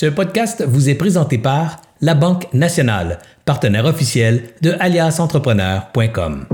Ce 0.00 0.06
podcast 0.06 0.64
vous 0.66 0.88
est 0.88 0.94
présenté 0.94 1.36
par 1.36 1.76
La 2.00 2.14
Banque 2.14 2.46
Nationale, 2.54 3.18
partenaire 3.44 3.84
officiel 3.84 4.44
de 4.62 4.74
aliasentrepreneur.com. 4.80 6.46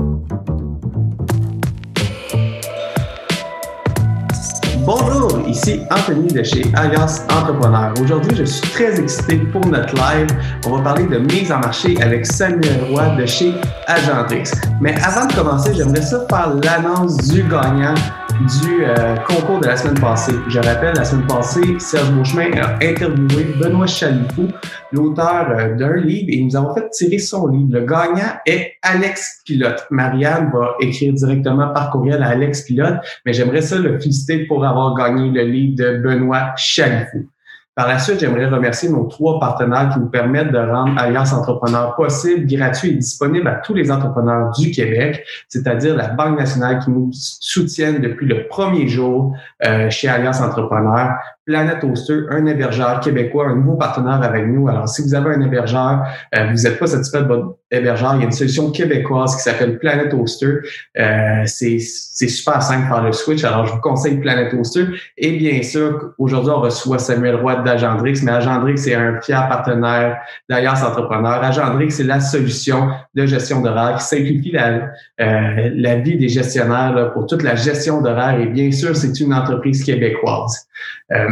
Bonjour, 4.79 5.47
ici 5.47 5.79
Anthony 5.89 6.27
de 6.27 6.43
chez 6.43 6.65
Alias 6.73 7.25
Entrepreneur. 7.29 7.93
Aujourd'hui, 8.01 8.35
je 8.35 8.43
suis 8.43 8.69
très 8.69 8.99
excité 8.99 9.37
pour 9.37 9.65
notre 9.65 9.95
live. 9.95 10.27
On 10.65 10.75
va 10.75 10.83
parler 10.83 11.05
de 11.05 11.17
mise 11.17 11.49
en 11.49 11.59
marché 11.59 11.95
avec 12.01 12.25
Samuel 12.25 12.83
Roy 12.89 13.15
de 13.15 13.25
chez 13.25 13.53
Agentrix. 13.85 14.51
Mais 14.81 14.93
avant 15.01 15.25
de 15.25 15.33
commencer, 15.33 15.73
j'aimerais 15.73 16.01
ça 16.01 16.25
faire 16.29 16.53
l'annonce 16.53 17.15
du 17.29 17.43
gagnant 17.43 17.95
du 18.45 18.83
euh, 18.83 19.15
concours 19.27 19.59
de 19.59 19.67
la 19.67 19.75
semaine 19.75 19.99
passée. 19.99 20.33
Je 20.47 20.59
rappelle, 20.59 20.93
la 20.95 21.03
semaine 21.03 21.25
passée, 21.27 21.79
Serge 21.79 22.11
Beauchemin 22.11 22.51
a 22.61 22.75
interviewé 22.83 23.45
Benoît 23.59 23.87
Chalifou, 23.87 24.47
l'auteur 24.91 25.49
euh, 25.49 25.75
d'un 25.75 25.95
livre, 25.95 26.27
et 26.29 26.41
nous 26.43 26.55
avons 26.55 26.73
fait 26.75 26.89
tirer 26.91 27.17
son 27.17 27.47
livre. 27.47 27.69
Le 27.71 27.85
gagnant 27.85 28.37
est 28.45 28.73
Alex 28.83 29.41
Pilote. 29.45 29.87
Marianne 29.89 30.51
va 30.53 30.75
écrire 30.79 31.13
directement 31.13 31.73
par 31.73 31.89
courriel 31.89 32.21
à 32.21 32.29
Alex 32.29 32.61
Pilote, 32.61 32.97
mais 33.25 33.33
j'aimerais 33.33 33.61
ça 33.61 33.77
le 33.77 33.99
féliciter 33.99 34.45
pour 34.45 34.65
avoir 34.65 34.95
gagné 34.95 35.31
le 35.31 35.49
livre 35.49 35.75
de 35.75 35.97
Benoît 35.97 36.53
Chalifou. 36.57 37.27
Par 37.77 37.87
la 37.87 37.99
suite, 37.99 38.19
j'aimerais 38.19 38.47
remercier 38.47 38.89
nos 38.89 39.03
trois 39.03 39.39
partenaires 39.39 39.91
qui 39.93 39.99
nous 39.99 40.09
permettent 40.09 40.51
de 40.51 40.57
rendre 40.57 40.99
Alliance 40.99 41.31
Entrepreneur 41.31 41.95
possible, 41.95 42.47
gratuit 42.47 42.89
et 42.89 42.95
disponible 42.95 43.47
à 43.47 43.57
tous 43.57 43.75
les 43.75 43.91
entrepreneurs 43.91 44.49
du 44.53 44.71
Québec, 44.71 45.23
c'est-à-dire 45.47 45.95
la 45.95 46.07
Banque 46.07 46.39
nationale 46.39 46.79
qui 46.79 46.89
nous 46.89 47.11
soutiennent 47.13 48.01
depuis 48.01 48.25
le 48.25 48.47
premier 48.47 48.87
jour 48.87 49.35
euh, 49.63 49.91
chez 49.91 50.07
Alliance 50.07 50.41
Entrepreneur. 50.41 51.17
Planet 51.47 51.81
Hoster, 51.81 52.23
un 52.29 52.45
hébergeur 52.45 52.99
québécois, 52.99 53.47
un 53.47 53.55
nouveau 53.55 53.75
partenaire 53.75 54.21
avec 54.21 54.45
nous. 54.47 54.67
Alors, 54.67 54.89
si 54.89 55.01
vous 55.01 55.15
avez 55.15 55.33
un 55.33 55.41
hébergeur, 55.41 56.03
euh, 56.35 56.51
vous 56.51 56.61
n'êtes 56.61 56.77
pas 56.77 56.87
satisfait 56.87 57.21
de 57.21 57.27
votre 57.27 57.55
hébergeur, 57.71 58.15
il 58.15 58.19
y 58.19 58.21
a 58.23 58.25
une 58.25 58.33
solution 58.33 58.69
québécoise 58.69 59.37
qui 59.37 59.43
s'appelle 59.43 59.79
Planet 59.79 60.13
Hoster. 60.13 60.59
Euh, 60.99 61.43
c'est 61.45 61.79
super 61.79 62.61
simple 62.61 62.89
par 62.89 63.01
le 63.01 63.13
switch. 63.13 63.45
Alors, 63.45 63.65
je 63.65 63.71
vous 63.71 63.79
conseille 63.79 64.17
Planet 64.17 64.53
Hoster. 64.53 64.87
Et 65.17 65.37
bien 65.37 65.63
sûr, 65.63 66.13
aujourd'hui, 66.17 66.51
on 66.51 66.59
reçoit 66.59 66.99
Samuel 66.99 67.35
Roy 67.35 67.55
d'Agendrix, 67.63 68.19
mais 68.23 68.31
Agendrix, 68.31 68.77
c'est 68.77 68.95
un 68.95 69.21
fier 69.21 69.47
partenaire 69.47 70.17
d'Alliance 70.49 70.83
Entrepreneur. 70.83 71.41
Agendrix, 71.41 71.91
c'est 71.91 72.03
la 72.03 72.19
solution 72.19 72.89
de 73.15 73.25
gestion 73.25 73.61
d'horaire 73.61 73.95
qui 73.99 74.03
simplifie 74.03 74.51
la, 74.51 74.89
euh, 75.21 75.71
la 75.75 75.95
vie 75.95 76.17
des 76.17 76.27
gestionnaires 76.27 77.11
pour 77.13 77.25
toute 77.25 77.43
la 77.43 77.55
gestion 77.55 78.01
d'horaire. 78.01 78.37
Et 78.37 78.47
bien 78.47 78.69
sûr, 78.69 78.97
c'est 78.97 79.17
une 79.21 79.33
entreprise 79.33 79.81
québécoise. 79.85 80.67
Euh, 81.11 81.27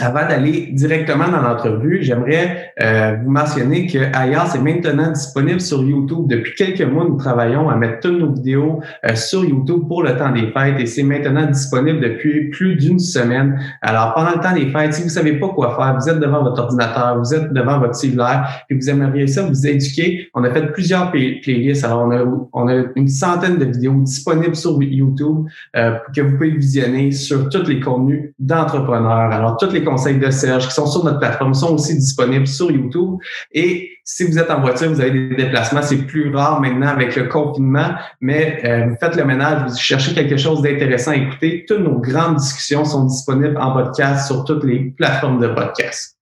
avant 0.00 0.26
d'aller 0.26 0.68
directement 0.72 1.28
dans 1.28 1.40
l'entrevue, 1.40 2.02
j'aimerais 2.02 2.67
euh, 2.80 3.16
vous 3.24 3.30
mentionner 3.30 3.86
que 3.86 3.98
Ayas 3.98 4.54
est 4.54 4.60
maintenant 4.60 5.10
disponible 5.10 5.60
sur 5.60 5.82
YouTube. 5.82 6.26
Depuis 6.28 6.54
quelques 6.54 6.82
mois, 6.82 7.04
nous 7.08 7.16
travaillons 7.16 7.68
à 7.68 7.76
mettre 7.76 8.00
toutes 8.00 8.18
nos 8.18 8.32
vidéos 8.32 8.80
euh, 9.04 9.14
sur 9.14 9.44
YouTube 9.44 9.82
pour 9.88 10.02
le 10.02 10.16
temps 10.16 10.32
des 10.32 10.52
fêtes 10.52 10.78
et 10.78 10.86
c'est 10.86 11.02
maintenant 11.02 11.46
disponible 11.46 12.00
depuis 12.00 12.50
plus 12.50 12.76
d'une 12.76 12.98
semaine. 12.98 13.60
Alors, 13.82 14.14
pendant 14.14 14.32
le 14.36 14.40
temps 14.40 14.54
des 14.54 14.70
fêtes, 14.70 14.94
si 14.94 15.02
vous 15.02 15.08
savez 15.08 15.38
pas 15.38 15.48
quoi 15.48 15.76
faire, 15.76 15.96
vous 15.98 16.08
êtes 16.08 16.20
devant 16.20 16.42
votre 16.42 16.62
ordinateur, 16.62 17.18
vous 17.18 17.34
êtes 17.34 17.52
devant 17.52 17.78
votre 17.80 17.94
cellulaire 17.94 18.64
et 18.70 18.74
vous 18.74 18.88
aimeriez 18.88 19.26
ça 19.26 19.42
vous 19.42 19.66
éduquer, 19.66 20.28
on 20.34 20.44
a 20.44 20.50
fait 20.50 20.72
plusieurs 20.72 21.10
playlists. 21.10 21.84
Alors, 21.84 22.06
on 22.06 22.10
a, 22.12 22.24
on 22.52 22.68
a 22.68 22.84
une 22.94 23.08
centaine 23.08 23.58
de 23.58 23.64
vidéos 23.64 23.94
disponibles 24.02 24.56
sur 24.56 24.80
YouTube 24.82 25.46
euh, 25.76 25.92
que 26.14 26.20
vous 26.20 26.36
pouvez 26.36 26.50
visionner 26.50 27.10
sur 27.10 27.48
tous 27.48 27.66
les 27.66 27.80
contenus 27.80 28.32
d'entrepreneurs. 28.38 29.32
Alors, 29.32 29.56
toutes 29.56 29.72
les 29.72 29.84
conseils 29.84 30.18
de 30.18 30.30
Serge 30.30 30.68
qui 30.68 30.74
sont 30.74 30.86
sur 30.86 31.04
notre 31.04 31.18
plateforme 31.18 31.54
sont 31.54 31.74
aussi 31.74 31.94
disponibles 31.94 32.46
sur 32.46 32.67
YouTube. 32.70 33.18
Et 33.52 33.90
si 34.04 34.24
vous 34.24 34.38
êtes 34.38 34.50
en 34.50 34.60
voiture, 34.60 34.88
vous 34.88 35.00
avez 35.00 35.10
des 35.10 35.36
déplacements, 35.36 35.82
c'est 35.82 36.06
plus 36.06 36.34
rare 36.34 36.60
maintenant 36.60 36.88
avec 36.88 37.14
le 37.16 37.24
confinement, 37.24 37.90
mais 38.20 38.60
euh, 38.64 38.86
vous 38.86 38.96
faites 39.00 39.16
le 39.16 39.24
ménage, 39.24 39.70
vous 39.70 39.76
cherchez 39.76 40.14
quelque 40.14 40.36
chose 40.36 40.62
d'intéressant 40.62 41.12
à 41.12 41.16
écouter. 41.16 41.64
Toutes 41.68 41.80
nos 41.80 41.98
grandes 41.98 42.36
discussions 42.36 42.84
sont 42.84 43.04
disponibles 43.04 43.58
en 43.58 43.72
podcast 43.72 44.26
sur 44.26 44.44
toutes 44.44 44.64
les 44.64 44.94
plateformes 44.96 45.40
de 45.40 45.48
podcast. 45.48 46.18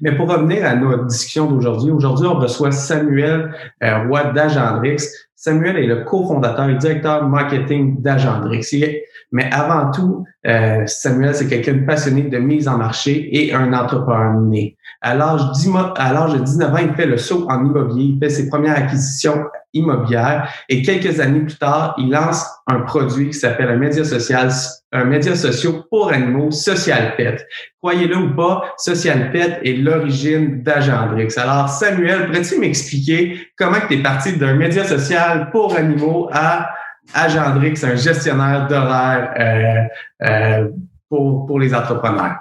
Mais 0.00 0.14
pour 0.16 0.28
revenir 0.28 0.64
à 0.66 0.74
notre 0.74 1.06
discussion 1.06 1.50
d'aujourd'hui, 1.50 1.90
aujourd'hui, 1.90 2.26
on 2.26 2.38
reçoit 2.38 2.72
Samuel 2.72 3.54
euh, 3.82 4.06
Roy 4.08 4.24
d'Agendrix. 4.32 5.02
Samuel 5.34 5.76
est 5.76 5.86
le 5.86 6.04
cofondateur 6.04 6.68
et 6.68 6.76
directeur 6.76 7.26
marketing 7.28 8.00
d'Agendrix. 8.00 8.66
Mais 9.32 9.50
avant 9.50 9.90
tout, 9.90 10.24
euh, 10.46 10.86
Samuel, 10.86 11.34
c'est 11.34 11.48
quelqu'un 11.48 11.74
de 11.74 11.86
passionné 11.86 12.22
de 12.22 12.38
mise 12.38 12.68
en 12.68 12.76
marché 12.76 13.28
et 13.32 13.52
un 13.54 13.72
entrepreneur 13.72 14.40
né. 14.40 14.76
À 15.00 15.14
l'âge 15.14 15.42
de 15.48 16.38
19 16.44 16.74
ans, 16.74 16.78
il 16.78 16.94
fait 16.94 17.06
le 17.06 17.16
saut 17.16 17.46
en 17.50 17.64
immobilier, 17.64 18.04
il 18.14 18.18
fait 18.18 18.30
ses 18.30 18.48
premières 18.48 18.76
acquisitions 18.76 19.44
immobilières 19.74 20.48
et 20.68 20.82
quelques 20.82 21.18
années 21.20 21.40
plus 21.40 21.56
tard, 21.56 21.94
il 21.98 22.10
lance 22.10 22.46
un 22.66 22.80
produit 22.80 23.28
qui 23.28 23.34
s'appelle 23.38 23.68
un 23.68 23.76
média 23.76 24.04
social, 24.04 24.50
un 24.92 25.04
média 25.04 25.34
social 25.34 25.72
pour 25.90 26.12
animaux, 26.12 26.50
Social 26.50 27.16
Pet. 27.16 27.46
Croyez-le 27.80 28.16
ou 28.16 28.36
pas, 28.36 28.74
Social 28.76 29.32
Pet 29.32 29.60
est 29.64 29.74
l'origine 29.74 30.62
d'Agendrix. 30.62 31.36
Alors, 31.36 31.68
Samuel, 31.68 32.26
pourrais-tu 32.26 32.58
m'expliquer 32.58 33.48
comment 33.56 33.78
tu 33.88 33.94
es 33.94 34.02
parti 34.02 34.36
d'un 34.36 34.54
média 34.54 34.84
social 34.84 35.50
pour 35.50 35.74
animaux 35.74 36.28
à 36.32 36.68
Agendrix, 37.14 37.82
un 37.82 37.96
gestionnaire 37.96 38.68
d'horaire 38.68 39.34
euh, 39.38 40.28
euh, 40.28 40.68
pour, 41.08 41.46
pour 41.46 41.58
les 41.58 41.74
entrepreneurs? 41.74 42.36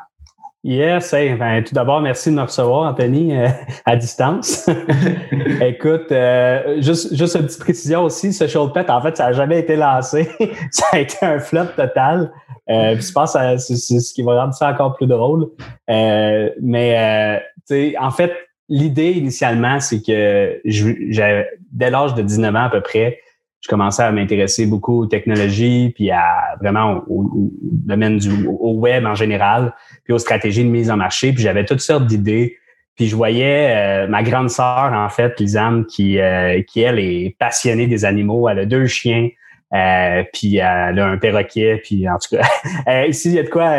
Yes, 0.64 1.12
ben, 1.12 1.64
tout 1.64 1.74
d'abord, 1.74 2.02
merci 2.02 2.30
de 2.30 2.36
me 2.36 2.44
recevoir, 2.44 2.92
Anthony, 2.92 3.36
euh, 3.36 3.48
à 3.86 3.96
distance. 3.96 4.70
Écoute, 5.62 6.12
euh, 6.12 6.80
juste, 6.82 7.16
juste 7.16 7.36
une 7.36 7.48
petite 7.48 7.60
précision 7.60 8.04
aussi, 8.04 8.32
ce 8.32 8.46
show 8.46 8.68
de 8.68 8.72
pet, 8.72 8.88
en 8.92 9.02
fait, 9.02 9.18
ça 9.18 9.28
n'a 9.28 9.34
jamais 9.34 9.60
été 9.60 9.76
lancé. 9.76 10.30
ça 10.72 10.86
a 10.92 11.00
été 11.00 11.18
un 11.24 11.40
flop 11.40 11.66
total. 11.76 12.32
Euh, 12.70 12.96
je 12.96 13.12
pense 13.12 13.34
que 13.34 13.58
c'est 13.58 14.00
ce 14.00 14.14
qui 14.14 14.22
va 14.22 14.40
rendre 14.40 14.54
ça 14.54 14.70
encore 14.70 14.96
plus 14.96 15.08
drôle. 15.08 15.50
Euh, 15.90 16.52
mais, 16.62 17.42
tu 17.68 17.74
sais, 17.74 17.96
en 18.00 18.12
fait, 18.12 18.32
l'idée 18.70 19.14
initialement, 19.14 19.80
c'est 19.80 20.04
que 20.04 20.62
j'avais, 20.64 21.50
dès 21.72 21.90
l'âge 21.90 22.14
de 22.14 22.22
19 22.22 22.56
ans 22.56 22.66
à 22.66 22.70
peu 22.70 22.82
près, 22.82 23.20
je 23.62 23.70
commençais 23.70 24.02
à 24.02 24.12
m'intéresser 24.12 24.66
beaucoup 24.66 25.04
aux 25.04 25.06
technologies, 25.06 25.94
puis 25.96 26.10
à 26.10 26.58
vraiment 26.60 27.04
au, 27.08 27.52
domaine 27.62 28.18
du 28.18 28.48
au 28.48 28.74
web 28.74 29.06
en 29.06 29.16
général, 29.16 29.74
puis 30.04 30.14
aux 30.14 30.18
stratégies 30.18 30.64
de 30.64 30.70
mise 30.70 30.90
en 30.90 30.98
marché. 30.98 31.32
Puis 31.32 31.44
j'avais 31.44 31.64
toutes 31.64 31.80
sortes 31.80 32.08
d'idées. 32.08 32.58
Puis 32.96 33.08
je 33.08 33.16
voyais 33.16 33.76
euh, 33.76 34.08
ma 34.08 34.24
grande 34.24 34.50
sœur, 34.50 34.92
en 34.94 35.10
fait, 35.10 35.40
Lisanne, 35.40 35.86
qui, 35.86 36.20
euh, 36.20 36.62
qui, 36.64 36.82
elle, 36.82 37.00
est 37.00 37.36
passionnée 37.40 37.88
des 37.88 38.04
animaux. 38.04 38.50
Elle 38.50 38.60
a 38.60 38.66
deux 38.66 38.88
chiens, 38.88 39.30
euh, 39.74 40.24
puis 40.34 40.58
elle 40.58 41.00
a 41.00 41.08
un 41.08 41.18
perroquet. 41.18 41.82
Puis 41.84 42.10
en 42.10 42.18
tout 42.18 42.36
cas, 42.36 43.06
ici, 43.08 43.30
il 43.30 43.36
y 43.36 43.40
a 43.40 43.44
de 43.44 43.50
quoi, 43.50 43.74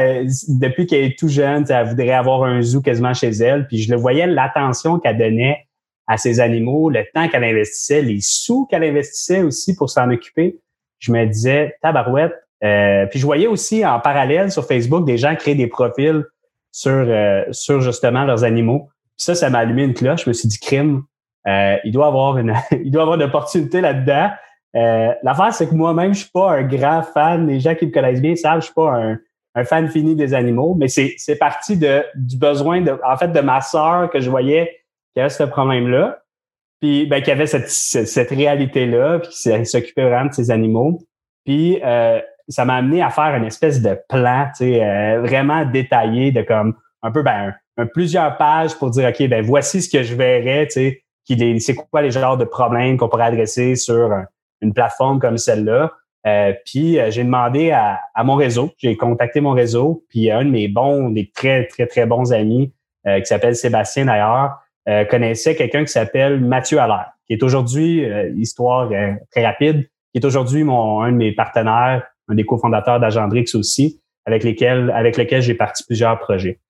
depuis 0.48 0.86
qu'elle 0.86 1.04
est 1.04 1.18
tout 1.18 1.28
jeune, 1.28 1.64
elle 1.68 1.86
voudrait 1.88 2.12
avoir 2.12 2.44
un 2.44 2.62
zoo 2.62 2.80
quasiment 2.80 3.14
chez 3.14 3.30
elle. 3.30 3.66
Puis 3.66 3.78
je 3.78 3.90
le 3.90 3.98
voyais, 3.98 4.28
l'attention 4.28 5.00
qu'elle 5.00 5.18
donnait 5.18 5.66
à 6.06 6.16
ces 6.16 6.40
animaux, 6.40 6.90
le 6.90 7.04
temps 7.14 7.28
qu'elle 7.28 7.44
investissait, 7.44 8.02
les 8.02 8.20
sous 8.20 8.66
qu'elle 8.66 8.84
investissait 8.84 9.42
aussi 9.42 9.74
pour 9.74 9.90
s'en 9.90 10.10
occuper, 10.10 10.58
je 10.98 11.12
me 11.12 11.24
disais, 11.26 11.76
tabarouette. 11.82 12.34
Euh, 12.64 13.06
puis 13.06 13.18
je 13.18 13.26
voyais 13.26 13.46
aussi 13.46 13.84
en 13.84 13.98
parallèle 13.98 14.52
sur 14.52 14.64
Facebook 14.66 15.04
des 15.04 15.18
gens 15.18 15.34
créer 15.34 15.54
des 15.54 15.66
profils 15.66 16.24
sur, 16.70 16.92
euh, 16.92 17.44
sur 17.50 17.80
justement 17.80 18.24
leurs 18.24 18.44
animaux. 18.44 18.88
Puis 19.18 19.26
ça, 19.26 19.34
ça 19.34 19.50
m'a 19.50 19.58
allumé 19.58 19.84
une 19.84 19.94
cloche. 19.94 20.24
Je 20.24 20.30
me 20.30 20.32
suis 20.32 20.48
dit, 20.48 20.58
crime, 20.58 21.02
euh, 21.46 21.76
il 21.84 21.92
doit 21.92 22.06
avoir 22.06 22.38
une, 22.38 22.54
il 22.84 22.90
doit 22.90 23.02
avoir 23.02 23.16
une 23.16 23.24
opportunité 23.24 23.80
là-dedans. 23.80 24.30
Euh, 24.74 25.12
L'affaire, 25.22 25.52
c'est 25.52 25.68
que 25.68 25.74
moi-même, 25.74 26.14
je 26.14 26.20
suis 26.20 26.30
pas 26.30 26.52
un 26.52 26.62
grand 26.62 27.02
fan. 27.02 27.46
Les 27.46 27.60
gens 27.60 27.74
qui 27.74 27.86
me 27.86 27.92
connaissent 27.92 28.22
bien 28.22 28.36
savent, 28.36 28.60
je 28.60 28.66
suis 28.66 28.74
pas 28.74 28.94
un, 28.94 29.18
un 29.54 29.64
fan 29.64 29.88
fini 29.88 30.14
des 30.14 30.34
animaux, 30.34 30.74
mais 30.78 30.88
c'est 30.88 31.36
parti 31.38 31.76
de, 31.76 32.04
du 32.14 32.38
besoin 32.38 32.80
de, 32.80 32.98
en 33.06 33.16
fait, 33.16 33.28
de 33.28 33.40
ma 33.40 33.60
sœur 33.60 34.10
que 34.10 34.20
je 34.20 34.30
voyais 34.30 34.81
qui 35.14 35.20
avait 35.20 35.28
ce 35.28 35.44
problème-là, 35.44 36.22
puis 36.82 37.06
ben, 37.06 37.22
qui 37.22 37.30
avait 37.30 37.46
cette, 37.46 37.70
cette, 37.70 38.30
réalité-là, 38.30 39.20
puis 39.20 39.30
qui 39.30 39.66
s'occupait 39.66 40.04
vraiment 40.04 40.28
de 40.28 40.34
ces 40.34 40.50
animaux. 40.50 40.98
Puis 41.44 41.80
euh, 41.84 42.20
ça 42.48 42.64
m'a 42.64 42.74
amené 42.74 43.02
à 43.02 43.10
faire 43.10 43.34
une 43.36 43.44
espèce 43.44 43.80
de 43.80 43.96
plan, 44.08 44.46
tu 44.56 44.64
sais, 44.64 44.84
euh, 44.84 45.20
vraiment 45.20 45.64
détaillé, 45.64 46.32
de 46.32 46.42
comme 46.42 46.74
un 47.02 47.12
peu 47.12 47.22
ben, 47.22 47.54
un, 47.76 47.86
plusieurs 47.86 48.36
pages 48.36 48.74
pour 48.76 48.90
dire 48.90 49.08
OK, 49.08 49.28
ben 49.28 49.44
voici 49.44 49.80
ce 49.80 49.88
que 49.88 50.02
je 50.02 50.14
verrais, 50.14 50.66
tu 50.66 50.72
sais, 50.72 51.02
qui 51.24 51.60
c'est 51.60 51.74
quoi 51.74 52.02
les 52.02 52.10
genres 52.10 52.36
de 52.36 52.44
problèmes 52.44 52.96
qu'on 52.96 53.08
pourrait 53.08 53.26
adresser 53.26 53.76
sur 53.76 54.10
une 54.60 54.74
plateforme 54.74 55.20
comme 55.20 55.38
celle-là. 55.38 55.92
Euh, 56.26 56.52
puis 56.64 56.98
j'ai 57.10 57.24
demandé 57.24 57.70
à, 57.70 58.00
à, 58.14 58.24
mon 58.24 58.34
réseau, 58.34 58.70
j'ai 58.78 58.96
contacté 58.96 59.40
mon 59.40 59.52
réseau, 59.52 60.04
puis 60.08 60.32
un 60.32 60.44
de 60.44 60.50
mes 60.50 60.66
bons, 60.66 61.10
des 61.10 61.30
très 61.30 61.66
très 61.66 61.86
très 61.86 62.06
bons 62.06 62.32
amis 62.32 62.72
qui 63.04 63.26
s'appelle 63.26 63.56
Sébastien 63.56 64.04
d'ailleurs, 64.04 64.61
euh, 64.88 65.04
connaissait 65.04 65.54
quelqu'un 65.54 65.84
qui 65.84 65.92
s'appelle 65.92 66.40
Mathieu 66.40 66.78
Allaire, 66.78 67.12
qui 67.26 67.34
est 67.34 67.42
aujourd'hui, 67.42 68.04
euh, 68.04 68.32
histoire 68.36 68.90
euh, 68.92 69.12
très 69.30 69.44
rapide, 69.44 69.88
qui 70.12 70.20
est 70.20 70.24
aujourd'hui 70.24 70.64
mon 70.64 71.00
un 71.02 71.12
de 71.12 71.16
mes 71.16 71.32
partenaires, 71.32 72.04
un 72.28 72.34
des 72.34 72.44
cofondateurs 72.44 73.00
d'Agendrix 73.00 73.46
aussi, 73.54 74.00
avec 74.26 74.44
lesquels 74.44 74.90
avec 74.90 75.16
lequel 75.16 75.42
j'ai 75.42 75.54
parti 75.54 75.84
plusieurs 75.84 76.18
projets. 76.18 76.60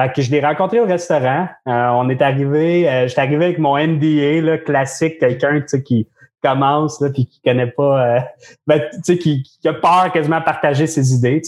Fait 0.00 0.12
que 0.12 0.22
je 0.22 0.30
l'ai 0.30 0.40
rencontré 0.40 0.78
au 0.78 0.84
restaurant. 0.84 1.48
Euh, 1.66 1.88
on 1.88 2.08
est 2.08 2.22
arrivé, 2.22 2.88
euh, 2.88 3.08
j'étais 3.08 3.20
arrivé 3.20 3.46
avec 3.46 3.58
mon 3.58 3.76
NDA 3.76 4.40
là, 4.42 4.58
classique, 4.58 5.18
quelqu'un 5.18 5.60
qui 5.84 6.08
commence 6.40 7.00
là, 7.00 7.10
puis 7.10 7.26
qui 7.26 7.40
connaît 7.40 7.70
pas, 7.70 8.16
euh, 8.16 8.20
ben, 8.66 8.80
tu 8.92 8.98
sais, 9.02 9.18
qui, 9.18 9.42
qui, 9.42 9.66
a 9.66 9.74
peur 9.74 10.12
quasiment 10.12 10.38
de 10.38 10.44
partager 10.44 10.86
ses 10.86 11.14
idées. 11.14 11.42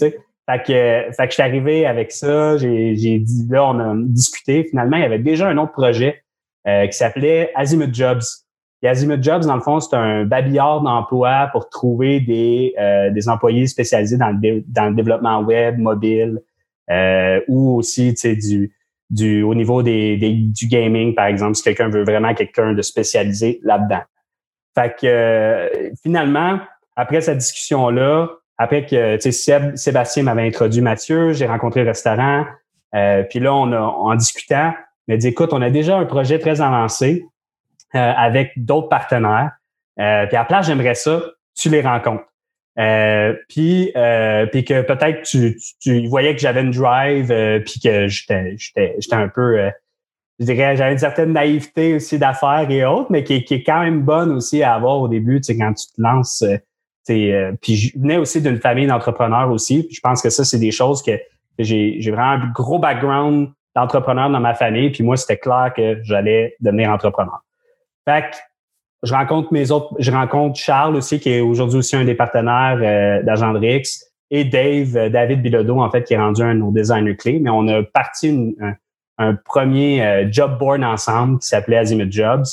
Fait 0.50 0.62
que, 0.62 1.12
fait 1.12 1.24
que 1.24 1.28
je 1.28 1.34
suis 1.34 1.42
arrivé 1.42 1.86
avec 1.86 2.10
ça. 2.10 2.56
J'ai, 2.56 3.18
dit 3.18 3.46
là, 3.48 3.66
on 3.66 3.78
a 3.78 3.94
discuté. 3.96 4.64
Finalement, 4.64 4.96
il 4.96 5.02
y 5.02 5.06
avait 5.06 5.18
déjà 5.18 5.48
un 5.48 5.58
autre 5.58 5.72
projet 5.72 6.22
qui 6.64 6.92
s'appelait 6.92 7.52
Azimut 7.54 7.94
Jobs. 7.94 8.22
Et 8.82 8.88
Azimut 8.88 9.22
Jobs, 9.22 9.44
dans 9.44 9.54
le 9.54 9.60
fond, 9.60 9.80
c'est 9.80 9.94
un 9.94 10.24
babillard 10.24 10.80
d'emploi 10.80 11.48
pour 11.52 11.68
trouver 11.68 12.20
des, 12.20 12.74
des 13.12 13.28
employés 13.28 13.66
spécialisés 13.66 14.16
dans 14.16 14.30
le, 14.30 14.64
dans 14.66 14.88
le 14.88 14.94
développement 14.94 15.40
web, 15.40 15.78
mobile, 15.78 16.40
euh, 16.90 17.40
ou 17.46 17.76
aussi 17.76 18.14
du, 18.14 18.72
du, 19.10 19.42
au 19.42 19.54
niveau 19.54 19.82
des, 19.82 20.16
du 20.16 20.66
gaming, 20.66 21.14
par 21.14 21.26
exemple, 21.26 21.54
si 21.54 21.62
quelqu'un 21.62 21.88
veut 21.88 22.02
vraiment 22.02 22.34
quelqu'un 22.34 22.72
de 22.72 22.82
spécialisé 22.82 23.60
là-dedans. 23.62 24.02
Fait 24.74 24.96
que 25.00 25.06
euh, 25.06 25.90
finalement, 26.02 26.58
après 26.96 27.20
cette 27.20 27.38
discussion-là, 27.38 28.28
après 28.60 28.84
que 28.84 29.18
Seb, 29.18 29.76
Sébastien 29.76 30.22
m'avait 30.24 30.46
introduit 30.46 30.82
Mathieu, 30.82 31.32
j'ai 31.32 31.46
rencontré 31.46 31.82
le 31.82 31.88
restaurant, 31.88 32.44
euh, 32.94 33.22
puis 33.22 33.40
là, 33.40 33.54
on 33.54 33.72
a, 33.72 33.80
en 33.80 34.14
discutant, 34.14 34.72
il 35.08 35.14
m'a 35.14 35.16
dit, 35.16 35.28
écoute, 35.28 35.52
on 35.52 35.62
a 35.62 35.70
déjà 35.70 35.96
un 35.96 36.04
projet 36.04 36.38
très 36.38 36.60
avancé 36.60 37.24
avec 37.92 38.52
d'autres 38.56 38.88
partenaires. 38.88 39.50
puis 39.96 40.04
à 40.04 40.26
la 40.30 40.44
place, 40.44 40.66
j'aimerais 40.66 40.94
ça, 40.94 41.22
tu 41.56 41.70
les 41.70 41.80
rencontres. 41.80 42.24
Euh, 42.78 43.34
puis, 43.48 43.92
euh, 43.96 44.46
puis 44.46 44.64
que 44.64 44.82
peut-être 44.82 45.22
tu, 45.22 45.58
tu, 45.80 46.06
voyais 46.06 46.34
que 46.34 46.40
j'avais 46.40 46.62
une 46.62 46.70
drive, 46.70 47.30
euh, 47.30 47.60
puis 47.60 47.80
que 47.80 48.06
j'étais, 48.06 48.54
j'étais, 48.56 48.94
j'étais 48.98 49.16
un 49.16 49.28
peu, 49.28 49.58
euh, 49.58 49.70
je 50.38 50.46
dirais, 50.46 50.76
j'avais 50.76 50.92
une 50.92 50.98
certaine 50.98 51.32
naïveté 51.32 51.94
aussi 51.94 52.18
d'affaires 52.18 52.70
et 52.70 52.84
autres, 52.84 53.10
mais 53.10 53.24
qui, 53.24 53.44
qui, 53.44 53.54
est 53.54 53.62
quand 53.64 53.80
même 53.80 54.02
bonne 54.02 54.32
aussi 54.32 54.62
à 54.62 54.74
avoir 54.74 55.00
au 55.00 55.08
début, 55.08 55.40
tu 55.40 55.52
sais, 55.52 55.58
quand 55.58 55.74
tu 55.74 55.86
te 55.88 56.00
lances. 56.00 56.44
Euh, 57.08 57.52
puis 57.60 57.76
je 57.76 57.98
venais 57.98 58.18
aussi 58.18 58.42
d'une 58.42 58.60
famille 58.60 58.86
d'entrepreneurs 58.86 59.50
aussi. 59.50 59.88
Je 59.90 60.00
pense 60.00 60.22
que 60.22 60.30
ça, 60.30 60.44
c'est 60.44 60.58
des 60.58 60.70
choses 60.70 61.02
que, 61.02 61.12
j'ai, 61.58 61.98
vraiment 62.10 62.44
un 62.44 62.52
gros 62.52 62.78
background 62.78 63.50
d'entrepreneur 63.74 64.30
dans 64.30 64.40
ma 64.40 64.54
famille. 64.54 64.90
Puis 64.90 65.02
moi, 65.02 65.16
c'était 65.16 65.38
clair 65.38 65.72
que 65.74 65.98
j'allais 66.02 66.56
devenir 66.60 66.90
entrepreneur. 66.90 67.40
Fait 68.08 68.30
que 68.30 68.36
je 69.02 69.14
rencontre 69.14 69.52
mes 69.52 69.70
autres, 69.70 69.94
je 69.98 70.10
rencontre 70.10 70.58
Charles 70.58 70.96
aussi, 70.96 71.20
qui 71.20 71.30
est 71.30 71.40
aujourd'hui 71.40 71.78
aussi 71.78 71.96
un 71.96 72.04
des 72.04 72.14
partenaires 72.14 72.78
euh, 72.82 73.22
d'Agendrix, 73.22 74.10
et 74.30 74.44
Dave, 74.44 74.96
euh, 74.96 75.08
David 75.08 75.42
Bilodeau, 75.42 75.80
en 75.80 75.90
fait, 75.90 76.04
qui 76.04 76.14
est 76.14 76.18
rendu 76.18 76.42
un 76.42 76.54
de 76.54 76.60
nos 76.60 76.70
designers 76.70 77.16
clés. 77.16 77.38
Mais 77.40 77.50
on 77.50 77.66
a 77.68 77.82
parti 77.82 78.56
un, 79.18 79.34
premier 79.44 80.02
euh, 80.02 80.28
job 80.30 80.58
board 80.58 80.82
ensemble 80.82 81.40
qui 81.40 81.48
s'appelait 81.48 81.76
Azimut 81.76 82.10
Jobs. 82.10 82.46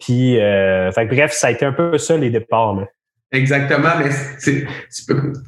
Puis, 0.00 0.40
euh, 0.40 0.90
fait, 0.90 1.06
bref, 1.06 1.32
ça 1.32 1.48
a 1.48 1.50
été 1.50 1.64
un 1.64 1.72
peu 1.72 1.96
ça 1.98 2.16
les 2.16 2.30
départs. 2.30 2.74
Là. 2.74 2.88
Exactement, 3.34 3.88
mais 3.98 4.10
c'est, 4.38 4.66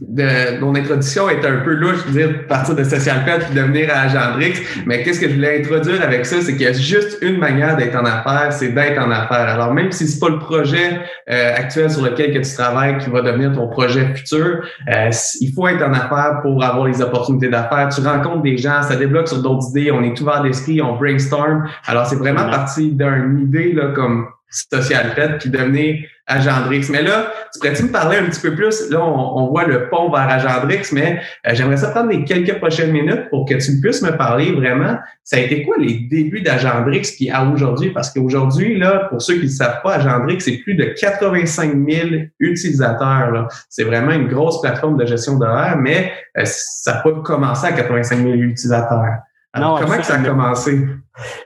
de, 0.01 0.59
mon 0.59 0.75
introduction 0.75 1.29
est 1.29 1.45
un 1.45 1.59
peu 1.59 1.75
louche, 1.75 1.99
je 2.07 2.13
veux 2.13 2.27
dire, 2.27 2.47
partir 2.47 2.75
de 2.75 2.83
Social 2.83 3.27
Pet 3.27 3.45
puis 3.45 3.55
devenir 3.55 3.91
à 3.93 4.05
Agendrix. 4.05 4.55
Mais 4.87 5.03
qu'est-ce 5.03 5.21
que 5.21 5.29
je 5.29 5.35
voulais 5.35 5.61
introduire 5.61 6.01
avec 6.01 6.25
ça, 6.25 6.41
c'est 6.41 6.53
qu'il 6.53 6.63
y 6.63 6.67
a 6.67 6.73
juste 6.73 7.19
une 7.21 7.37
manière 7.37 7.77
d'être 7.77 7.95
en 7.95 8.07
affaires, 8.07 8.55
c'est 8.55 8.71
d'être 8.71 8.99
en 8.99 9.11
affaires. 9.11 9.51
Alors 9.51 9.75
même 9.75 9.93
si 9.93 10.09
c'est 10.09 10.19
pas 10.19 10.31
le 10.31 10.39
projet 10.39 11.01
euh, 11.31 11.55
actuel 11.55 11.91
sur 11.91 12.03
lequel 12.03 12.33
que 12.33 12.39
tu 12.39 12.55
travailles 12.55 12.97
qui 12.97 13.11
va 13.11 13.21
devenir 13.21 13.53
ton 13.53 13.69
projet 13.69 14.15
futur, 14.15 14.65
euh, 14.89 15.11
il 15.43 15.53
faut 15.53 15.69
être 15.69 15.83
en 15.83 15.93
affaires 15.93 16.39
pour 16.41 16.65
avoir 16.65 16.87
les 16.87 17.03
opportunités 17.03 17.51
d'affaires. 17.51 17.91
Tu 17.95 18.01
rencontres 18.01 18.41
des 18.41 18.57
gens, 18.57 18.81
ça 18.81 18.97
débloque 18.97 19.29
sur 19.29 19.43
d'autres 19.43 19.77
idées, 19.77 19.91
on 19.93 20.03
est 20.03 20.19
ouvert 20.23 20.43
d'esprit, 20.43 20.81
on 20.81 20.97
brainstorm. 20.97 21.69
Alors 21.85 22.07
c'est 22.07 22.17
vraiment 22.17 22.49
parti 22.49 22.93
d'une 22.93 23.41
idée 23.43 23.75
là 23.75 23.89
comme 23.95 24.29
Social 24.49 25.15
Pet 25.15 25.39
puis 25.39 25.51
devenir 25.51 25.97
Agendrix. 26.27 26.87
Mais 26.91 27.03
là, 27.03 27.31
tu 27.53 27.59
pourrais-tu 27.59 27.85
me 27.85 27.93
parler 27.93 28.17
un 28.17 28.25
petit 28.25 28.41
peu 28.41 28.55
plus? 28.55 28.89
Là, 28.91 29.05
on, 29.05 29.47
voit 29.49 29.65
le 29.65 29.89
pont 29.91 30.11
vers 30.11 30.29
Agendrix, 30.29 30.89
mais 30.93 31.21
euh, 31.47 31.51
j'aimerais 31.53 31.77
ça 31.77 31.89
prendre 31.91 32.11
les 32.11 32.25
quelques 32.25 32.59
prochaines 32.59 32.93
minutes 32.93 33.29
pour 33.29 33.45
que 33.47 33.55
tu 33.55 33.81
puisses 33.81 34.01
me 34.01 34.17
parler 34.17 34.53
vraiment. 34.53 34.97
Ça 35.23 35.37
a 35.37 35.41
été 35.41 35.63
quoi 35.63 35.77
les 35.79 35.95
débuts 36.11 36.41
d'Agendrix 36.41 37.13
puis 37.17 37.31
à 37.31 37.45
aujourd'hui? 37.45 37.91
Parce 37.91 38.11
qu'aujourd'hui, 38.11 38.79
là, 38.79 39.07
pour 39.11 39.21
ceux 39.21 39.35
qui 39.35 39.47
ne 39.47 39.51
savent 39.51 39.83
pas, 39.83 39.97
Agendrix, 39.97 40.41
c'est 40.41 40.59
plus 40.59 40.75
de 40.75 40.85
85 40.85 41.73
000 41.89 42.09
utilisateurs. 42.39 43.49
C'est 43.69 43.85
vraiment 43.85 44.13
une 44.13 44.29
grosse 44.29 44.63
plateforme 44.63 44.97
de 44.97 45.05
gestion 45.05 45.39
d'horaire, 45.39 45.77
mais 45.79 46.13
euh, 46.39 46.43
ça 46.47 46.95
n'a 46.95 47.01
pas 47.01 47.13
commencé 47.23 47.67
à 47.67 47.73
85 47.73 48.17
000 48.17 48.29
utilisateurs. 48.31 49.19
Alors, 49.53 49.79
comment 49.79 50.03
ça 50.03 50.15
a 50.15 50.19
commencé? 50.19 50.87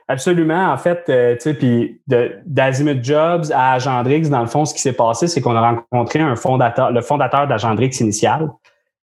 Absolument. 0.07 0.73
En 0.73 0.79
fait, 0.79 1.05
euh, 1.09 1.35
tu 1.35 1.41
sais, 1.41 1.55
puis 1.55 2.01
d'Azimut 2.47 3.05
Jobs 3.05 3.47
à 3.53 3.75
Agendrix, 3.75 4.29
dans 4.31 4.41
le 4.41 4.47
fond, 4.47 4.65
ce 4.65 4.75
qui 4.75 4.81
s'est 4.81 4.95
passé, 4.95 5.27
c'est 5.27 5.41
qu'on 5.41 5.55
a 5.55 5.61
rencontré 5.61 6.21
un 6.21 6.37
fondateur, 6.37 6.91
le 6.91 7.03
fondateur 7.03 7.47
d'Agendrix 7.47 7.91
initial. 8.01 8.49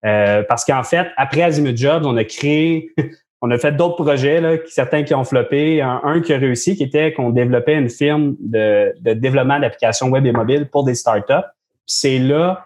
Euh, 0.06 0.44
parce 0.48 0.66
qu'en 0.66 0.84
fait, 0.84 1.08
après 1.18 1.42
Azimut 1.42 1.78
Jobs, 1.78 2.06
on 2.06 2.18
a 2.18 2.24
créé, 2.24 2.92
on 3.42 3.50
a 3.52 3.58
fait 3.58 3.72
d'autres 3.72 4.04
projets, 4.04 4.42
là, 4.42 4.58
certains 4.68 5.04
qui 5.04 5.14
ont 5.16 5.24
floppé, 5.24 5.82
un, 5.82 6.22
qui 6.22 6.34
a 6.34 6.38
réussi, 6.38 6.76
qui 6.76 6.84
était 6.84 7.14
qu'on 7.14 7.32
développait 7.32 7.76
une 7.76 7.90
firme 7.90 8.36
de, 8.40 8.94
développement 9.14 9.60
d'applications 9.60 10.10
web 10.10 10.26
et 10.26 10.32
mobiles 10.32 10.70
pour 10.70 10.84
des 10.84 10.96
startups. 10.96 11.48
C'est 11.88 12.20
là 12.20 12.66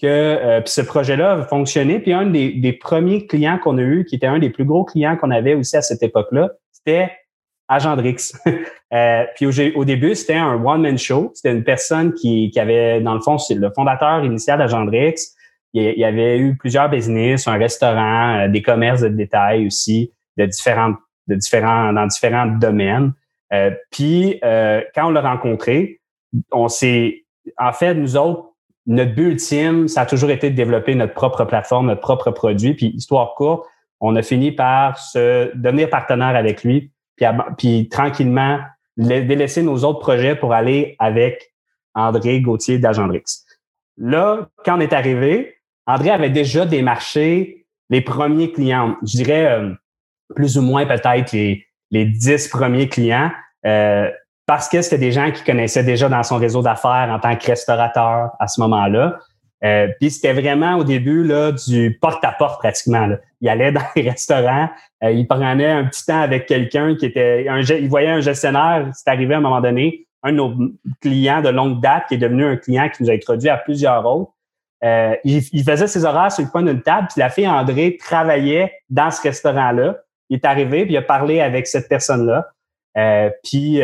que 0.00 0.06
euh, 0.06 0.60
ce 0.64 0.80
projet-là 0.80 1.32
a 1.32 1.42
fonctionné. 1.42 2.00
Puis 2.00 2.12
un 2.12 2.26
des, 2.26 2.52
des 2.52 2.72
premiers 2.72 3.26
clients 3.26 3.58
qu'on 3.58 3.78
a 3.78 3.82
eu, 3.82 4.04
qui 4.04 4.16
était 4.16 4.26
un 4.26 4.38
des 4.38 4.50
plus 4.50 4.64
gros 4.64 4.84
clients 4.84 5.16
qu'on 5.16 5.30
avait 5.30 5.54
aussi 5.54 5.76
à 5.76 5.82
cette 5.82 6.02
époque-là, 6.02 6.50
c'était 6.72 7.12
Agendrix. 7.72 8.32
euh, 8.94 9.24
puis 9.34 9.46
au, 9.46 9.78
au 9.78 9.84
début, 9.84 10.14
c'était 10.14 10.34
un 10.34 10.54
one-man 10.54 10.98
show. 10.98 11.30
C'était 11.34 11.52
une 11.52 11.64
personne 11.64 12.12
qui, 12.14 12.50
qui 12.50 12.60
avait, 12.60 13.00
dans 13.00 13.14
le 13.14 13.20
fond, 13.20 13.38
c'est 13.38 13.54
le 13.54 13.70
fondateur 13.74 14.24
initial 14.24 14.58
d'Agendrix. 14.58 15.14
Il, 15.74 15.82
il 15.82 15.98
y 15.98 16.04
avait 16.04 16.38
eu 16.38 16.56
plusieurs 16.56 16.88
business, 16.88 17.48
un 17.48 17.58
restaurant, 17.58 18.40
euh, 18.40 18.48
des 18.48 18.62
commerces 18.62 19.00
de 19.00 19.08
détail 19.08 19.66
aussi, 19.66 20.12
de 20.36 20.46
différentes, 20.46 20.96
de 21.28 21.34
différents, 21.34 21.92
dans 21.92 22.06
différents 22.06 22.46
domaines. 22.46 23.12
Euh, 23.52 23.70
puis 23.90 24.38
euh, 24.44 24.82
quand 24.94 25.08
on 25.08 25.10
l'a 25.10 25.20
rencontré, 25.20 26.00
on 26.50 26.68
s'est, 26.68 27.24
en 27.58 27.72
fait, 27.72 27.94
nous 27.94 28.16
autres, 28.16 28.48
notre 28.86 29.14
but 29.14 29.32
ultime, 29.32 29.88
ça 29.88 30.02
a 30.02 30.06
toujours 30.06 30.30
été 30.30 30.50
de 30.50 30.56
développer 30.56 30.94
notre 30.94 31.14
propre 31.14 31.44
plateforme, 31.44 31.86
notre 31.86 32.00
propre 32.00 32.30
produit. 32.30 32.74
Puis 32.74 32.86
histoire 32.96 33.34
courte, 33.34 33.66
on 34.00 34.16
a 34.16 34.22
fini 34.22 34.50
par 34.52 34.98
se 34.98 35.54
devenir 35.54 35.88
partenaire 35.88 36.34
avec 36.34 36.64
lui 36.64 36.90
puis, 37.58 37.88
tranquillement 37.88 38.60
délaisser 38.96 39.62
nos 39.62 39.84
autres 39.84 40.00
projets 40.00 40.36
pour 40.36 40.52
aller 40.52 40.96
avec 40.98 41.52
André 41.94 42.40
Gauthier 42.40 42.78
d'Agendrix. 42.78 43.44
Là, 43.96 44.48
quand 44.64 44.76
on 44.76 44.80
est 44.80 44.92
arrivé, 44.92 45.56
André 45.86 46.10
avait 46.10 46.30
déjà 46.30 46.66
démarché 46.66 47.66
les 47.90 48.00
premiers 48.00 48.52
clients. 48.52 48.96
Je 49.02 49.16
dirais 49.16 49.46
euh, 49.46 49.72
plus 50.34 50.58
ou 50.58 50.62
moins 50.62 50.86
peut-être 50.86 51.32
les, 51.32 51.66
les 51.90 52.06
dix 52.06 52.48
premiers 52.48 52.88
clients 52.88 53.30
euh, 53.66 54.10
parce 54.46 54.68
que 54.68 54.82
c'était 54.82 54.98
des 54.98 55.12
gens 55.12 55.30
qui 55.30 55.44
connaissaient 55.44 55.84
déjà 55.84 56.08
dans 56.08 56.22
son 56.22 56.36
réseau 56.36 56.62
d'affaires 56.62 57.08
en 57.10 57.20
tant 57.20 57.36
que 57.36 57.46
restaurateur 57.46 58.30
à 58.38 58.48
ce 58.48 58.60
moment-là. 58.60 59.18
Euh, 59.64 59.88
puis 60.00 60.10
c'était 60.10 60.32
vraiment 60.32 60.76
au 60.76 60.84
début 60.84 61.22
là, 61.22 61.52
du 61.52 61.96
porte-à-porte 62.00 62.60
pratiquement. 62.60 63.06
Là. 63.06 63.18
Il 63.40 63.48
allait 63.48 63.70
dans 63.70 63.82
les 63.94 64.02
restaurants, 64.10 64.68
euh, 65.04 65.12
il 65.12 65.26
prenait 65.28 65.70
un 65.70 65.84
petit 65.84 66.04
temps 66.04 66.20
avec 66.20 66.46
quelqu'un 66.46 66.96
qui 66.96 67.06
était. 67.06 67.46
Il 67.80 67.88
voyait 67.88 68.10
un 68.10 68.20
gestionnaire, 68.20 68.90
c'est 68.92 69.08
arrivé 69.08 69.34
à 69.34 69.38
un 69.38 69.40
moment 69.40 69.60
donné, 69.60 70.06
un 70.24 70.32
de 70.32 70.36
nos 70.36 70.54
clients 71.00 71.42
de 71.42 71.48
longue 71.48 71.80
date 71.80 72.04
qui 72.08 72.14
est 72.14 72.18
devenu 72.18 72.44
un 72.44 72.56
client 72.56 72.88
qui 72.88 73.02
nous 73.02 73.10
a 73.10 73.12
introduit 73.12 73.48
à 73.48 73.56
plusieurs 73.56 74.04
autres. 74.04 74.32
Euh, 74.84 75.14
il, 75.22 75.62
faisait 75.62 75.86
ses 75.86 76.04
horaires 76.04 76.32
sur 76.32 76.42
le 76.42 76.50
coin 76.50 76.62
d'une 76.62 76.82
table, 76.82 77.06
puis 77.08 77.20
la 77.20 77.30
fille 77.30 77.46
André 77.46 77.96
travaillait 78.00 78.72
dans 78.90 79.12
ce 79.12 79.22
restaurant-là. 79.22 79.98
Il 80.28 80.38
est 80.38 80.44
arrivé, 80.44 80.84
puis 80.84 80.94
il 80.94 80.96
a 80.96 81.02
parlé 81.02 81.40
avec 81.40 81.68
cette 81.68 81.88
personne-là. 81.88 82.48
Euh, 82.98 83.30
puis 83.44 83.80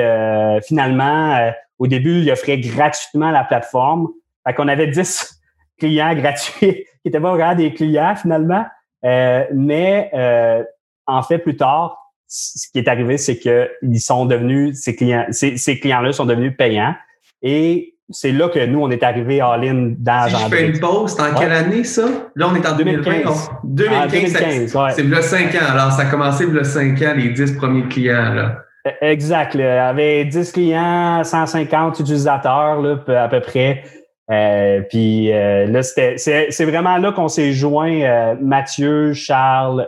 finalement, 0.66 1.52
au 1.78 1.86
début, 1.86 2.22
il 2.22 2.30
offrait 2.32 2.58
gratuitement 2.58 3.30
la 3.30 3.44
plateforme. 3.44 4.08
Fait 4.44 4.54
qu'on 4.54 4.66
avait 4.66 4.88
10 4.88 5.37
clients 5.78 6.14
gratuits 6.14 6.74
qui 6.74 6.86
n'étaient 7.04 7.20
pas 7.20 7.32
vraiment 7.32 7.54
des 7.54 7.72
clients 7.72 8.14
finalement. 8.16 8.66
Euh, 9.04 9.44
mais 9.54 10.10
euh, 10.14 10.62
en 11.06 11.22
fait, 11.22 11.38
plus 11.38 11.56
tard, 11.56 11.98
ce 12.26 12.68
qui 12.70 12.78
est 12.78 12.88
arrivé, 12.88 13.16
c'est 13.16 13.38
qu'ils 13.38 14.00
sont 14.00 14.26
devenus, 14.26 14.78
ces 14.80 14.94
clients, 14.94 15.26
ces, 15.30 15.56
ces 15.56 15.78
clients-là 15.78 16.12
sont 16.12 16.26
devenus 16.26 16.54
payants. 16.56 16.94
Et 17.40 17.94
c'est 18.10 18.32
là 18.32 18.48
que 18.48 18.64
nous, 18.64 18.80
on 18.80 18.90
est 18.90 19.02
arrivé 19.02 19.40
all-in 19.40 19.94
dans 19.98 20.28
Si 20.28 20.44
je 20.44 20.48
fais 20.48 20.66
une 20.68 20.80
pause, 20.80 21.14
c'est 21.14 21.22
en 21.22 21.34
quelle 21.34 21.52
année 21.52 21.84
ça? 21.84 22.06
Là, 22.34 22.48
on 22.50 22.54
est 22.54 22.66
en 22.66 22.76
2015. 22.76 23.50
2015, 23.64 24.76
c'est 24.94 25.02
le 25.02 25.22
5 25.22 25.54
ans. 25.54 25.72
Alors, 25.72 25.92
ça 25.92 26.02
a 26.02 26.04
commencé 26.06 26.46
le 26.46 26.64
5 26.64 27.00
ans, 27.02 27.14
les 27.16 27.30
10 27.30 27.52
premiers 27.56 27.86
clients. 27.88 28.34
Là. 28.34 28.56
E, 28.86 28.90
exact. 29.02 29.54
Il 29.54 29.60
y 29.60 29.64
avait 29.64 30.24
10 30.24 30.52
clients, 30.52 31.22
150 31.22 32.00
utilisateurs 32.00 32.80
là, 32.80 33.24
à 33.24 33.28
peu 33.28 33.40
près. 33.40 33.84
Euh, 34.30 34.82
puis 34.82 35.32
euh, 35.32 35.66
là, 35.66 35.82
c'était, 35.82 36.18
c'est, 36.18 36.64
vraiment 36.64 36.98
là 36.98 37.12
qu'on 37.12 37.28
s'est 37.28 37.52
joint, 37.52 38.02
euh, 38.02 38.34
Mathieu, 38.40 39.14
Charles 39.14 39.86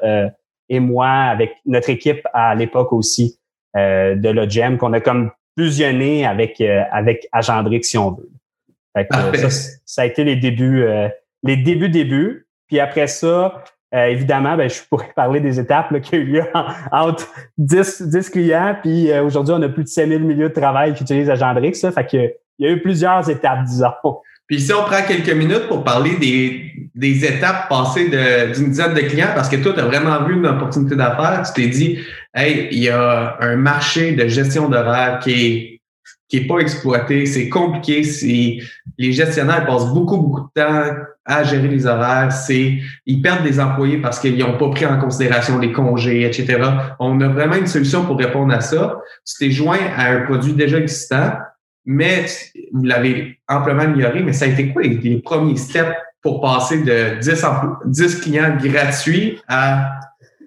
et 0.70 0.80
moi, 0.80 1.08
avec 1.08 1.56
notre 1.66 1.90
équipe 1.90 2.26
à 2.32 2.54
l'époque 2.54 2.92
aussi 2.92 3.38
euh, 3.76 4.14
de 4.14 4.28
Logem, 4.30 4.78
qu'on 4.78 4.92
a 4.94 5.00
comme 5.00 5.30
fusionné 5.58 6.24
avec, 6.24 6.60
euh, 6.60 6.82
avec 6.92 7.28
Agendrix, 7.32 7.84
si 7.84 7.98
on 7.98 8.12
veut. 8.12 8.30
ça, 9.10 9.50
ça, 9.84 10.02
a 10.02 10.06
été 10.06 10.24
les 10.24 10.36
débuts, 10.36 10.84
euh, 10.84 11.08
les 11.42 11.56
débuts, 11.56 11.88
débuts. 11.88 12.46
Puis 12.68 12.78
après 12.78 13.08
ça, 13.08 13.62
euh, 13.94 14.06
évidemment, 14.06 14.56
ben, 14.56 14.70
je 14.70 14.80
pourrais 14.88 15.12
parler 15.14 15.40
des 15.40 15.58
étapes 15.58 16.00
qu'il 16.00 16.18
y 16.18 16.22
a 16.22 16.24
eu 16.24 16.26
lieu 16.26 16.44
entre 16.92 17.28
10, 17.58 18.02
10 18.02 18.30
clients, 18.30 18.76
puis 18.80 19.12
aujourd'hui, 19.18 19.54
on 19.56 19.62
a 19.62 19.68
plus 19.68 19.84
de 19.84 19.88
5000 19.88 20.20
milieux 20.20 20.48
de 20.48 20.54
travail 20.54 20.94
qui 20.94 21.02
utilisent 21.02 21.30
Agendrix. 21.30 21.74
Ça, 21.74 21.90
fait 21.90 22.06
que, 22.06 22.34
il 22.58 22.66
y 22.66 22.68
a 22.68 22.72
eu 22.72 22.80
plusieurs 22.80 23.28
étapes, 23.28 23.64
disons. 23.64 23.92
Puis 24.50 24.60
si 24.60 24.72
on 24.72 24.82
prend 24.82 25.00
quelques 25.06 25.32
minutes 25.32 25.68
pour 25.68 25.84
parler 25.84 26.16
des, 26.16 26.72
des 26.92 27.24
étapes 27.24 27.68
passées 27.68 28.08
d'une 28.52 28.70
dizaine 28.70 28.94
de 28.94 29.00
clients, 29.02 29.30
parce 29.32 29.48
que 29.48 29.54
toi, 29.54 29.72
tu 29.72 29.78
as 29.78 29.84
vraiment 29.84 30.24
vu 30.24 30.34
une 30.34 30.46
opportunité 30.46 30.96
d'affaires, 30.96 31.44
tu 31.46 31.62
t'es 31.62 31.68
dit, 31.68 32.00
hey, 32.34 32.66
il 32.72 32.82
y 32.82 32.88
a 32.88 33.36
un 33.38 33.54
marché 33.54 34.10
de 34.10 34.26
gestion 34.26 34.68
d'horaire 34.68 35.20
qui 35.20 35.30
est, 35.30 35.80
qui 36.28 36.38
est 36.38 36.48
pas 36.48 36.58
exploité, 36.58 37.26
c'est 37.26 37.48
compliqué, 37.48 38.02
c'est, 38.02 38.58
les 38.98 39.12
gestionnaires 39.12 39.64
passent 39.66 39.94
beaucoup, 39.94 40.16
beaucoup 40.16 40.48
de 40.56 40.60
temps 40.60 40.96
à 41.24 41.44
gérer 41.44 41.68
les 41.68 41.86
horaires, 41.86 42.32
c'est, 42.32 42.80
ils 43.06 43.22
perdent 43.22 43.44
des 43.44 43.60
employés 43.60 43.98
parce 43.98 44.18
qu'ils 44.18 44.36
n'ont 44.36 44.58
pas 44.58 44.70
pris 44.70 44.84
en 44.84 44.98
considération 44.98 45.60
les 45.60 45.70
congés, 45.70 46.26
etc. 46.26 46.60
On 46.98 47.20
a 47.20 47.28
vraiment 47.28 47.54
une 47.54 47.68
solution 47.68 48.04
pour 48.04 48.18
répondre 48.18 48.52
à 48.52 48.60
ça. 48.60 48.98
Tu 49.24 49.34
t'es 49.38 49.52
joint 49.52 49.78
à 49.96 50.10
un 50.10 50.22
produit 50.22 50.54
déjà 50.54 50.78
existant 50.78 51.34
mais 51.84 52.26
vous 52.72 52.84
l'avez 52.84 53.38
amplement 53.48 53.82
amélioré, 53.82 54.22
mais 54.22 54.32
ça 54.32 54.44
a 54.44 54.48
été 54.48 54.68
quoi 54.68 54.82
les, 54.82 55.18
premiers 55.18 55.56
steps 55.56 55.92
pour 56.22 56.40
passer 56.40 56.82
de 56.82 57.18
10, 57.20 57.44
10 57.86 58.20
clients 58.20 58.56
gratuits 58.62 59.40
à, 59.48 60.00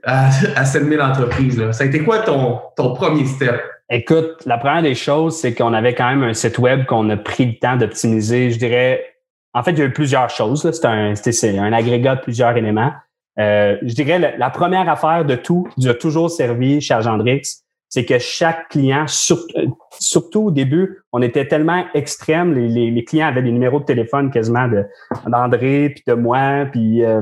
à, 0.03 0.29
à 0.55 0.65
7000 0.65 1.01
entreprises? 1.01 1.59
Là? 1.59 1.73
Ça 1.73 1.83
a 1.83 1.87
été 1.87 2.03
quoi 2.03 2.19
ton, 2.19 2.59
ton 2.75 2.93
premier 2.93 3.25
step? 3.25 3.61
Écoute, 3.89 4.43
la 4.45 4.57
première 4.57 4.81
des 4.81 4.95
choses, 4.95 5.37
c'est 5.37 5.53
qu'on 5.53 5.73
avait 5.73 5.93
quand 5.93 6.09
même 6.09 6.23
un 6.23 6.33
site 6.33 6.57
web 6.57 6.85
qu'on 6.85 7.09
a 7.09 7.17
pris 7.17 7.45
le 7.45 7.59
temps 7.59 7.75
d'optimiser. 7.75 8.49
Je 8.49 8.57
dirais, 8.57 9.05
en 9.53 9.61
fait, 9.61 9.71
il 9.71 9.79
y 9.79 9.81
a 9.81 9.85
eu 9.85 9.93
plusieurs 9.93 10.29
choses. 10.29 10.69
C'est 10.71 10.85
un, 10.85 11.13
un 11.13 11.73
agrégat 11.73 12.15
de 12.15 12.21
plusieurs 12.21 12.55
éléments. 12.55 12.91
Euh, 13.39 13.77
je 13.81 13.93
dirais, 13.93 14.19
la, 14.19 14.37
la, 14.37 14.49
première 14.49 14.87
affaire 14.89 15.25
de 15.25 15.35
tout, 15.35 15.67
qui 15.77 15.89
a 15.89 15.93
toujours 15.93 16.29
servi 16.29 16.81
chez 16.81 16.93
Argendrix, 16.93 17.62
c'est 17.93 18.05
que 18.05 18.17
chaque 18.17 18.69
client, 18.69 19.05
euh, 19.05 19.65
surtout 20.00 20.45
au 20.45 20.51
début, 20.51 21.03
on 21.12 21.21
était 21.21 21.47
tellement 21.47 21.85
extrême, 21.93 22.55
les, 22.55 22.89
les, 22.89 23.03
clients 23.03 23.27
avaient 23.27 23.43
des 23.43 23.51
numéros 23.51 23.79
de 23.79 23.85
téléphone 23.85 24.31
quasiment 24.31 24.67
d'André, 25.27 25.91
puis 25.91 26.03
de 26.07 26.13
moi, 26.13 26.65
puis 26.71 27.05
euh, 27.05 27.21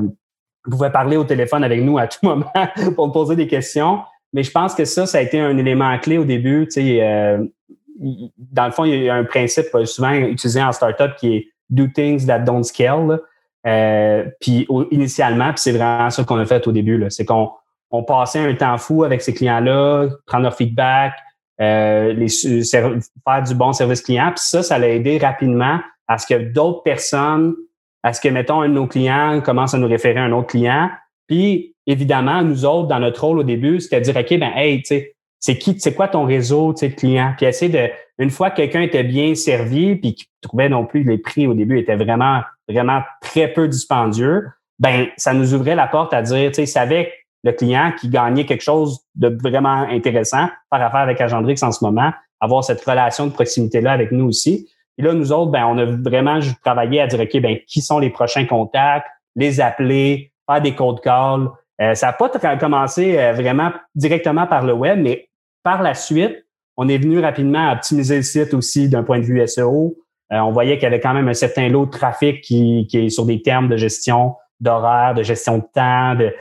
pouvaient 0.64 0.88
parler 0.88 1.18
au 1.18 1.24
téléphone 1.24 1.62
avec 1.62 1.82
nous 1.82 1.98
à 1.98 2.06
tout 2.06 2.20
moment 2.22 2.50
pour 2.96 3.06
me 3.06 3.12
poser 3.12 3.36
des 3.36 3.46
questions. 3.46 4.00
Mais 4.32 4.44
je 4.44 4.50
pense 4.50 4.74
que 4.74 4.86
ça, 4.86 5.04
ça 5.04 5.18
a 5.18 5.20
été 5.20 5.38
un 5.38 5.58
élément 5.58 5.98
clé 5.98 6.16
au 6.16 6.24
début. 6.24 6.64
Tu 6.64 6.80
sais, 6.80 7.02
euh, 7.02 7.44
dans 8.38 8.64
le 8.64 8.72
fond, 8.72 8.86
il 8.86 9.02
y 9.02 9.10
a 9.10 9.14
un 9.14 9.24
principe 9.24 9.66
souvent 9.84 10.12
utilisé 10.12 10.62
en 10.62 10.72
startup 10.72 11.16
qui 11.16 11.36
est 11.36 11.48
do 11.68 11.86
things 11.86 12.24
that 12.24 12.38
don't 12.38 12.64
scale. 12.64 13.20
Euh, 13.66 14.24
puis 14.40 14.66
initialement, 14.90 15.50
puis 15.50 15.60
c'est 15.60 15.72
vraiment 15.72 16.08
ça 16.08 16.24
qu'on 16.24 16.38
a 16.38 16.46
fait 16.46 16.66
au 16.66 16.72
début. 16.72 17.04
C'est 17.10 17.26
qu'on 17.26 17.50
on 17.92 18.02
passait 18.02 18.38
un 18.38 18.54
temps 18.54 18.78
fou 18.78 19.04
avec 19.04 19.20
ces 19.22 19.34
clients-là, 19.34 20.08
prendre 20.26 20.44
leur 20.44 20.56
feedback, 20.56 21.12
euh, 21.60 22.12
les, 22.14 22.28
faire 22.28 23.42
du 23.46 23.54
bon 23.54 23.72
service 23.72 24.00
client. 24.00 24.32
Puis 24.34 24.44
ça, 24.44 24.62
ça 24.62 24.78
l'a 24.78 24.88
aidé 24.88 25.18
rapidement 25.18 25.78
à 26.08 26.18
ce 26.18 26.26
que 26.26 26.42
d'autres 26.42 26.82
personnes, 26.82 27.54
à 28.02 28.12
ce 28.12 28.20
que, 28.20 28.28
mettons, 28.28 28.62
un 28.62 28.68
de 28.68 28.74
nos 28.74 28.86
clients 28.86 29.40
commence 29.42 29.74
à 29.74 29.78
nous 29.78 29.86
référer 29.86 30.18
à 30.18 30.24
un 30.24 30.32
autre 30.32 30.48
client. 30.48 30.90
Puis, 31.28 31.76
évidemment, 31.86 32.42
nous 32.42 32.64
autres, 32.64 32.88
dans 32.88 32.98
notre 32.98 33.24
rôle 33.24 33.38
au 33.38 33.44
début, 33.44 33.78
c'était 33.80 34.00
de 34.00 34.04
dire, 34.04 34.16
OK, 34.16 34.38
ben, 34.38 34.52
hey, 34.56 34.78
tu 34.78 34.86
sais, 34.86 35.14
c'est 35.38 35.58
qui, 35.58 35.78
c'est 35.78 35.94
quoi 35.94 36.08
ton 36.08 36.24
réseau, 36.24 36.72
de 36.72 36.86
clients? 36.88 37.34
Puis 37.36 37.46
essayer 37.46 37.70
de, 37.70 37.90
une 38.18 38.30
fois 38.30 38.50
que 38.50 38.56
quelqu'un 38.56 38.82
était 38.82 39.04
bien 39.04 39.34
servi, 39.34 39.96
puis 39.96 40.14
qu'il 40.14 40.26
trouvait 40.40 40.68
non 40.68 40.86
plus 40.86 41.02
les 41.02 41.18
prix 41.18 41.46
au 41.46 41.54
début 41.54 41.78
étaient 41.78 41.96
vraiment, 41.96 42.40
vraiment 42.68 43.02
très 43.20 43.48
peu 43.48 43.68
dispendieux, 43.68 44.48
ben, 44.78 45.08
ça 45.16 45.34
nous 45.34 45.54
ouvrait 45.54 45.74
la 45.74 45.86
porte 45.86 46.14
à 46.14 46.22
dire, 46.22 46.50
tu 46.50 46.54
sais, 46.54 46.66
savait 46.66 47.12
le 47.44 47.52
client 47.52 47.92
qui 47.98 48.08
gagnait 48.08 48.46
quelque 48.46 48.62
chose 48.62 49.00
de 49.14 49.36
vraiment 49.42 49.86
intéressant, 49.90 50.46
faire 50.72 50.86
affaire 50.86 51.00
avec 51.00 51.20
Agendrix 51.20 51.58
en 51.62 51.72
ce 51.72 51.84
moment, 51.84 52.12
avoir 52.40 52.64
cette 52.64 52.84
relation 52.84 53.26
de 53.26 53.32
proximité-là 53.32 53.92
avec 53.92 54.12
nous 54.12 54.26
aussi. 54.26 54.68
Et 54.98 55.02
là, 55.02 55.14
nous 55.14 55.32
autres, 55.32 55.50
ben, 55.50 55.64
on 55.66 55.78
a 55.78 55.84
vraiment 55.84 56.38
travaillé 56.64 57.00
à 57.00 57.06
dire, 57.06 57.20
OK, 57.20 57.40
ben, 57.40 57.58
qui 57.66 57.80
sont 57.80 57.98
les 57.98 58.10
prochains 58.10 58.46
contacts, 58.46 59.06
les 59.36 59.60
appeler, 59.60 60.32
faire 60.48 60.60
des 60.60 60.74
cold 60.74 61.00
calls. 61.00 61.48
Euh, 61.80 61.94
ça 61.94 62.08
n'a 62.08 62.12
pas 62.12 62.28
commencé 62.56 63.18
euh, 63.18 63.32
vraiment 63.32 63.72
directement 63.94 64.46
par 64.46 64.64
le 64.64 64.72
web, 64.72 65.00
mais 65.00 65.28
par 65.62 65.82
la 65.82 65.94
suite, 65.94 66.44
on 66.76 66.88
est 66.88 66.98
venu 66.98 67.20
rapidement 67.20 67.72
optimiser 67.72 68.16
le 68.16 68.22
site 68.22 68.54
aussi 68.54 68.88
d'un 68.88 69.02
point 69.02 69.18
de 69.18 69.24
vue 69.24 69.46
SEO. 69.46 69.96
Euh, 70.32 70.38
on 70.38 70.52
voyait 70.52 70.76
qu'il 70.76 70.84
y 70.84 70.86
avait 70.86 71.00
quand 71.00 71.14
même 71.14 71.28
un 71.28 71.34
certain 71.34 71.68
lot 71.68 71.86
de 71.86 71.90
trafic 71.90 72.40
qui, 72.42 72.86
qui 72.88 73.06
est 73.06 73.08
sur 73.08 73.26
des 73.26 73.42
termes 73.42 73.68
de 73.68 73.76
gestion 73.76 74.36
d'horaire, 74.60 75.14
de 75.14 75.22
gestion 75.22 75.58
de 75.58 75.64
temps. 75.74 76.14
De 76.14 76.32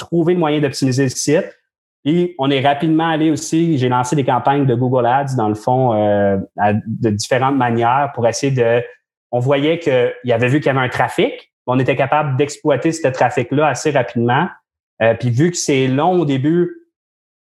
trouver 0.00 0.34
le 0.34 0.40
moyen 0.40 0.60
d'optimiser 0.60 1.04
le 1.04 1.10
site. 1.10 1.56
Et 2.04 2.34
on 2.38 2.50
est 2.50 2.60
rapidement 2.66 3.08
allé 3.08 3.30
aussi, 3.30 3.76
j'ai 3.76 3.88
lancé 3.88 4.16
des 4.16 4.24
campagnes 4.24 4.64
de 4.64 4.74
Google 4.74 5.06
Ads, 5.06 5.36
dans 5.36 5.48
le 5.48 5.54
fond, 5.54 5.92
euh, 5.94 6.38
de 6.86 7.10
différentes 7.10 7.56
manières 7.56 8.10
pour 8.14 8.26
essayer 8.26 8.52
de... 8.52 8.82
On 9.32 9.38
voyait 9.38 9.78
qu'il 9.78 10.12
y 10.24 10.32
avait 10.32 10.48
vu 10.48 10.60
qu'il 10.60 10.66
y 10.66 10.70
avait 10.70 10.84
un 10.84 10.88
trafic. 10.88 11.52
On 11.66 11.78
était 11.78 11.96
capable 11.96 12.36
d'exploiter 12.36 12.90
ce 12.90 13.06
trafic-là 13.06 13.68
assez 13.68 13.90
rapidement. 13.90 14.48
Euh, 15.02 15.14
puis 15.14 15.30
vu 15.30 15.50
que 15.50 15.56
c'est 15.56 15.86
long 15.86 16.20
au 16.20 16.24
début, 16.24 16.80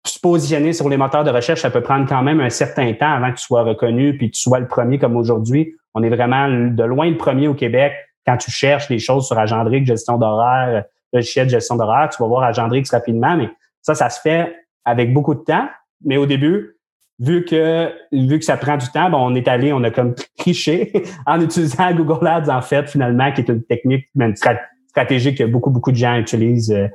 se 0.06 0.20
positionner 0.20 0.74
sur 0.74 0.89
les 0.89 0.98
moteurs 0.98 1.24
de 1.24 1.29
recherche, 1.29 1.62
ça 1.62 1.70
peut 1.70 1.82
prendre 1.82 2.08
quand 2.08 2.24
même 2.24 2.39
un 2.41 2.50
certain 2.50 2.91
temps 2.94 3.12
avant 3.12 3.32
que 3.32 3.38
tu 3.38 3.44
sois 3.44 3.63
reconnu 3.63 4.18
puis 4.18 4.32
que 4.32 4.36
tu 4.36 4.41
sois 4.41 4.60
le 4.60 4.68
premier 4.68 4.98
comme 4.98 5.15
aujourd'hui. 5.15 5.75
On 5.94 6.03
est 6.03 6.10
vraiment 6.10 6.48
de 6.50 6.84
loin 6.84 7.10
le 7.10 7.18
premier 7.18 7.48
au 7.48 7.53
Québec 7.53 7.94
quand 8.25 8.38
tu 8.38 8.51
cherches 8.51 8.88
des 8.88 9.00
choses 9.00 9.27
sur 9.27 9.38
Agendric, 9.38 9.86
gestion 9.86 10.18
d'horaire, 10.18 10.86
logiciel 11.13 11.48
de 11.48 11.51
gestion 11.51 11.75
d'horaire, 11.75 12.10
tu 12.10 12.22
vas 12.22 12.28
voir 12.28 12.44
Agendrix 12.44 12.84
rapidement, 12.92 13.36
mais 13.36 13.50
ça, 13.82 13.96
ça 13.96 14.10
se 14.10 14.20
fait 14.22 14.56
avec 14.86 15.13
beaucoup 15.13 15.36
de 15.36 15.42
temps. 15.42 15.68
Mais 16.04 16.18
au 16.18 16.25
début, 16.25 16.78
vu 17.20 17.44
que 17.44 17.92
vu 18.12 18.39
que 18.39 18.46
ça 18.46 18.58
prend 18.58 18.78
du 18.78 18.88
temps, 18.89 19.12
on 19.13 19.36
est 19.36 19.48
allé, 19.48 19.74
on 19.74 19.84
a 19.84 19.92
comme 19.92 20.16
triché 20.38 20.92
en 21.25 21.42
utilisant 21.42 21.94
Google 21.94 22.25
Ads, 22.28 22.50
en 22.50 22.62
fait, 22.62 22.89
finalement, 22.89 23.32
qui 23.32 23.42
est 23.42 23.50
une 23.50 23.63
technique 23.63 24.08
une 24.20 24.36
stratégique 24.36 25.38
que 25.38 25.44
beaucoup, 25.44 25.70
beaucoup 25.70 25.92
de 25.92 25.98
gens 25.98 26.18
utilisent 26.18 26.72
euh, 26.72 26.88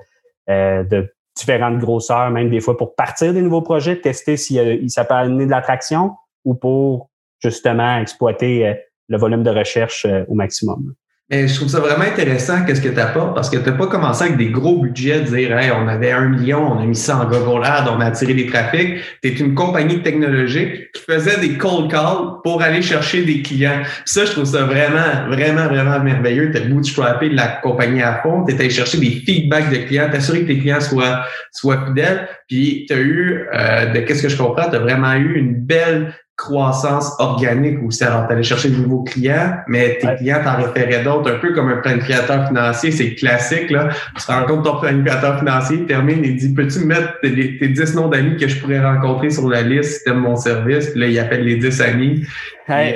euh, 0.50 0.82
de 0.84 1.12
différentes 1.36 1.78
grosseurs, 1.78 2.30
même 2.30 2.50
des 2.50 2.60
fois 2.60 2.76
pour 2.76 2.94
partir 2.94 3.32
des 3.32 3.42
nouveaux 3.42 3.62
projets, 3.62 4.00
tester 4.00 4.36
si 4.36 4.58
ça 4.88 5.04
peut 5.04 5.14
amener 5.14 5.46
de 5.46 5.50
l'attraction 5.50 6.12
ou 6.44 6.54
pour 6.54 7.10
justement 7.40 7.98
exploiter 7.98 8.68
euh, 8.68 8.74
le 9.08 9.18
volume 9.18 9.42
de 9.42 9.50
recherche 9.50 10.06
au 10.28 10.34
maximum. 10.34 10.94
Je 11.30 11.54
trouve 11.54 11.68
ça 11.68 11.80
vraiment 11.80 12.04
intéressant 12.04 12.66
qu'est-ce 12.66 12.82
que 12.82 12.90
tu 12.90 13.00
apportes 13.00 13.34
parce 13.34 13.48
que 13.48 13.56
tu 13.56 13.64
n'as 13.64 13.76
pas 13.76 13.86
commencé 13.86 14.24
avec 14.24 14.36
des 14.36 14.50
gros 14.50 14.82
budgets, 14.82 15.22
dire 15.22 15.56
hey, 15.56 15.70
on 15.70 15.88
avait 15.88 16.12
un 16.12 16.28
million, 16.28 16.72
on 16.72 16.78
a 16.80 16.84
mis 16.84 16.94
ça 16.94 17.16
en 17.16 17.24
Google 17.24 17.64
Ads, 17.64 17.90
on 17.90 17.98
a 18.00 18.06
attiré 18.06 18.34
des 18.34 18.44
trafics. 18.44 18.98
Tu 19.22 19.28
es 19.30 19.32
une 19.32 19.54
compagnie 19.54 20.02
technologique 20.02 20.92
qui 20.92 21.00
faisait 21.00 21.40
des 21.40 21.56
cold 21.56 21.90
calls 21.90 22.42
pour 22.44 22.60
aller 22.60 22.82
chercher 22.82 23.24
des 23.24 23.40
clients. 23.40 23.82
ça, 24.04 24.26
je 24.26 24.32
trouve 24.32 24.44
ça 24.44 24.64
vraiment, 24.64 25.26
vraiment, 25.30 25.66
vraiment 25.66 25.98
merveilleux. 25.98 26.50
Tu 26.50 26.58
as 26.58 26.66
bootstrappé 26.66 27.30
la 27.30 27.48
compagnie 27.48 28.02
à 28.02 28.20
fond, 28.22 28.44
tu 28.44 28.54
allé 28.54 28.68
chercher 28.68 28.98
des 28.98 29.22
feedbacks 29.26 29.70
de 29.70 29.78
clients, 29.78 30.10
t'assurer 30.12 30.42
que 30.42 30.48
tes 30.48 30.58
clients 30.58 30.82
soient, 30.82 31.24
soient 31.52 31.86
fidèles. 31.86 32.28
Puis 32.48 32.84
tu 32.86 32.92
as 32.92 32.98
eu, 32.98 33.46
euh, 33.54 33.92
de 33.94 34.00
qu'est-ce 34.00 34.22
que 34.22 34.28
je 34.28 34.36
comprends, 34.36 34.68
tu 34.68 34.76
as 34.76 34.80
vraiment 34.80 35.14
eu 35.14 35.36
une 35.36 35.54
belle 35.54 36.12
croissance 36.36 37.12
organique 37.20 37.80
aussi. 37.84 38.02
Alors, 38.02 38.26
tu 38.26 38.32
allais 38.32 38.42
chercher 38.42 38.70
de 38.70 38.76
nouveaux 38.76 39.04
clients, 39.04 39.54
mais 39.68 39.98
tes 40.00 40.16
clients 40.16 40.40
t'en 40.42 40.56
référaient 40.56 41.04
d'autres, 41.04 41.32
un 41.32 41.38
peu 41.38 41.52
comme 41.52 41.68
un 41.68 41.76
planificateur 41.76 42.48
financier, 42.48 42.90
c'est 42.90 43.14
classique. 43.14 43.70
Là. 43.70 43.90
Tu 44.16 44.26
te 44.26 44.32
rends 44.32 44.44
compte 44.44 44.64
ton 44.64 44.80
planificateur 44.80 45.38
financier, 45.38 45.86
termine 45.86 46.24
et 46.24 46.32
dit 46.32 46.52
Peux-tu 46.52 46.80
mettre 46.86 47.20
tes, 47.20 47.58
tes 47.58 47.68
10 47.68 47.94
noms 47.94 48.08
d'amis 48.08 48.36
que 48.36 48.48
je 48.48 48.60
pourrais 48.60 48.84
rencontrer 48.84 49.30
sur 49.30 49.48
la 49.48 49.62
liste 49.62 49.98
si 49.98 50.04
tu 50.04 50.12
mon 50.12 50.34
service? 50.34 50.90
Puis 50.90 51.00
là, 51.00 51.06
il 51.06 51.18
appelle 51.20 51.44
les 51.44 51.56
10 51.56 51.80
amis. 51.82 52.26
Euh, 52.68 52.92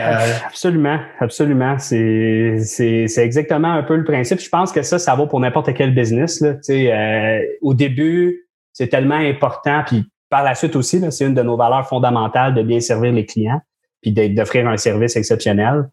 absolument, 0.46 0.98
absolument. 1.20 1.78
C'est, 1.78 2.56
c'est, 2.64 3.06
c'est 3.06 3.24
exactement 3.24 3.72
un 3.72 3.84
peu 3.84 3.94
le 3.96 4.04
principe. 4.04 4.40
Je 4.40 4.48
pense 4.48 4.72
que 4.72 4.82
ça, 4.82 4.98
ça 4.98 5.14
vaut 5.14 5.26
pour 5.26 5.38
n'importe 5.38 5.72
quel 5.74 5.94
business. 5.94 6.40
Là. 6.40 6.54
Euh, 6.68 7.40
au 7.62 7.74
début, 7.74 8.48
c'est 8.72 8.88
tellement 8.88 9.16
important, 9.16 9.82
puis 9.86 10.04
par 10.30 10.44
la 10.44 10.54
suite 10.54 10.76
aussi, 10.76 11.00
c'est 11.10 11.26
une 11.26 11.34
de 11.34 11.42
nos 11.42 11.56
valeurs 11.56 11.88
fondamentales 11.88 12.54
de 12.54 12.62
bien 12.62 12.80
servir 12.80 13.12
les 13.12 13.26
clients 13.26 13.60
puis 14.00 14.12
d'offrir 14.12 14.68
un 14.68 14.76
service 14.76 15.16
exceptionnel. 15.16 15.90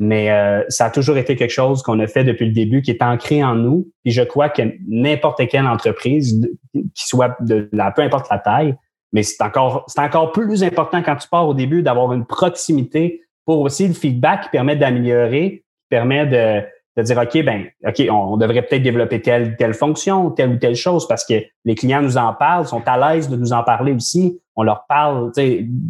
Mais 0.00 0.30
euh, 0.30 0.62
ça 0.68 0.86
a 0.86 0.90
toujours 0.90 1.16
été 1.16 1.34
quelque 1.34 1.50
chose 1.50 1.82
qu'on 1.82 1.98
a 1.98 2.06
fait 2.06 2.22
depuis 2.22 2.46
le 2.46 2.52
début, 2.52 2.82
qui 2.82 2.92
est 2.92 3.02
ancré 3.02 3.42
en 3.42 3.56
nous. 3.56 3.90
Puis 4.04 4.12
je 4.12 4.22
crois 4.22 4.48
que 4.48 4.62
n'importe 4.86 5.48
quelle 5.48 5.66
entreprise, 5.66 6.40
qui 6.72 7.08
soit 7.08 7.36
de 7.40 7.68
la, 7.72 7.90
peu 7.90 8.02
importe 8.02 8.30
la 8.30 8.38
taille, 8.38 8.76
mais 9.12 9.24
c'est 9.24 9.42
encore, 9.42 9.84
c'est 9.88 10.00
encore 10.00 10.30
plus 10.30 10.62
important 10.62 11.02
quand 11.02 11.16
tu 11.16 11.28
pars 11.28 11.48
au 11.48 11.54
début 11.54 11.82
d'avoir 11.82 12.12
une 12.12 12.26
proximité 12.26 13.22
pour 13.44 13.60
aussi 13.60 13.88
le 13.88 13.94
feedback 13.94 14.42
qui 14.44 14.48
permet 14.50 14.76
d'améliorer, 14.76 15.64
qui 15.64 15.88
permet 15.88 16.26
de, 16.26 16.64
de 16.98 17.02
dire, 17.04 17.16
OK, 17.16 17.44
ben, 17.44 17.66
OK, 17.86 18.02
on, 18.10 18.36
devrait 18.36 18.62
peut-être 18.62 18.82
développer 18.82 19.22
telle, 19.22 19.56
telle 19.56 19.72
fonction, 19.72 20.30
telle 20.32 20.50
ou 20.50 20.56
telle 20.56 20.74
chose 20.74 21.06
parce 21.06 21.24
que 21.24 21.34
les 21.64 21.76
clients 21.76 22.02
nous 22.02 22.18
en 22.18 22.34
parlent, 22.34 22.66
sont 22.66 22.82
à 22.86 23.14
l'aise 23.14 23.28
de 23.28 23.36
nous 23.36 23.52
en 23.52 23.62
parler 23.62 23.92
aussi. 23.92 24.40
On 24.56 24.64
leur 24.64 24.84
parle 24.88 25.30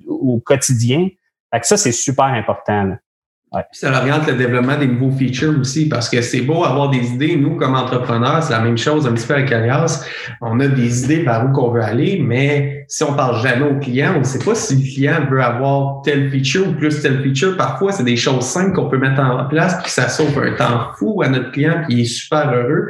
au 0.06 0.38
quotidien. 0.44 1.08
Fait 1.50 1.60
que 1.60 1.66
ça, 1.66 1.78
c'est 1.78 1.92
super 1.92 2.26
important. 2.26 2.84
Là. 2.84 2.96
Ça 3.72 3.90
oriente 3.90 4.26
le 4.26 4.34
développement 4.34 4.76
des 4.76 4.86
nouveaux 4.86 5.16
features 5.16 5.58
aussi, 5.58 5.88
parce 5.88 6.08
que 6.08 6.20
c'est 6.20 6.42
beau 6.42 6.64
avoir 6.64 6.90
des 6.90 7.12
idées. 7.12 7.36
Nous, 7.36 7.56
comme 7.56 7.74
entrepreneurs, 7.74 8.42
c'est 8.42 8.52
la 8.52 8.60
même 8.60 8.76
chose 8.76 9.06
un 9.06 9.12
petit 9.12 9.26
peu 9.26 9.34
avec 9.34 9.50
Alias. 9.50 10.04
On 10.42 10.60
a 10.60 10.68
des 10.68 11.04
idées 11.04 11.24
par 11.24 11.46
où 11.46 11.52
qu'on 11.52 11.70
veut 11.70 11.82
aller, 11.82 12.20
mais 12.22 12.84
si 12.88 13.04
on 13.04 13.14
parle 13.14 13.40
jamais 13.42 13.64
au 13.64 13.78
client, 13.78 14.14
on 14.16 14.20
ne 14.20 14.24
sait 14.24 14.38
pas 14.38 14.54
si 14.54 14.76
le 14.76 14.82
client 14.82 15.26
veut 15.30 15.42
avoir 15.42 16.02
telle 16.02 16.30
feature 16.30 16.68
ou 16.68 16.72
plus 16.72 17.00
telle 17.00 17.22
feature. 17.22 17.56
Parfois, 17.56 17.92
c'est 17.92 18.04
des 18.04 18.16
choses 18.16 18.44
simples 18.44 18.74
qu'on 18.74 18.88
peut 18.88 18.98
mettre 18.98 19.20
en 19.20 19.46
place, 19.46 19.80
puis 19.82 19.90
ça 19.90 20.08
sauve 20.08 20.38
un 20.38 20.52
temps 20.52 20.90
fou 20.98 21.22
à 21.22 21.28
notre 21.28 21.50
client, 21.52 21.82
puis 21.86 21.96
il 21.96 22.00
est 22.02 22.04
super 22.04 22.52
heureux. 22.52 22.88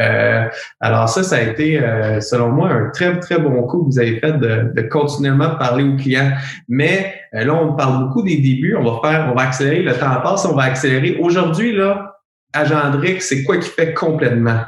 Euh, 0.00 0.48
alors 0.80 1.08
ça, 1.08 1.22
ça 1.22 1.36
a 1.36 1.40
été, 1.42 1.78
euh, 1.78 2.20
selon 2.20 2.48
moi, 2.48 2.70
un 2.70 2.90
très, 2.90 3.18
très 3.20 3.38
bon 3.38 3.62
coup 3.64 3.84
que 3.84 3.92
vous 3.92 3.98
avez 3.98 4.18
fait 4.18 4.32
de, 4.32 4.72
de 4.74 4.82
continuellement 4.82 5.56
parler 5.56 5.84
au 5.84 5.96
client. 5.96 6.32
Mais 6.68 7.14
euh, 7.34 7.44
là, 7.44 7.54
on 7.54 7.74
parle 7.74 8.06
beaucoup 8.06 8.22
des 8.22 8.38
débuts. 8.38 8.76
On 8.76 8.84
va 8.84 9.08
faire, 9.08 9.28
on 9.30 9.34
va 9.34 9.42
accélérer. 9.42 9.82
Le 9.82 9.92
temps 9.92 10.20
passe, 10.22 10.46
on 10.46 10.56
va 10.56 10.64
accélérer. 10.64 11.18
Aujourd'hui, 11.20 11.76
là, 11.76 12.16
Agendrix, 12.52 13.20
c'est 13.20 13.44
quoi 13.44 13.58
qui 13.58 13.68
fait 13.68 13.94
complètement? 13.94 14.62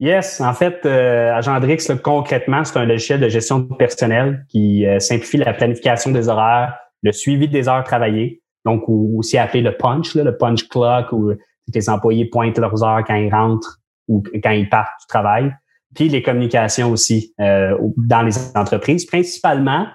Yes, 0.00 0.40
en 0.40 0.52
fait, 0.52 0.80
euh, 0.84 1.32
Agendrix, 1.32 1.86
concrètement, 2.02 2.64
c'est 2.64 2.78
un 2.78 2.84
logiciel 2.84 3.20
de 3.20 3.28
gestion 3.28 3.60
de 3.60 3.74
personnel 3.76 4.44
qui 4.48 4.84
euh, 4.84 4.98
simplifie 4.98 5.36
la 5.36 5.54
planification 5.54 6.10
des 6.10 6.28
horaires, 6.28 6.74
le 7.02 7.12
suivi 7.12 7.48
des 7.48 7.68
heures 7.68 7.84
travaillées, 7.84 8.42
donc 8.64 8.82
aussi 8.88 9.38
appelé 9.38 9.62
le 9.62 9.76
punch, 9.76 10.14
le 10.16 10.36
punch 10.36 10.68
clock, 10.68 11.12
où 11.12 11.32
les 11.72 11.88
employés 11.88 12.26
pointent 12.26 12.58
leurs 12.58 12.82
heures 12.82 13.04
quand 13.06 13.14
ils 13.14 13.32
rentrent 13.32 13.78
ou 14.08 14.22
quand 14.42 14.50
ils 14.50 14.68
partent 14.68 15.00
du 15.00 15.06
travail, 15.06 15.54
puis 15.94 16.08
les 16.08 16.22
communications 16.22 16.90
aussi 16.90 17.34
euh, 17.40 17.76
dans 17.96 18.22
les 18.22 18.56
entreprises, 18.56 19.06
principalement 19.06 19.86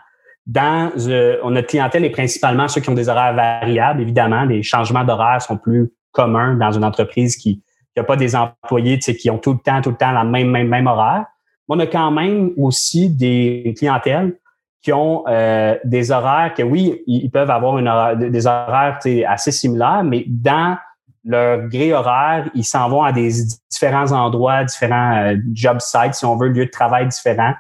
dans 0.48 0.92
euh, 0.98 1.38
notre 1.50 1.68
clientèle 1.68 2.06
est 2.06 2.10
principalement 2.10 2.68
ceux 2.68 2.82
qui 2.82 2.90
ont 2.90 2.96
des 2.96 3.10
horaires 3.10 3.36
variables. 3.36 4.02
Évidemment, 4.02 4.46
les 4.46 4.64
changements 4.64 5.04
d'horaires 5.04 5.42
sont 5.42 5.58
plus 5.58 5.92
communs 6.12 6.56
dans 6.56 6.72
une 6.72 6.84
entreprise 6.84 7.38
qui 7.38 7.62
n'a 7.96 8.04
pas 8.04 8.16
des 8.16 8.36
employés 8.36 8.98
qui 8.98 9.30
ont 9.30 9.38
tout 9.38 9.54
le 9.54 9.60
temps, 9.60 9.82
tout 9.82 9.92
le 9.92 9.98
temps 9.98 10.12
la 10.12 10.24
même, 10.24 10.50
même, 10.50 10.68
même 10.68 10.88
horaire. 10.88 11.26
On 11.68 11.78
a 11.80 11.86
quand 11.86 12.10
même 12.10 12.52
aussi 12.58 13.10
des 13.10 13.76
clientèles 13.78 14.38
qui 14.82 14.92
ont 14.94 15.24
euh, 15.28 15.78
des 15.84 16.12
horaires 16.12 16.54
que 16.56 16.64
oui, 16.64 17.04
ils 17.06 17.30
peuvent 17.30 17.52
avoir 17.52 17.78
une 17.78 18.30
des 18.30 18.48
horaires 18.48 18.98
assez 19.28 19.52
similaires, 19.52 20.04
mais 20.04 20.24
dans 20.28 20.78
leur 21.24 21.68
gré 21.68 21.94
horaire, 21.94 22.50
ils 22.56 22.64
s'en 22.64 22.90
vont 22.90 23.04
à 23.04 23.12
des 23.12 23.30
différents 23.70 24.12
endroits, 24.12 24.64
différents 24.64 25.18
euh, 25.18 25.36
job 25.54 25.78
sites, 25.80 26.14
si 26.14 26.26
on 26.26 26.38
veut, 26.38 26.48
lieux 26.50 26.66
de 26.66 26.72
travail 26.72 27.08
différents, 27.08 27.54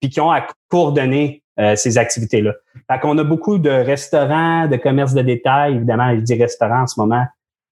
puis 0.00 0.10
qui 0.10 0.20
ont 0.20 0.30
à 0.30 0.46
coordonner 0.68 1.42
euh, 1.58 1.74
ces 1.74 1.96
activités-là. 1.96 2.52
Fait 2.90 2.98
qu'on 3.00 3.16
a 3.18 3.24
beaucoup 3.24 3.58
de 3.58 3.70
restaurants, 3.70 4.68
de 4.68 4.76
commerces 4.76 5.14
de 5.14 5.22
détail. 5.22 5.76
Évidemment, 5.76 6.14
je 6.14 6.20
dis 6.20 6.34
restaurants 6.34 6.82
en 6.82 6.86
ce 6.86 7.00
moment, 7.00 7.24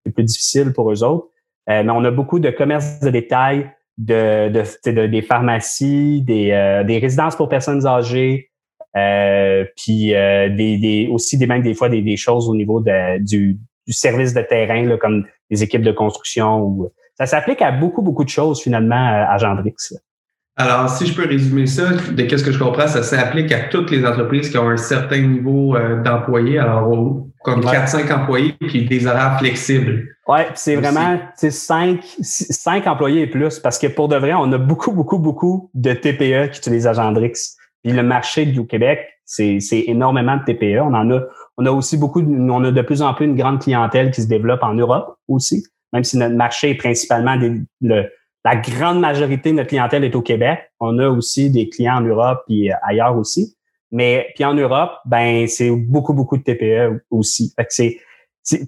c'est 0.05 0.13
plus 0.13 0.25
difficile 0.25 0.73
pour 0.73 0.91
eux 0.91 1.05
autres. 1.05 1.29
Euh, 1.69 1.83
mais 1.83 1.91
on 1.91 2.03
a 2.05 2.11
beaucoup 2.11 2.39
de 2.39 2.51
commerces 2.51 3.01
de 3.01 3.11
détail, 3.11 3.71
de, 3.99 4.49
de, 4.51 5.07
des 5.07 5.23
pharmacies, 5.23 6.23
des, 6.23 6.51
euh, 6.51 6.83
des 6.83 6.99
résidences 6.99 7.37
pour 7.37 7.49
personnes 7.49 7.87
âgées, 7.87 8.51
puis 9.77 10.09
des, 10.09 10.79
des, 10.79 11.09
aussi 11.13 11.37
des, 11.37 11.47
même 11.47 11.63
des 11.63 11.75
fois 11.75 11.89
des, 11.89 12.01
des 12.01 12.17
choses 12.17 12.49
au 12.49 12.55
niveau 12.55 12.81
de, 12.81 13.19
du, 13.19 13.59
du 13.87 13.93
service 13.93 14.35
de 14.35 14.43
terrain, 14.43 14.85
là, 14.85 14.97
comme 14.97 15.25
des 15.51 15.63
équipes 15.63 15.83
de 15.83 15.93
construction. 15.93 16.61
Ou, 16.63 16.93
ça 17.17 17.27
s'applique 17.27 17.63
à 17.63 17.71
beaucoup, 17.71 18.03
beaucoup 18.03 18.25
de 18.25 18.29
choses 18.29 18.63
finalement 18.63 19.27
à 19.29 19.39
Gendrix. 19.39 19.75
Alors, 20.57 20.89
si 20.89 21.07
je 21.07 21.15
peux 21.15 21.27
résumer 21.27 21.67
ça, 21.67 21.91
de 22.13 22.23
qu'est-ce 22.23 22.45
que 22.45 22.53
je 22.53 22.59
comprends, 22.59 22.87
ça 22.87 23.03
s'applique 23.03 23.51
à 23.51 23.61
toutes 23.69 23.91
les 23.91 24.07
entreprises 24.07 24.51
qui 24.51 24.59
ont 24.59 24.69
un 24.69 24.77
certain 24.77 25.21
niveau 25.21 25.75
euh, 25.75 26.01
d'employés, 26.01 26.61
alors 26.61 27.25
comme 27.43 27.61
4-5 27.61 28.13
employés, 28.13 28.55
puis 28.61 28.85
des 28.87 29.07
horaires 29.07 29.39
flexibles. 29.39 30.07
Oui, 30.29 30.41
c'est 30.55 30.77
vraiment 30.77 31.19
5, 31.37 32.01
5 32.21 32.87
employés 32.87 33.23
et 33.23 33.27
plus, 33.27 33.59
parce 33.59 33.79
que 33.79 33.89
pour 33.89 34.09
de 34.09 34.17
vrai, 34.17 34.33
on 34.33 34.51
a 34.53 34.59
beaucoup, 34.59 34.93
beaucoup, 34.93 35.19
beaucoup 35.19 35.71
de 35.75 35.93
TPE 35.93 36.51
qui 36.53 36.59
utilisent 36.59 36.87
Agendrix. 36.87 37.57
Puis 37.83 37.93
le 37.93 38.03
marché 38.03 38.47
du 38.47 38.65
Québec, 38.67 39.01
c'est 39.25 39.59
énormément 39.87 40.37
de 40.37 40.45
TPE. 40.45 40.81
On 40.81 40.95
en 40.95 41.11
a, 41.11 41.21
on 41.57 41.67
a 41.67 41.71
aussi 41.71 41.97
beaucoup, 41.97 42.21
on 42.21 42.65
a 42.65 42.71
de 42.71 42.83
plus 42.83 43.03
en 43.03 43.15
plus 43.15 43.27
une 43.27 43.37
grande 43.37 43.61
clientèle 43.61 44.11
qui 44.11 44.23
se 44.23 44.29
développe 44.29 44.63
en 44.63 44.75
Europe 44.75 45.17
aussi, 45.29 45.65
même 45.93 46.05
si 46.05 46.19
notre 46.19 46.35
marché 46.35 46.71
est 46.71 46.75
principalement 46.75 47.37
le, 47.81 48.11
la 48.45 48.57
grande 48.57 49.01
majorité 49.01 49.51
de 49.51 49.57
notre 49.57 49.69
clientèle 49.69 50.05
est 50.05 50.15
au 50.15 50.23
Québec. 50.23 50.71
On 50.81 50.99
a 50.99 51.09
aussi 51.09 51.51
des 51.51 51.69
clients 51.69 51.97
en 51.97 52.03
Europe 52.03 52.43
et 52.49 52.73
euh, 52.73 52.77
ailleurs 52.83 53.17
aussi. 53.17 53.57
Mais 53.91 54.27
puis 54.35 54.45
en 54.45 54.55
Europe, 54.55 54.93
ben 55.07 55.47
c'est 55.47 55.71
beaucoup 55.71 56.15
beaucoup 56.15 56.37
de 56.37 56.43
TPE 56.43 57.05
aussi. 57.11 57.53
Fait 57.57 57.67
c'est 57.69 57.99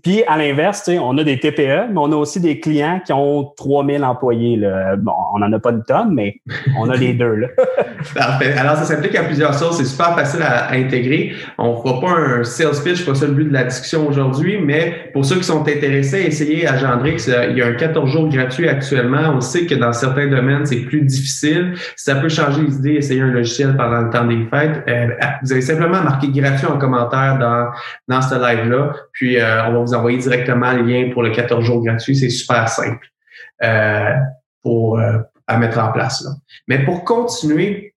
puis 0.03 0.25
à 0.27 0.39
l'inverse, 0.39 0.89
on 0.89 1.19
a 1.19 1.25
des 1.25 1.39
TPE, 1.39 1.93
mais 1.93 1.99
on 1.99 2.11
a 2.12 2.17
aussi 2.17 2.41
des 2.41 2.61
clients 2.61 3.01
qui 3.05 3.12
ont 3.12 3.53
3000 3.57 4.05
employés. 4.05 4.57
Là. 4.57 4.97
Bon, 4.97 5.12
on 5.35 5.39
n'en 5.39 5.53
a 5.53 5.59
pas 5.59 5.71
une 5.71 5.85
tonne, 5.85 6.15
mais 6.15 6.41
on 6.79 6.89
a 6.89 6.97
les 6.97 7.12
deux. 7.12 7.35
Là. 7.35 7.49
Parfait. 8.15 8.55
Alors, 8.55 8.77
ça 8.77 8.85
s'applique 8.85 9.15
à 9.17 9.25
plusieurs 9.25 9.53
choses. 9.53 9.77
C'est 9.77 9.85
super 9.85 10.15
facile 10.15 10.41
à, 10.43 10.71
intégrer. 10.73 11.35
On 11.59 11.73
ne 11.73 11.77
fera 11.77 12.01
pas 12.01 12.11
un 12.11 12.45
sales 12.45 12.83
pitch, 12.83 13.05
pas 13.05 13.15
ça 13.15 13.27
le 13.27 13.33
but 13.33 13.45
de 13.45 13.53
la 13.53 13.65
discussion 13.65 14.09
aujourd'hui, 14.09 14.59
mais 14.59 15.11
pour 15.12 15.27
ceux 15.27 15.37
qui 15.37 15.45
sont 15.45 15.61
intéressés 15.61 16.25
à 16.25 16.27
essayer 16.27 16.67
Agendrix, 16.67 17.27
euh, 17.29 17.49
il 17.51 17.59
y 17.59 17.62
a 17.62 17.67
un 17.67 17.75
14 17.75 18.11
jours 18.11 18.29
gratuit 18.31 18.69
actuellement. 18.69 19.35
On 19.35 19.41
sait 19.43 19.67
que 19.67 19.75
dans 19.75 19.93
certains 19.93 20.29
domaines, 20.29 20.65
c'est 20.65 20.81
plus 20.81 21.03
difficile. 21.03 21.75
ça 21.97 22.15
peut 22.15 22.31
changer 22.31 22.62
les 22.62 22.77
idées, 22.77 22.95
essayer 22.95 23.21
un 23.21 23.31
logiciel 23.31 23.77
pendant 23.77 24.01
le 24.01 24.11
temps 24.11 24.25
des 24.25 24.47
fêtes, 24.51 24.83
euh, 24.89 25.09
vous 25.43 25.53
avez 25.53 25.61
simplement 25.61 26.03
marqué 26.03 26.29
gratuit 26.29 26.67
en 26.67 26.79
commentaire 26.79 27.39
dans, 27.39 27.69
dans 28.09 28.23
ce 28.23 28.35
live-là. 28.35 28.93
Puis, 29.12 29.39
euh, 29.39 29.66
on 29.69 29.73
va 29.73 29.79
vous 29.81 29.95
envoyer 29.95 30.19
directement 30.19 30.73
le 30.73 30.83
lien 30.83 31.11
pour 31.13 31.23
le 31.23 31.31
14 31.31 31.65
jours 31.65 31.83
gratuit. 31.83 32.17
C'est 32.17 32.31
super 32.31 32.69
simple 32.69 33.07
euh, 33.63 34.15
pour, 34.63 34.99
euh, 34.99 35.19
à 35.47 35.59
mettre 35.59 35.79
en 35.79 35.93
place. 35.93 36.23
Là. 36.25 36.31
Mais 36.69 36.85
pour 36.85 37.05
continuer, 37.05 37.95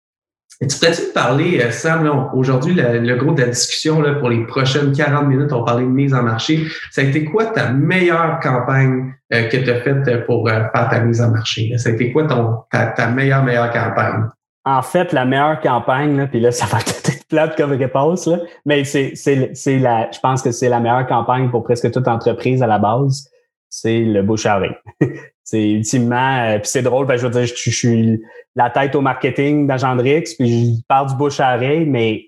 tu 0.61 0.67
pourrais-tu 0.77 1.13
parler, 1.13 1.61
euh, 1.61 1.71
Sam, 1.71 2.29
aujourd'hui, 2.33 2.73
le, 2.73 3.15
gros 3.15 3.33
de 3.33 3.41
la 3.41 3.47
discussion 3.47 4.01
là, 4.01 4.15
pour 4.15 4.29
les 4.29 4.45
prochaines 4.45 4.91
40 4.91 5.27
minutes, 5.27 5.53
on 5.53 5.63
parlait 5.63 5.83
de 5.85 5.89
mise 5.89 6.13
en 6.13 6.23
marché. 6.23 6.67
Ça 6.91 7.01
a 7.01 7.05
été 7.05 7.25
quoi 7.25 7.45
ta 7.47 7.71
meilleure 7.71 8.39
campagne 8.41 9.13
que 9.29 9.57
tu 9.57 9.69
as 9.69 9.81
faite 9.81 10.25
pour 10.25 10.49
faire 10.49 10.71
ta 10.73 10.99
mise 10.99 11.21
en 11.21 11.31
marché? 11.31 11.71
Ça 11.77 11.89
a 11.89 11.93
été 11.93 12.11
quoi 12.11 12.25
ton, 12.27 12.57
ta, 12.71 12.87
ta 12.87 13.07
meilleure, 13.07 13.43
meilleure 13.43 13.71
campagne? 13.71 14.25
En 14.65 14.81
fait, 14.81 15.13
la 15.13 15.25
meilleure 15.25 15.61
campagne, 15.61 16.17
là, 16.17 16.27
puis 16.27 16.39
là, 16.39 16.51
ça 16.51 16.65
va 16.65 16.79
être 16.79 17.09
plate 17.29 17.55
comme 17.55 17.71
réponse, 17.71 18.27
là, 18.27 18.39
mais 18.65 18.83
c'est, 18.83 19.13
c'est, 19.15 19.51
c'est 19.53 19.77
la, 19.77 20.09
je 20.11 20.19
pense 20.19 20.41
que 20.41 20.51
c'est 20.51 20.67
la 20.67 20.79
meilleure 20.79 21.07
campagne 21.07 21.49
pour 21.49 21.63
presque 21.63 21.91
toute 21.91 22.07
entreprise 22.07 22.61
à 22.61 22.67
la 22.67 22.79
base. 22.79 23.29
C'est 23.69 23.99
le 23.99 24.23
bouche 24.23 24.47
à 24.47 24.59
c'est 25.43 25.71
ultimement, 25.71 26.39
euh, 26.39 26.57
puis 26.57 26.67
c'est 26.67 26.81
drôle, 26.81 27.05
parce 27.05 27.21
je 27.21 27.27
veux 27.27 27.31
dire, 27.31 27.45
je, 27.45 27.69
suis 27.69 28.21
la 28.55 28.69
tête 28.71 28.95
au 28.95 29.01
marketing 29.01 29.67
d'Agendrix, 29.67 30.35
puis 30.37 30.75
je 30.75 30.81
parle 30.87 31.09
du 31.09 31.15
bouche 31.15 31.39
à 31.39 31.57
mais 31.57 32.25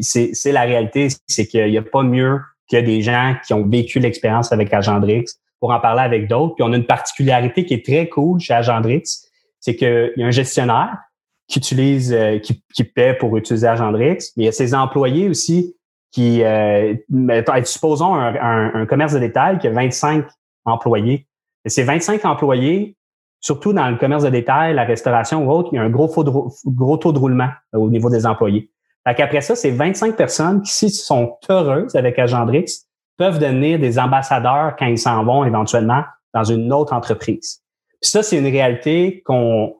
c'est, 0.00 0.30
c'est 0.32 0.52
la 0.52 0.62
réalité, 0.62 1.08
c'est 1.26 1.46
qu'il 1.46 1.70
n'y 1.70 1.78
a 1.78 1.82
pas 1.82 2.02
mieux 2.02 2.40
que 2.70 2.78
des 2.78 3.02
gens 3.02 3.34
qui 3.46 3.54
ont 3.54 3.66
vécu 3.66 3.98
l'expérience 3.98 4.52
avec 4.52 4.72
Agendrix 4.72 5.24
pour 5.60 5.72
en 5.72 5.80
parler 5.80 6.02
avec 6.02 6.28
d'autres. 6.28 6.54
Puis 6.54 6.64
on 6.64 6.72
a 6.72 6.76
une 6.76 6.86
particularité 6.86 7.64
qui 7.64 7.74
est 7.74 7.84
très 7.84 8.08
cool 8.08 8.40
chez 8.40 8.54
Agendrix, 8.54 9.02
c'est 9.60 9.74
qu'il 9.74 10.12
y 10.16 10.22
a 10.22 10.26
un 10.26 10.30
gestionnaire 10.30 10.96
qui 11.48 11.58
utilise, 11.58 12.12
euh, 12.12 12.38
qui, 12.38 12.62
qui 12.74 12.84
paie 12.84 13.14
pour 13.14 13.36
utiliser 13.36 13.66
Agendrix, 13.66 14.32
mais 14.36 14.44
il 14.44 14.46
y 14.46 14.48
a 14.48 14.52
ses 14.52 14.74
employés 14.74 15.28
aussi 15.28 15.74
qui, 16.12 16.42
euh, 16.42 16.94
supposons 17.64 18.14
un, 18.14 18.74
un, 18.74 18.86
commerce 18.86 19.14
de 19.14 19.18
détail 19.18 19.58
qui 19.58 19.66
a 19.66 19.70
25 19.70 20.26
employés. 20.64 21.26
Ces 21.66 21.82
25 21.82 22.24
employés, 22.24 22.96
surtout 23.40 23.72
dans 23.72 23.88
le 23.88 23.96
commerce 23.96 24.24
de 24.24 24.30
détail, 24.30 24.74
la 24.74 24.84
restauration 24.84 25.46
ou 25.46 25.50
autre, 25.50 25.70
il 25.72 25.76
y 25.76 25.78
a 25.78 25.82
un 25.82 25.90
gros, 25.90 26.08
gros 26.66 26.96
taux 26.96 27.12
de 27.12 27.18
roulement 27.18 27.50
euh, 27.74 27.78
au 27.78 27.90
niveau 27.90 28.10
des 28.10 28.26
employés. 28.26 28.70
Fait 29.06 29.14
qu'après 29.14 29.40
ça, 29.40 29.54
ces 29.54 29.70
25 29.70 30.16
personnes 30.16 30.62
qui, 30.62 30.72
s'ils 30.72 30.90
sont 30.90 31.36
heureuses 31.48 31.96
avec 31.96 32.18
Agendrix, 32.18 32.86
peuvent 33.16 33.38
devenir 33.38 33.78
des 33.78 33.98
ambassadeurs 33.98 34.76
quand 34.78 34.86
ils 34.86 34.98
s'en 34.98 35.24
vont 35.24 35.44
éventuellement 35.44 36.04
dans 36.34 36.44
une 36.44 36.72
autre 36.72 36.92
entreprise. 36.92 37.62
Puis 38.00 38.10
ça, 38.10 38.22
c'est 38.22 38.38
une 38.38 38.46
réalité 38.46 39.22
qu'on 39.24 39.74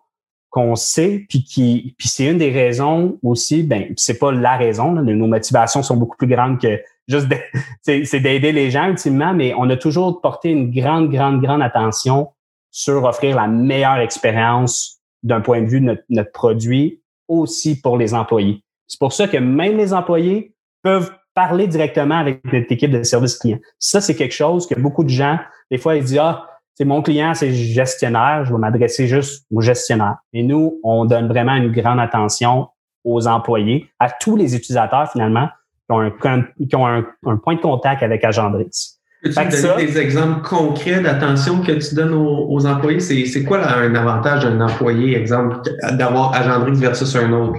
qu'on 0.51 0.77
sait, 0.77 1.27
puis 1.29 1.45
qui, 1.45 1.95
puis 1.99 2.09
c'est 2.09 2.27
une 2.27 2.39
des 2.39 2.51
raisons 2.51 3.19
aussi. 3.23 3.63
Ben, 3.63 3.93
c'est 3.97 4.19
pas 4.19 4.33
la 4.33 4.57
raison. 4.57 4.93
nos 4.93 5.27
motivations 5.27 5.83
sont 5.83 5.97
beaucoup 5.97 6.17
plus 6.17 6.27
grandes 6.27 6.61
que 6.61 6.81
juste, 7.07 7.29
c'est 7.83 8.21
d'aider 8.21 8.53
les 8.53 8.71
gens 8.71 8.89
ultimement, 8.89 9.35
mais 9.35 9.55
on 9.57 9.69
a 9.71 9.77
toujours 9.77 10.21
porté 10.21 10.51
une 10.51 10.71
grande, 10.71 11.11
grande, 11.11 11.43
grande 11.43 11.63
attention 11.63 12.29
sur 12.71 13.05
offrir 13.05 13.37
la 13.37 13.47
meilleure 13.47 13.99
expérience 13.99 15.01
d'un 15.23 15.41
point 15.41 15.63
de 15.63 15.67
vue 15.67 15.81
de 15.81 15.87
notre, 15.87 16.03
notre 16.11 16.33
produit 16.33 17.03
aussi 17.27 17.81
pour 17.81 17.97
les 17.97 18.15
employés. 18.15 18.63
C'est 18.87 18.99
pour 18.99 19.13
ça 19.13 19.29
que 19.29 19.37
même 19.37 19.77
les 19.77 19.93
employés 19.93 20.55
peuvent 20.83 21.13
parler 21.35 21.67
directement 21.67 22.19
avec 22.19 22.43
notre 22.53 22.73
équipe 22.73 22.91
de 22.91 23.03
service 23.03 23.37
client. 23.37 23.59
Ça, 23.79 24.01
c'est 24.01 24.17
quelque 24.17 24.35
chose 24.35 24.67
que 24.67 24.75
beaucoup 24.75 25.05
de 25.05 25.09
gens, 25.09 25.39
des 25.71 25.79
fois, 25.79 25.97
ils 25.97 26.03
disent, 26.03 26.19
ah, 26.19 26.49
mon 26.85 27.03
client, 27.03 27.35
c'est 27.35 27.53
gestionnaire, 27.53 28.45
je 28.45 28.53
vais 28.53 28.59
m'adresser 28.59 29.07
juste 29.07 29.47
au 29.53 29.61
gestionnaire. 29.61 30.17
Et 30.33 30.43
nous, 30.43 30.79
on 30.85 31.05
donne 31.05 31.29
vraiment 31.29 31.55
une 31.55 31.73
grande 31.73 32.01
attention 32.01 32.69
aux 33.05 33.27
employés, 33.27 33.91
à 33.99 34.11
tous 34.11 34.37
les 34.37 34.55
utilisateurs 34.55 35.11
finalement 35.11 35.49
qui 35.89 35.93
ont 35.93 36.01
un, 36.01 36.43
qui 36.69 36.77
ont 36.77 36.87
un, 36.87 37.37
point 37.37 37.55
de 37.55 37.61
contact 37.61 38.03
avec 38.03 38.25
Agendrix. 38.25 38.99
Peux-tu 39.23 39.63
donner 39.63 39.87
des 39.87 39.99
exemples 39.99 40.47
concrets 40.47 41.01
d'attention 41.01 41.61
que 41.63 41.73
tu 41.73 41.95
donnes 41.95 42.13
aux, 42.13 42.67
employés? 42.67 43.01
C'est 43.01 43.45
quoi 43.45 43.67
un 43.67 43.95
avantage 43.95 44.45
d'un 44.45 44.61
employé, 44.61 45.17
exemple, 45.17 45.59
d'avoir 45.93 46.35
Agendrix 46.35 46.79
versus 46.79 47.17
un 47.17 47.33
autre? 47.33 47.59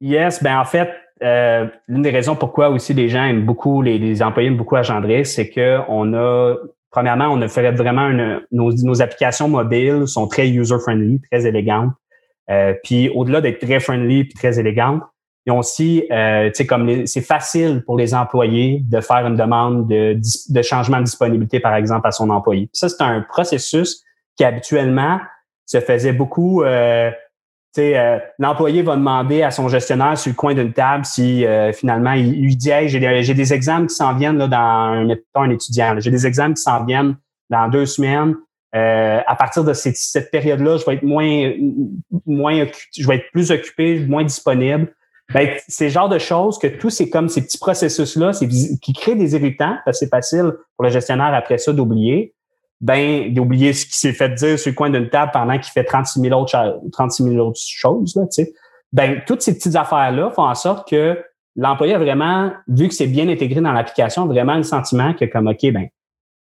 Yes, 0.00 0.42
ben 0.42 0.58
en 0.58 0.64
fait, 0.64 0.90
euh, 1.22 1.66
l'une 1.88 2.02
des 2.02 2.10
raisons 2.10 2.36
pourquoi 2.36 2.68
aussi 2.68 2.92
les 2.92 3.08
gens 3.08 3.24
aiment 3.24 3.46
beaucoup, 3.46 3.80
les, 3.80 4.22
employés 4.22 4.48
aiment 4.48 4.56
beaucoup 4.56 4.76
Agendrix, 4.76 5.24
c'est 5.24 5.48
qu'on 5.48 6.12
a, 6.14 6.56
premièrement, 6.90 7.28
on 7.28 7.40
a 7.42 7.48
fait 7.48 7.70
vraiment 7.72 8.08
une, 8.08 8.40
nos, 8.52 8.72
nos 8.72 9.02
applications 9.02 9.48
mobiles 9.48 10.06
sont 10.06 10.26
très 10.26 10.48
user-friendly, 10.48 11.20
très 11.30 11.46
élégantes. 11.46 11.92
Euh, 12.50 12.74
puis 12.82 13.10
au-delà 13.10 13.40
d'être 13.40 13.58
très 13.58 13.78
friendly 13.78 14.24
puis 14.24 14.34
très 14.34 14.58
élégantes, 14.58 15.02
ils 15.46 15.52
ont 15.52 15.58
aussi, 15.58 16.04
euh, 16.10 16.48
tu 16.48 16.54
sais, 16.54 16.66
comme 16.66 17.06
c'est 17.06 17.22
facile 17.22 17.82
pour 17.86 17.96
les 17.96 18.14
employés 18.14 18.82
de 18.84 19.00
faire 19.00 19.26
une 19.26 19.36
demande 19.36 19.88
de, 19.88 20.18
de 20.50 20.62
changement 20.62 20.98
de 20.98 21.04
disponibilité, 21.04 21.58
par 21.60 21.74
exemple, 21.74 22.06
à 22.06 22.10
son 22.10 22.28
employé. 22.28 22.68
Ça, 22.72 22.88
c'est 22.88 23.02
un 23.02 23.22
processus 23.22 24.04
qui 24.36 24.44
habituellement 24.44 25.18
se 25.64 25.80
faisait 25.80 26.12
beaucoup. 26.12 26.62
Euh, 26.62 27.10
euh, 27.76 28.18
l'employé 28.38 28.82
va 28.82 28.96
demander 28.96 29.42
à 29.42 29.50
son 29.50 29.68
gestionnaire 29.68 30.18
sur 30.18 30.30
le 30.30 30.34
coin 30.34 30.54
d'une 30.54 30.72
table 30.72 31.04
si 31.04 31.44
euh, 31.44 31.72
finalement 31.72 32.12
il 32.12 32.42
lui 32.42 32.56
dit 32.56 32.70
hey, 32.70 32.88
j'ai 32.88 32.98
des, 32.98 33.34
des, 33.34 33.52
examens 33.52 33.86
qui 33.86 33.94
s'en 33.94 34.14
viennent 34.14 34.38
là, 34.38 34.48
dans 34.48 35.04
mettons, 35.04 35.42
un 35.42 35.50
étudiant. 35.50 35.94
J'ai 35.98 36.10
des 36.10 36.26
examens 36.26 36.54
qui 36.54 36.62
s'en 36.62 36.84
viennent 36.84 37.16
dans 37.50 37.68
deux 37.68 37.86
semaines. 37.86 38.34
Euh, 38.74 39.20
à 39.26 39.36
partir 39.36 39.64
de 39.64 39.72
cette, 39.72 39.96
cette 39.96 40.30
période-là, 40.30 40.76
je 40.76 40.84
vais 40.84 40.94
être 40.94 41.02
moins, 41.02 41.52
moins, 42.26 42.66
je 42.96 43.06
vais 43.06 43.16
être 43.16 43.30
plus 43.32 43.50
occupé, 43.50 44.00
moins 44.00 44.24
disponible. 44.24 44.92
Ben, 45.32 45.48
c'est 45.68 45.84
le 45.84 45.90
genre 45.90 46.08
de 46.08 46.18
choses 46.18 46.58
que 46.58 46.66
tous 46.66 46.90
ces 46.90 47.10
comme 47.10 47.28
ces 47.28 47.42
petits 47.42 47.58
processus-là, 47.58 48.32
qui 48.32 48.92
créent 48.94 49.14
des 49.14 49.34
irritants, 49.34 49.76
parce 49.84 50.00
que 50.00 50.06
c'est 50.06 50.10
facile 50.10 50.52
pour 50.76 50.84
le 50.84 50.90
gestionnaire 50.90 51.34
après 51.34 51.58
ça 51.58 51.72
d'oublier 51.72 52.34
ben 52.80 53.32
d'oublier 53.32 53.72
ce 53.72 53.86
qui 53.86 53.96
s'est 53.96 54.12
fait 54.12 54.30
dire 54.30 54.58
sur 54.58 54.70
le 54.70 54.74
coin 54.74 54.90
d'une 54.90 55.10
table 55.10 55.32
pendant 55.32 55.58
qu'il 55.58 55.72
fait 55.72 55.84
36 55.84 56.20
000 56.20 56.40
autres, 56.40 56.80
36 56.92 57.22
000 57.24 57.36
autres 57.36 57.60
choses. 57.60 58.14
Là. 58.16 58.24
Ben, 58.92 59.22
toutes 59.26 59.42
ces 59.42 59.54
petites 59.54 59.76
affaires-là 59.76 60.30
font 60.30 60.44
en 60.44 60.54
sorte 60.54 60.88
que 60.88 61.22
l'employé 61.56 61.94
a 61.94 61.98
vraiment, 61.98 62.52
vu 62.68 62.88
que 62.88 62.94
c'est 62.94 63.06
bien 63.06 63.28
intégré 63.28 63.60
dans 63.60 63.72
l'application, 63.72 64.26
vraiment 64.26 64.56
le 64.56 64.62
sentiment 64.62 65.12
que 65.12 65.24
comme 65.24 65.48
OK, 65.48 65.70
ben, 65.72 65.88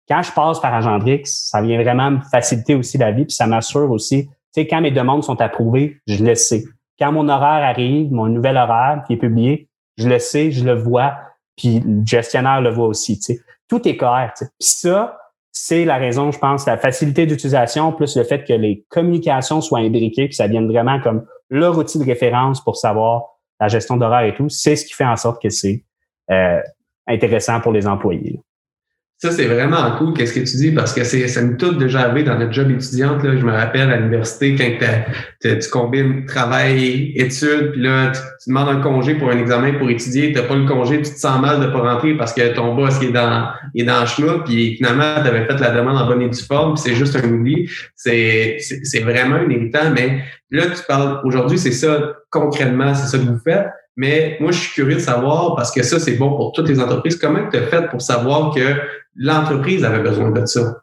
quand 0.09 0.23
je 0.23 0.33
passe 0.33 0.59
par 0.61 0.75
Agendrix, 0.75 1.23
ça 1.25 1.63
vient 1.63 1.81
vraiment 1.81 2.13
me 2.13 2.21
faciliter 2.31 2.75
aussi 2.75 2.99
la 2.99 3.13
vie, 3.13 3.25
puis 3.25 3.35
ça 3.35 3.47
m'assure 3.47 3.91
aussi, 3.91 4.27
tu 4.27 4.33
sais, 4.55 4.67
quand 4.67 4.81
mes 4.81 4.91
demandes 4.91 5.23
sont 5.23 5.41
approuvées, 5.41 6.01
je 6.07 6.25
le 6.25 6.35
sais. 6.35 6.65
Quand 6.99 7.13
mon 7.13 7.29
horaire 7.29 7.65
arrive, 7.65 8.13
mon 8.13 8.27
nouvel 8.27 8.57
horaire 8.57 9.03
qui 9.07 9.15
est 9.15 9.19
publié, 9.19 9.69
je 9.97 10.09
le 10.09 10.19
sais, 10.19 10.51
je 10.51 10.65
le 10.65 10.75
vois, 10.75 11.15
puis 11.57 11.81
le 11.81 12.03
gestionnaire 12.05 12.61
le 12.61 12.71
voit 12.71 12.87
aussi. 12.87 13.19
Tu 13.19 13.35
sais. 13.35 13.41
Tout 13.69 13.87
est 13.89 13.99
sais. 13.99 14.47
Puis 14.59 14.69
ça, 14.69 15.19
c'est 15.53 15.85
la 15.85 15.99
raison, 15.99 16.33
je 16.33 16.39
pense, 16.39 16.67
la 16.67 16.79
facilité 16.79 17.27
d'utilisation 17.27 17.93
plus 17.93 18.17
le 18.17 18.25
fait 18.25 18.45
que 18.45 18.55
les 18.55 18.85
communications 18.89 19.61
soient 19.61 19.81
imbriquées, 19.81 20.31
que 20.31 20.35
ça 20.35 20.47
vienne 20.47 20.67
vraiment 20.67 20.99
comme 21.01 21.27
leur 21.51 21.77
outil 21.77 21.99
de 21.99 22.05
référence 22.05 22.65
pour 22.65 22.77
savoir 22.77 23.25
la 23.61 23.69
gestion 23.69 23.99
d'horaire 23.99 24.25
et 24.25 24.35
tout, 24.35 24.49
c'est 24.49 24.75
ce 24.75 24.87
qui 24.87 24.95
fait 24.95 25.05
en 25.05 25.17
sorte 25.17 25.41
que 25.41 25.51
c'est 25.51 25.85
euh, 26.31 26.61
intéressant 27.07 27.61
pour 27.61 27.73
les 27.73 27.87
employés. 27.87 28.41
Ça, 29.23 29.31
c'est 29.31 29.47
vraiment 29.47 29.89
cool, 29.99 30.15
qu'est-ce 30.15 30.33
que 30.33 30.41
tu 30.41 30.57
dis, 30.57 30.73
parce 30.73 30.93
que 30.93 31.05
c'est, 31.05 31.29
ça 31.29 31.43
nous 31.43 31.57
tout 31.57 31.75
déjà 31.75 32.01
arrivé 32.01 32.25
dans 32.25 32.37
notre 32.37 32.53
job 32.53 32.69
étudiante. 32.73 33.23
Là. 33.23 33.37
Je 33.37 33.45
me 33.45 33.53
rappelle 33.53 33.89
à 33.93 33.97
l'université, 33.97 34.57
quand 34.57 34.89
tu 35.41 35.71
combines 35.71 36.27
travail, 36.27 37.13
études, 37.15 37.71
puis 37.71 37.83
là, 37.83 38.11
tu, 38.11 38.49
demandes 38.49 38.71
un 38.71 38.81
congé 38.81 39.15
pour 39.15 39.31
un 39.31 39.39
examen 39.39 39.75
pour 39.75 39.89
étudier, 39.91 40.33
tu 40.33 40.41
n'as 40.41 40.49
pas 40.49 40.57
le 40.57 40.67
congé, 40.67 41.03
tu 41.03 41.13
te 41.13 41.21
sens 41.21 41.41
mal 41.41 41.61
de 41.61 41.67
pas 41.67 41.95
rentrer 41.95 42.17
parce 42.17 42.33
que 42.33 42.53
ton 42.53 42.75
boss 42.75 43.01
est 43.01 43.13
dans, 43.13 43.47
est 43.77 43.85
dans 43.85 44.01
le 44.01 44.43
puis 44.43 44.75
finalement, 44.75 45.15
tu 45.23 45.29
avais 45.29 45.47
fait 45.47 45.61
la 45.61 45.71
demande 45.71 45.99
en 45.99 46.07
bonne 46.09 46.23
et 46.23 46.29
due 46.29 46.43
forme, 46.43 46.75
puis 46.75 46.83
c'est 46.85 46.97
juste 46.97 47.15
un 47.15 47.29
oubli. 47.29 47.71
C'est, 47.95 48.57
c'est, 48.59 49.03
vraiment 49.03 49.37
un 49.37 49.47
mais 49.47 50.25
là, 50.51 50.65
tu 50.67 50.83
parles, 50.89 51.21
aujourd'hui, 51.23 51.59
c'est 51.59 51.71
ça, 51.71 52.17
concrètement, 52.29 52.93
c'est 52.93 53.07
ça 53.07 53.23
que 53.23 53.31
vous 53.31 53.39
faites. 53.39 53.69
Mais 53.95 54.39
moi, 54.41 54.53
je 54.53 54.59
suis 54.59 54.73
curieux 54.73 54.95
de 54.97 55.01
savoir, 55.01 55.55
parce 55.55 55.71
que 55.71 55.83
ça, 55.83 56.01
c'est 56.01 56.17
bon 56.17 56.35
pour 56.35 56.53
toutes 56.53 56.69
les 56.69 56.81
entreprises, 56.81 57.17
comment 57.17 57.49
tu 57.51 57.59
as 57.59 57.67
fait 57.67 57.89
pour 57.91 58.01
savoir 58.01 58.55
que 58.55 58.61
l'entreprise 59.17 59.85
avait 59.85 60.03
besoin 60.03 60.31
de 60.31 60.45
ça? 60.47 60.83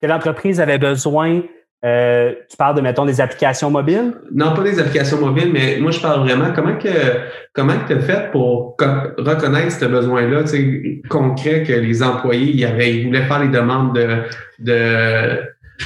Que 0.00 0.06
l'entreprise 0.06 0.60
avait 0.60 0.78
besoin, 0.78 1.42
euh, 1.84 2.32
tu 2.48 2.56
parles 2.56 2.76
de, 2.76 2.80
mettons, 2.80 3.04
des 3.04 3.20
applications 3.20 3.70
mobiles? 3.70 4.14
Non, 4.32 4.54
pas 4.54 4.62
des 4.62 4.78
applications 4.78 5.20
mobiles, 5.20 5.50
mais 5.52 5.78
moi, 5.78 5.90
je 5.90 6.00
parle 6.00 6.20
vraiment 6.20 6.52
comment 6.54 6.76
que 6.76 6.88
comment 7.52 7.74
tu 7.86 7.94
as 7.94 8.00
fait 8.00 8.30
pour 8.30 8.76
reconnaître 8.78 9.72
ce 9.72 9.84
besoin-là, 9.84 10.42
tu 10.44 10.48
sais, 10.48 11.02
concret 11.08 11.62
que 11.64 11.72
les 11.72 12.02
employés, 12.02 12.52
ils, 12.52 12.64
avaient, 12.64 12.96
ils 12.96 13.06
voulaient 13.06 13.26
faire 13.26 13.40
les 13.40 13.48
demandes 13.48 13.94
de, 13.94 14.22
de 14.58 15.40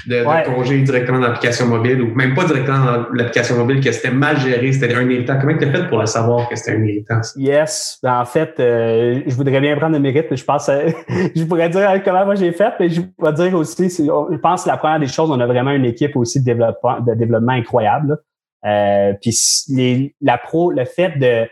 de, 0.07 0.45
congé 0.45 0.81
directement 0.83 1.19
dans 1.19 1.29
l'application 1.29 1.67
mobile 1.67 2.03
ou 2.03 2.15
même 2.15 2.35
pas 2.35 2.45
directement 2.45 2.85
dans 2.85 3.07
l'application 3.13 3.57
mobile, 3.57 3.81
que 3.81 3.93
c'était 3.93 4.11
mal 4.11 4.39
géré, 4.39 4.73
c'était 4.73 4.95
un 4.95 5.09
irritant. 5.09 5.39
Comment 5.41 5.57
tu 5.57 5.65
as 5.65 5.73
fait 5.73 5.89
pour 5.89 5.99
le 5.99 6.07
savoir 6.07 6.49
que 6.49 6.57
c'était 6.57 6.77
un 6.77 6.85
irritant? 6.85 7.21
Yes. 7.37 7.99
Ben, 8.03 8.21
en 8.21 8.25
fait, 8.25 8.59
euh, 8.61 9.23
je 9.27 9.35
voudrais 9.35 9.61
bien 9.61 9.77
prendre 9.77 9.95
le 9.95 10.01
mérite. 10.01 10.35
Je 10.35 10.45
pense, 10.45 10.71
je 11.09 11.45
pourrais 11.45 11.69
dire 11.69 12.03
comment 12.05 12.25
moi 12.25 12.35
j'ai 12.35 12.53
fait, 12.53 12.73
mais 12.79 12.89
je 12.89 13.03
pourrais 13.03 13.33
dire 13.33 13.55
aussi, 13.55 13.89
je 13.89 14.37
pense 14.37 14.65
que 14.65 14.69
la 14.69 14.77
première 14.77 15.01
des 15.01 15.07
choses, 15.07 15.31
on 15.31 15.41
a 15.41 15.47
vraiment 15.47 15.73
une 15.73 15.85
équipe 15.85 16.17
aussi 16.17 16.41
de 16.41 16.45
développement, 16.45 17.01
de 17.01 17.15
développement 17.15 17.53
incroyable. 17.53 18.19
Euh, 18.67 19.13
puis 19.21 19.37
les, 19.69 20.15
la 20.21 20.39
pro, 20.39 20.71
le 20.71 20.85
fait 20.85 21.19
de 21.19 21.47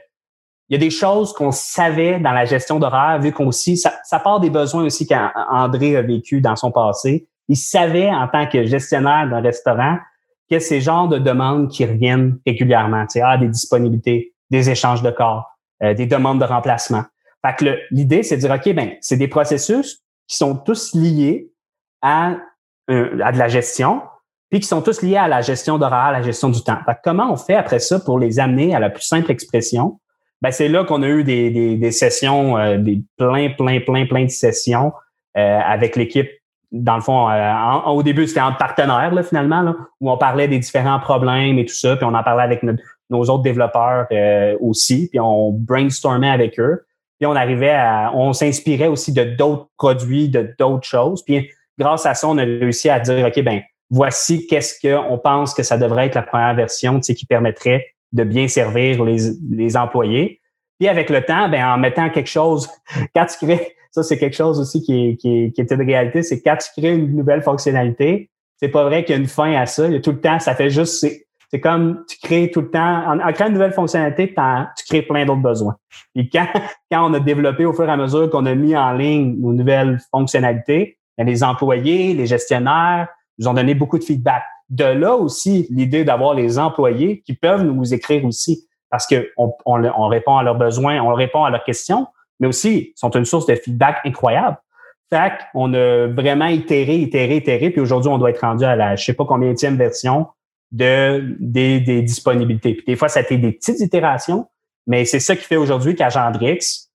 il 0.68 0.76
y 0.76 0.76
a 0.76 0.78
des 0.78 0.90
choses 0.90 1.34
qu'on 1.34 1.52
savait 1.52 2.18
dans 2.18 2.32
la 2.32 2.46
gestion 2.46 2.78
d'horaire, 2.78 3.20
vu 3.20 3.30
qu'on 3.30 3.48
aussi, 3.48 3.76
ça, 3.76 3.92
ça 4.04 4.18
part 4.18 4.40
des 4.40 4.48
besoins 4.48 4.84
aussi 4.84 5.06
qu'André 5.06 5.96
a 5.96 6.02
vécu 6.02 6.40
dans 6.40 6.56
son 6.56 6.72
passé 6.72 7.28
il 7.48 7.56
savait 7.56 8.10
en 8.10 8.28
tant 8.28 8.46
que 8.46 8.64
gestionnaire 8.64 9.28
d'un 9.28 9.40
restaurant 9.40 9.98
que 10.50 10.58
ces 10.58 10.80
genres 10.80 11.08
de 11.08 11.18
demandes 11.18 11.70
qui 11.70 11.84
reviennent 11.84 12.38
régulièrement, 12.46 13.02
tu 13.06 13.14
sais, 13.14 13.22
ah, 13.22 13.38
des 13.38 13.48
disponibilités, 13.48 14.34
des 14.50 14.70
échanges 14.70 15.02
de 15.02 15.10
corps, 15.10 15.50
euh, 15.82 15.94
des 15.94 16.06
demandes 16.06 16.40
de 16.40 16.44
remplacement. 16.44 17.04
Fait 17.44 17.56
que 17.56 17.78
l'idée, 17.90 18.22
c'est 18.22 18.36
de 18.36 18.42
dire, 18.42 18.52
OK, 18.52 18.74
ben, 18.74 18.92
c'est 19.00 19.16
des 19.16 19.28
processus 19.28 20.02
qui 20.28 20.36
sont 20.36 20.54
tous 20.56 20.94
liés 20.94 21.50
à, 22.02 22.36
à 22.88 23.32
de 23.32 23.38
la 23.38 23.48
gestion, 23.48 24.02
puis 24.50 24.60
qui 24.60 24.66
sont 24.66 24.82
tous 24.82 25.02
liés 25.02 25.16
à 25.16 25.28
la 25.28 25.40
gestion 25.40 25.78
d'horaire, 25.78 26.06
à 26.06 26.12
la 26.12 26.22
gestion 26.22 26.50
du 26.50 26.62
temps. 26.62 26.78
Fait 26.84 26.92
que 26.94 27.00
comment 27.02 27.32
on 27.32 27.36
fait 27.36 27.54
après 27.54 27.78
ça 27.78 27.98
pour 27.98 28.18
les 28.18 28.38
amener 28.38 28.74
à 28.74 28.80
la 28.80 28.90
plus 28.90 29.04
simple 29.04 29.30
expression? 29.30 29.98
Ben, 30.42 30.50
c'est 30.50 30.68
là 30.68 30.84
qu'on 30.84 31.02
a 31.02 31.08
eu 31.08 31.24
des, 31.24 31.50
des, 31.50 31.76
des 31.76 31.92
sessions, 31.92 32.58
euh, 32.58 32.76
des 32.76 33.02
plein, 33.16 33.50
plein, 33.50 33.80
plein, 33.80 34.06
plein 34.06 34.24
de 34.24 34.30
sessions 34.30 34.92
euh, 35.38 35.60
avec 35.64 35.96
l'équipe 35.96 36.28
dans 36.72 36.96
le 36.96 37.02
fond, 37.02 37.28
euh, 37.30 37.90
au 37.90 38.02
début, 38.02 38.26
c'était 38.26 38.40
en 38.40 38.54
partenaire, 38.54 39.12
là, 39.14 39.22
finalement, 39.22 39.60
là, 39.60 39.76
où 40.00 40.10
on 40.10 40.16
parlait 40.16 40.48
des 40.48 40.58
différents 40.58 40.98
problèmes 40.98 41.58
et 41.58 41.66
tout 41.66 41.74
ça, 41.74 41.96
puis 41.96 42.06
on 42.06 42.14
en 42.14 42.22
parlait 42.22 42.42
avec 42.42 42.62
nos 43.10 43.24
autres 43.24 43.42
développeurs 43.42 44.06
euh, 44.10 44.56
aussi, 44.60 45.08
puis 45.10 45.20
on 45.20 45.52
brainstormait 45.52 46.30
avec 46.30 46.58
eux, 46.58 46.86
puis 47.20 47.26
on 47.26 47.36
arrivait 47.36 47.74
à, 47.74 48.10
on 48.14 48.32
s'inspirait 48.32 48.88
aussi 48.88 49.12
de 49.12 49.22
d'autres 49.22 49.68
produits, 49.76 50.30
de 50.30 50.54
d'autres 50.58 50.88
choses, 50.88 51.22
puis 51.22 51.50
grâce 51.78 52.06
à 52.06 52.14
ça, 52.14 52.26
on 52.26 52.38
a 52.38 52.42
réussi 52.42 52.88
à 52.88 52.98
dire, 53.00 53.26
OK, 53.26 53.44
ben 53.44 53.60
voici 53.90 54.46
qu'est-ce 54.46 54.80
qu'on 54.80 55.18
pense 55.18 55.52
que 55.52 55.62
ça 55.62 55.76
devrait 55.76 56.06
être 56.06 56.14
la 56.14 56.22
première 56.22 56.54
version, 56.54 56.96
tu 56.96 57.02
sais, 57.02 57.14
qui 57.14 57.26
permettrait 57.26 57.86
de 58.12 58.24
bien 58.24 58.48
servir 58.48 59.04
les, 59.04 59.30
les 59.50 59.76
employés. 59.76 60.40
Puis 60.78 60.88
avec 60.88 61.10
le 61.10 61.22
temps, 61.22 61.50
ben 61.50 61.64
en 61.66 61.76
mettant 61.76 62.08
quelque 62.08 62.30
chose, 62.30 62.70
quand 63.14 63.26
tu 63.26 63.46
crées 63.46 63.76
ça, 63.92 64.02
c'est 64.02 64.18
quelque 64.18 64.34
chose 64.34 64.58
aussi 64.58 64.82
qui 64.82 65.08
est, 65.08 65.16
qui, 65.16 65.52
qui 65.52 65.60
est 65.60 65.70
une 65.70 65.82
réalité. 65.82 66.22
C'est 66.22 66.40
quand 66.40 66.56
tu 66.56 66.80
crées 66.80 66.94
une 66.94 67.14
nouvelle 67.14 67.42
fonctionnalité, 67.42 68.30
c'est 68.56 68.68
pas 68.68 68.84
vrai 68.84 69.04
qu'il 69.04 69.14
y 69.14 69.18
a 69.18 69.20
une 69.20 69.28
fin 69.28 69.52
à 69.52 69.66
ça. 69.66 69.86
Il 69.86 69.92
y 69.92 69.96
a 69.96 70.00
tout 70.00 70.12
le 70.12 70.20
temps, 70.20 70.38
ça 70.38 70.54
fait 70.54 70.70
juste, 70.70 70.94
c'est, 70.94 71.26
c'est 71.50 71.60
comme 71.60 72.02
tu 72.08 72.16
crées 72.18 72.50
tout 72.50 72.62
le 72.62 72.70
temps, 72.70 73.04
en, 73.06 73.32
créant 73.32 73.48
une 73.48 73.52
nouvelle 73.52 73.74
fonctionnalité, 73.74 74.34
tu 74.34 74.84
crées 74.86 75.02
plein 75.02 75.26
d'autres 75.26 75.42
besoins. 75.42 75.76
Et 76.14 76.26
quand, 76.28 76.46
quand 76.90 77.10
on 77.10 77.12
a 77.12 77.20
développé 77.20 77.66
au 77.66 77.74
fur 77.74 77.84
et 77.84 77.92
à 77.92 77.96
mesure 77.98 78.30
qu'on 78.30 78.46
a 78.46 78.54
mis 78.54 78.74
en 78.74 78.92
ligne 78.92 79.36
nos 79.38 79.52
nouvelles 79.52 79.98
fonctionnalités, 80.10 80.96
ben, 81.18 81.26
les 81.26 81.44
employés, 81.44 82.14
les 82.14 82.26
gestionnaires 82.26 83.08
nous 83.38 83.46
ont 83.46 83.54
donné 83.54 83.74
beaucoup 83.74 83.98
de 83.98 84.04
feedback. 84.04 84.42
De 84.70 84.84
là 84.84 85.16
aussi, 85.16 85.66
l'idée 85.68 86.04
d'avoir 86.04 86.32
les 86.32 86.58
employés 86.58 87.20
qui 87.26 87.34
peuvent 87.34 87.62
nous 87.62 87.92
écrire 87.92 88.24
aussi 88.24 88.66
parce 88.88 89.06
qu'on 89.06 89.52
on, 89.66 89.84
on 89.84 90.08
répond 90.08 90.38
à 90.38 90.42
leurs 90.42 90.56
besoins, 90.56 90.98
on 91.02 91.12
répond 91.12 91.44
à 91.44 91.50
leurs 91.50 91.64
questions, 91.64 92.06
mais 92.42 92.48
aussi 92.48 92.92
sont 92.96 93.10
une 93.10 93.24
source 93.24 93.46
de 93.46 93.54
feedback 93.54 94.00
incroyable. 94.04 94.58
Fait 95.08 95.32
on 95.54 95.72
a 95.72 96.08
vraiment 96.08 96.46
itéré, 96.46 96.96
itéré, 96.96 97.36
itéré, 97.36 97.70
puis 97.70 97.80
aujourd'hui, 97.80 98.10
on 98.10 98.18
doit 98.18 98.30
être 98.30 98.40
rendu 98.40 98.64
à 98.64 98.76
la 98.76 98.96
je 98.96 99.04
sais 99.04 99.14
pas 99.14 99.24
combien 99.24 99.54
version 99.76 100.26
de, 100.72 101.36
des, 101.38 101.80
des 101.80 102.02
disponibilités. 102.02 102.74
Puis 102.74 102.84
des 102.86 102.96
fois, 102.96 103.08
ça 103.08 103.20
a 103.20 103.22
été 103.22 103.38
des 103.38 103.52
petites 103.52 103.80
itérations, 103.80 104.48
mais 104.86 105.04
c'est 105.04 105.20
ça 105.20 105.36
qui 105.36 105.44
fait 105.44 105.56
aujourd'hui 105.56 105.94
qu'Agendrix, 105.94 106.88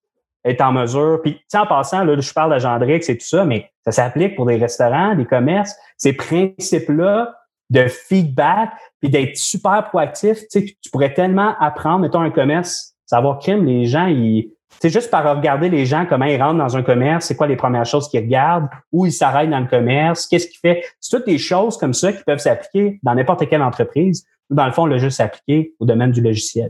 être 0.44 0.62
en 0.62 0.74
mesure. 0.74 1.22
Puis, 1.24 1.40
en 1.54 1.66
passant, 1.66 2.04
là, 2.04 2.20
je 2.20 2.34
parle 2.34 2.54
de 2.54 2.60
Gendrix 2.60 3.02
et 3.08 3.18
tout 3.18 3.26
ça, 3.26 3.46
mais 3.46 3.70
ça 3.86 3.92
s'applique 3.92 4.36
pour 4.36 4.46
des 4.46 4.58
restaurants, 4.58 5.16
des 5.16 5.26
commerces. 5.26 5.76
Ces 5.98 6.14
principes-là 6.14 7.34
de 7.70 7.88
feedback, 7.88 8.72
puis 9.00 9.10
d'être 9.10 9.38
super 9.38 9.86
proactif, 9.90 10.40
tu 10.40 10.46
sais, 10.50 10.76
tu 10.82 10.90
pourrais 10.90 11.14
tellement 11.14 11.56
apprendre, 11.60 12.00
mettons, 12.00 12.22
un 12.22 12.32
commerce, 12.32 12.94
savoir 13.06 13.40
crime, 13.40 13.66
les 13.66 13.86
gens, 13.86 14.08
ils, 14.08 14.52
c'est 14.80 14.90
juste 14.90 15.10
par 15.10 15.38
regarder 15.38 15.70
les 15.70 15.86
gens, 15.86 16.06
comment 16.08 16.26
ils 16.26 16.42
rentrent 16.42 16.60
dans 16.60 16.78
un 16.78 16.84
commerce, 16.84 17.26
c'est 17.26 17.36
quoi 17.36 17.48
les 17.48 17.56
premières 17.56 17.86
choses 17.86 18.10
qu'ils 18.10 18.22
regardent, 18.22 18.68
où 18.92 19.06
ils 19.06 19.12
s'arrêtent 19.12 19.50
dans 19.50 19.60
le 19.60 19.68
commerce, 19.68 20.28
qu'est-ce 20.28 20.48
qu'ils 20.48 20.60
fait. 20.60 20.84
C'est 21.00 21.18
toutes 21.18 21.26
des 21.26 21.38
choses 21.38 21.78
comme 21.78 21.94
ça 21.94 22.14
qui 22.14 22.24
peuvent 22.24 22.40
s'appliquer 22.40 23.00
dans 23.04 23.16
n'importe 23.16 23.50
quelle 23.50 23.64
entreprise. 23.64 24.26
Ou 24.50 24.56
dans 24.56 24.66
le 24.66 24.72
fond, 24.72 24.84
on 24.84 24.88
l'a 24.88 24.98
juste 24.98 25.20
appliqué 25.20 25.74
au 25.80 25.86
domaine 25.86 26.12
du 26.12 26.22
logiciel. 26.22 26.70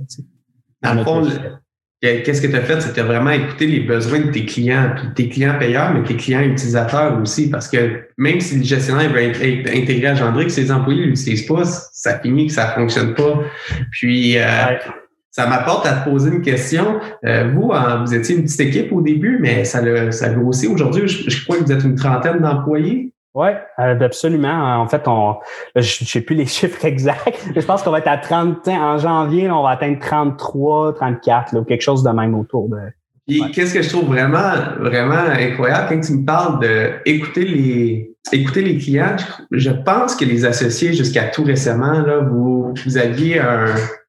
Dans 0.81 0.93
le 0.93 1.03
fond, 1.03 1.27
qu'est-ce 2.01 2.41
que 2.41 2.47
tu 2.47 2.55
as 2.55 2.61
fait? 2.61 2.79
C'était 2.81 3.01
vraiment 3.01 3.31
écouter 3.31 3.67
les 3.67 3.81
besoins 3.81 4.19
de 4.19 4.31
tes 4.31 4.45
clients, 4.45 4.93
puis 4.95 5.13
tes 5.15 5.29
clients 5.29 5.57
payeurs, 5.59 5.93
mais 5.93 6.03
tes 6.03 6.15
clients 6.15 6.41
utilisateurs 6.41 7.19
aussi. 7.21 7.49
Parce 7.49 7.67
que 7.67 8.07
même 8.17 8.39
si 8.39 8.57
le 8.57 8.63
gestionnaire 8.63 9.11
veut 9.11 9.21
être 9.21 9.41
intégré 9.69 10.07
à 10.07 10.15
Gendrix, 10.15 10.49
ses 10.49 10.71
employés 10.71 11.01
ne 11.01 11.07
l'utilisent 11.07 11.45
pas, 11.45 11.65
ça 11.65 12.19
finit 12.19 12.47
que 12.47 12.53
ça 12.53 12.67
fonctionne 12.67 13.13
pas. 13.15 13.41
Puis, 13.91 14.37
euh, 14.37 14.43
ça 15.37 15.45
m'apporte 15.45 15.85
à 15.85 15.93
te 15.93 16.09
poser 16.09 16.31
une 16.31 16.41
question. 16.41 16.99
Euh, 17.23 17.51
vous, 17.53 17.71
vous 17.71 18.15
étiez 18.15 18.35
une 18.35 18.43
petite 18.43 18.59
équipe 18.59 18.91
au 18.91 19.01
début, 19.01 19.37
mais 19.39 19.65
ça, 19.65 19.83
le, 19.83 20.11
ça 20.11 20.29
grossit. 20.29 20.67
Aujourd'hui, 20.67 21.07
je, 21.07 21.43
crois 21.43 21.57
que 21.57 21.63
vous 21.63 21.71
êtes 21.71 21.83
une 21.83 21.93
trentaine 21.93 22.39
d'employés. 22.39 23.13
Oui, 23.35 23.49
euh, 23.77 23.99
absolument. 23.99 24.81
En 24.81 24.87
fait, 24.87 25.07
on, 25.07 25.35
je 25.75 26.03
ne 26.03 26.07
sais 26.07 26.21
plus 26.21 26.35
les 26.35 26.45
chiffres 26.47 26.83
exacts. 26.83 27.51
Je 27.55 27.61
pense 27.63 27.83
qu'on 27.83 27.91
va 27.91 27.99
être 27.99 28.07
à 28.07 28.17
30, 28.17 28.67
en 28.67 28.97
janvier, 28.97 29.51
on 29.51 29.61
va 29.61 29.71
atteindre 29.71 29.99
33, 29.99 30.95
34, 30.95 31.53
là, 31.53 31.63
quelque 31.67 31.81
chose 31.81 32.01
de 32.01 32.09
même 32.09 32.33
autour 32.33 32.69
de. 32.69 33.51
qu'est-ce 33.53 33.75
que 33.75 33.83
je 33.83 33.89
trouve 33.89 34.07
vraiment, 34.07 34.53
vraiment 34.79 35.21
incroyable 35.37 35.85
quand 35.89 35.99
tu 35.99 36.13
me 36.13 36.25
parles 36.25 36.59
d'écouter 37.05 37.45
les, 37.45 38.11
écouter 38.31 38.63
les 38.63 38.79
clients, 38.79 39.17
je 39.51 39.69
pense 39.69 40.15
que 40.15 40.25
les 40.25 40.45
associés 40.45 40.93
jusqu'à 40.93 41.25
tout 41.25 41.43
récemment, 41.43 41.99
là, 41.99 42.21
vous, 42.21 42.73
vous 42.83 42.97
aviez 42.97 43.39
un, 43.39 43.67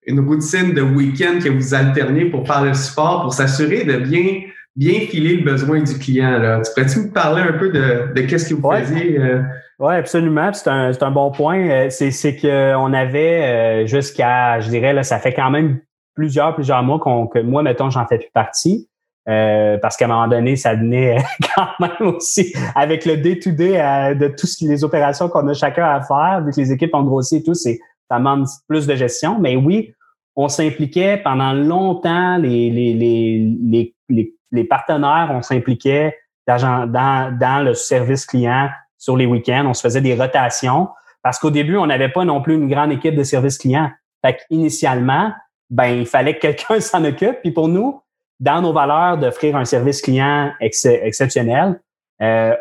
une 0.09 0.21
routine 0.21 0.73
de 0.73 0.81
week-end 0.81 1.38
que 1.42 1.51
vous 1.51 1.75
alternez 1.75 2.25
pour 2.25 2.47
faire 2.47 2.64
le 2.64 2.75
support, 2.75 3.23
pour 3.23 3.35
s'assurer 3.35 3.85
de 3.85 3.99
bien, 3.99 4.40
bien 4.75 5.01
filer 5.01 5.37
le 5.37 5.44
besoin 5.44 5.83
du 5.83 5.99
client. 5.99 6.38
Là. 6.38 6.62
Tu 6.62 6.73
pourrais-tu 6.73 7.01
me 7.01 7.12
parler 7.12 7.42
un 7.42 7.53
peu 7.53 7.68
de, 7.68 8.14
de 8.14 8.21
qu'est-ce 8.23 8.49
que 8.49 8.55
vous 8.55 8.73
faisiez? 8.73 9.18
Euh? 9.18 9.42
Oui, 9.79 9.94
absolument. 9.94 10.51
C'est 10.55 10.68
un, 10.68 10.92
un, 10.99 11.11
bon 11.11 11.31
point. 11.31 11.61
Euh, 11.68 11.90
c'est, 11.90 12.37
qu'on 12.37 12.92
avait 12.94 13.44
euh, 13.44 13.87
jusqu'à, 13.87 14.61
je 14.61 14.71
dirais, 14.71 14.94
là, 14.94 15.03
ça 15.03 15.18
fait 15.18 15.35
quand 15.35 15.51
même 15.51 15.79
plusieurs, 16.14 16.55
plusieurs 16.55 16.83
mois 16.83 16.99
qu'on, 16.99 17.27
que 17.27 17.38
moi, 17.40 17.62
mettons, 17.62 17.90
j'en 17.90 18.07
fais 18.07 18.18
plus 18.18 18.31
partie. 18.33 18.88
parce 19.27 19.99
qu'à 19.99 20.07
un 20.07 20.09
moment 20.09 20.27
donné, 20.27 20.57
ça 20.57 20.75
venait 20.75 21.18
quand 21.55 21.68
même 21.81 22.14
aussi 22.14 22.55
avec 22.75 23.05
le 23.05 23.18
day-to-day 23.18 24.14
de 24.14 24.29
toutes 24.29 24.61
les 24.62 24.85
opérations 24.85 25.29
qu'on 25.29 25.47
a 25.49 25.53
chacun 25.53 25.85
à 25.85 26.01
faire, 26.01 26.42
vu 26.47 26.53
que 26.53 26.61
les 26.61 26.73
équipes 26.73 26.94
ont 26.94 27.05
grossi 27.05 27.37
et 27.37 27.42
tout, 27.42 27.55
c'est, 27.55 27.79
ça 28.11 28.16
demande 28.16 28.47
plus 28.68 28.87
de 28.87 28.94
gestion. 28.94 29.38
Mais 29.38 29.55
oui, 29.55 29.92
on 30.38 30.48
s'impliquait 30.48 31.16
pendant 31.16 31.53
longtemps, 31.53 32.38
les, 32.38 32.70
les, 32.70 32.94
les, 32.94 33.94
les, 34.09 34.35
les 34.53 34.64
partenaires, 34.64 35.31
on 35.33 35.42
s'impliquait 35.42 36.16
dans, 36.46 36.87
dans 36.88 37.64
le 37.64 37.74
service 37.74 38.24
client 38.24 38.68
sur 38.96 39.16
les 39.16 39.27
week-ends. 39.27 39.66
On 39.66 39.74
se 39.74 39.83
faisait 39.83 40.01
des 40.01 40.14
rotations 40.14 40.88
parce 41.24 41.40
qu'au 41.40 41.51
début, 41.51 41.77
on 41.77 41.87
n'avait 41.87 42.09
pas 42.09 42.24
non 42.24 42.40
plus 42.40 42.55
une 42.55 42.68
grande 42.68 42.92
équipe 42.92 43.16
de 43.16 43.24
service 43.24 43.59
client. 43.59 43.90
Fait 44.24 44.38
qu'initialement, 44.48 45.33
ben, 45.70 45.88
il 45.88 46.07
fallait 46.07 46.37
que 46.37 46.40
quelqu'un 46.40 46.79
s'en 46.81 47.05
occupe. 47.05 47.40
Puis 47.42 47.51
pour 47.51 47.66
nous, 47.66 48.01
dans 48.38 48.62
nos 48.62 48.72
valeurs 48.72 49.18
d'offrir 49.18 49.57
un 49.57 49.64
service 49.64 50.01
client 50.01 50.53
exceptionnel, 50.61 51.81
euh, 52.22 52.55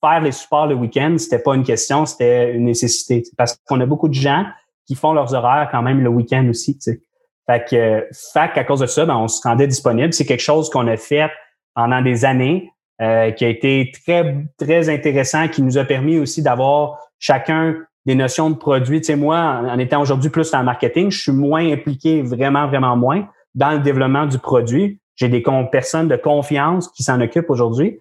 faire 0.00 0.20
les 0.20 0.32
supports 0.32 0.68
le 0.68 0.76
week-end, 0.76 1.16
c'était 1.18 1.40
pas 1.40 1.56
une 1.56 1.64
question, 1.64 2.06
c'était 2.06 2.54
une 2.54 2.66
nécessité. 2.66 3.24
Parce 3.36 3.58
qu'on 3.66 3.80
a 3.80 3.86
beaucoup 3.86 4.08
de 4.08 4.14
gens 4.14 4.46
qui 4.88 4.94
font 4.94 5.12
leurs 5.12 5.34
horaires 5.34 5.68
quand 5.70 5.82
même 5.82 6.00
le 6.00 6.08
week-end 6.08 6.48
aussi. 6.48 6.78
Tu. 6.78 7.02
Fait 7.46 7.64
que, 7.64 8.54
qu'à 8.54 8.64
cause 8.64 8.80
de 8.80 8.86
ça, 8.86 9.06
ben, 9.06 9.16
on 9.16 9.28
se 9.28 9.40
rendait 9.46 9.66
disponible. 9.66 10.12
C'est 10.12 10.26
quelque 10.26 10.42
chose 10.42 10.68
qu'on 10.70 10.86
a 10.88 10.96
fait 10.96 11.30
pendant 11.74 12.02
des 12.02 12.24
années, 12.24 12.70
euh, 13.00 13.30
qui 13.30 13.44
a 13.44 13.48
été 13.48 13.92
très, 14.04 14.44
très 14.58 14.88
intéressant, 14.88 15.46
qui 15.48 15.62
nous 15.62 15.78
a 15.78 15.84
permis 15.84 16.18
aussi 16.18 16.42
d'avoir 16.42 16.98
chacun 17.18 17.76
des 18.06 18.14
notions 18.14 18.50
de 18.50 18.56
produits. 18.56 19.00
Tu 19.00 19.06
sais, 19.06 19.16
moi, 19.16 19.38
en, 19.38 19.78
étant 19.78 20.00
aujourd'hui 20.00 20.30
plus 20.30 20.50
dans 20.50 20.58
le 20.58 20.64
marketing, 20.64 21.10
je 21.10 21.20
suis 21.20 21.32
moins 21.32 21.70
impliqué, 21.70 22.22
vraiment, 22.22 22.66
vraiment 22.66 22.96
moins, 22.96 23.28
dans 23.54 23.72
le 23.72 23.80
développement 23.80 24.26
du 24.26 24.38
produit. 24.38 25.00
J'ai 25.16 25.28
des 25.28 25.42
personnes 25.70 26.08
de 26.08 26.16
confiance 26.16 26.88
qui 26.88 27.02
s'en 27.02 27.20
occupent 27.20 27.50
aujourd'hui, 27.50 28.00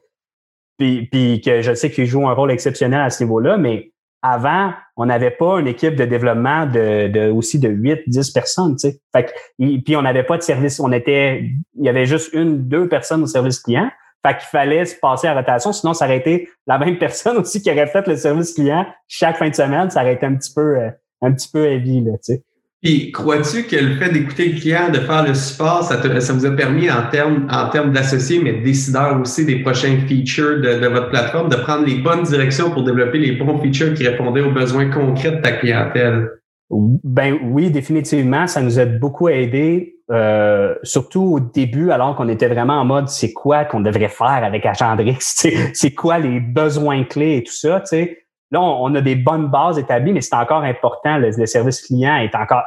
puis, 0.78 1.08
puis 1.08 1.42
que 1.42 1.62
je 1.62 1.74
sais 1.74 1.92
qu'ils 1.92 2.06
jouent 2.06 2.28
un 2.28 2.34
rôle 2.34 2.52
exceptionnel 2.52 3.02
à 3.02 3.10
ce 3.10 3.24
niveau-là, 3.24 3.58
mais 3.58 3.92
avant, 4.32 4.72
on 4.96 5.06
n'avait 5.06 5.32
pas 5.32 5.60
une 5.60 5.68
équipe 5.68 5.96
de 5.96 6.06
développement 6.06 6.66
de, 6.66 7.30
aussi 7.30 7.60
de 7.60 7.70
8, 7.70 8.04
10 8.08 8.32
personnes, 8.32 8.76
tu 8.76 8.90
sais. 8.90 9.00
Fait 9.14 9.26
que, 9.26 9.82
puis 9.82 9.96
on 9.96 10.02
n'avait 10.02 10.24
pas 10.24 10.38
de 10.38 10.44
service, 10.44 10.80
on 10.80 10.92
était, 10.92 11.52
il 11.76 11.86
y 11.86 11.90
avait 11.90 12.06
juste 12.06 12.34
une, 12.34 12.68
deux 12.68 12.88
personnes 12.88 13.24
au 13.24 13.28
service 13.28 13.60
client. 13.60 13.90
Fait 14.26 14.34
qu'il 14.34 14.48
fallait 14.48 14.86
se 14.86 14.96
passer 14.96 15.28
à 15.28 15.34
rotation, 15.34 15.72
sinon 15.72 15.94
ça 15.94 16.06
aurait 16.06 16.18
été 16.18 16.50
la 16.66 16.78
même 16.78 16.98
personne 17.00 17.38
aussi 17.38 17.62
qui 17.62 17.72
aurait 17.72 17.88
fait 17.88 18.08
le 18.08 18.16
service 18.16 18.54
client 18.54 18.86
chaque 19.08 19.38
fin 19.38 19.50
de 19.50 19.56
semaine, 19.56 19.90
ça 19.90 20.02
aurait 20.02 20.14
été 20.14 20.26
un 20.26 20.36
petit 20.36 20.54
peu, 20.54 20.78
euh, 20.80 20.90
un 21.22 21.32
petit 21.32 21.50
peu 21.52 21.66
heavy, 21.66 22.02
là, 22.02 22.14
tu 22.14 22.34
sais. 22.34 22.44
Puis, 22.84 23.12
crois-tu 23.12 23.64
que 23.64 23.76
le 23.76 23.96
fait 23.96 24.12
d'écouter 24.12 24.50
le 24.50 24.60
client, 24.60 24.90
de 24.90 25.00
faire 25.00 25.26
le 25.26 25.34
support, 25.34 25.84
ça, 25.84 26.00
ça 26.22 26.34
vous 26.34 26.46
a 26.46 26.52
permis 26.52 26.92
en 26.92 27.10
termes 27.10 27.48
en 27.50 27.70
termes 27.70 27.92
d'associés, 27.92 28.40
mais 28.44 28.62
décideurs 28.62 29.20
aussi 29.20 29.46
des 29.46 29.60
prochains 29.64 29.98
features 30.08 30.62
de, 30.62 30.80
de, 30.80 30.88
votre 30.88 31.10
plateforme, 31.10 31.50
de 31.50 31.56
prendre 31.56 31.88
les 31.88 31.96
bonnes 31.96 32.22
directions 32.22 32.70
pour 32.70 32.84
développer 32.84 33.18
les 33.18 33.32
bons 33.32 33.60
features 33.60 33.96
qui 33.96 34.08
répondaient 34.08 34.42
aux 34.42 34.52
besoins 34.52 34.92
concrets 34.92 35.32
de 35.32 35.42
ta 35.42 35.54
clientèle? 35.54 36.30
Ben 36.70 37.40
oui, 37.44 37.72
définitivement, 37.72 38.46
ça 38.46 38.62
nous 38.62 38.78
a 38.78 38.86
beaucoup 38.86 39.30
aidé, 39.30 39.96
euh, 40.12 40.76
surtout 40.84 41.24
au 41.24 41.40
début, 41.40 41.90
alors 41.92 42.16
qu'on 42.16 42.28
était 42.28 42.48
vraiment 42.48 42.80
en 42.80 42.86
mode 42.86 43.08
c'est 43.08 43.34
quoi 43.34 43.66
qu'on 43.66 43.80
devrait 43.80 44.10
faire 44.10 44.44
avec 44.44 44.66
Agendrix, 44.66 45.18
c'est 45.74 45.92
quoi 45.96 46.20
les 46.20 46.40
besoins 46.40 47.06
clés 47.06 47.38
et 47.38 47.44
tout 47.44 47.54
ça, 47.54 47.80
tu 47.80 47.88
sais? 47.88 48.27
Là, 48.52 48.62
on, 48.62 48.96
a 48.96 49.02
des 49.02 49.16
bonnes 49.16 49.50
bases 49.50 49.78
établies, 49.78 50.14
mais 50.14 50.22
c'est 50.22 50.36
encore 50.36 50.64
important. 50.64 51.18
Le, 51.18 51.46
service 51.46 51.82
client 51.82 52.16
est 52.16 52.34
encore 52.34 52.64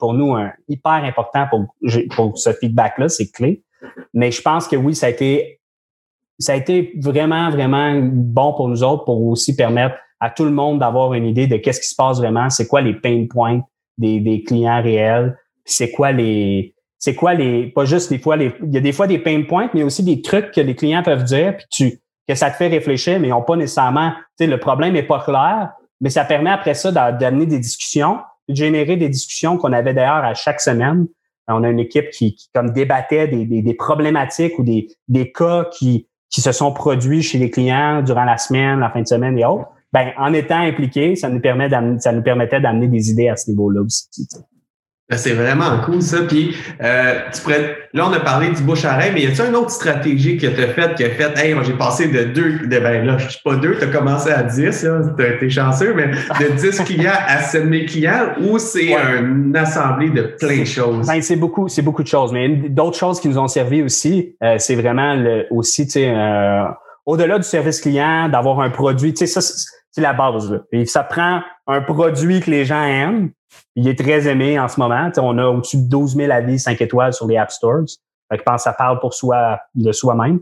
pour 0.00 0.14
nous 0.14 0.36
hyper 0.68 1.04
important 1.04 1.46
pour, 1.48 2.36
ce 2.36 2.52
feedback-là, 2.52 3.08
c'est 3.08 3.30
clé. 3.30 3.62
Mais 4.14 4.32
je 4.32 4.42
pense 4.42 4.66
que 4.66 4.74
oui, 4.74 4.94
ça 4.94 5.06
a 5.06 5.10
été 5.10 5.60
ça 6.38 6.52
a 6.52 6.56
été 6.56 6.92
vraiment, 6.96 7.50
vraiment 7.50 7.94
bon 7.98 8.52
pour 8.52 8.68
nous 8.68 8.82
autres 8.82 9.04
pour 9.04 9.24
aussi 9.26 9.56
permettre 9.56 9.96
à 10.20 10.30
tout 10.30 10.44
le 10.44 10.50
monde 10.50 10.80
d'avoir 10.80 11.14
une 11.14 11.24
idée 11.24 11.46
de 11.46 11.56
qu'est-ce 11.56 11.80
qui 11.80 11.88
se 11.88 11.94
passe 11.94 12.18
vraiment, 12.18 12.50
c'est 12.50 12.66
quoi 12.66 12.80
les 12.80 12.94
pain 12.94 13.26
points 13.28 13.62
des, 13.98 14.20
des 14.20 14.42
clients 14.42 14.82
réels, 14.82 15.38
c'est 15.64 15.90
quoi 15.90 16.12
les 16.12 16.74
c'est 16.98 17.14
quoi 17.14 17.34
les 17.34 17.66
pas 17.66 17.84
juste 17.84 18.10
des 18.10 18.18
fois 18.18 18.36
les 18.36 18.52
il 18.62 18.72
y 18.72 18.78
a 18.78 18.80
des 18.80 18.92
fois 18.92 19.06
des 19.06 19.18
pain 19.18 19.42
points 19.42 19.68
mais 19.74 19.82
aussi 19.82 20.02
des 20.02 20.22
trucs 20.22 20.50
que 20.50 20.60
les 20.60 20.74
clients 20.74 21.02
peuvent 21.02 21.24
dire 21.24 21.56
puis 21.56 21.66
tu 21.70 22.00
que 22.28 22.34
ça 22.34 22.50
te 22.50 22.56
fait 22.56 22.68
réfléchir, 22.68 23.20
mais 23.20 23.28
ils 23.28 23.30
n'ont 23.30 23.42
pas 23.42 23.56
nécessairement, 23.56 24.10
tu 24.38 24.44
sais, 24.44 24.46
le 24.46 24.58
problème 24.58 24.94
n'est 24.94 25.02
pas 25.02 25.20
clair, 25.20 25.70
mais 26.00 26.10
ça 26.10 26.24
permet 26.24 26.50
après 26.50 26.74
ça 26.74 26.92
d'amener 27.12 27.46
des 27.46 27.58
discussions, 27.58 28.18
de 28.48 28.54
générer 28.54 28.96
des 28.96 29.08
discussions 29.08 29.56
qu'on 29.56 29.72
avait 29.72 29.94
d'ailleurs 29.94 30.24
à 30.24 30.34
chaque 30.34 30.60
semaine. 30.60 31.06
On 31.48 31.62
a 31.62 31.70
une 31.70 31.78
équipe 31.78 32.10
qui, 32.10 32.34
qui 32.34 32.48
comme 32.52 32.70
débattait 32.70 33.28
des, 33.28 33.44
des, 33.44 33.62
des, 33.62 33.74
problématiques 33.74 34.58
ou 34.58 34.64
des, 34.64 34.88
des 35.06 35.30
cas 35.30 35.68
qui, 35.72 36.08
qui 36.28 36.40
se 36.40 36.50
sont 36.50 36.72
produits 36.72 37.22
chez 37.22 37.38
les 37.38 37.50
clients 37.50 38.02
durant 38.02 38.24
la 38.24 38.36
semaine, 38.36 38.80
la 38.80 38.90
fin 38.90 39.00
de 39.00 39.06
semaine 39.06 39.38
et 39.38 39.44
autres. 39.44 39.68
Ben, 39.92 40.12
en 40.18 40.32
étant 40.32 40.58
impliqué, 40.58 41.14
ça 41.14 41.28
nous 41.28 41.40
permet 41.40 41.70
ça 42.00 42.12
nous 42.12 42.22
permettait 42.22 42.60
d'amener 42.60 42.88
des 42.88 43.10
idées 43.10 43.28
à 43.28 43.36
ce 43.36 43.50
niveau-là 43.50 43.82
aussi. 43.82 44.28
C'est 45.14 45.34
vraiment 45.34 45.80
cool 45.84 46.02
ça. 46.02 46.22
Puis 46.22 46.56
euh, 46.82 47.14
tu 47.32 47.42
pourrais, 47.42 47.76
là 47.92 48.08
on 48.08 48.12
a 48.12 48.20
parlé 48.20 48.50
du 48.50 48.62
bouche 48.62 48.84
à 48.84 48.98
mais 49.12 49.22
y 49.22 49.26
a-t-il 49.26 49.48
une 49.48 49.56
autre 49.56 49.70
stratégie 49.70 50.36
que 50.36 50.46
tu 50.46 50.62
as 50.62 50.68
faite 50.68 50.94
qui 50.96 51.04
a 51.04 51.10
fait 51.10 51.38
Hey, 51.38 51.54
moi 51.54 51.62
j'ai 51.62 51.74
passé 51.74 52.08
de 52.08 52.24
deux, 52.24 52.66
de 52.66 52.78
ben 52.78 53.04
là, 53.04 53.16
je 53.18 53.28
suis 53.28 53.40
pas 53.44 53.54
deux, 53.56 53.76
tu 53.78 53.84
as 53.84 53.86
commencé 53.86 54.30
à 54.30 54.42
10, 54.42 54.82
là, 54.82 55.00
t'es 55.16 55.50
chanceux, 55.50 55.94
mais 55.94 56.08
de 56.08 56.52
10 56.56 56.80
clients 56.82 57.12
à 57.26 57.40
7000 57.40 57.86
clients 57.86 58.32
ou 58.40 58.58
c'est 58.58 58.94
une 58.94 59.56
assemblée 59.56 60.10
de 60.10 60.22
plein 60.22 60.60
de 60.60 60.64
choses? 60.64 61.06
Ben, 61.06 61.22
c'est 61.22 61.36
beaucoup, 61.36 61.68
c'est 61.68 61.82
beaucoup 61.82 62.02
de 62.02 62.08
choses. 62.08 62.32
Mais 62.32 62.48
d'autres 62.48 62.98
choses 62.98 63.20
qui 63.20 63.28
nous 63.28 63.38
ont 63.38 63.48
servi 63.48 63.82
aussi, 63.82 64.36
euh, 64.42 64.56
c'est 64.58 64.74
vraiment 64.74 65.14
le, 65.14 65.46
aussi, 65.50 65.86
tu 65.86 65.92
sais, 65.92 66.12
euh, 66.14 66.64
au-delà 67.04 67.38
du 67.38 67.44
service 67.44 67.80
client, 67.80 68.28
d'avoir 68.28 68.60
un 68.60 68.70
produit, 68.70 69.14
tu 69.14 69.26
sais, 69.26 69.40
ça, 69.40 69.40
c'est 69.40 70.00
la 70.00 70.12
base. 70.12 70.50
Là. 70.50 70.58
Et 70.72 70.84
ça 70.86 71.02
prend 71.02 71.40
un 71.66 71.80
produit 71.80 72.40
que 72.40 72.50
les 72.50 72.64
gens 72.64 72.82
aiment 72.82 73.30
il 73.74 73.88
est 73.88 73.98
très 73.98 74.26
aimé 74.26 74.58
en 74.58 74.68
ce 74.68 74.80
moment. 74.80 75.10
on 75.18 75.38
a 75.38 75.46
au-dessus 75.46 75.78
de 75.78 75.88
12 75.88 76.16
000 76.16 76.32
avis 76.32 76.58
5 76.58 76.80
étoiles 76.80 77.12
sur 77.12 77.26
les 77.26 77.36
App 77.36 77.50
Stores. 77.50 77.86
je 78.30 78.42
pense 78.42 78.56
que 78.56 78.62
ça 78.62 78.72
parle 78.72 79.00
pour 79.00 79.14
soi 79.14 79.60
de 79.74 79.92
soi-même. 79.92 80.40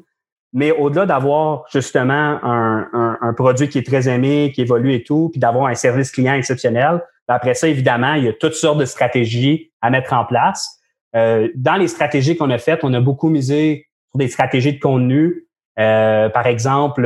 Mais 0.53 0.71
au-delà 0.71 1.05
d'avoir 1.05 1.65
justement 1.73 2.39
un, 2.45 3.35
produit 3.37 3.69
qui 3.69 3.79
est 3.79 3.87
très 3.87 4.09
aimé, 4.09 4.53
qui 4.55 4.63
évolue 4.63 4.95
et 4.95 5.03
tout, 5.03 5.31
puis 5.33 5.41
d'avoir 5.41 5.67
un 5.67 5.75
service 5.75 6.13
client 6.13 6.35
exceptionnel, 6.35 7.03
ben 7.27 7.35
après 7.35 7.55
ça, 7.55 7.67
évidemment, 7.67 8.15
il 8.15 8.25
y 8.25 8.29
a 8.29 8.33
toutes 8.33 8.55
sortes 8.55 8.79
de 8.79 8.85
stratégies 8.85 9.73
à 9.83 9.91
mettre 9.91 10.13
en 10.13 10.25
place. 10.25 10.81
dans 11.13 11.77
les 11.77 11.89
stratégies 11.89 12.37
qu'on 12.37 12.51
a 12.51 12.59
faites, 12.59 12.85
on 12.85 12.95
a 12.95 13.01
beaucoup 13.01 13.29
misé 13.29 13.89
sur 14.11 14.19
des 14.19 14.29
stratégies 14.29 14.75
de 14.75 14.81
contenu. 14.81 15.49
par 15.77 16.47
exemple, 16.47 17.03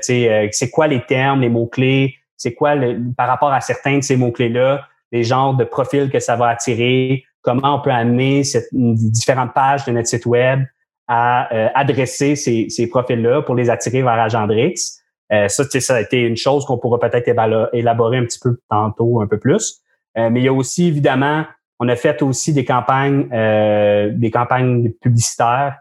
c'est 0.00 0.70
quoi 0.72 0.86
les 0.86 1.04
termes, 1.04 1.40
les 1.40 1.48
mots-clés, 1.48 2.14
c'est 2.36 2.54
quoi 2.54 2.74
par 3.16 3.26
rapport 3.26 3.52
à 3.52 3.60
certains 3.60 3.98
de 3.98 4.02
ces 4.02 4.16
mots-clés-là, 4.16 4.86
les 5.12 5.24
genres 5.24 5.54
de 5.54 5.64
profils 5.64 6.10
que 6.10 6.18
ça 6.20 6.36
va 6.36 6.48
attirer, 6.48 7.24
comment 7.42 7.76
on 7.76 7.80
peut 7.80 7.90
amener 7.90 8.44
cette, 8.44 8.68
différentes 8.72 9.52
pages 9.54 9.84
de 9.84 9.92
notre 9.92 10.08
site 10.08 10.26
web 10.26 10.64
à 11.08 11.54
euh, 11.54 11.68
adresser 11.74 12.36
ces, 12.36 12.68
ces 12.70 12.88
profils-là 12.88 13.42
pour 13.42 13.54
les 13.54 13.70
attirer 13.70 14.02
vers 14.02 14.12
Agendrix. 14.12 15.02
Euh, 15.32 15.48
ça, 15.48 15.64
ça 15.64 15.94
a 15.96 16.00
été 16.00 16.20
une 16.20 16.36
chose 16.36 16.64
qu'on 16.66 16.78
pourra 16.78 16.98
peut-être 16.98 17.28
élaborer 17.72 18.18
un 18.18 18.24
petit 18.24 18.38
peu 18.38 18.58
tantôt, 18.68 19.20
un 19.20 19.26
peu 19.26 19.38
plus. 19.38 19.80
Euh, 20.18 20.28
mais 20.30 20.40
il 20.40 20.44
y 20.44 20.48
a 20.48 20.52
aussi, 20.52 20.88
évidemment, 20.88 21.44
on 21.80 21.88
a 21.88 21.96
fait 21.96 22.22
aussi 22.22 22.52
des 22.52 22.64
campagnes, 22.64 23.28
euh, 23.32 24.10
des 24.12 24.30
campagnes 24.30 24.92
publicitaires 25.00 25.78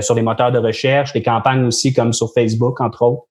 sur 0.00 0.14
les 0.14 0.22
moteurs 0.22 0.52
de 0.52 0.60
recherche, 0.60 1.12
des 1.12 1.24
campagnes 1.24 1.64
aussi 1.64 1.92
comme 1.92 2.12
sur 2.12 2.32
Facebook, 2.32 2.80
entre 2.80 3.02
autres, 3.02 3.24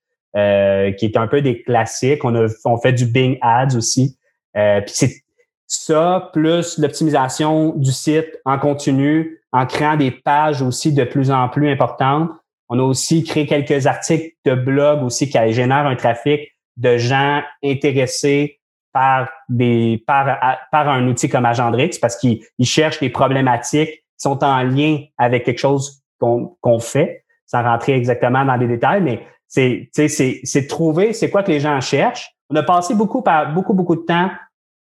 qui 0.98 1.06
est 1.06 1.16
un 1.16 1.28
peu 1.28 1.42
des 1.42 1.62
classiques. 1.62 2.26
On 2.26 2.36
a 2.36 2.48
on 2.66 2.78
fait 2.78 2.92
du 2.92 3.06
Bing 3.06 3.38
Ads 3.42 3.78
aussi. 3.78 4.18
puis 4.54 4.84
c'est 4.88 5.24
ça, 5.68 6.30
plus 6.34 6.78
l'optimisation 6.78 7.74
du 7.76 7.92
site 7.92 8.40
en 8.46 8.60
continu, 8.60 9.42
en 9.52 9.66
créant 9.66 9.96
des 9.96 10.12
pages 10.12 10.62
aussi 10.62 10.94
de 10.94 11.04
plus 11.04 11.32
en 11.32 11.50
plus 11.50 11.70
importantes. 11.72 12.30
On 12.70 12.80
a 12.80 12.84
aussi 12.84 13.24
créé 13.24 13.46
quelques 13.46 13.88
articles 13.88 14.36
de 14.46 14.56
blog 14.56 15.04
aussi 15.04 15.30
qui 15.30 15.54
génèrent 15.54 15.88
un 15.88 15.96
trafic 15.96 16.52
de 16.78 16.98
gens 16.98 17.42
intéressés 17.64 18.60
par 18.92 19.30
des 19.50 20.04
par, 20.08 20.28
un 20.72 21.08
outil 21.08 21.30
comme 21.30 21.46
Agendrix 21.46 22.00
parce 22.00 22.16
qu'ils 22.16 22.42
cherchent 22.64 23.00
des 23.00 23.10
problématiques 23.10 23.92
qui 23.92 24.04
sont 24.18 24.44
en 24.44 24.64
lien 24.64 25.00
avec 25.18 25.44
quelque 25.44 25.60
chose 25.60 26.02
qu'on 26.20 26.80
fait, 26.80 27.24
sans 27.46 27.64
rentrer 27.64 27.94
exactement 27.94 28.46
dans 28.46 28.56
les 28.56 28.68
détails, 28.68 29.02
mais 29.02 29.28
c'est 29.48 29.90
c'est 29.94 30.68
trouver 30.68 31.14
c'est 31.14 31.30
quoi 31.30 31.44
que 31.44 31.52
les 31.52 31.60
gens 31.60 31.80
cherchent. 31.82 32.32
On 32.50 32.56
a 32.56 32.64
passé 32.64 32.96
beaucoup 32.96 33.24
beaucoup 33.54 33.74
beaucoup 33.74 33.96
de 33.96 34.06
temps 34.06 34.30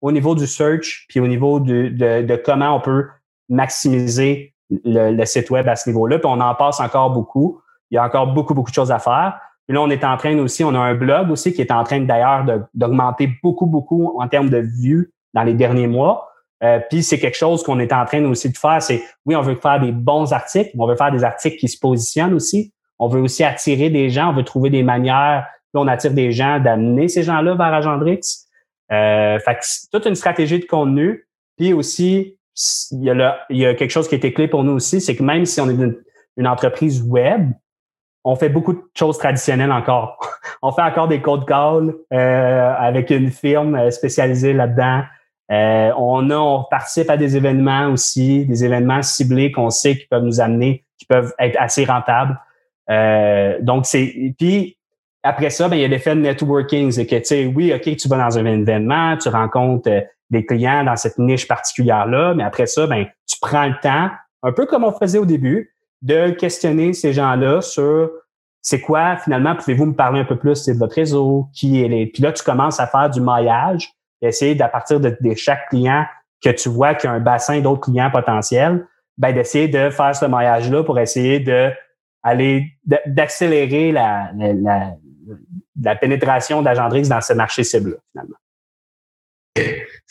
au 0.01 0.12
niveau 0.12 0.35
du 0.35 0.47
search, 0.47 1.05
puis 1.09 1.19
au 1.19 1.27
niveau 1.27 1.59
de, 1.59 1.89
de, 1.89 2.35
comment 2.35 2.75
on 2.75 2.79
peut 2.79 3.07
maximiser 3.49 4.53
le, 4.69 5.25
site 5.25 5.49
web 5.49 5.67
à 5.67 5.75
ce 5.75 5.89
niveau-là. 5.89 6.19
Puis 6.19 6.29
on 6.29 6.39
en 6.39 6.55
passe 6.55 6.79
encore 6.79 7.12
beaucoup. 7.12 7.62
Il 7.91 7.95
y 7.95 7.97
a 7.97 8.05
encore 8.05 8.33
beaucoup, 8.33 8.53
beaucoup 8.53 8.69
de 8.69 8.75
choses 8.75 8.91
à 8.91 8.99
faire. 8.99 9.39
Puis 9.67 9.75
là, 9.75 9.81
on 9.81 9.89
est 9.89 10.03
en 10.03 10.17
train 10.17 10.38
aussi, 10.39 10.63
on 10.63 10.73
a 10.73 10.79
un 10.79 10.95
blog 10.95 11.29
aussi 11.29 11.53
qui 11.53 11.62
est 11.62 11.71
en 11.71 11.83
train 11.83 11.99
d'ailleurs 11.99 12.45
d'augmenter 12.73 13.29
beaucoup, 13.43 13.65
beaucoup 13.65 14.19
en 14.19 14.27
termes 14.27 14.49
de 14.49 14.57
vues 14.57 15.12
dans 15.33 15.43
les 15.43 15.53
derniers 15.53 15.88
mois. 15.88 16.29
Euh, 16.63 16.79
puis 16.89 17.03
c'est 17.03 17.19
quelque 17.19 17.38
chose 17.38 17.63
qu'on 17.63 17.79
est 17.79 17.93
en 17.93 18.05
train 18.05 18.23
aussi 18.25 18.49
de 18.49 18.57
faire. 18.57 18.81
C'est 18.81 19.03
oui, 19.25 19.35
on 19.35 19.41
veut 19.41 19.55
faire 19.55 19.79
des 19.79 19.91
bons 19.91 20.33
articles, 20.33 20.71
mais 20.73 20.83
on 20.83 20.88
veut 20.88 20.95
faire 20.95 21.12
des 21.12 21.23
articles 21.23 21.57
qui 21.57 21.67
se 21.67 21.79
positionnent 21.79 22.33
aussi. 22.33 22.73
On 22.97 23.07
veut 23.07 23.21
aussi 23.21 23.43
attirer 23.43 23.89
des 23.89 24.09
gens, 24.09 24.29
on 24.29 24.33
veut 24.33 24.43
trouver 24.43 24.69
des 24.69 24.83
manières. 24.83 25.45
Puis 25.71 25.81
on 25.81 25.88
attire 25.88 26.13
des 26.13 26.31
gens 26.31 26.59
d'amener 26.59 27.07
ces 27.07 27.23
gens-là 27.23 27.55
vers 27.55 27.73
Agendrix. 27.73 28.48
Euh, 28.91 29.39
fait 29.39 29.56
que 29.56 29.65
toute 29.91 30.06
une 30.06 30.15
stratégie 30.15 30.60
de 30.60 30.65
contenu. 30.65 31.28
Puis 31.58 31.73
aussi, 31.73 32.38
il 32.91 33.04
y, 33.04 33.65
a 33.65 33.73
quelque 33.73 33.89
chose 33.89 34.08
qui 34.08 34.15
était 34.15 34.34
clé 34.34 34.47
pour 34.47 34.63
nous 34.63 34.73
aussi, 34.73 35.02
c'est 35.02 35.15
que 35.15 35.23
même 35.23 35.45
si 35.45 35.62
on 35.62 35.69
est 35.69 35.73
une, 35.73 36.47
entreprise 36.47 37.04
web, 37.04 37.52
on 38.23 38.36
fait 38.36 38.47
beaucoup 38.47 38.73
de 38.73 38.82
choses 38.97 39.17
traditionnelles 39.17 39.71
encore. 39.71 40.17
on 40.62 40.71
fait 40.71 40.82
encore 40.82 41.10
des 41.10 41.21
cold 41.21 41.45
calls 41.45 41.93
euh, 42.13 42.73
avec 42.78 43.10
une 43.10 43.30
firme 43.30 43.75
euh, 43.75 43.91
spécialisée 43.91 44.54
là-dedans. 44.54 45.04
On 45.52 46.65
participe 46.69 47.10
à 47.10 47.17
des 47.17 47.36
événements 47.36 47.88
aussi, 47.88 48.45
des 48.45 48.63
événements 48.63 49.02
ciblés 49.02 49.52
qu'on 49.52 49.69
sait 49.69 49.97
qui 49.97 50.06
peuvent 50.08 50.23
nous 50.23 50.39
amener, 50.39 50.86
qui 50.97 51.06
peuvent 51.06 51.34
être 51.39 51.58
assez 51.60 51.86
rentables. 51.86 52.39
Donc 53.62 53.86
c'est, 53.86 54.34
puis 54.38 54.79
après 55.23 55.49
ça, 55.49 55.67
ben, 55.67 55.75
il 55.75 55.82
y 55.82 55.86
a 55.86 55.88
l'effet 55.88 56.15
de 56.15 56.21
networking. 56.21 56.91
C'est 56.91 57.05
que, 57.05 57.15
tu 57.17 57.25
sais, 57.25 57.45
oui, 57.45 57.73
OK, 57.73 57.95
tu 57.95 58.08
vas 58.08 58.17
dans 58.17 58.38
un 58.38 58.45
événement, 58.45 59.17
tu 59.17 59.29
rencontres 59.29 59.89
euh, 59.89 60.01
des 60.29 60.45
clients 60.45 60.84
dans 60.84 60.95
cette 60.95 61.17
niche 61.17 61.47
particulière-là, 61.47 62.34
mais 62.36 62.43
après 62.43 62.67
ça, 62.67 62.88
ben, 62.88 63.05
tu 63.27 63.38
prends 63.41 63.65
le 63.65 63.75
temps, 63.82 64.10
un 64.43 64.51
peu 64.51 64.65
comme 64.65 64.84
on 64.84 64.91
faisait 64.91 65.17
au 65.17 65.25
début, 65.25 65.73
de 66.01 66.29
questionner 66.29 66.93
ces 66.93 67.12
gens-là 67.13 67.62
sur 67.62 68.10
c'est 68.62 68.82
quoi, 68.82 69.17
finalement, 69.17 69.55
pouvez-vous 69.55 69.86
me 69.86 69.93
parler 69.93 70.19
un 70.19 70.25
peu 70.25 70.38
plus 70.38 70.65
de 70.65 70.73
votre 70.73 70.95
réseau, 70.95 71.47
qui 71.53 71.82
est 71.82 71.88
les... 71.88 72.08
Puis 72.08 72.21
là, 72.21 72.32
tu 72.32 72.43
commences 72.43 72.79
à 72.79 72.88
faire 72.88 73.10
du 73.10 73.21
maillage, 73.21 73.91
essayer 74.21 74.53
d'à 74.53 74.67
partir 74.67 74.99
de, 74.99 75.15
chaque 75.36 75.69
client 75.69 76.05
que 76.41 76.49
tu 76.49 76.69
vois 76.69 76.93
qu'il 76.93 77.10
y 77.10 77.13
a 77.13 77.15
un 77.15 77.19
bassin 77.19 77.62
d'autres 77.62 77.82
clients 77.82 78.12
potentiels, 78.12 78.86
ben, 79.17 79.34
d'essayer 79.34 79.67
de 79.67 79.89
faire 79.89 80.15
ce 80.15 80.25
maillage-là 80.25 80.84
pour 80.84 80.99
essayer 80.99 81.39
de 81.39 81.71
aller 82.21 82.67
d'accélérer 83.05 83.93
la, 83.93 84.29
la, 84.36 84.53
la 84.53 84.93
pénétration 85.96 86.62
d'Agendrix 86.62 87.10
dans 87.10 87.22
ce 87.22 87.34
marché 87.34 87.63
cible 87.63 87.98
finalement. 88.12 88.36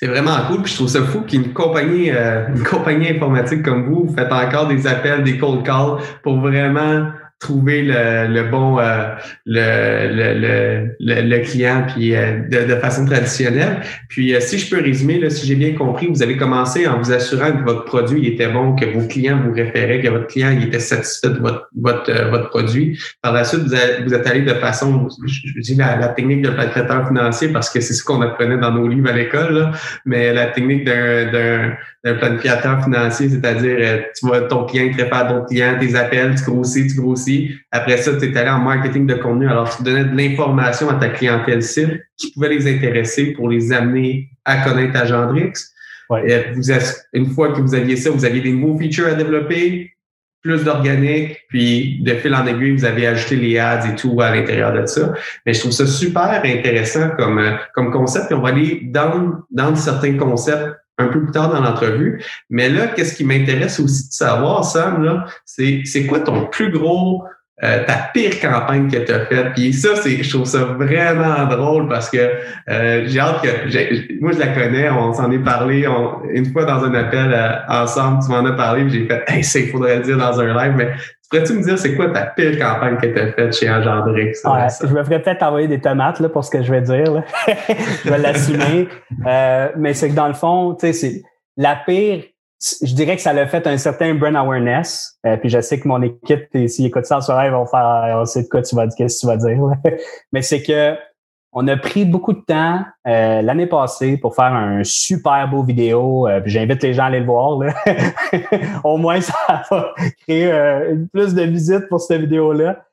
C'est 0.01 0.07
vraiment 0.07 0.37
cool. 0.47 0.63
Puis 0.63 0.73
je 0.73 0.77
trouve 0.77 0.89
ça 0.89 1.03
fou 1.03 1.23
qu'une 1.23 1.53
compagnie, 1.53 2.11
euh, 2.11 2.47
une 2.49 2.63
compagnie 2.63 3.09
informatique 3.09 3.63
comme 3.63 3.85
vous, 3.85 4.07
vous 4.07 4.15
faites 4.15 4.31
encore 4.31 4.69
des 4.69 4.87
appels, 4.87 5.25
des 5.25 5.39
cold 5.39 5.65
calls 5.65 5.99
pour 6.23 6.39
vraiment 6.39 7.11
trouver 7.39 7.83
le, 7.83 8.27
le 8.27 8.51
bon 8.51 8.79
euh, 8.79 9.15
le, 9.47 10.97
le, 10.99 11.23
le, 11.23 11.39
client 11.39 11.87
puis 11.87 12.15
euh, 12.15 12.41
de, 12.49 12.67
de, 12.67 12.75
façon 12.77 13.07
traditionnelle. 13.07 13.81
Puis 14.09 14.35
euh, 14.35 14.41
si 14.41 14.59
je 14.59 14.69
peux 14.69 14.83
résumer, 14.83 15.21
là, 15.21 15.31
si 15.31 15.47
j'ai 15.47 15.55
bien 15.55 15.75
compris, 15.75 16.09
vous 16.09 16.23
avez 16.23 16.37
commencé 16.37 16.89
en 16.89 16.99
vous 16.99 17.13
assurant 17.13 17.53
que 17.53 17.65
votre 17.65 17.85
produit 17.85 18.27
était 18.27 18.49
bon, 18.49 18.75
que 18.75 18.87
vos 18.87 19.07
clients 19.07 19.41
vous 19.45 19.53
référaient, 19.53 20.01
que 20.01 20.09
votre 20.09 20.27
client 20.27 20.51
il 20.51 20.65
était 20.67 20.81
satisfait 20.81 21.31
de 21.31 21.39
votre 21.39 21.69
votre, 21.77 22.13
votre 22.31 22.49
produit. 22.49 22.99
Par 23.23 23.33
la 23.33 23.45
suite, 23.45 23.61
vous, 23.61 23.77
vous 24.05 24.15
êtes 24.15 24.27
allé 24.27 24.43
de 24.43 24.55
façon, 24.55 25.09
je, 25.25 25.61
dis 25.61 25.77
la, 25.77 25.97
la, 25.97 26.09
technique 26.09 26.43
de 26.43 26.51
traiteur 26.51 27.07
financier 27.07 27.49
parce 27.49 27.71
que 27.71 27.81
c'est 27.81 27.95
ce 27.95 28.03
qu'on 28.03 28.21
apprenait 28.21 28.59
dans 28.59 28.73
nos 28.73 28.89
livres 28.89 29.11
à 29.11 29.13
l'école, 29.13 29.71
mais 30.05 30.33
la 30.33 30.47
technique 30.47 30.85
d'un 30.85 31.77
d'un 32.05 32.15
planificateur 32.15 32.85
financier, 32.85 33.29
c'est-à-dire 33.29 34.05
tu 34.19 34.27
vois 34.27 34.43
ton 34.43 34.65
client 34.65 34.93
te 34.93 35.03
réfère 35.03 35.33
d'autres 35.33 35.47
clients, 35.47 35.77
tes 35.81 35.95
appels, 35.97 36.35
tu 36.37 36.45
grossis, 36.45 36.87
tu 36.87 36.95
grossis 36.95 37.59
après 37.71 37.99
ça, 37.99 38.17
tu 38.17 38.25
es 38.25 38.37
allé 38.37 38.51
en 38.51 38.61
marketing 38.61 39.07
de 39.07 39.15
contenu. 39.15 39.49
Alors, 39.49 39.77
tu 39.77 39.83
donnais 39.83 40.05
de 40.05 40.17
l'information 40.17 40.89
à 40.89 40.95
ta 40.95 41.09
clientèle 41.09 41.63
cible 41.63 42.01
qui 42.17 42.33
pouvait 42.33 42.49
les 42.49 42.73
intéresser 42.73 43.33
pour 43.33 43.49
les 43.49 43.73
amener 43.73 44.31
à 44.45 44.65
connaître 44.65 44.97
Agendrix. 44.97 45.53
Ouais. 46.11 46.53
vous 46.55 46.71
une 47.13 47.27
fois 47.27 47.53
que 47.53 47.61
vous 47.61 47.75
aviez 47.75 47.97
ça, 47.97 48.11
vous 48.11 48.25
aviez 48.25 48.41
des 48.41 48.53
nouveaux 48.53 48.79
features 48.79 49.09
à 49.09 49.15
développer, 49.15 49.93
plus 50.41 50.65
d'organique, 50.65 51.37
puis 51.49 52.01
de 52.03 52.15
fil 52.15 52.35
en 52.35 52.47
aiguille, 52.47 52.77
vous 52.77 52.85
avez 52.85 53.07
ajouté 53.07 53.37
les 53.37 53.59
ads 53.59 53.87
et 53.87 53.95
tout 53.95 54.19
à 54.21 54.35
l'intérieur 54.35 54.73
de 54.73 54.87
ça. 54.87 55.13
Mais 55.45 55.53
je 55.53 55.61
trouve 55.61 55.73
ça 55.73 55.87
super 55.87 56.41
intéressant 56.43 57.11
comme, 57.19 57.39
euh, 57.39 57.57
comme 57.75 57.91
concept. 57.91 58.31
Et 58.31 58.35
on 58.35 58.41
va 58.41 58.51
aller 58.51 58.81
dans, 58.85 59.33
dans 59.51 59.75
certains 59.77 60.17
concepts 60.17 60.75
un 60.99 61.09
peu 61.09 61.23
plus 61.23 61.33
tard 61.33 61.51
dans 61.51 61.61
l'entrevue. 61.61 62.23
Mais 62.51 62.69
là, 62.69 62.89
qu'est-ce 62.89 63.15
qui 63.15 63.25
m'intéresse 63.25 63.81
aussi 63.81 64.09
de 64.09 64.13
savoir, 64.13 64.65
Sam, 64.65 65.25
c'est 65.45 66.07
quoi 66.07 66.21
ton 66.21 66.47
plus 66.47 66.71
gros, 66.71 67.25
euh, 67.63 67.85
ta 67.85 68.11
pire 68.13 68.41
campagne 68.41 68.91
que 68.91 68.99
tu 68.99 69.13
as 69.13 69.27
faite? 69.27 69.53
Puis 69.55 69.73
ça, 69.73 69.97
c'est, 69.97 70.23
je 70.23 70.31
trouve 70.31 70.47
ça 70.47 70.65
vraiment 70.65 71.47
drôle 71.47 71.89
parce 71.89 72.11
que 72.11 72.19
euh, 72.71 73.05
j'ai 73.07 73.21
hâte 73.21 73.43
que, 73.43 74.21
moi 74.21 74.33
je 74.33 74.39
la 74.39 74.49
connais, 74.49 74.89
on 74.91 75.13
s'en 75.13 75.31
est 75.31 75.39
parlé 75.39 75.87
une 76.31 76.47
fois 76.47 76.65
dans 76.65 76.85
un 76.85 76.95
appel 76.95 77.33
euh, 77.33 77.57
ensemble, 77.69 78.23
tu 78.25 78.31
m'en 78.31 78.45
as 78.45 78.53
parlé, 78.53 78.89
j'ai 78.89 79.07
fait, 79.07 79.25
hey, 79.29 79.43
ça, 79.43 79.59
il 79.59 79.69
faudrait 79.69 79.97
le 79.97 80.03
dire 80.03 80.19
dans 80.19 80.41
un 80.41 80.55
live, 80.55 80.75
mais 80.77 80.91
Pourrais-tu 81.31 81.53
me 81.53 81.63
dire 81.63 81.79
c'est 81.79 81.95
quoi 81.95 82.09
ta 82.09 82.23
pire 82.23 82.59
campagne 82.59 82.97
que 82.97 83.07
tu 83.07 83.19
as 83.19 83.33
faite 83.33 83.55
chez 83.55 83.69
Engendrix? 83.69 84.33
Ouais, 84.47 84.67
je 84.81 84.95
me 84.95 85.05
ferais 85.05 85.21
peut-être 85.21 85.43
envoyer 85.43 85.69
des 85.69 85.81
tomates 85.81 86.21
là, 86.21 86.31
pour 86.31 86.43
ce 86.43 86.51
que 86.51 86.63
je 86.63 86.73
vais 86.73 86.81
dire. 86.81 87.23
je 87.47 88.09
vais 88.11 88.19
l'assumer. 88.19 88.89
euh, 89.27 89.69
mais 89.77 89.93
c'est 89.93 90.09
que 90.09 90.15
dans 90.15 90.29
le 90.29 90.33
fond, 90.33 90.75
tu 90.75 90.87
sais, 90.87 90.93
c'est 90.95 91.23
la 91.59 91.77
pire. 91.87 92.23
Je 92.61 92.93
dirais 92.95 93.15
que 93.15 93.23
ça 93.23 93.33
l'a 93.33 93.47
fait 93.47 93.67
un 93.67 93.77
certain 93.77 94.15
brand 94.15 94.35
awareness. 94.37 95.19
Euh, 95.27 95.37
puis 95.37 95.49
je 95.49 95.61
sais 95.61 95.79
que 95.79 95.87
mon 95.87 96.03
équipe, 96.03 96.49
s'ils 96.67 96.87
écoutent 96.87 97.07
ça 97.07 97.19
en 97.19 97.21
soirée, 97.21 97.47
ils 97.47 97.53
vont 97.53 97.67
faire 97.67 98.17
on 98.21 98.25
sait 98.25 98.43
de 98.43 98.49
quoi 98.49 98.63
tu 98.63 98.75
vas 98.75 98.89
qu'est-ce 98.89 99.17
que 99.17 99.21
tu 99.21 99.27
vas 99.27 99.37
dire. 99.37 99.59
mais 100.33 100.43
c'est 100.43 100.63
que 100.63 100.97
on 101.53 101.67
a 101.67 101.77
pris 101.77 102.05
beaucoup 102.05 102.35
de 102.35 102.41
temps 102.41 102.85
euh, 103.07 103.43
l'année 103.43 103.67
passée 103.67 104.19
pour 104.19 104.35
faire 104.35 104.53
un 104.53 104.85
super 104.85 105.49
beau 105.49 105.63
vidéo. 105.63 106.29
Euh, 106.29 106.41
j'invite 106.45 106.83
les 106.83 106.95
gens 106.95 107.05
à 107.05 107.07
aller 107.07 107.21
le 107.21 107.27
voir. 107.27 107.59
Au 108.85 108.97
moins, 108.97 109.21
ça 109.21 109.35
va 109.71 109.95
créer 110.23 110.53
euh, 110.53 110.97
plus 111.13 111.35
de 111.35 111.43
visites 111.43 111.89
pour 111.89 112.01
cette 112.01 112.21
vidéo-là. 112.21 112.85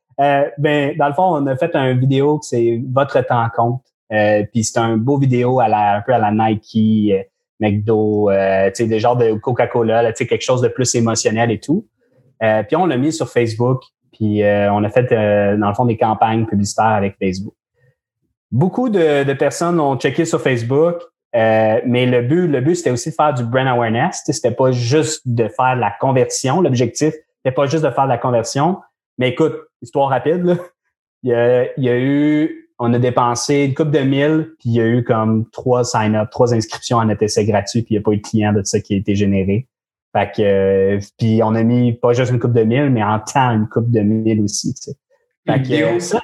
ben, 0.57 0.95
dans 0.97 1.07
le 1.07 1.13
fond, 1.13 1.35
on 1.35 1.45
a 1.47 1.55
fait 1.57 1.75
un 1.75 1.93
vidéo 1.93 2.39
que 2.39 2.45
c'est 2.45 2.81
votre 2.91 3.21
temps 3.21 3.47
compte. 3.55 3.83
puis 4.09 4.63
c'est 4.63 4.79
un 4.79 4.97
beau 4.97 5.17
vidéo 5.17 5.59
à 5.59 5.67
la, 5.67 5.97
un 5.97 6.01
peu 6.01 6.13
à 6.13 6.19
la 6.19 6.31
Nike, 6.31 7.11
McDo, 7.59 8.29
tu 8.29 8.35
sais, 8.73 8.87
des 8.87 8.99
genres 8.99 9.17
de 9.17 9.33
Coca-Cola, 9.33 10.11
tu 10.11 10.17
sais, 10.17 10.27
quelque 10.27 10.41
chose 10.41 10.61
de 10.61 10.67
plus 10.67 10.93
émotionnel 10.95 11.51
et 11.51 11.59
tout. 11.59 11.87
puis 12.39 12.75
on 12.75 12.85
l'a 12.85 12.97
mis 12.97 13.13
sur 13.13 13.29
Facebook. 13.29 13.81
Puis 14.11 14.41
on 14.43 14.83
a 14.83 14.89
fait, 14.89 15.09
dans 15.57 15.67
le 15.67 15.73
fond, 15.73 15.85
des 15.85 15.97
campagnes 15.97 16.45
publicitaires 16.45 16.85
avec 16.85 17.15
Facebook. 17.17 17.53
Beaucoup 18.51 18.89
de, 18.89 19.33
personnes 19.33 19.79
ont 19.79 19.97
checké 19.97 20.25
sur 20.25 20.41
Facebook. 20.41 21.01
Euh, 21.35 21.81
mais 21.85 22.05
le 22.05 22.21
but, 22.21 22.47
le 22.47 22.61
but, 22.61 22.75
c'était 22.75 22.91
aussi 22.91 23.09
de 23.09 23.15
faire 23.15 23.33
du 23.33 23.43
brand 23.43 23.67
awareness. 23.67 24.21
C'était 24.25 24.55
pas 24.55 24.71
juste 24.71 25.21
de 25.25 25.49
faire 25.49 25.75
de 25.75 25.81
la 25.81 25.91
conversion. 25.99 26.61
L'objectif, 26.61 27.13
c'était 27.37 27.53
pas 27.53 27.65
juste 27.65 27.83
de 27.83 27.89
faire 27.89 28.05
de 28.05 28.09
la 28.09 28.17
conversion. 28.17 28.79
Mais 29.17 29.29
écoute, 29.29 29.55
histoire 29.81 30.09
rapide, 30.09 30.45
là, 30.45 30.55
il, 31.23 31.31
y 31.31 31.33
a, 31.33 31.77
il 31.77 31.83
y 31.83 31.89
a 31.89 31.99
eu, 31.99 32.64
on 32.79 32.93
a 32.93 32.99
dépensé 32.99 33.63
une 33.63 33.73
coupe 33.73 33.91
de 33.91 33.99
mille, 33.99 34.53
puis 34.59 34.69
il 34.69 34.73
y 34.73 34.81
a 34.81 34.87
eu 34.87 35.03
comme 35.03 35.49
trois 35.51 35.83
sign-up, 35.83 36.29
trois 36.29 36.53
inscriptions 36.53 36.97
en 36.97 37.09
essai 37.09 37.45
gratuit, 37.45 37.81
puis 37.81 37.95
il 37.95 37.97
n'y 37.97 38.01
a 38.01 38.03
pas 38.03 38.11
eu 38.11 38.17
de 38.17 38.21
client 38.21 38.53
de 38.53 38.63
ça 38.63 38.79
qui 38.79 38.95
a 38.95 38.97
été 38.97 39.15
généré. 39.15 39.67
Fait 40.13 40.31
que, 40.33 40.41
euh, 40.41 40.99
puis 41.17 41.41
on 41.43 41.55
a 41.55 41.63
mis 41.63 41.93
pas 41.93 42.13
juste 42.13 42.31
une 42.31 42.39
coupe 42.39 42.53
de 42.53 42.63
mille, 42.63 42.89
mais 42.89 43.03
en 43.03 43.19
temps 43.19 43.51
une 43.51 43.67
coupe 43.67 43.91
de 43.91 43.99
mille 43.99 44.41
aussi. 44.41 44.73
Tu 44.73 44.91
sais. 44.91 44.97
Fait 45.47 45.61
que, 45.61 45.99
ça, 45.99 46.21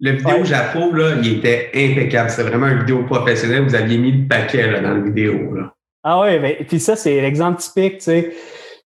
le 0.00 0.12
vidéo 0.12 0.44
j'approuve, 0.44 0.96
là, 0.96 1.16
il 1.22 1.38
était 1.38 1.70
impeccable. 1.74 2.30
C'est 2.30 2.42
vraiment 2.42 2.68
une 2.68 2.80
vidéo 2.80 3.04
professionnelle. 3.04 3.62
Vous 3.62 3.74
aviez 3.74 3.98
mis 3.98 4.12
le 4.12 4.28
paquet 4.28 4.70
là, 4.70 4.80
dans 4.80 4.94
la 4.94 5.00
vidéo. 5.00 5.54
Là. 5.54 5.74
Ah 6.04 6.20
oui, 6.20 6.40
mais 6.40 6.58
puis 6.68 6.80
ça, 6.80 6.96
c'est 6.96 7.20
l'exemple 7.20 7.60
typique, 7.60 7.98
tu 7.98 8.04
sais. 8.04 8.32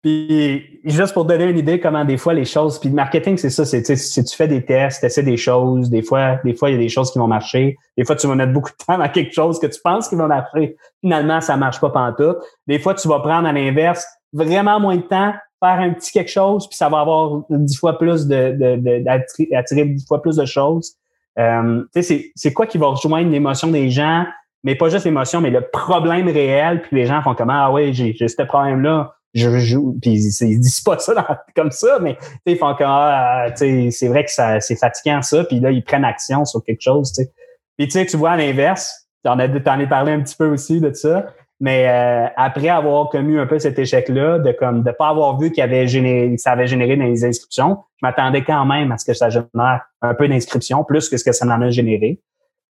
Puis 0.02 0.80
juste 0.84 1.14
pour 1.14 1.24
donner 1.24 1.44
une 1.44 1.58
idée 1.58 1.78
comment 1.78 2.04
des 2.04 2.16
fois 2.16 2.34
les 2.34 2.44
choses, 2.44 2.80
puis 2.80 2.88
le 2.88 2.94
marketing, 2.96 3.36
c'est 3.36 3.50
ça, 3.50 3.64
c'est 3.64 3.84
si 3.94 4.24
tu 4.24 4.36
fais 4.36 4.48
des 4.48 4.64
tests, 4.64 4.98
tu 4.98 5.06
essaies 5.06 5.22
des 5.22 5.36
choses, 5.36 5.90
des 5.90 6.02
fois, 6.02 6.40
des 6.44 6.54
fois, 6.54 6.70
il 6.70 6.72
y 6.72 6.76
a 6.76 6.80
des 6.80 6.88
choses 6.88 7.12
qui 7.12 7.20
vont 7.20 7.28
marcher. 7.28 7.76
Des 7.96 8.04
fois, 8.04 8.16
tu 8.16 8.26
vas 8.26 8.34
mettre 8.34 8.52
beaucoup 8.52 8.70
de 8.70 8.84
temps 8.84 8.98
dans 9.02 9.08
quelque 9.08 9.32
chose 9.32 9.60
que 9.60 9.68
tu 9.68 9.80
penses 9.80 10.08
qui 10.08 10.16
va 10.16 10.26
marcher. 10.26 10.76
Finalement, 11.00 11.40
ça 11.40 11.56
marche 11.56 11.80
pas 11.80 11.90
pantoute. 11.90 12.38
Des 12.66 12.80
fois, 12.80 12.94
tu 12.94 13.06
vas 13.06 13.20
prendre 13.20 13.46
à 13.46 13.52
l'inverse 13.52 14.04
vraiment 14.32 14.80
moins 14.80 14.96
de 14.96 15.02
temps, 15.02 15.34
faire 15.60 15.78
un 15.78 15.90
petit 15.90 16.10
quelque 16.10 16.30
chose, 16.30 16.68
puis 16.68 16.76
ça 16.76 16.88
va 16.88 17.00
avoir 17.00 17.42
dix 17.48 17.76
fois 17.76 17.96
plus 17.96 18.26
de, 18.26 18.56
de, 18.76 19.56
attirer 19.56 19.84
dix 19.84 20.04
fois 20.04 20.20
plus 20.20 20.36
de 20.36 20.44
choses. 20.44 20.96
Euh, 21.38 21.84
c'est 21.94 22.52
quoi 22.52 22.66
qui 22.66 22.76
va 22.76 22.88
rejoindre 22.88 23.30
l'émotion 23.30 23.68
des 23.68 23.88
gens, 23.88 24.26
mais 24.64 24.74
pas 24.74 24.88
juste 24.88 25.04
l'émotion, 25.04 25.40
mais 25.40 25.50
le 25.50 25.60
problème 25.60 26.28
réel, 26.28 26.82
puis 26.82 26.96
les 26.96 27.06
gens 27.06 27.22
font 27.22 27.36
comment, 27.36 27.66
ah 27.66 27.70
ouais, 27.70 27.92
j'ai 27.92 28.16
ce 28.26 28.42
problème-là, 28.42 29.14
je 29.34 29.58
joue, 29.58 29.98
puis 30.00 30.12
ils 30.12 30.60
disent 30.60 30.80
pas 30.80 30.98
ça 30.98 31.44
comme 31.56 31.70
ça, 31.70 31.98
mais 32.00 32.16
ils 32.46 32.56
font 32.56 32.74
comme, 32.74 32.86
ah, 32.88 33.46
c'est 33.54 34.08
vrai 34.08 34.24
que 34.24 34.30
c'est 34.30 34.76
fatigant 34.76 35.22
ça, 35.22 35.44
puis 35.44 35.60
là, 35.60 35.70
ils 35.70 35.82
prennent 35.82 36.04
action 36.04 36.44
sur 36.44 36.62
quelque 36.64 36.82
chose, 36.82 37.12
tu 37.12 37.22
sais. 37.22 37.32
Puis 37.78 37.86
tu 37.88 37.92
sais, 37.92 38.06
tu 38.06 38.16
vois 38.16 38.32
à 38.32 38.36
l'inverse, 38.36 39.08
t'en 39.24 39.38
as, 39.38 39.48
en 39.48 39.80
as 39.80 39.86
parlé 39.86 40.12
un 40.12 40.20
petit 40.20 40.36
peu 40.36 40.46
aussi 40.46 40.80
de 40.80 40.92
ça, 40.92 41.26
mais 41.60 41.88
euh, 41.88 42.26
après 42.36 42.68
avoir 42.68 43.08
commis 43.08 43.38
un 43.38 43.46
peu 43.46 43.58
cet 43.58 43.78
échec-là, 43.78 44.40
de 44.40 44.52
comme 44.52 44.82
de 44.82 44.90
pas 44.90 45.08
avoir 45.08 45.38
vu 45.38 45.52
qu'il 45.52 45.62
avait 45.62 45.86
généré, 45.86 46.36
ça 46.36 46.52
avait 46.52 46.66
généré 46.66 46.96
des 46.96 47.24
inscriptions, 47.24 47.78
je 48.00 48.06
m'attendais 48.06 48.44
quand 48.44 48.66
même 48.66 48.92
à 48.92 48.98
ce 48.98 49.04
que 49.04 49.14
ça 49.14 49.30
génère 49.30 49.80
un 50.02 50.14
peu 50.14 50.28
d'inscriptions, 50.28 50.84
plus 50.84 51.08
que 51.08 51.16
ce 51.16 51.24
que 51.24 51.32
ça 51.32 51.46
en 51.46 51.62
a 51.62 51.70
généré, 51.70 52.20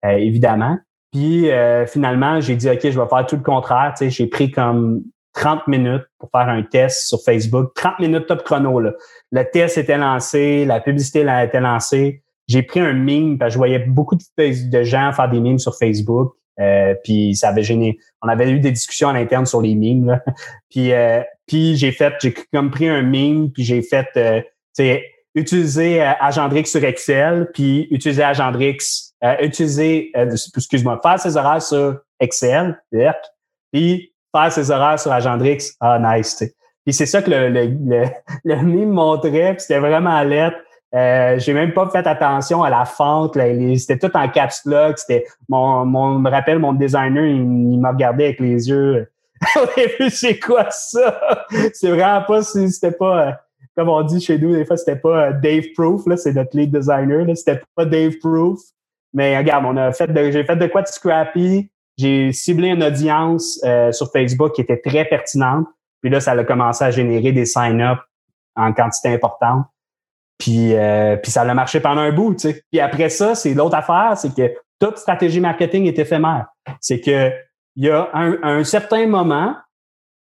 euh, 0.05 0.17
évidemment. 0.17 0.77
Puis 1.11 1.49
euh, 1.49 1.85
finalement, 1.85 2.41
j'ai 2.41 2.55
dit 2.55 2.69
OK, 2.69 2.79
je 2.81 2.99
vais 2.99 3.07
faire 3.07 3.25
tout 3.25 3.35
le 3.35 3.43
contraire. 3.43 3.93
Tu 3.95 4.05
sais, 4.05 4.09
j'ai 4.09 4.27
pris 4.27 4.51
comme 4.51 5.03
30 5.33 5.67
minutes 5.67 6.03
pour 6.17 6.29
faire 6.31 6.49
un 6.49 6.63
test 6.63 7.07
sur 7.07 7.19
Facebook. 7.23 7.73
30 7.75 7.99
minutes 7.99 8.27
top 8.27 8.43
chrono. 8.43 8.79
Là. 8.79 8.93
Le 9.31 9.43
test 9.43 9.77
était 9.77 9.97
lancé, 9.97 10.65
la 10.65 10.79
publicité 10.79 11.27
a 11.27 11.45
été 11.45 11.59
lancée. 11.59 12.23
J'ai 12.47 12.63
pris 12.63 12.79
un 12.79 12.93
meme 12.93 13.37
parce 13.37 13.49
que 13.49 13.53
je 13.53 13.57
voyais 13.57 13.79
beaucoup 13.79 14.15
de 14.15 14.83
gens 14.83 15.13
faire 15.13 15.29
des 15.29 15.39
memes 15.39 15.59
sur 15.59 15.77
Facebook. 15.77 16.33
Euh, 16.59 16.93
puis 17.03 17.35
ça 17.35 17.49
avait 17.49 17.63
gêné. 17.63 17.97
On 18.21 18.27
avait 18.27 18.51
eu 18.51 18.59
des 18.59 18.71
discussions 18.71 19.09
à 19.09 19.13
l'interne 19.13 19.45
sur 19.45 19.61
les 19.61 19.75
mimes. 19.75 20.07
Là. 20.07 20.21
puis 20.69 20.91
euh, 20.91 21.21
puis 21.49 21.75
j'ai 21.75 21.91
fait, 21.91 22.13
j'ai 22.21 22.33
comme 22.53 22.69
pris 22.69 22.87
un 22.87 23.01
meme, 23.01 23.51
puis 23.51 23.63
j'ai 23.63 23.81
fait, 23.81 24.07
euh, 24.15 24.39
tu 24.75 24.83
sais, 24.83 25.03
utiliser 25.33 26.01
euh, 26.01 26.11
Agendrix 26.19 26.67
sur 26.67 26.83
Excel, 26.83 27.49
puis 27.53 27.87
utiliser 27.89 28.23
Agendrix, 28.23 29.15
euh, 29.23 29.35
utiliser, 29.41 30.11
excuse-moi, 30.55 30.99
faire 31.01 31.19
ses 31.19 31.35
horaires 31.35 31.61
sur 31.61 31.99
Excel, 32.19 32.79
puis 33.73 34.08
faire 34.35 34.51
ses 34.51 34.71
horaires 34.71 34.99
sur 34.99 35.11
Agendrix. 35.11 35.73
Ah, 35.79 35.99
nice. 35.99 36.43
Puis 36.85 36.93
c'est 36.93 37.05
ça 37.05 37.21
que 37.21 37.29
le, 37.29 37.49
le, 37.49 37.65
le, 37.65 38.05
le 38.43 38.55
meme 38.57 38.89
montrait, 38.89 39.53
puis 39.53 39.61
c'était 39.61 39.79
vraiment 39.79 40.21
lettre. 40.23 40.57
Euh, 40.95 41.37
j'ai 41.37 41.53
même 41.53 41.73
pas 41.73 41.87
fait 41.89 42.07
attention 42.07 42.63
à 42.63 42.69
la 42.69 42.85
fente. 42.85 43.37
C'était 43.77 43.99
tout 43.99 44.15
en 44.15 44.27
caps 44.27 44.65
lock. 44.65 44.97
C'était 44.97 45.25
mon, 45.47 45.85
mon, 45.85 46.17
me 46.17 46.29
rappelle 46.29 46.59
mon 46.59 46.73
designer, 46.73 47.25
il, 47.25 47.79
m'a 47.79 47.91
regardé 47.91 48.25
avec 48.25 48.39
les 48.39 48.69
yeux. 48.69 49.11
C'est 50.09 50.39
quoi 50.39 50.67
ça? 50.71 51.45
C'est 51.73 51.89
vraiment 51.89 52.23
pas 52.23 52.41
si 52.41 52.71
c'était 52.71 52.91
pas, 52.91 53.27
euh, 53.27 53.31
comme 53.77 53.89
on 53.89 54.01
dit 54.01 54.19
chez 54.19 54.37
nous, 54.37 54.55
des 54.55 54.65
fois, 54.65 54.77
c'était 54.77 54.99
pas 54.99 55.27
euh, 55.27 55.33
Dave 55.33 55.65
Proof, 55.75 56.05
là, 56.07 56.17
c'est 56.17 56.33
notre 56.33 56.57
lead 56.57 56.75
designer, 56.75 57.23
là, 57.23 57.33
c'était 57.35 57.61
pas 57.75 57.85
Dave 57.85 58.17
Proof. 58.21 58.59
Mais 59.13 59.37
regarde, 59.37 59.65
on 59.65 59.77
a 59.77 59.93
fait 59.93 60.07
de, 60.07 60.31
j'ai 60.31 60.43
fait 60.43 60.55
de 60.57 60.67
quoi 60.67 60.81
de 60.81 60.87
scrappy. 60.87 61.71
J'ai 61.99 62.31
ciblé 62.31 62.69
une 62.69 62.81
audience 62.81 63.59
euh, 63.65 63.91
sur 63.91 64.09
Facebook 64.09 64.53
qui 64.53 64.61
était 64.61 64.77
très 64.77 65.03
pertinente. 65.03 65.67
Puis 66.01 66.09
là, 66.09 66.21
ça 66.21 66.31
a 66.31 66.43
commencé 66.45 66.85
à 66.85 66.91
générer 66.91 67.33
des 67.33 67.45
sign-up 67.45 67.99
en 68.55 68.71
quantité 68.71 69.09
importante. 69.09 69.65
Puis, 70.37 70.75
euh, 70.75 71.17
puis 71.17 71.29
ça 71.29 71.41
a 71.41 71.53
marché 71.53 71.81
pendant 71.81 71.99
un 71.99 72.13
bout, 72.13 72.35
tu 72.35 72.39
sais. 72.39 72.63
Puis 72.71 72.79
après 72.79 73.09
ça, 73.09 73.35
c'est 73.35 73.53
l'autre 73.53 73.75
affaire, 73.75 74.13
c'est 74.15 74.33
que 74.33 74.53
toute 74.79 74.97
stratégie 74.97 75.41
marketing 75.41 75.87
est 75.87 75.99
éphémère. 75.99 76.45
C'est 76.79 77.01
que 77.01 77.33
il 77.75 77.85
y 77.85 77.89
a 77.89 78.09
un, 78.13 78.37
un, 78.43 78.63
certain 78.63 79.05
moment, 79.05 79.57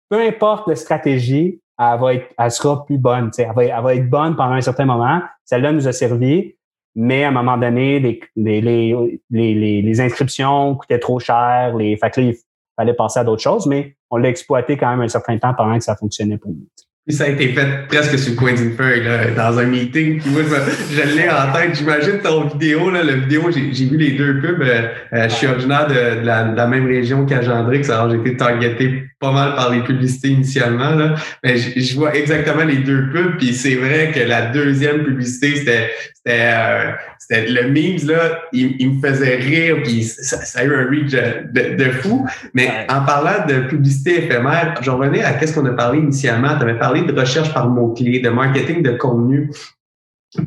peu 0.10 0.22
importe 0.22 0.68
la 0.68 0.76
stratégie, 0.76 1.60
elle 1.80 2.00
va 2.00 2.14
être, 2.14 2.28
elle 2.38 2.52
sera 2.52 2.86
plus 2.86 3.00
bonne. 3.00 3.32
Elle, 3.36 3.52
va, 3.56 3.64
elle 3.64 3.84
va 3.84 3.96
être 3.96 4.10
bonne 4.10 4.36
pendant 4.36 4.54
un 4.54 4.62
certain 4.62 4.86
moment. 4.86 5.22
Celle-là 5.46 5.72
nous 5.72 5.88
a 5.88 5.92
servi, 5.92 6.56
mais 6.96 7.24
à 7.24 7.30
un 7.30 7.32
moment 7.32 7.58
donné, 7.58 8.00
les, 8.00 8.20
les, 8.36 8.62
les, 8.62 9.20
les, 9.32 9.82
les 9.82 10.02
inscriptions 10.02 10.76
coûtaient 10.76 11.00
trop 11.00 11.20
cher. 11.20 11.76
Les, 11.78 11.98
fait 11.98 12.10
que 12.12 12.22
là, 12.22 12.28
il 12.28 12.36
fallait 12.76 12.94
passer 12.94 13.20
à 13.20 13.24
d'autres 13.24 13.42
choses, 13.42 13.66
mais 13.68 13.96
on 14.10 14.18
l'a 14.18 14.30
exploité 14.30 14.78
quand 14.78 14.90
même 14.90 15.02
un 15.02 15.08
certain 15.08 15.38
temps 15.38 15.54
pendant 15.54 15.78
que 15.78 15.84
ça 15.84 15.96
fonctionnait 15.96 16.38
pour 16.38 16.52
nous. 16.52 16.68
Puis 17.06 17.18
ça 17.18 17.26
a 17.26 17.28
été 17.28 17.50
fait 17.50 17.86
presque 17.90 18.18
sur 18.18 18.32
le 18.32 18.38
coin 18.38 18.54
d'une 18.54 18.78
là, 18.78 19.32
dans 19.32 19.60
un 19.60 19.66
meeting. 19.66 20.22
Puis 20.22 20.30
moi, 20.30 20.42
je, 20.44 21.16
l'ai 21.18 21.30
en 21.30 21.52
tête. 21.52 21.76
J'imagine 21.76 22.20
ton 22.20 22.46
vidéo, 22.46 22.90
là, 22.90 23.04
la 23.04 23.16
vidéo, 23.16 23.52
j'ai 23.52 23.86
vu 23.86 23.98
les 23.98 24.12
deux 24.12 24.40
pubs. 24.40 24.62
Euh, 24.62 24.88
euh, 25.12 25.24
je 25.28 25.34
suis 25.34 25.48
originaire 25.48 25.88
de, 25.88 26.26
la, 26.26 26.66
même 26.66 26.86
région 26.86 27.26
qu'Agendrix, 27.26 27.90
alors 27.90 28.10
j'ai 28.10 28.20
été 28.20 28.38
targeté 28.38 29.04
pas 29.24 29.32
mal 29.32 29.56
par 29.56 29.72
les 29.72 29.82
publicités 29.82 30.28
initialement. 30.28 30.96
Là. 30.96 31.16
Mais 31.44 31.56
je, 31.58 31.96
vois 31.96 32.14
exactement 32.14 32.66
les 32.66 32.80
deux 32.80 33.10
pubs. 33.10 33.38
Puis 33.38 33.54
c'est 33.54 33.76
vrai 33.76 34.12
que 34.14 34.20
la 34.20 34.48
deuxième 34.48 35.06
publicité, 35.06 35.56
c'était 35.56 35.92
c'était 36.14 36.52
euh, 36.52 36.92
le 37.30 37.72
memes 37.72 38.06
là, 38.06 38.42
il, 38.52 38.90
me 38.90 39.08
faisait 39.08 39.38
rire 39.38 39.78
puis 39.82 40.04
ça, 40.04 40.38
a 40.60 40.64
eu 40.66 40.76
un 40.76 40.90
reach 40.90 41.12
de, 41.12 41.76
de, 41.76 41.92
fou. 41.92 42.28
Mais 42.54 42.86
en 42.90 43.06
parlant 43.06 43.46
de 43.48 43.62
publicité 43.68 44.26
éphémère, 44.26 44.76
je 44.82 44.92
revenais 44.92 45.24
à 45.24 45.34
qu'est-ce 45.34 45.54
qu'on 45.54 45.66
a 45.68 45.74
parlé 45.74 46.00
initialement. 46.00 46.58
Tu 46.58 46.64
avais 46.64 46.78
parlé 46.78 47.04
de 47.04 47.18
recherche 47.18 47.54
par 47.54 47.70
mots-clés, 47.70 48.20
de 48.20 48.30
marketing 48.30 48.84
de 48.84 48.92
contenu. 48.92 49.50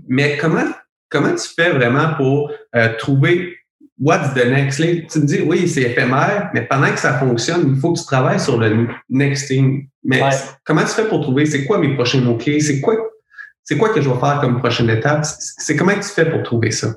Mais 0.07 0.37
comment 0.37 0.66
comment 1.09 1.35
tu 1.35 1.49
fais 1.55 1.70
vraiment 1.70 2.14
pour 2.14 2.51
euh, 2.74 2.89
trouver 2.99 3.56
what's 3.99 4.34
the 4.34 4.47
next 4.47 4.80
thing? 4.80 5.07
Tu 5.07 5.20
me 5.20 5.26
dis 5.26 5.40
oui, 5.40 5.68
c'est 5.68 5.82
éphémère, 5.82 6.51
mais 6.55 6.62
pendant 6.62 6.90
que 6.90 6.99
ça 6.99 7.14
fonctionne, 7.14 7.72
il 7.74 7.80
faut 7.80 7.92
que 7.92 7.99
tu 7.99 8.05
travailles 8.05 8.40
sur 8.40 8.59
le 8.59 8.88
next 9.09 9.49
thing. 9.49 9.88
Mais 10.05 10.22
comment 10.64 10.82
tu 10.82 10.88
fais 10.88 11.09
pour 11.09 11.20
trouver 11.20 11.47
c'est 11.47 11.64
quoi 11.64 11.78
mes 11.78 11.94
prochains 11.94 12.20
mots-clés? 12.20 12.61
C'est 12.61 12.80
quoi 12.80 12.94
c'est 13.66 13.76
quoi 13.76 13.88
que 13.88 14.01
je 14.01 14.09
vais 14.09 14.18
faire 14.20 14.40
comme 14.40 14.59
prochaine 14.61 14.88
étape? 14.90 15.24
C'est 15.24 15.74
comment 15.74 15.94
tu 15.94 16.03
fais 16.03 16.30
pour 16.30 16.42
trouver 16.44 16.70
ça? 16.70 16.94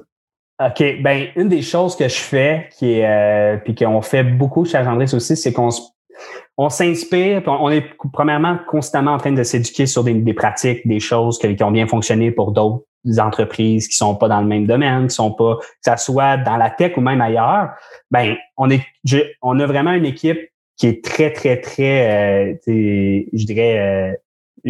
OK. 0.64 1.02
Ben, 1.02 1.30
une 1.36 1.50
des 1.50 1.64
choses 1.64 1.96
que 1.96 2.08
je 2.08 2.18
fais, 2.18 2.70
qui 2.78 3.00
est, 3.00 3.08
euh, 3.08 3.58
puis 3.58 3.74
qu'on 3.74 4.02
fait 4.04 4.24
beaucoup 4.24 4.66
chez 4.66 4.78
Agendrix 4.78 5.12
aussi, 5.14 5.36
c'est 5.36 5.52
qu'on 5.52 5.70
on 6.58 6.70
s'inspire, 6.70 7.42
on 7.48 7.72
est 7.72 7.86
premièrement 8.14 8.60
constamment 8.68 9.14
en 9.14 9.18
train 9.18 9.32
de 9.32 9.42
s'éduquer 9.42 9.86
sur 9.86 10.04
des, 10.04 10.34
pratiques, 10.34 10.86
des 10.86 11.00
choses 11.00 11.40
qui 11.40 11.64
ont 11.64 11.72
bien 11.72 11.88
fonctionné 11.88 12.32
pour 12.32 12.52
d'autres 12.52 12.84
entreprises 13.18 13.88
qui 13.88 13.96
sont 13.96 14.16
pas 14.16 14.28
dans 14.28 14.42
le 14.42 14.48
même 14.48 14.68
domaine, 14.68 15.08
qui 15.08 15.16
sont 15.16 15.32
pas, 15.32 15.58
que 15.58 15.66
ça 15.82 15.98
soit 15.98 16.38
dans 16.38 16.58
la 16.58 16.70
tech 16.70 16.98
ou 16.98 17.02
même 17.02 17.22
ailleurs. 17.22 17.70
Ben, 18.12 18.36
on 18.58 18.70
est, 18.70 18.84
on 19.42 19.60
a 19.60 19.66
vraiment 19.66 19.94
une 19.94 20.06
équipe 20.06 20.40
qui 20.78 20.88
est 20.88 21.04
très, 21.04 21.32
très, 21.32 21.60
très, 21.60 22.54
euh, 22.54 22.56
je 22.66 23.46
dirais, 23.46 23.80
euh, 23.80 24.16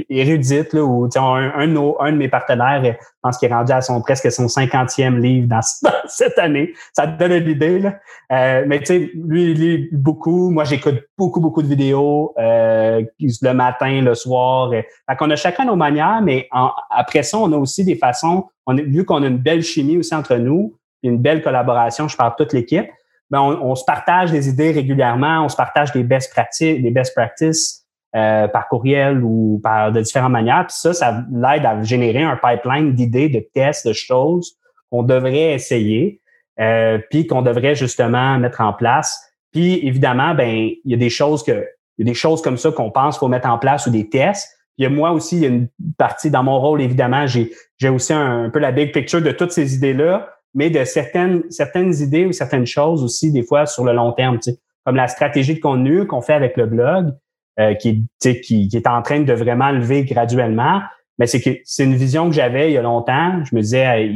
érudite, 0.09 0.73
là, 0.73 0.83
ou 0.83 1.09
un, 1.15 1.51
un, 1.55 1.67
de 1.67 2.01
un 2.01 2.11
de 2.11 2.17
mes 2.17 2.29
partenaires, 2.29 2.83
je 2.83 2.91
pense 3.21 3.37
qu'il 3.37 3.49
est 3.49 3.53
rendu 3.53 3.71
à 3.71 3.81
son 3.81 4.01
presque 4.01 4.31
son 4.31 4.45
50e 4.45 5.17
livre 5.17 5.47
dans, 5.49 5.61
cette 6.07 6.37
année. 6.39 6.73
Ça 6.93 7.07
te 7.07 7.17
donne 7.17 7.31
une 7.31 7.49
idée. 7.49 7.79
Là. 7.79 7.99
Euh, 8.31 8.63
mais 8.67 8.79
tu 8.79 8.85
sais, 8.85 9.11
lui, 9.15 9.51
il 9.51 9.59
lit 9.59 9.89
beaucoup. 9.91 10.49
Moi, 10.49 10.63
j'écoute 10.63 11.01
beaucoup, 11.17 11.39
beaucoup 11.39 11.61
de 11.61 11.67
vidéos 11.67 12.33
euh, 12.37 13.01
le 13.19 13.53
matin, 13.53 14.01
le 14.01 14.15
soir. 14.15 14.71
Fait 14.71 15.15
qu'on 15.17 15.29
a 15.29 15.35
chacun 15.35 15.65
nos 15.65 15.75
manières, 15.75 16.21
mais 16.21 16.47
après 16.89 17.23
ça, 17.23 17.37
on 17.37 17.51
a 17.51 17.57
aussi 17.57 17.83
des 17.83 17.95
façons, 17.95 18.45
on 18.65 18.75
vu 18.75 19.05
qu'on 19.05 19.23
a 19.23 19.27
une 19.27 19.37
belle 19.37 19.63
chimie 19.63 19.97
aussi 19.97 20.13
entre 20.13 20.35
nous, 20.35 20.77
une 21.03 21.17
belle 21.17 21.41
collaboration, 21.41 22.07
je 22.07 22.15
parle 22.15 22.31
de 22.37 22.43
toute 22.43 22.53
l'équipe, 22.53 22.87
ben 23.29 23.39
on, 23.39 23.71
on, 23.71 23.75
se 23.75 23.83
partage 23.85 24.31
des 24.31 24.49
idées 24.49 24.71
régulièrement, 24.71 25.45
on 25.45 25.49
se 25.49 25.55
partage 25.55 25.91
des 25.91 26.03
best 26.03 26.31
practices, 26.31 26.81
des 26.81 26.91
best 26.91 27.13
practices. 27.15 27.85
Euh, 28.15 28.47
par 28.47 28.67
courriel 28.69 29.23
ou 29.23 29.59
par 29.61 29.91
de 29.91 30.01
différentes 30.01 30.31
manières. 30.31 30.65
Puis 30.65 30.77
ça, 30.79 30.95
ça 30.95 31.23
l'aide 31.31 31.63
à 31.63 31.83
générer 31.83 32.23
un 32.23 32.37
pipeline 32.37 32.95
d'idées, 32.95 33.29
de 33.29 33.47
tests, 33.53 33.87
de 33.87 33.93
choses 33.93 34.57
qu'on 34.89 35.03
devrait 35.03 35.53
essayer, 35.53 36.19
euh, 36.59 36.97
puis 37.11 37.27
qu'on 37.27 37.43
devrait 37.43 37.75
justement 37.75 38.39
mettre 38.39 38.61
en 38.61 38.73
place. 38.73 39.15
Puis 39.51 39.85
évidemment, 39.85 40.33
ben 40.33 40.49
il 40.49 40.91
y 40.91 40.95
a 40.95 40.97
des 40.97 41.11
choses 41.11 41.43
que 41.43 41.67
il 41.99 42.07
y 42.07 42.09
a 42.09 42.11
des 42.11 42.15
choses 42.15 42.41
comme 42.41 42.57
ça 42.57 42.71
qu'on 42.71 42.89
pense 42.89 43.17
qu'il 43.17 43.19
faut 43.19 43.27
mettre 43.27 43.47
en 43.47 43.59
place 43.59 43.85
ou 43.85 43.91
des 43.91 44.09
tests. 44.09 44.57
Il 44.79 44.83
y 44.83 44.85
a 44.87 44.89
moi 44.89 45.11
aussi, 45.11 45.35
il 45.35 45.43
y 45.43 45.45
a 45.45 45.49
une 45.49 45.67
partie 45.95 46.31
dans 46.31 46.41
mon 46.41 46.59
rôle, 46.59 46.81
évidemment, 46.81 47.27
j'ai 47.27 47.51
j'ai 47.77 47.89
aussi 47.89 48.13
un, 48.13 48.49
peu 48.49 48.57
la 48.57 48.71
big 48.71 48.91
picture 48.91 49.21
de 49.21 49.29
toutes 49.29 49.51
ces 49.51 49.75
idées-là, 49.75 50.31
mais 50.55 50.71
de 50.71 50.83
certaines 50.83 51.43
certaines 51.51 51.93
idées 51.93 52.25
ou 52.25 52.31
certaines 52.31 52.65
choses 52.65 53.03
aussi, 53.03 53.31
des 53.31 53.43
fois, 53.43 53.67
sur 53.67 53.83
le 53.83 53.93
long 53.93 54.13
terme, 54.13 54.39
comme 54.83 54.95
la 54.95 55.07
stratégie 55.07 55.53
de 55.53 55.59
contenu 55.59 56.07
qu'on 56.07 56.21
fait 56.21 56.33
avec 56.33 56.57
le 56.57 56.65
blog, 56.65 57.13
euh, 57.59 57.73
qui, 57.75 58.05
qui, 58.21 58.67
qui 58.67 58.69
est 58.73 58.87
en 58.87 59.01
train 59.01 59.21
de 59.21 59.33
vraiment 59.33 59.71
lever 59.71 60.03
graduellement. 60.03 60.81
Mais 61.17 61.27
c'est 61.27 61.41
que 61.41 61.49
c'est 61.65 61.83
une 61.83 61.95
vision 61.95 62.29
que 62.29 62.35
j'avais 62.35 62.71
il 62.71 62.73
y 62.73 62.77
a 62.77 62.81
longtemps. 62.81 63.43
Je 63.43 63.55
me 63.55 63.61
disais, 63.61 64.09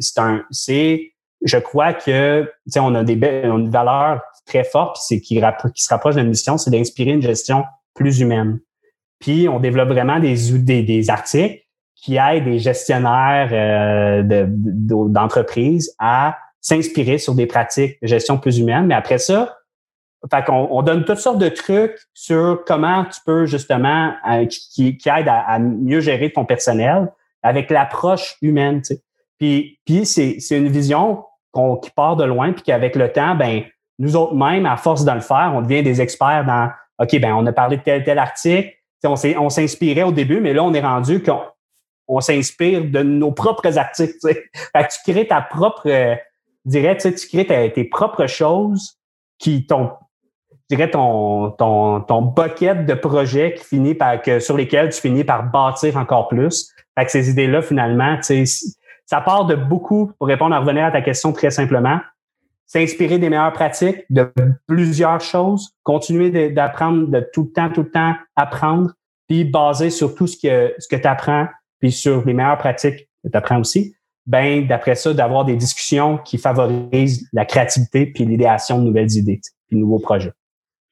c'est 0.00 0.18
un, 0.20 0.42
c'est, 0.50 1.12
je 1.44 1.58
crois 1.58 1.92
que, 1.92 2.50
on 2.76 2.94
a 2.94 3.04
des 3.04 3.16
belles, 3.16 3.50
on 3.50 3.56
a 3.56 3.60
une 3.60 3.70
valeur 3.70 4.20
très 4.46 4.64
forte, 4.64 4.96
c'est 5.00 5.20
qui, 5.20 5.40
qui 5.74 5.82
se 5.82 5.88
rapproche 5.88 6.16
d'une 6.16 6.28
mission, 6.28 6.58
c'est 6.58 6.70
d'inspirer 6.70 7.12
une 7.12 7.22
gestion 7.22 7.64
plus 7.94 8.20
humaine. 8.20 8.58
Puis 9.20 9.48
on 9.48 9.60
développe 9.60 9.90
vraiment 9.90 10.18
des, 10.18 10.34
des, 10.58 10.82
des 10.82 11.10
articles 11.10 11.60
qui 11.94 12.16
aident 12.16 12.44
des 12.44 12.58
gestionnaires 12.58 13.50
euh, 13.52 14.46
d'entreprises 14.48 15.94
à 15.98 16.36
s'inspirer 16.60 17.18
sur 17.18 17.34
des 17.34 17.46
pratiques 17.46 17.98
de 18.02 18.08
gestion 18.08 18.38
plus 18.38 18.58
humaine. 18.58 18.86
Mais 18.86 18.94
après 18.94 19.18
ça, 19.18 19.56
fait 20.28 20.44
qu'on 20.44 20.68
on 20.70 20.82
donne 20.82 21.04
toutes 21.04 21.18
sortes 21.18 21.38
de 21.38 21.48
trucs 21.48 21.98
sur 22.12 22.62
comment 22.66 23.04
tu 23.04 23.20
peux 23.24 23.46
justement 23.46 24.12
euh, 24.30 24.46
qui, 24.46 24.96
qui 24.96 25.08
aident 25.08 25.28
à, 25.28 25.58
mieux 25.58 26.00
gérer 26.00 26.30
ton 26.30 26.44
personnel 26.44 27.10
avec 27.42 27.70
l'approche 27.70 28.36
humaine. 28.42 28.82
Puis, 29.38 29.78
puis 29.86 30.04
c'est, 30.04 30.36
c'est 30.40 30.58
une 30.58 30.68
vision 30.68 31.24
qu'on, 31.52 31.76
qui 31.76 31.90
part 31.90 32.16
de 32.16 32.24
loin, 32.24 32.52
puis 32.52 32.62
qu'avec 32.62 32.96
le 32.96 33.10
temps, 33.10 33.34
ben 33.34 33.62
nous 33.98 34.16
autres 34.16 34.34
même, 34.34 34.66
à 34.66 34.76
force 34.76 35.04
de 35.04 35.12
le 35.12 35.20
faire, 35.20 35.52
on 35.54 35.62
devient 35.62 35.82
des 35.82 36.00
experts 36.00 36.44
dans 36.44 36.70
OK, 36.98 37.18
ben 37.18 37.32
on 37.32 37.46
a 37.46 37.52
parlé 37.52 37.78
de 37.78 37.82
tel 37.82 38.04
tel 38.04 38.18
article. 38.18 38.74
on, 39.04 39.16
s'est, 39.16 39.36
on 39.38 39.48
s'inspirait 39.48 40.02
au 40.02 40.12
début, 40.12 40.40
mais 40.40 40.52
là, 40.52 40.62
on 40.62 40.74
est 40.74 40.82
rendu 40.82 41.22
qu'on 41.22 41.40
on 42.08 42.20
s'inspire 42.20 42.84
de 42.84 43.02
nos 43.02 43.32
propres 43.32 43.78
articles. 43.78 44.14
Tu. 44.20 44.28
Fait 44.72 44.86
que 44.86 44.92
tu 44.92 45.12
crées 45.12 45.26
ta 45.26 45.40
propre, 45.40 45.88
euh, 45.88 46.14
dirais, 46.66 46.98
tu, 46.98 47.14
tu 47.14 47.26
crées 47.26 47.72
tes 47.72 47.84
propres 47.84 48.26
choses 48.26 48.98
qui 49.38 49.66
t'ont 49.66 49.92
je 50.70 50.76
dirais 50.76 50.90
ton, 50.90 51.50
ton, 51.50 52.00
ton 52.00 52.22
bucket 52.22 52.86
de 52.86 52.94
projets 52.94 53.54
qui 53.54 53.64
finit 53.64 53.94
par, 53.94 54.22
que, 54.22 54.38
sur 54.38 54.56
lesquels 54.56 54.90
tu 54.90 55.00
finis 55.00 55.24
par 55.24 55.50
bâtir 55.50 55.96
encore 55.96 56.28
plus. 56.28 56.70
Fait 56.96 57.04
que 57.04 57.10
ces 57.10 57.28
idées-là, 57.28 57.60
finalement, 57.60 58.18
ça 58.22 59.20
part 59.20 59.46
de 59.46 59.56
beaucoup, 59.56 60.12
pour 60.18 60.28
répondre 60.28 60.54
à 60.54 60.60
revenir 60.60 60.84
à 60.84 60.92
ta 60.92 61.02
question 61.02 61.32
très 61.32 61.50
simplement, 61.50 61.98
s'inspirer 62.66 63.18
des 63.18 63.28
meilleures 63.28 63.52
pratiques, 63.52 64.04
de 64.10 64.32
plusieurs 64.68 65.20
choses, 65.20 65.74
continuer 65.82 66.50
d'apprendre, 66.50 67.08
de, 67.08 67.28
tout 67.32 67.44
le 67.44 67.50
temps, 67.50 67.70
tout 67.70 67.82
le 67.82 67.90
temps 67.90 68.14
apprendre, 68.36 68.92
puis 69.26 69.44
baser 69.44 69.90
sur 69.90 70.14
tout 70.14 70.28
ce 70.28 70.36
que, 70.36 70.72
ce 70.78 70.86
que 70.86 71.00
tu 71.00 71.08
apprends, 71.08 71.48
puis 71.80 71.90
sur 71.90 72.24
les 72.24 72.32
meilleures 72.32 72.58
pratiques 72.58 73.08
que 73.24 73.28
tu 73.28 73.36
apprends 73.36 73.58
aussi. 73.58 73.96
Ben, 74.24 74.64
d'après 74.68 74.94
ça, 74.94 75.12
d'avoir 75.12 75.44
des 75.44 75.56
discussions 75.56 76.18
qui 76.18 76.38
favorisent 76.38 77.26
la 77.32 77.44
créativité 77.44 78.06
puis 78.06 78.24
l'idéation 78.24 78.78
de 78.78 78.84
nouvelles 78.84 79.10
idées, 79.16 79.40
puis 79.66 79.76
de 79.76 79.80
nouveaux 79.80 79.98
projets. 79.98 80.30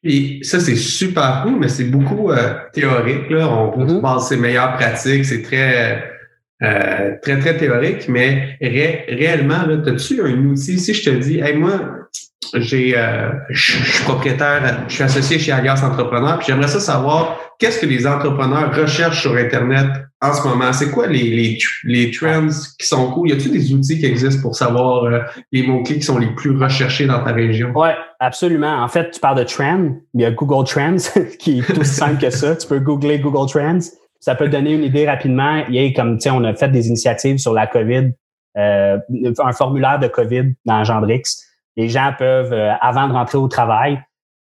Et 0.04 0.38
ça, 0.42 0.60
c'est 0.60 0.76
super 0.76 1.42
cool, 1.42 1.58
mais 1.58 1.68
c'est 1.68 1.84
beaucoup 1.84 2.30
euh, 2.30 2.54
théorique. 2.72 3.30
Là. 3.30 3.48
On, 3.48 3.80
on 3.80 3.86
mm-hmm. 3.86 4.00
pense 4.00 4.28
ses 4.28 4.36
meilleures 4.36 4.74
pratiques, 4.74 5.24
c'est 5.24 5.42
très, 5.42 6.17
euh, 6.62 7.12
très, 7.22 7.38
très 7.38 7.56
théorique, 7.56 8.08
mais 8.08 8.56
réellement, 8.60 9.60
as-tu 9.86 10.22
un 10.22 10.44
outil? 10.46 10.78
Si 10.78 10.94
je 10.94 11.10
te 11.10 11.16
dis, 11.16 11.38
hey, 11.38 11.56
moi, 11.56 12.08
j'ai, 12.54 12.96
euh, 12.96 13.30
je 13.50 13.82
suis 13.82 14.04
propriétaire, 14.04 14.84
je 14.88 14.94
suis 14.94 15.02
associé 15.02 15.38
chez 15.38 15.52
Alias 15.52 15.82
Entrepreneur, 15.84 16.38
puis 16.38 16.46
j'aimerais 16.48 16.68
ça 16.68 16.80
savoir 16.80 17.38
qu'est-ce 17.58 17.80
que 17.80 17.86
les 17.86 18.06
entrepreneurs 18.06 18.74
recherchent 18.74 19.22
sur 19.22 19.36
Internet 19.36 19.88
en 20.20 20.32
ce 20.32 20.46
moment? 20.46 20.72
C'est 20.72 20.90
quoi 20.90 21.06
les, 21.06 21.30
les, 21.30 21.58
les 21.84 22.10
trends 22.10 22.48
qui 22.78 22.86
sont 22.86 23.10
cool? 23.12 23.28
Y 23.28 23.32
a-t-il 23.32 23.52
des 23.52 23.72
outils 23.72 23.98
qui 23.98 24.06
existent 24.06 24.42
pour 24.42 24.56
savoir 24.56 25.04
euh, 25.04 25.20
les 25.52 25.66
mots-clés 25.66 25.96
qui 25.96 26.02
sont 26.02 26.18
les 26.18 26.34
plus 26.34 26.56
recherchés 26.56 27.06
dans 27.06 27.22
ta 27.22 27.32
région? 27.32 27.72
Oui, 27.74 27.90
absolument. 28.20 28.82
En 28.82 28.88
fait, 28.88 29.10
tu 29.10 29.20
parles 29.20 29.38
de 29.38 29.44
trends. 29.44 29.96
Il 30.14 30.20
y 30.20 30.24
a 30.24 30.30
Google 30.30 30.66
Trends 30.66 30.96
qui 31.38 31.58
est 31.58 31.78
aussi 31.78 31.94
simple 31.94 32.20
que 32.20 32.30
ça. 32.30 32.56
Tu 32.56 32.66
peux 32.66 32.78
googler 32.78 33.18
Google 33.18 33.50
Trends. 33.50 33.78
Ça 34.20 34.34
peut 34.34 34.48
donner 34.48 34.72
une 34.72 34.84
idée 34.84 35.06
rapidement. 35.06 35.64
Il 35.68 35.74
y 35.74 35.86
a 35.86 35.92
comme, 35.92 36.16
tu 36.16 36.22
sais, 36.22 36.30
on 36.30 36.42
a 36.44 36.54
fait 36.54 36.68
des 36.68 36.88
initiatives 36.88 37.38
sur 37.38 37.52
la 37.52 37.66
COVID, 37.66 38.12
euh, 38.56 38.98
un 39.38 39.52
formulaire 39.52 39.98
de 39.98 40.08
COVID 40.08 40.54
dans 40.64 40.84
Gendrix. 40.84 41.22
Les 41.76 41.88
gens 41.88 42.12
peuvent, 42.18 42.52
euh, 42.52 42.72
avant 42.80 43.06
de 43.06 43.12
rentrer 43.12 43.38
au 43.38 43.46
travail, 43.46 44.00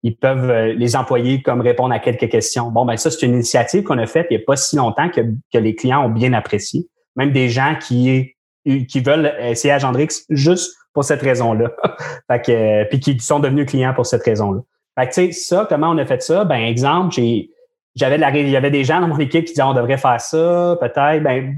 ils 0.03 0.17
peuvent, 0.17 0.51
euh, 0.51 0.73
les 0.73 0.97
employés, 0.97 1.43
comme 1.43 1.61
répondre 1.61 1.93
à 1.93 1.99
quelques 1.99 2.31
questions. 2.31 2.71
Bon, 2.71 2.87
ben 2.87 2.97
ça, 2.97 3.11
c'est 3.11 3.27
une 3.27 3.35
initiative 3.35 3.83
qu'on 3.83 3.99
a 3.99 4.07
faite 4.07 4.29
il 4.31 4.39
n'y 4.39 4.43
a 4.43 4.47
pas 4.47 4.57
si 4.57 4.77
longtemps 4.77 5.11
que, 5.11 5.21
que 5.53 5.59
les 5.59 5.75
clients 5.75 6.07
ont 6.07 6.11
bien 6.11 6.33
apprécié. 6.33 6.89
Même 7.17 7.33
des 7.33 7.49
gens 7.49 7.75
qui, 7.79 8.35
qui 8.65 9.01
veulent 9.01 9.35
essayer 9.41 9.75
à 9.75 9.79
Gendrix 9.79 10.25
juste 10.31 10.75
pour 10.95 11.05
cette 11.05 11.21
raison-là. 11.21 11.71
fait 12.31 12.45
que, 12.45 12.85
puis 12.89 13.01
qui 13.01 13.19
sont 13.21 13.41
devenus 13.41 13.67
clients 13.67 13.93
pour 13.93 14.07
cette 14.07 14.23
raison-là. 14.23 14.61
Fait 14.99 15.09
que, 15.09 15.15
tu 15.15 15.27
sais, 15.27 15.33
ça, 15.33 15.67
comment 15.69 15.91
on 15.91 15.99
a 15.99 16.07
fait 16.07 16.23
ça? 16.23 16.45
Ben, 16.45 16.61
exemple, 16.61 17.15
j'ai, 17.15 17.51
j'avais 17.97 18.19
la, 18.19 18.31
il 18.37 18.49
y 18.49 18.57
avait 18.57 18.71
des 18.71 18.85
gens 18.85 19.01
dans 19.01 19.09
mon 19.09 19.19
équipe 19.19 19.45
qui 19.45 19.53
disaient 19.53 19.63
on 19.63 19.75
devrait 19.75 19.99
faire 19.99 20.21
ça, 20.21 20.77
peut-être, 20.81 21.23
ben, 21.23 21.57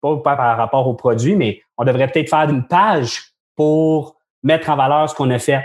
pas, 0.00 0.16
par 0.18 0.56
rapport 0.56 0.86
au 0.86 0.94
produit, 0.94 1.36
mais 1.36 1.60
on 1.76 1.84
devrait 1.84 2.08
peut-être 2.08 2.30
faire 2.30 2.48
une 2.48 2.66
page 2.66 3.32
pour 3.56 4.16
mettre 4.42 4.70
en 4.70 4.76
valeur 4.76 5.08
ce 5.08 5.14
qu'on 5.14 5.30
a 5.30 5.38
fait. 5.38 5.62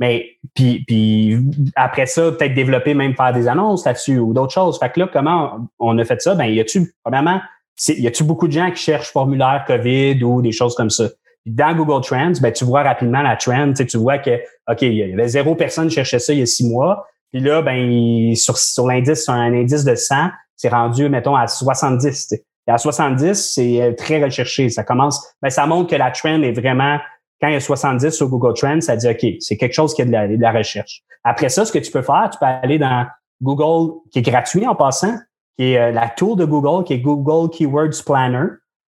Mais 0.00 0.36
puis, 0.54 0.84
puis 0.86 1.36
après 1.74 2.06
ça, 2.06 2.30
peut-être 2.30 2.54
développer, 2.54 2.94
même 2.94 3.14
faire 3.14 3.32
des 3.32 3.48
annonces 3.48 3.84
là-dessus 3.84 4.18
ou 4.18 4.32
d'autres 4.32 4.52
choses. 4.52 4.78
Fait 4.78 4.90
que 4.90 5.00
là, 5.00 5.08
comment 5.12 5.68
on 5.78 5.98
a 5.98 6.04
fait 6.04 6.20
ça? 6.20 6.34
Ben, 6.34 6.46
y 6.46 6.60
a-tu, 6.60 6.94
premièrement, 7.02 7.40
y 7.88 8.06
a-tu 8.06 8.24
beaucoup 8.24 8.46
de 8.46 8.52
gens 8.52 8.70
qui 8.70 8.82
cherchent 8.82 9.10
formulaire 9.10 9.64
COVID 9.66 10.22
ou 10.22 10.40
des 10.40 10.52
choses 10.52 10.74
comme 10.74 10.90
ça? 10.90 11.04
Dans 11.46 11.74
Google 11.74 12.04
Trends, 12.04 12.34
ben, 12.40 12.52
tu 12.52 12.64
vois 12.64 12.82
rapidement 12.82 13.22
la 13.22 13.36
trend, 13.36 13.72
tu 13.72 13.98
vois 13.98 14.18
que, 14.18 14.38
OK, 14.70 14.82
il 14.82 14.94
y 14.94 15.02
avait 15.02 15.28
zéro 15.28 15.54
personne 15.54 15.88
qui 15.88 15.94
cherchait 15.94 16.18
ça 16.18 16.32
il 16.32 16.40
y 16.40 16.42
a 16.42 16.46
six 16.46 16.68
mois. 16.68 17.06
Puis 17.32 17.42
là, 17.42 17.62
ben, 17.62 18.34
sur, 18.34 18.56
sur 18.56 18.86
l'indice, 18.86 19.24
sur 19.24 19.32
un 19.32 19.52
indice 19.52 19.84
de 19.84 19.94
100, 19.94 20.30
c'est 20.56 20.68
rendu, 20.68 21.08
mettons, 21.08 21.36
à 21.36 21.46
70. 21.46 22.32
Et 22.32 22.70
à 22.70 22.78
70, 22.78 23.34
c'est 23.34 23.82
euh, 23.82 23.92
très 23.94 24.22
recherché. 24.22 24.68
Ça 24.70 24.84
commence, 24.84 25.26
ben, 25.42 25.50
ça 25.50 25.66
montre 25.66 25.90
que 25.90 25.96
la 25.96 26.10
trend 26.10 26.42
est 26.42 26.52
vraiment 26.52 26.98
quand 27.40 27.48
il 27.48 27.54
y 27.54 27.56
a 27.56 27.60
70 27.60 28.10
sur 28.10 28.28
Google 28.28 28.54
Trends, 28.54 28.80
ça 28.80 28.96
dit 28.96 29.08
OK, 29.08 29.24
c'est 29.40 29.56
quelque 29.56 29.72
chose 29.72 29.94
qui 29.94 30.02
est 30.02 30.06
de 30.06 30.40
la, 30.40 30.52
recherche. 30.52 31.02
Après 31.24 31.48
ça, 31.48 31.64
ce 31.64 31.72
que 31.72 31.78
tu 31.78 31.90
peux 31.90 32.02
faire, 32.02 32.28
tu 32.32 32.38
peux 32.38 32.46
aller 32.46 32.78
dans 32.78 33.06
Google, 33.40 34.00
qui 34.10 34.18
est 34.18 34.22
gratuit 34.22 34.66
en 34.66 34.74
passant, 34.74 35.14
qui 35.56 35.72
est 35.72 35.78
euh, 35.78 35.92
la 35.92 36.08
tool 36.08 36.36
de 36.36 36.44
Google, 36.44 36.84
qui 36.84 36.94
est 36.94 36.98
Google 36.98 37.50
Keywords 37.50 38.02
Planner. 38.04 38.46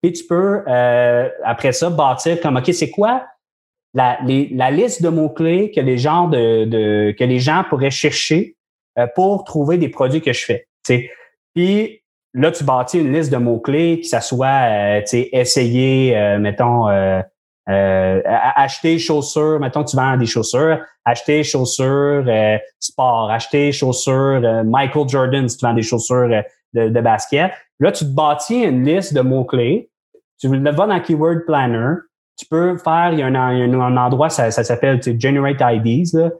Et 0.03 0.11
tu 0.11 0.23
peux, 0.25 0.63
euh, 0.67 1.29
après 1.43 1.71
ça, 1.71 1.91
bâtir 1.91 2.41
comme 2.41 2.57
OK, 2.57 2.73
c'est 2.73 2.89
quoi 2.89 3.25
la, 3.93 4.71
liste 4.71 5.01
de 5.01 5.09
mots-clés 5.09 5.71
que 5.71 5.81
les 5.81 5.97
gens 5.97 6.27
de, 6.27 7.11
que 7.17 7.23
les 7.23 7.39
gens 7.39 7.63
pourraient 7.69 7.91
chercher 7.91 8.55
euh, 8.97 9.07
pour 9.15 9.43
trouver 9.43 9.77
des 9.77 9.89
produits 9.89 10.21
que 10.21 10.33
je 10.33 10.45
fais. 10.45 10.67
Puis 11.53 12.01
là, 12.33 12.51
tu 12.51 12.63
bâtis 12.63 12.99
une 12.99 13.13
liste 13.13 13.31
de 13.31 13.37
mots-clés, 13.37 14.01
que 14.01 14.07
ça 14.07 14.21
soit 14.21 15.01
essayer, 15.33 16.37
mettons, 16.39 16.87
euh, 17.69 18.21
acheter 18.25 18.97
chaussures, 18.97 19.59
mettons 19.59 19.83
tu 19.83 19.95
vends 19.95 20.17
des 20.17 20.25
chaussures, 20.25 20.79
acheter 21.05 21.43
chaussures 21.43 22.25
euh, 22.27 22.57
sport, 22.79 23.29
acheter 23.29 23.71
chaussures 23.71 24.41
euh, 24.43 24.63
Michael 24.63 25.07
Jordan 25.07 25.47
si 25.47 25.57
tu 25.57 25.65
vends 25.65 25.73
des 25.73 25.83
chaussures 25.83 26.43
de, 26.73 26.89
de, 26.89 27.01
basket. 27.01 27.51
Là, 27.79 27.91
tu 27.91 28.05
bâtis 28.05 28.63
une 28.63 28.83
liste 28.83 29.13
de 29.13 29.21
mots-clés. 29.21 29.89
Tu 30.39 30.49
le 30.49 30.71
vas 30.71 30.87
dans 30.87 30.99
Keyword 30.99 31.45
Planner. 31.45 31.97
Tu 32.37 32.45
peux 32.45 32.77
faire, 32.77 33.09
il 33.13 33.19
y 33.19 33.21
a 33.21 33.27
un, 33.27 33.35
un, 33.35 33.97
endroit, 33.97 34.29
ça, 34.29 34.51
ça 34.51 34.63
s'appelle 34.63 35.01
Generate 35.03 35.61
IDs. 35.61 36.13
Là. 36.13 36.31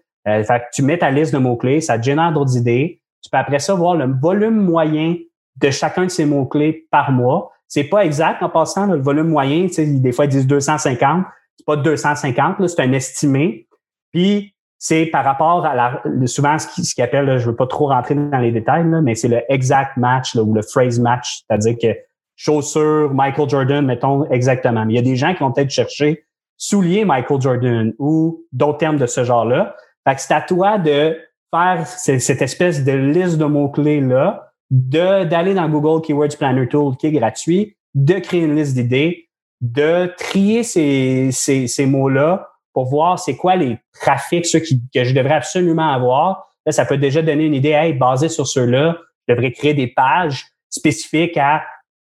fait 0.44 0.60
que 0.60 0.66
tu 0.74 0.84
mets 0.84 0.98
ta 0.98 1.12
liste 1.12 1.34
de 1.34 1.39
mots-clés, 1.39 1.82
ça 1.82 2.02
génère 2.02 2.34
d'autres 2.34 2.58
idées. 2.58 3.02
Tu 3.22 3.30
peux 3.30 3.38
après 3.38 3.60
ça 3.60 3.76
voir 3.76 3.96
le 3.96 4.12
volume 4.20 4.58
moyen 4.58 5.16
de 5.58 5.70
chacun 5.70 6.06
de 6.06 6.10
ces 6.10 6.26
mots-clés 6.26 6.88
par 6.89 7.12
mois. 7.12 7.52
C'est 7.68 7.84
pas 7.86 8.04
exact 8.04 8.42
en 8.44 8.50
passant, 8.50 8.88
le 8.88 9.00
volume 9.00 9.28
moyen, 9.28 9.68
tu 9.68 9.74
sais, 9.74 9.86
des 9.86 10.12
fois 10.12 10.26
ils 10.26 10.32
disent 10.32 10.48
250, 10.48 11.26
c'est 11.58 11.66
pas 11.66 11.78
250, 11.78 12.68
c'est 12.68 12.82
un 12.82 12.92
estimé. 12.94 13.68
Puis 14.12 14.54
c'est 14.78 15.06
par 15.06 15.24
rapport 15.24 15.66
à 15.66 15.76
la, 15.76 16.02
souvent 16.26 16.58
ce 16.58 16.68
qu'ils 16.68 16.86
ce 16.86 17.00
appellent, 17.02 17.38
je 17.38 17.50
veux 17.50 17.56
pas 17.56 17.68
trop 17.68 17.88
rentrer 17.88 18.16
dans 18.16 18.39
les 18.39 18.52
détails, 18.52 18.84
mais 18.84 19.16
c'est 19.16 19.28
le 19.28 19.42
exact 19.48 19.96
match 19.96 20.36
ou 20.36 20.54
le 20.54 20.64
phrase 20.64 21.00
match, 21.00 21.44
c'est-à-dire 21.48 21.76
que 21.82 21.98
chaussures, 22.44 23.14
Michael 23.14 23.50
Jordan, 23.50 23.86
mettons 23.86 24.28
exactement. 24.32 24.86
Il 24.89 24.96
y 24.96 24.98
a 24.98 25.04
des 25.04 25.16
gens 25.16 25.34
qui 25.34 25.42
vont 25.42 25.52
peut-être 25.52 25.70
chercher 25.70 26.24
souliers 26.58 27.06
Michael 27.06 27.39
Jordan 27.39 27.94
ou 28.00 28.46
d'autres 28.52 28.80
termes 28.80 28.98
de 28.98 29.06
ce 29.06 29.24
genre-là. 29.24 29.76
Fait 30.08 30.16
que 30.16 30.22
c'est 30.22 30.34
à 30.34 30.42
toi 30.42 30.80
de 30.80 31.18
faire 31.54 31.86
cette 31.86 32.42
espèce 32.42 32.84
de 32.84 32.94
liste 32.94 33.38
de 33.38 33.46
mots-clés-là 33.46 34.52
de 34.72 35.26
d'aller 35.26 35.54
dans 35.54 35.70
Google 35.70 36.02
Keywords 36.02 36.36
Planner 36.38 36.68
Tool 36.68 36.96
qui 36.98 37.08
est 37.08 37.12
gratuit, 37.12 37.76
de 37.94 38.16
créer 38.16 38.42
une 38.42 38.56
liste 38.56 38.74
d'idées, 38.74 39.30
de 39.60 40.12
trier 40.18 40.64
ces, 40.64 41.86
mots-là 41.86 42.50
pour 42.74 42.86
voir 42.86 43.20
c'est 43.20 43.36
quoi 43.36 43.56
les 43.56 43.78
trafics, 43.94 44.46
ceux 44.46 44.62
que 44.62 45.04
je 45.04 45.14
devrais 45.14 45.36
absolument 45.36 45.92
avoir. 45.92 46.48
Là, 46.66 46.72
ça 46.72 46.86
peut 46.86 46.98
déjà 46.98 47.22
donner 47.22 47.46
une 47.46 47.54
idée, 47.54 47.72
hey, 47.72 47.94
basé 47.94 48.30
sur 48.30 48.48
ceux-là, 48.48 48.98
je 49.28 49.34
devrais 49.34 49.52
créer 49.52 49.74
des 49.74 49.88
pages 49.88 50.46
spécifiques 50.70 51.38
à 51.38 51.62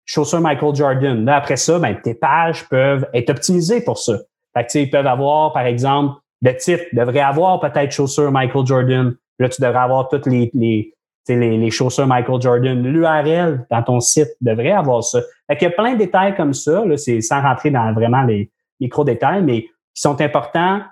chaussures 0.05 0.41
Michael 0.41 0.75
Jordan. 0.75 1.25
Là, 1.25 1.37
après 1.37 1.57
ça, 1.57 1.79
ben, 1.79 1.97
tes 2.03 2.15
pages 2.15 2.69
peuvent 2.69 3.07
être 3.15 3.31
optimisées 3.31 3.83
pour 3.83 3.99
ça. 3.99 4.19
Fait 4.57 4.65
que, 4.65 4.79
ils 4.79 4.91
peuvent 4.91 5.07
avoir, 5.07 5.53
par 5.53 5.67
exemple, 5.67 6.21
le 6.43 6.57
titre 6.57 6.85
devrait 6.93 7.21
avoir 7.21 7.61
peut-être 7.61 7.91
chaussures 7.91 8.31
Michael 8.31 8.67
Jordan. 8.67 9.17
Là, 9.39 9.49
tu 9.49 9.61
devrais 9.63 9.79
avoir 9.79 10.09
toutes 10.09 10.27
les, 10.27 10.51
les, 10.55 10.95
les, 11.29 11.71
chaussures 11.71 12.07
Michael 12.07 12.41
Jordan. 12.41 12.83
L'URL 12.83 13.67
dans 13.71 13.83
ton 13.83 14.01
site 14.01 14.29
devrait 14.41 14.73
avoir 14.73 15.03
ça. 15.03 15.21
Fait 15.49 15.57
qu'il 15.57 15.69
y 15.69 15.73
a 15.73 15.75
plein 15.75 15.95
de 15.95 15.99
détails 15.99 16.35
comme 16.37 16.53
ça. 16.53 16.85
Là, 16.85 16.97
c'est 16.97 17.21
sans 17.21 17.41
rentrer 17.41 17.71
dans 17.71 17.93
vraiment 17.93 18.23
les 18.23 18.51
micro-détails, 18.81 19.43
mais 19.43 19.63
qui 19.63 20.03
sont 20.03 20.21
importants 20.21 20.83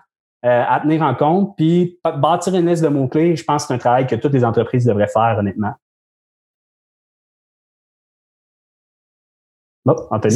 euh, 0.45 0.65
à 0.67 0.81
tenir 0.81 1.03
en 1.03 1.15
compte. 1.15 1.55
Puis 1.57 1.99
bâtir 2.03 2.55
une 2.55 2.67
liste 2.67 2.83
de 2.83 2.89
mots-clés, 2.89 3.37
je 3.37 3.45
pense 3.45 3.65
que 3.65 3.69
c'est 3.69 3.75
un 3.75 3.79
travail 3.79 4.07
que 4.07 4.17
toutes 4.17 4.33
les 4.33 4.45
entreprises 4.45 4.87
devraient 4.87 5.07
faire, 5.07 5.37
honnêtement. 5.39 5.73
Anthony. 9.85 10.35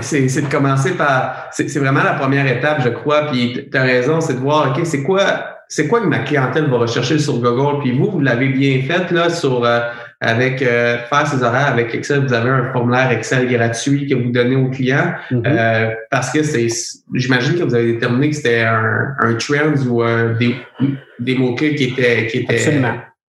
C'est 0.00 0.42
de 0.42 0.50
commencer 0.50 0.92
par. 0.92 1.48
C'est 1.50 1.78
vraiment 1.78 2.02
la 2.02 2.14
première 2.14 2.46
étape, 2.46 2.82
je 2.82 2.88
crois. 2.88 3.26
Puis 3.30 3.68
tu 3.70 3.76
as 3.76 3.82
raison, 3.82 4.20
c'est 4.20 4.34
de 4.34 4.40
voir, 4.40 4.70
OK, 4.70 4.84
c'est 4.84 5.02
quoi 5.02 5.56
c'est 5.68 5.88
quoi 5.88 6.00
que 6.00 6.06
ma 6.06 6.20
clientèle 6.20 6.66
va 6.70 6.78
rechercher 6.78 7.18
sur 7.18 7.38
Google? 7.38 7.82
Puis 7.82 7.96
vous, 7.96 8.10
vous 8.10 8.20
l'avez 8.20 8.48
bien 8.48 8.82
fait 8.82 9.10
là, 9.12 9.30
sur 9.30 9.64
euh, 9.64 9.80
avec 10.20 10.62
euh, 10.62 10.98
faire 11.10 11.26
ses 11.26 11.42
horaires 11.42 11.66
avec 11.66 11.94
Excel. 11.94 12.20
Vous 12.20 12.32
avez 12.32 12.50
un 12.50 12.72
formulaire 12.72 13.10
Excel 13.10 13.48
gratuit 13.48 14.06
que 14.06 14.14
vous 14.14 14.30
donnez 14.30 14.56
aux 14.56 14.70
clients 14.70 15.14
mm-hmm. 15.30 15.42
euh, 15.46 15.94
parce 16.10 16.30
que 16.30 16.42
c'est, 16.42 16.68
j'imagine 17.14 17.58
que 17.58 17.64
vous 17.64 17.74
avez 17.74 17.94
déterminé 17.94 18.30
que 18.30 18.36
c'était 18.36 18.62
un, 18.62 19.14
un 19.20 19.34
trend 19.34 19.74
ou 19.88 20.02
des, 20.38 20.56
des 21.18 21.34
mots-clés 21.34 21.74
qui 21.74 21.84
étaient, 21.84 22.26
qui 22.28 22.38
étaient, 22.38 22.82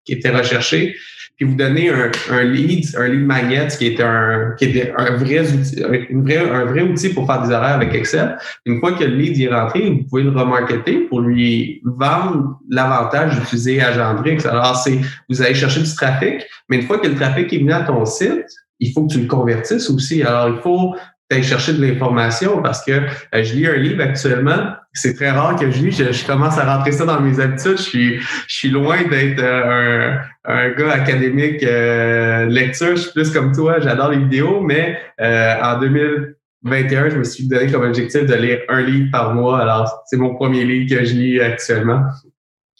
qui 0.03 0.13
étaient 0.13 0.29
recherchés 0.29 0.95
puis 1.35 1.45
vous 1.45 1.55
donnez 1.55 1.89
un, 1.89 2.11
un 2.31 2.43
lead, 2.43 2.85
un 2.97 3.07
lead 3.07 3.25
magnet 3.25 3.67
qui 3.77 3.87
est 3.87 4.01
un, 4.01 4.53
qui 4.57 4.65
est 4.65 4.93
un 4.97 5.15
vrai 5.15 5.41
outil, 5.41 5.83
un, 5.83 6.53
un 6.53 6.65
vrai 6.65 6.81
outil 6.81 7.09
pour 7.09 7.25
faire 7.25 7.41
des 7.41 7.53
horaires 7.53 7.75
avec 7.75 7.93
Excel. 7.93 8.37
Une 8.65 8.79
fois 8.79 8.93
que 8.93 9.03
le 9.03 9.15
lead 9.15 9.39
est 9.39 9.53
rentré, 9.53 9.89
vous 9.89 10.03
pouvez 10.09 10.23
le 10.23 10.31
remarketer 10.31 10.99
pour 11.09 11.21
lui 11.21 11.81
vendre 11.83 12.59
l'avantage 12.69 13.37
d'utiliser 13.37 13.81
Agendrix. 13.81 14.45
Alors, 14.45 14.77
c'est, 14.77 14.99
vous 15.29 15.41
allez 15.41 15.55
chercher 15.55 15.81
du 15.81 15.93
trafic, 15.93 16.43
mais 16.69 16.77
une 16.77 16.83
fois 16.83 16.99
que 16.99 17.07
le 17.07 17.15
trafic 17.15 17.51
est 17.51 17.57
venu 17.57 17.73
à 17.73 17.81
ton 17.81 18.05
site, 18.05 18.45
il 18.79 18.91
faut 18.93 19.05
que 19.05 19.13
tu 19.13 19.21
le 19.21 19.27
convertisses 19.27 19.89
aussi. 19.89 20.23
Alors, 20.23 20.49
il 20.49 20.61
faut 20.61 20.95
aller 21.31 21.43
chercher 21.43 21.73
de 21.73 21.85
l'information 21.85 22.61
parce 22.61 22.83
que 22.85 22.91
euh, 22.91 23.43
je 23.43 23.55
lis 23.55 23.67
un 23.67 23.75
livre 23.75 24.03
actuellement. 24.03 24.73
C'est 24.95 25.13
très 25.13 25.29
rare 25.29 25.57
que 25.57 25.69
je 25.69 25.83
lis. 25.83 25.91
Je, 25.91 26.25
commence 26.25 26.57
à 26.57 26.75
rentrer 26.75 26.91
ça 26.93 27.05
dans 27.05 27.19
mes 27.19 27.39
habitudes. 27.39 27.77
Je 27.77 27.81
suis, 27.81 28.19
je 28.19 28.55
suis 28.55 28.69
loin 28.69 29.03
d'être 29.03 29.39
euh, 29.39 30.15
un, 30.45 30.53
un, 30.53 30.69
gars 30.71 30.91
académique 30.93 31.61
euh, 31.63 32.45
lecture. 32.45 32.95
Je 32.95 33.01
suis 33.01 33.11
plus 33.11 33.29
comme 33.31 33.51
toi. 33.53 33.79
J'adore 33.81 34.11
les 34.11 34.19
vidéos, 34.19 34.61
mais 34.61 34.97
en 35.19 35.79
2021, 35.79 37.09
je 37.09 37.17
me 37.17 37.23
suis 37.23 37.47
donné 37.47 37.71
comme 37.71 37.83
objectif 37.83 38.25
de 38.25 38.33
lire 38.35 38.59
un 38.69 38.81
livre 38.81 39.09
par 39.11 39.33
mois. 39.35 39.61
Alors, 39.61 40.03
c'est 40.07 40.17
mon 40.17 40.33
premier 40.33 40.63
livre 40.63 40.95
que 40.95 41.03
je 41.03 41.13
lis 41.13 41.41
actuellement. 41.41 42.01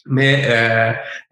Mais 0.06 0.42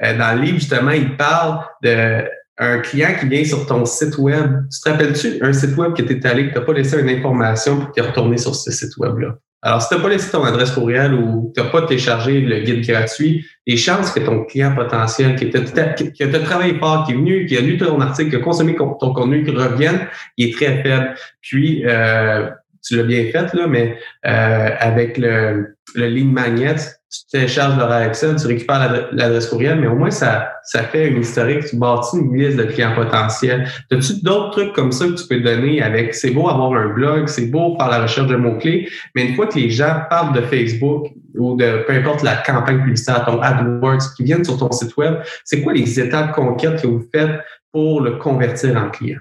dans 0.01 0.37
le 0.37 0.43
livre, 0.43 0.59
justement, 0.59 0.91
il 0.91 1.17
parle 1.17 1.65
de 1.83 2.25
un 2.59 2.79
client 2.79 3.11
qui 3.19 3.27
vient 3.27 3.45
sur 3.45 3.67
ton 3.67 3.85
site 3.85 4.17
web, 4.19 4.63
tu 4.71 4.81
te 4.81 4.89
rappelles-tu 4.89 5.43
un 5.43 5.53
site 5.53 5.77
web 5.77 5.95
que 5.95 6.03
tu 6.03 6.21
allé, 6.27 6.49
que 6.49 6.53
tu 6.53 6.59
n'as 6.59 6.65
pas 6.65 6.73
laissé 6.73 7.01
une 7.01 7.09
information 7.09 7.81
pour 7.81 7.93
tu 7.93 8.01
retourné 8.01 8.39
sur 8.39 8.55
ce 8.55 8.71
site 8.71 8.97
web-là? 8.97 9.37
Alors, 9.67 9.81
si 9.81 9.89
tu 9.89 9.95
n'as 9.95 10.03
pas 10.03 10.11
laissé 10.11 10.31
ton 10.31 10.45
adresse 10.45 10.73
courriel 10.73 11.15
ou 11.15 11.51
tu 11.55 11.63
n'as 11.63 11.71
pas 11.71 11.83
téléchargé 11.83 12.43
le 12.43 12.61
guide 12.61 12.87
gratuit, 12.87 13.47
les 13.67 13.79
chances 13.79 14.11
que 14.11 14.21
ton 14.21 14.45
client 14.45 14.75
potentiel 14.75 15.37
qui, 15.37 15.47
a 15.57 16.39
travaillé 16.41 16.79
fort, 16.79 17.07
qui 17.07 17.13
est 17.13 17.15
venu, 17.15 17.47
qui 17.47 17.57
a 17.57 17.63
lu 17.63 17.79
ton 17.79 17.99
article, 18.03 18.29
qui 18.29 18.37
a 18.37 18.41
consommé 18.41 18.77
ton 18.77 18.93
contenu, 18.93 19.43
qui 19.43 19.53
revienne, 19.53 20.07
il 20.37 20.51
est 20.51 20.53
très 20.53 20.83
faible. 20.83 21.15
Puis, 21.41 21.83
euh, 21.87 22.51
tu 22.87 22.95
l'as 22.99 23.05
bien 23.05 23.25
fait, 23.33 23.55
là, 23.55 23.67
mais 23.67 23.97
euh, 24.27 24.69
avec 24.79 25.17
le, 25.17 25.75
le 25.95 26.07
ligne 26.09 26.31
magnet, 26.31 26.77
tu 27.15 27.27
télécharges 27.31 27.79
l'horaire 27.79 28.09
Excel, 28.09 28.37
tu 28.37 28.47
récupères 28.47 29.09
l'adresse 29.13 29.47
courriel, 29.47 29.81
mais 29.81 29.87
au 29.87 29.95
moins 29.95 30.11
ça, 30.11 30.53
ça 30.65 30.83
fait 30.83 31.09
une 31.09 31.21
historique, 31.21 31.67
tu 31.67 31.77
bâtis 31.77 32.17
une 32.17 32.37
liste 32.37 32.57
de 32.57 32.65
clients 32.65 32.95
potentiels. 32.95 33.69
As-tu 33.93 34.23
d'autres 34.23 34.51
trucs 34.51 34.73
comme 34.73 34.91
ça 34.91 35.07
que 35.07 35.13
tu 35.13 35.27
peux 35.29 35.41
donner 35.41 35.81
avec, 35.83 36.15
c'est 36.15 36.31
beau 36.31 36.49
avoir 36.49 36.73
un 36.73 36.89
blog, 36.89 37.29
c'est 37.29 37.47
beau 37.47 37.77
faire 37.79 37.89
la 37.89 38.03
recherche 38.03 38.27
de 38.27 38.37
mots-clés, 38.37 38.89
mais 39.15 39.27
une 39.27 39.35
fois 39.37 39.47
que 39.47 39.59
les 39.59 39.71
gens 39.71 40.03
parlent 40.11 40.35
de 40.35 40.41
Facebook 40.41 41.09
ou 41.37 41.57
de 41.57 41.85
peu 41.87 41.93
importe 41.93 42.23
la 42.23 42.37
campagne 42.37 42.81
publicitaire, 42.81 43.25
ton 43.25 43.41
AdWords, 43.41 44.15
qui 44.17 44.25
viennent 44.25 44.45
sur 44.45 44.59
ton 44.59 44.73
site 44.73 44.97
web, 44.97 45.21
c'est 45.45 45.63
quoi 45.63 45.73
les 45.73 46.01
étapes 46.01 46.33
concrètes 46.33 46.83
que 46.83 46.87
vous 46.87 47.05
faites 47.15 47.41
pour 47.73 48.01
le 48.01 48.13
convertir 48.17 48.77
en 48.77 48.91
client? 48.91 49.21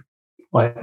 Ouais. 0.51 0.73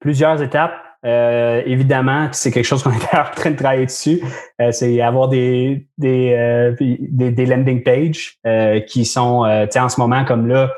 Plusieurs 0.00 0.42
étapes. 0.42 0.89
Euh, 1.06 1.62
évidemment, 1.64 2.28
c'est 2.32 2.50
quelque 2.50 2.64
chose 2.64 2.82
qu'on 2.82 2.90
est 2.92 3.16
en 3.16 3.24
train 3.34 3.50
de 3.50 3.56
travailler 3.56 3.86
dessus. 3.86 4.22
Euh, 4.60 4.70
c'est 4.72 5.00
avoir 5.00 5.28
des 5.28 5.86
des, 5.96 6.34
euh, 6.34 6.74
des, 6.78 7.30
des, 7.30 7.46
landing 7.46 7.82
pages 7.82 8.38
euh, 8.46 8.80
qui 8.80 9.04
sont, 9.04 9.44
tu 9.64 9.72
sais, 9.72 9.80
en 9.80 9.88
ce 9.88 10.00
moment 10.00 10.24
comme 10.24 10.46
là, 10.46 10.70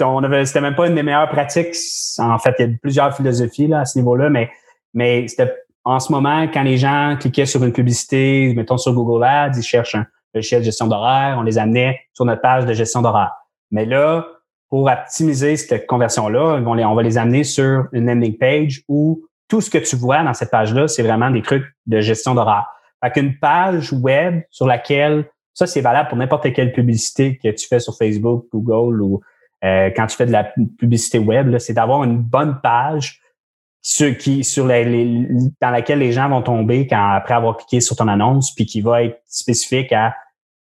on 0.00 0.24
avait, 0.24 0.44
c'était 0.44 0.60
même 0.60 0.74
pas 0.74 0.88
une 0.88 0.94
des 0.94 1.02
meilleures 1.02 1.28
pratiques. 1.28 1.74
En 2.18 2.38
fait, 2.38 2.54
il 2.58 2.66
y 2.66 2.74
a 2.74 2.76
plusieurs 2.82 3.14
philosophies 3.14 3.68
là 3.68 3.80
à 3.80 3.84
ce 3.84 3.98
niveau-là, 3.98 4.30
mais 4.30 4.50
mais 4.94 5.28
c'était 5.28 5.54
en 5.84 6.00
ce 6.00 6.10
moment 6.10 6.48
quand 6.52 6.62
les 6.62 6.78
gens 6.78 7.16
cliquaient 7.20 7.46
sur 7.46 7.62
une 7.62 7.72
publicité, 7.72 8.52
mettons 8.56 8.78
sur 8.78 8.92
Google 8.94 9.24
Ads, 9.24 9.52
ils 9.56 9.62
cherchent 9.62 9.94
un 9.94 10.06
logiciel 10.34 10.62
de 10.62 10.64
gestion 10.64 10.86
d'horaire, 10.86 11.36
on 11.38 11.42
les 11.42 11.58
amenait 11.58 12.00
sur 12.12 12.24
notre 12.24 12.40
page 12.40 12.64
de 12.66 12.72
gestion 12.72 13.02
d'horaire. 13.02 13.32
Mais 13.70 13.84
là, 13.84 14.26
pour 14.68 14.86
optimiser 14.86 15.56
cette 15.56 15.86
conversion-là, 15.86 16.60
on, 16.64 16.78
on 16.78 16.94
va 16.94 17.02
les 17.02 17.16
amener 17.16 17.44
sur 17.44 17.86
une 17.92 18.06
landing 18.06 18.36
page 18.36 18.82
où 18.88 19.27
tout 19.48 19.60
ce 19.60 19.70
que 19.70 19.78
tu 19.78 19.96
vois 19.96 20.22
dans 20.22 20.34
cette 20.34 20.50
page-là, 20.50 20.88
c'est 20.88 21.02
vraiment 21.02 21.30
des 21.30 21.42
trucs 21.42 21.64
de 21.86 22.00
gestion 22.00 22.34
d'horaire. 22.34 22.66
Fait 23.02 23.10
qu'une 23.12 23.38
page 23.38 23.92
web 23.92 24.42
sur 24.50 24.66
laquelle, 24.66 25.28
ça 25.54 25.66
c'est 25.66 25.80
valable 25.80 26.08
pour 26.08 26.18
n'importe 26.18 26.52
quelle 26.52 26.72
publicité 26.72 27.38
que 27.38 27.48
tu 27.48 27.66
fais 27.66 27.80
sur 27.80 27.96
Facebook, 27.96 28.46
Google 28.52 29.00
ou 29.00 29.20
euh, 29.64 29.90
quand 29.96 30.06
tu 30.06 30.16
fais 30.16 30.26
de 30.26 30.32
la 30.32 30.44
publicité 30.78 31.18
web, 31.18 31.56
c'est 31.58 31.72
d'avoir 31.72 32.04
une 32.04 32.18
bonne 32.18 32.60
page 32.62 33.20
sur, 33.80 34.16
qui, 34.16 34.44
sur 34.44 34.66
les, 34.66 35.26
dans 35.60 35.70
laquelle 35.70 35.98
les 35.98 36.12
gens 36.12 36.28
vont 36.28 36.42
tomber 36.42 36.86
quand, 36.86 37.12
après 37.12 37.34
avoir 37.34 37.56
cliqué 37.56 37.80
sur 37.80 37.96
ton 37.96 38.08
annonce, 38.08 38.54
puis 38.54 38.66
qui 38.66 38.80
va 38.80 39.02
être 39.04 39.20
spécifique 39.26 39.92
à 39.92 40.14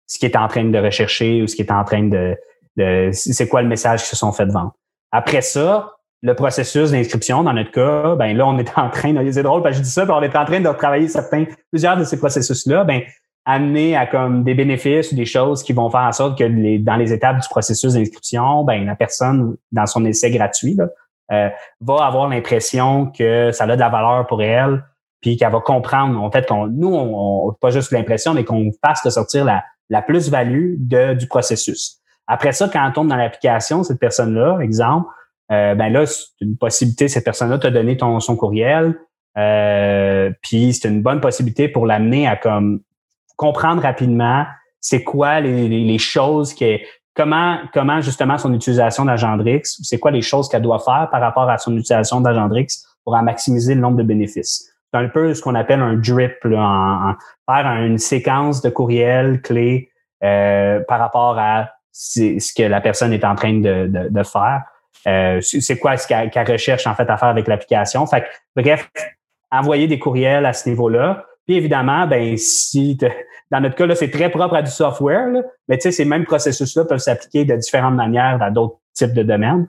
ce 0.07 0.19
qui 0.19 0.27
est 0.27 0.37
en 0.37 0.47
train 0.49 0.65
de 0.65 0.79
rechercher 0.79 1.43
ou 1.43 1.47
ce 1.47 1.57
qui 1.57 1.63
est 1.63 1.73
en 1.73 1.85
train 1.85 2.05
de, 2.05 2.37
de 2.77 3.11
c'est 3.13 3.49
quoi 3.49 3.63
le 3.63 3.69
message 3.69 4.03
qui 4.03 4.09
se 4.09 4.17
sont 4.17 4.33
fait 4.33 4.47
vendre. 4.47 4.75
Après 5.11 5.43
ça, 5.43 5.95
le 6.25 6.35
processus 6.35 6.91
d'inscription, 6.91 7.45
dans 7.45 7.53
notre 7.53 7.71
cas, 7.71 8.15
ben 8.17 8.35
là, 8.35 8.47
on 8.47 8.57
est 8.57 8.79
en 8.79 8.89
train, 8.89 9.15
c'est 9.31 9.43
drôle 9.43 9.63
parce 9.63 9.75
que 9.75 9.79
je 9.81 9.85
dis 9.85 9.91
ça, 9.91 10.07
on 10.09 10.23
est 10.23 10.35
en 10.35 10.45
train 10.47 10.59
de 10.59 10.73
travailler 10.73 11.07
certains, 11.07 11.45
plusieurs 11.71 11.99
de 11.99 12.05
ces 12.05 12.19
processus-là, 12.19 12.85
ben, 12.85 13.03
amener 13.45 13.95
à 13.95 14.07
comme 14.07 14.43
des 14.43 14.55
bénéfices 14.55 15.13
ou 15.13 15.17
des 15.17 15.27
choses 15.27 15.63
qui 15.63 15.75
vont 15.75 15.91
faire 15.91 16.01
en 16.01 16.13
sorte 16.13 16.39
que 16.39 16.45
les, 16.45 16.79
dans 16.79 16.97
les 16.97 17.13
étapes 17.13 17.41
du 17.41 17.49
processus 17.49 17.93
d'inscription, 17.93 18.65
ben, 18.65 18.87
la 18.87 18.97
personne, 18.97 19.57
dans 19.71 19.85
son 19.85 20.07
essai 20.07 20.31
gratuit, 20.31 20.75
là, 20.75 20.89
euh, 21.31 21.51
va 21.83 22.07
avoir 22.07 22.29
l'impression 22.29 23.13
que 23.13 23.51
ça 23.53 23.65
a 23.65 23.75
de 23.75 23.81
la 23.81 23.91
valeur 23.91 24.27
pour 24.27 24.43
elle, 24.43 24.83
puis 25.21 25.37
qu'elle 25.37 25.53
va 25.53 25.61
comprendre, 25.61 26.19
en 26.19 26.31
fait, 26.31 26.49
qu'on, 26.49 26.69
nous, 26.69 26.95
on, 26.95 27.53
pas 27.61 27.69
juste 27.69 27.93
l'impression, 27.93 28.33
mais 28.33 28.45
qu'on 28.45 28.71
fasse 28.83 29.03
ressortir 29.03 29.45
la, 29.45 29.63
la 29.91 30.01
plus-value 30.01 30.77
du 30.79 31.27
processus. 31.29 31.99
Après 32.27 32.53
ça, 32.53 32.71
quand 32.73 32.89
on 32.89 32.93
tourne 32.93 33.09
dans 33.09 33.17
l'application, 33.17 33.83
cette 33.83 34.01
personne-là, 34.01 34.61
exemple, 34.61 35.07
euh, 35.53 35.75
ben 35.75 35.91
là, 35.91 36.07
c'est 36.07 36.27
une 36.41 36.57
possibilité, 36.57 37.09
cette 37.09 37.25
personne-là 37.25 37.59
t'a 37.59 37.71
donné 37.71 37.97
ton, 37.97 38.19
son 38.21 38.37
courriel, 38.37 38.99
euh, 39.37 40.31
puis 40.43 40.73
c'est 40.73 40.89
une 40.89 41.03
bonne 41.03 41.21
possibilité 41.21 41.69
pour 41.69 41.87
l'amener 41.87 42.27
à 42.27 42.37
comme 42.37 42.81
comprendre 43.37 43.83
rapidement 43.83 44.47
c'est 44.81 45.03
quoi 45.03 45.41
les, 45.41 45.67
les, 45.69 45.99
choses 45.99 46.55
qui 46.55 46.79
comment 47.15 47.59
comment 47.73 48.01
justement 48.01 48.39
son 48.39 48.53
utilisation 48.53 49.05
d'Agendrix, 49.07 49.63
c'est 49.65 49.99
quoi 49.99 50.11
les 50.11 50.23
choses 50.23 50.49
qu'elle 50.49 50.63
doit 50.63 50.79
faire 50.79 51.09
par 51.11 51.21
rapport 51.21 51.49
à 51.49 51.59
son 51.59 51.73
utilisation 51.73 52.21
d'Agendrix 52.21 52.67
pour 53.03 53.15
en 53.15 53.23
maximiser 53.23 53.75
le 53.75 53.81
nombre 53.81 53.97
de 53.97 54.03
bénéfices. 54.03 54.71
C'est 54.93 55.01
un 55.01 55.09
peu 55.09 55.35
ce 55.35 55.43
qu'on 55.43 55.55
appelle 55.55 55.81
un 55.81 55.95
drip, 55.95 56.45
là, 56.45 57.17
faire 57.51 57.67
une 57.83 57.99
séquence 57.99 58.63
de 58.63 58.71
courriels 58.71 59.41
clés 59.43 59.91
euh, 60.23 60.81
par 60.87 61.01
rapport 61.01 61.39
à 61.39 61.71
ce 61.91 62.55
que 62.55 62.63
la 62.63 62.81
personne 62.81 63.13
est 63.13 63.25
en 63.25 63.35
train 63.35 63.55
de, 63.55 63.87
de, 63.87 64.09
de 64.11 64.23
faire. 64.23 64.63
Euh, 65.07 65.41
c'est 65.41 65.79
quoi 65.79 65.97
ce 65.97 66.07
qu'elle 66.07 66.51
recherche 66.51 66.87
en 66.87 66.95
fait 66.95 67.09
à 67.09 67.17
faire 67.17 67.29
avec 67.29 67.47
l'application? 67.47 68.07
Fait 68.07 68.25
bref, 68.57 68.91
envoyer 69.51 69.87
des 69.87 69.99
courriels 69.99 70.47
à 70.47 70.53
ce 70.53 70.69
niveau-là. 70.69 71.25
Puis 71.47 71.57
évidemment, 71.57 72.07
ben 72.07 72.37
si 72.37 72.99
dans 73.51 73.61
notre 73.61 73.75
cas 73.77 73.87
là, 73.87 73.95
c'est 73.95 74.11
très 74.11 74.31
propre 74.31 74.55
à 74.55 74.63
du 74.63 74.71
software, 74.71 75.29
mais 75.69 75.77
tu 75.77 75.83
sais, 75.83 75.93
ces 75.93 76.05
mêmes 76.05 76.25
processus-là 76.25 76.87
peuvent 76.87 76.99
s'appliquer 76.99 77.45
de 77.45 77.55
différentes 77.57 77.95
manières 77.95 78.39
dans 78.39 78.51
d'autres 78.51 78.79
types 78.95 79.13
de 79.13 79.23
domaines. 79.23 79.67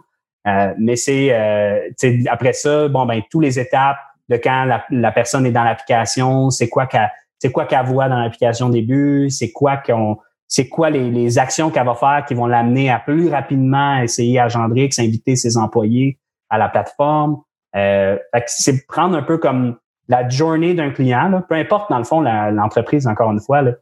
Euh, 0.48 0.74
mais 0.80 0.96
c'est 0.96 1.34
euh, 1.34 1.90
après 2.28 2.54
ça, 2.54 2.88
bon 2.88 3.06
ben 3.06 3.22
tous 3.30 3.40
les 3.40 3.60
étapes 3.60 3.98
de 4.30 4.38
quand 4.38 4.66
la, 4.90 5.12
personne 5.12 5.46
est 5.46 5.52
dans 5.52 5.64
l'application, 5.64 6.50
c'est 6.50 6.70
quoi 6.70 6.86
qu'elle 6.86 7.12
c'est 7.40 7.52
quoi 7.52 7.66
qu'elle 7.66 7.86
voit 7.86 8.08
dans 8.08 8.20
l'application 8.20 8.70
début, 8.70 9.30
c'est 9.30 9.52
quoi 9.52 9.78
qu'on 9.78 10.18
c'est 10.56 10.70
quoi 10.70 10.90
les, 10.90 11.38
actions 11.38 11.70
qu'elle 11.70 11.86
va 11.86 11.96
faire 11.96 12.24
qui 12.26 12.34
vont 12.34 12.46
l'amener 12.46 12.90
à 12.90 12.98
plus 12.98 13.28
rapidement 13.28 13.98
essayer 13.98 14.40
à 14.40 14.48
Gendrix, 14.48 14.90
inviter 15.00 15.36
ses 15.36 15.58
employés 15.58 16.18
à 16.50 16.58
la 16.58 16.70
plateforme. 16.70 17.42
Euh, 17.76 18.18
c'est 18.48 18.88
prendre 18.88 19.18
un 19.18 19.22
peu 19.22 19.38
comme 19.38 19.76
la 20.08 20.30
journée 20.30 20.74
d'un 20.74 20.92
client, 20.92 21.42
peu 21.50 21.56
importe 21.56 21.90
dans 21.90 21.98
le 21.98 22.06
fond 22.06 22.22
l'entreprise, 22.22 23.06
encore 23.06 23.34
une 23.34 23.42
fois, 23.42 23.64
là, 23.64 23.74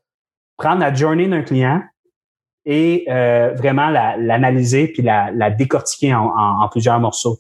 prendre 0.58 0.80
la 0.80 0.92
journée 0.92 1.28
d'un 1.28 1.44
client 1.44 1.84
et 2.66 3.06
euh, 3.08 3.54
vraiment 3.54 3.90
l'analyser 3.90 4.88
puis 4.88 5.04
la, 5.04 5.52
décortiquer 5.52 6.16
en, 6.16 6.26
en, 6.36 6.68
plusieurs 6.70 7.00
morceaux. 7.00 7.38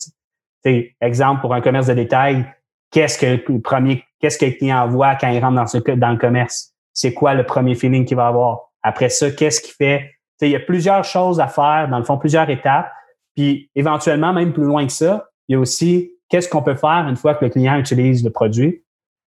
T'sais. 0.63 0.95
Exemple, 1.01 1.41
pour 1.41 1.55
un 1.55 1.61
commerce 1.61 1.87
de 1.87 1.95
détail, 1.95 2.45
qu'est-ce 2.91 3.17
que 3.17 3.51
le 3.51 3.61
premier, 3.61 4.03
qu'est-ce 4.19 4.37
que 4.37 4.45
le 4.45 4.51
client 4.51 4.87
voit 4.89 5.15
quand 5.15 5.29
il 5.29 5.39
rentre 5.39 5.55
dans, 5.55 5.65
ce, 5.65 5.79
dans 5.79 6.11
le 6.11 6.17
commerce? 6.17 6.75
C'est 6.93 7.15
quoi 7.15 7.33
le 7.33 7.47
premier 7.47 7.73
feeling 7.73 8.05
qu'il 8.05 8.17
va 8.17 8.27
avoir? 8.27 8.72
Après 8.83 9.09
ça, 9.09 9.31
qu'est-ce 9.31 9.61
qu'il 9.61 9.73
fait? 9.73 10.11
il 10.41 10.49
y 10.49 10.55
a 10.55 10.59
plusieurs 10.59 11.03
choses 11.05 11.39
à 11.39 11.47
faire, 11.47 11.87
dans 11.89 11.97
le 11.97 12.03
fond, 12.03 12.17
plusieurs 12.17 12.49
étapes. 12.49 12.91
Puis 13.35 13.69
éventuellement, 13.75 14.33
même 14.33 14.53
plus 14.53 14.63
loin 14.63 14.85
que 14.85 14.91
ça, 14.91 15.29
il 15.47 15.53
y 15.53 15.55
a 15.55 15.59
aussi 15.59 16.11
qu'est-ce 16.29 16.49
qu'on 16.49 16.61
peut 16.61 16.75
faire 16.75 17.05
une 17.07 17.15
fois 17.15 17.35
que 17.35 17.45
le 17.45 17.51
client 17.51 17.77
utilise 17.77 18.23
le 18.23 18.29
produit 18.29 18.83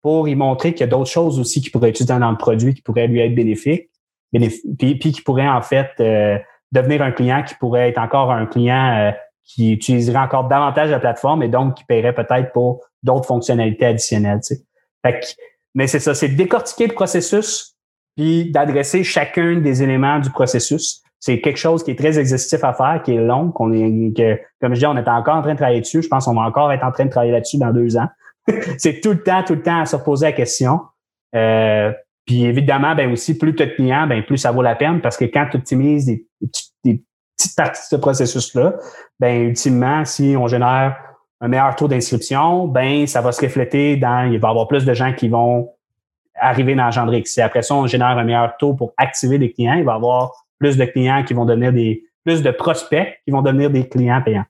pour 0.02 0.26
lui 0.26 0.34
montrer 0.34 0.72
qu'il 0.72 0.80
y 0.80 0.84
a 0.84 0.86
d'autres 0.88 1.10
choses 1.10 1.40
aussi 1.40 1.60
qui 1.60 1.70
pourraient 1.70 1.90
utiliser 1.90 2.18
dans 2.18 2.30
le 2.30 2.36
produit 2.36 2.74
qui 2.74 2.82
pourraient 2.82 3.08
lui 3.08 3.20
être 3.20 3.34
bénéfiques, 3.34 3.90
puis, 4.78 4.98
qui 4.98 5.22
pourraient 5.22 5.48
en 5.48 5.62
fait 5.62 5.90
euh, 6.00 6.38
devenir 6.70 7.02
un 7.02 7.10
client 7.10 7.42
qui 7.42 7.54
pourrait 7.54 7.88
être 7.88 7.98
encore 7.98 8.30
un 8.30 8.46
client 8.46 8.96
euh, 8.96 9.10
qui 9.44 9.72
utiliserait 9.72 10.18
encore 10.18 10.46
davantage 10.46 10.90
la 10.90 11.00
plateforme 11.00 11.42
et 11.42 11.48
donc 11.48 11.74
qui 11.74 11.84
paierait 11.84 12.14
peut-être 12.14 12.52
pour 12.52 12.84
d'autres 13.02 13.26
fonctionnalités 13.26 13.86
additionnelles. 13.86 14.40
Tu 14.46 14.56
sais. 14.56 15.20
mais 15.74 15.86
c'est 15.86 16.00
ça, 16.00 16.14
c'est 16.14 16.28
décortiquer 16.28 16.86
le 16.86 16.94
processus 16.94 17.77
puis 18.18 18.50
d'adresser 18.50 19.04
chacun 19.04 19.60
des 19.60 19.80
éléments 19.80 20.18
du 20.18 20.30
processus. 20.30 21.02
C'est 21.20 21.40
quelque 21.40 21.56
chose 21.56 21.84
qui 21.84 21.92
est 21.92 21.98
très 21.98 22.18
exhaustif 22.18 22.64
à 22.64 22.72
faire, 22.72 23.00
qui 23.04 23.14
est 23.14 23.20
long, 23.20 23.52
qu'on 23.52 23.72
est, 23.72 24.12
que, 24.16 24.40
comme 24.60 24.74
je 24.74 24.80
dis, 24.80 24.86
on 24.86 24.96
est 24.96 25.08
encore 25.08 25.36
en 25.36 25.42
train 25.42 25.52
de 25.52 25.56
travailler 25.56 25.80
dessus. 25.80 26.02
Je 26.02 26.08
pense 26.08 26.24
qu'on 26.24 26.34
va 26.34 26.42
encore 26.42 26.72
être 26.72 26.84
en 26.84 26.90
train 26.90 27.04
de 27.04 27.10
travailler 27.10 27.30
là-dessus 27.30 27.58
dans 27.58 27.72
deux 27.72 27.96
ans. 27.96 28.08
c'est 28.78 29.00
tout 29.00 29.10
le 29.10 29.22
temps, 29.22 29.44
tout 29.44 29.54
le 29.54 29.62
temps 29.62 29.80
à 29.80 29.86
se 29.86 29.94
reposer 29.94 30.26
la 30.26 30.32
question. 30.32 30.80
Euh, 31.36 31.92
puis 32.26 32.44
évidemment, 32.44 32.96
ben 32.96 33.12
aussi, 33.12 33.38
plus 33.38 33.54
tu 33.54 33.62
as 33.62 33.66
de 33.66 34.08
ben 34.08 34.22
plus 34.24 34.36
ça 34.36 34.50
vaut 34.50 34.62
la 34.62 34.74
peine 34.74 35.00
parce 35.00 35.16
que 35.16 35.24
quand 35.24 35.46
tu 35.50 35.56
optimises 35.56 36.06
des, 36.06 36.26
des 36.84 37.02
petites 37.36 37.56
parties 37.56 37.82
de 37.82 37.96
ce 37.96 37.96
processus-là, 37.96 38.74
ben 39.20 39.42
ultimement, 39.42 40.04
si 40.04 40.34
on 40.36 40.48
génère 40.48 40.96
un 41.40 41.46
meilleur 41.46 41.76
taux 41.76 41.86
d'inscription, 41.86 42.66
ben 42.66 43.06
ça 43.06 43.20
va 43.20 43.30
se 43.30 43.40
refléter 43.40 43.96
dans, 43.96 44.28
il 44.28 44.40
va 44.40 44.48
y 44.48 44.50
avoir 44.50 44.66
plus 44.66 44.84
de 44.84 44.92
gens 44.92 45.12
qui 45.12 45.28
vont 45.28 45.70
arriver 46.40 46.74
dans 46.74 46.90
Gendrix. 46.90 47.24
Si 47.26 47.40
après 47.40 47.62
ça, 47.62 47.74
on 47.74 47.86
génère 47.86 48.18
un 48.18 48.24
meilleur 48.24 48.56
taux 48.58 48.74
pour 48.74 48.92
activer 48.96 49.38
des 49.38 49.52
clients, 49.52 49.74
il 49.74 49.84
va 49.84 49.92
y 49.92 49.96
avoir 49.96 50.32
plus 50.58 50.76
de 50.76 50.84
clients 50.84 51.22
qui 51.24 51.34
vont 51.34 51.44
devenir 51.44 51.72
des, 51.72 52.02
plus 52.24 52.42
de 52.42 52.50
prospects 52.50 53.06
qui 53.24 53.30
vont 53.30 53.42
devenir 53.42 53.70
des 53.70 53.88
clients 53.88 54.22
payants. 54.22 54.44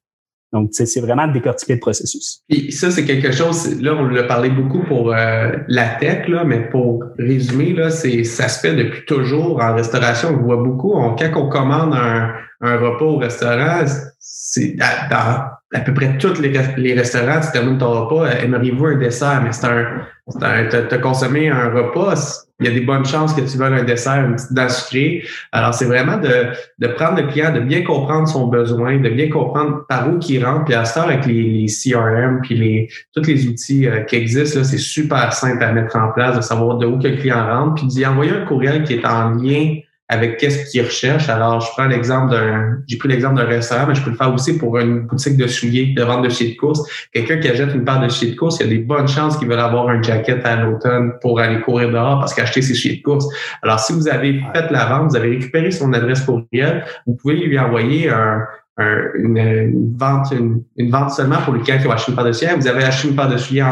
Donc, 0.52 0.70
c'est 0.72 1.00
vraiment 1.00 1.26
de 1.28 1.34
décortiquer 1.34 1.74
le 1.74 1.80
processus. 1.80 2.40
Et 2.48 2.70
ça, 2.70 2.90
c'est 2.90 3.04
quelque 3.04 3.32
chose, 3.32 3.80
là, 3.82 3.94
on 3.94 4.08
l'a 4.08 4.22
parlé 4.22 4.48
beaucoup 4.48 4.82
pour 4.82 5.12
euh, 5.12 5.52
la 5.68 5.88
tech, 5.96 6.26
là, 6.26 6.44
mais 6.44 6.70
pour 6.70 7.04
résumer, 7.18 7.74
là, 7.74 7.90
c'est 7.90 8.24
ça 8.24 8.48
se 8.48 8.60
fait 8.60 8.74
depuis 8.74 9.04
toujours 9.04 9.62
en 9.62 9.74
restauration. 9.74 10.30
On 10.30 10.42
voit 10.42 10.56
beaucoup. 10.56 10.94
On, 10.94 11.14
quand 11.16 11.30
on 11.36 11.50
commande 11.50 11.92
un, 11.94 12.32
un 12.62 12.76
repas 12.78 13.04
au 13.04 13.18
restaurant, 13.18 13.84
c'est 14.18 14.74
dans 14.76 15.50
à 15.74 15.80
peu 15.80 15.92
près 15.92 16.16
tous 16.18 16.40
les, 16.40 16.52
les 16.76 16.94
restaurants, 16.94 17.40
tu 17.40 17.52
termines 17.52 17.78
ton 17.78 18.04
repas, 18.04 18.30
aimeriez-vous 18.30 18.86
un 18.86 18.96
dessert? 18.96 19.42
Mais 19.42 19.52
c'est 19.52 19.66
un, 19.66 20.66
tu 20.68 20.94
as 20.94 20.98
consommé 20.98 21.50
un 21.50 21.68
repas, 21.70 22.46
il 22.60 22.66
y 22.66 22.70
a 22.70 22.72
des 22.72 22.80
bonnes 22.80 23.04
chances 23.04 23.34
que 23.34 23.40
tu 23.42 23.56
veuilles 23.56 23.80
un 23.80 23.84
dessert, 23.84 24.24
une 24.24 24.34
petite 24.34 24.52
dent 24.52 24.68
sucrée. 24.68 25.22
Alors, 25.52 25.74
c'est 25.74 25.84
vraiment 25.84 26.16
de, 26.16 26.46
de 26.78 26.88
prendre 26.88 27.20
le 27.20 27.28
client, 27.28 27.52
de 27.52 27.60
bien 27.60 27.84
comprendre 27.84 28.26
son 28.26 28.48
besoin, 28.48 28.98
de 28.98 29.08
bien 29.10 29.28
comprendre 29.28 29.84
par 29.88 30.08
où 30.08 30.18
il 30.28 30.44
rentre. 30.44 30.64
Puis 30.64 30.74
à 30.74 30.84
ce 30.84 30.98
avec 30.98 31.24
les, 31.26 31.66
CRM, 31.66 32.40
puis 32.42 32.56
les, 32.56 32.88
tous 33.14 33.22
les 33.26 33.46
outils 33.46 33.86
euh, 33.86 34.00
qui 34.00 34.16
existent, 34.16 34.64
c'est 34.64 34.78
super 34.78 35.32
simple 35.32 35.62
à 35.62 35.72
mettre 35.72 35.96
en 35.96 36.10
place, 36.12 36.36
de 36.36 36.42
savoir 36.42 36.78
de 36.78 36.86
où 36.86 36.98
que 36.98 37.06
le 37.06 37.16
client 37.16 37.46
rentre, 37.46 37.76
puis 37.76 37.86
d'y 37.86 38.04
envoyer 38.04 38.32
un 38.32 38.44
courriel 38.44 38.82
qui 38.82 38.94
est 38.94 39.06
en 39.06 39.30
lien 39.30 39.76
avec 40.08 40.38
qu'est-ce 40.38 40.70
qu'ils 40.70 40.82
recherchent. 40.82 41.28
Alors, 41.28 41.60
je 41.60 41.70
prends 41.72 41.86
l'exemple 41.86 42.30
d'un, 42.30 42.78
j'ai 42.86 42.96
pris 42.96 43.08
l'exemple 43.08 43.36
d'un 43.36 43.44
restaurant, 43.44 43.86
mais 43.86 43.94
je 43.94 44.02
peux 44.02 44.10
le 44.10 44.16
faire 44.16 44.32
aussi 44.32 44.56
pour 44.56 44.78
une 44.78 45.00
boutique 45.00 45.36
de 45.36 45.46
souliers, 45.46 45.92
de 45.94 46.02
vente 46.02 46.24
de 46.24 46.30
chiens 46.30 46.48
de 46.48 46.54
course. 46.54 46.80
Quelqu'un 47.12 47.38
qui 47.38 47.48
achète 47.48 47.74
une 47.74 47.84
paire 47.84 48.00
de 48.00 48.08
chiens 48.08 48.30
de 48.30 48.34
course, 48.34 48.58
il 48.60 48.66
y 48.66 48.66
a 48.66 48.72
des 48.72 48.82
bonnes 48.82 49.08
chances 49.08 49.36
qu'il 49.36 49.48
veut 49.48 49.58
avoir 49.58 49.88
un 49.88 50.00
jacket 50.02 50.44
à 50.46 50.56
l'automne 50.56 51.12
pour 51.20 51.40
aller 51.40 51.60
courir 51.60 51.90
dehors 51.90 52.18
parce 52.20 52.32
qu'acheter 52.32 52.62
ses 52.62 52.74
chiens 52.74 52.94
de 52.94 53.02
course. 53.02 53.26
Alors, 53.62 53.80
si 53.80 53.92
vous 53.92 54.08
avez 54.08 54.40
fait 54.54 54.70
la 54.70 54.86
vente, 54.86 55.10
vous 55.10 55.16
avez 55.16 55.30
récupéré 55.30 55.70
son 55.70 55.92
adresse 55.92 56.22
courriel, 56.22 56.84
vous 57.06 57.14
pouvez 57.14 57.36
lui 57.36 57.58
envoyer 57.58 58.08
un, 58.08 58.46
une, 58.78 59.96
vente, 59.96 60.32
une, 60.32 60.90
vente 60.90 61.10
seulement 61.10 61.38
pour 61.44 61.54
les 61.54 61.60
clients 61.60 61.78
qui 61.78 61.86
ont 61.86 61.92
acheté 61.92 62.12
une 62.12 62.16
paire 62.16 62.26
de 62.26 62.32
souliers. 62.32 62.54
Vous 62.54 62.68
avez 62.68 62.84
acheté 62.84 63.08
une 63.08 63.16
paire 63.16 63.28
de 63.28 63.36
souliers 63.36 63.62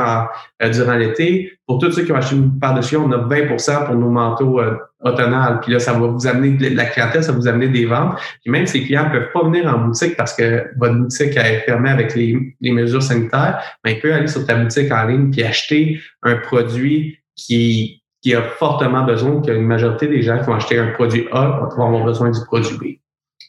euh, 0.62 0.68
durant 0.70 0.94
l'été. 0.94 1.52
Pour 1.66 1.78
tous 1.78 1.92
ceux 1.92 2.02
qui 2.02 2.12
ont 2.12 2.16
acheté 2.16 2.36
une 2.36 2.58
paire 2.58 2.74
de 2.74 2.80
souliers, 2.80 3.04
on 3.06 3.12
a 3.12 3.18
20% 3.18 3.86
pour 3.86 3.94
nos 3.94 4.10
manteaux 4.10 4.60
euh, 4.60 4.76
automnales. 5.06 5.60
Puis 5.60 5.72
là, 5.72 5.78
ça 5.78 5.92
va 5.92 6.06
vous 6.06 6.26
amener 6.26 6.50
de 6.50 6.76
la 6.76 6.86
clientèle, 6.86 7.22
ça 7.22 7.32
va 7.32 7.38
vous 7.38 7.48
amener 7.48 7.68
des 7.68 7.86
ventes. 7.86 8.18
Puis 8.42 8.50
même 8.50 8.66
ces 8.66 8.82
clients 8.82 9.08
ne 9.08 9.18
peuvent 9.18 9.32
pas 9.32 9.44
venir 9.44 9.66
en 9.66 9.78
boutique 9.78 10.16
parce 10.16 10.34
que 10.34 10.66
votre 10.76 10.94
boutique 10.94 11.36
est 11.36 11.60
fermée 11.60 11.90
avec 11.90 12.14
les, 12.14 12.56
les 12.60 12.70
mesures 12.72 13.02
sanitaires, 13.02 13.62
mais 13.84 13.94
ils 13.94 14.00
peuvent 14.00 14.12
aller 14.12 14.26
sur 14.26 14.46
ta 14.46 14.54
boutique 14.54 14.90
en 14.92 15.06
ligne 15.06 15.30
puis 15.30 15.42
acheter 15.42 16.00
un 16.22 16.36
produit 16.36 17.18
qui, 17.36 18.02
qui 18.22 18.34
a 18.34 18.42
fortement 18.42 19.04
besoin, 19.04 19.40
qu'une 19.42 19.66
majorité 19.66 20.08
des 20.08 20.22
gens 20.22 20.38
qui 20.38 20.46
vont 20.46 20.54
acheter 20.54 20.78
un 20.78 20.88
produit 20.88 21.26
A 21.32 21.68
vont 21.76 21.86
avoir 21.86 22.04
besoin 22.04 22.30
du 22.30 22.40
produit 22.46 22.76
B. 22.76 22.98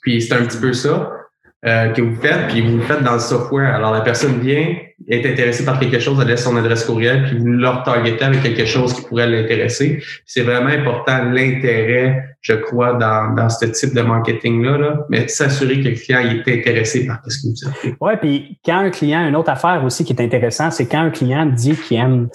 Puis 0.02 0.22
c'est 0.22 0.36
un 0.36 0.46
petit 0.46 0.60
peu 0.60 0.74
ça. 0.74 1.12
Euh, 1.66 1.90
que 1.90 2.04
vous 2.04 2.16
faites, 2.22 2.50
puis 2.50 2.62
vous 2.62 2.78
le 2.78 2.84
faites 2.84 3.02
dans 3.02 3.14
le 3.14 3.20
software. 3.20 3.74
Alors, 3.74 3.92
la 3.92 4.02
personne 4.02 4.40
vient, 4.42 4.76
est 5.08 5.26
intéressée 5.26 5.66
par 5.66 5.80
quelque 5.80 5.98
chose, 5.98 6.20
elle 6.22 6.28
laisse 6.28 6.44
son 6.44 6.56
adresse 6.56 6.86
courriel, 6.86 7.24
puis 7.24 7.40
vous 7.40 7.48
leur 7.48 7.82
targetez 7.82 8.24
avec 8.24 8.44
quelque 8.44 8.66
chose 8.66 8.94
qui 8.94 9.02
pourrait 9.02 9.26
l'intéresser. 9.26 10.00
C'est 10.28 10.44
vraiment 10.44 10.70
important 10.70 11.24
l'intérêt, 11.24 12.36
je 12.42 12.54
crois, 12.54 12.94
dans, 12.94 13.34
dans 13.34 13.50
ce 13.50 13.66
type 13.66 13.96
de 13.96 14.02
marketing-là, 14.02 14.78
là, 14.78 15.06
mais 15.10 15.28
s'assurer 15.28 15.82
que 15.82 15.90
le 15.90 15.96
client 15.96 16.20
est 16.20 16.48
intéressé 16.48 17.08
par 17.08 17.22
ce 17.28 17.40
que 17.40 17.48
vous 17.48 17.72
faites. 17.82 17.96
Oui, 18.00 18.14
puis 18.22 18.60
quand 18.64 18.78
un 18.78 18.92
client, 18.92 19.28
une 19.28 19.36
autre 19.36 19.50
affaire 19.50 19.84
aussi 19.84 20.06
qui 20.06 20.14
est 20.14 20.22
intéressant, 20.22 20.70
c'est 20.70 20.86
quand 20.86 21.02
un 21.02 21.10
client 21.10 21.48
dit 21.48 21.76
qu'il 21.76 21.98
aime, 21.98 22.30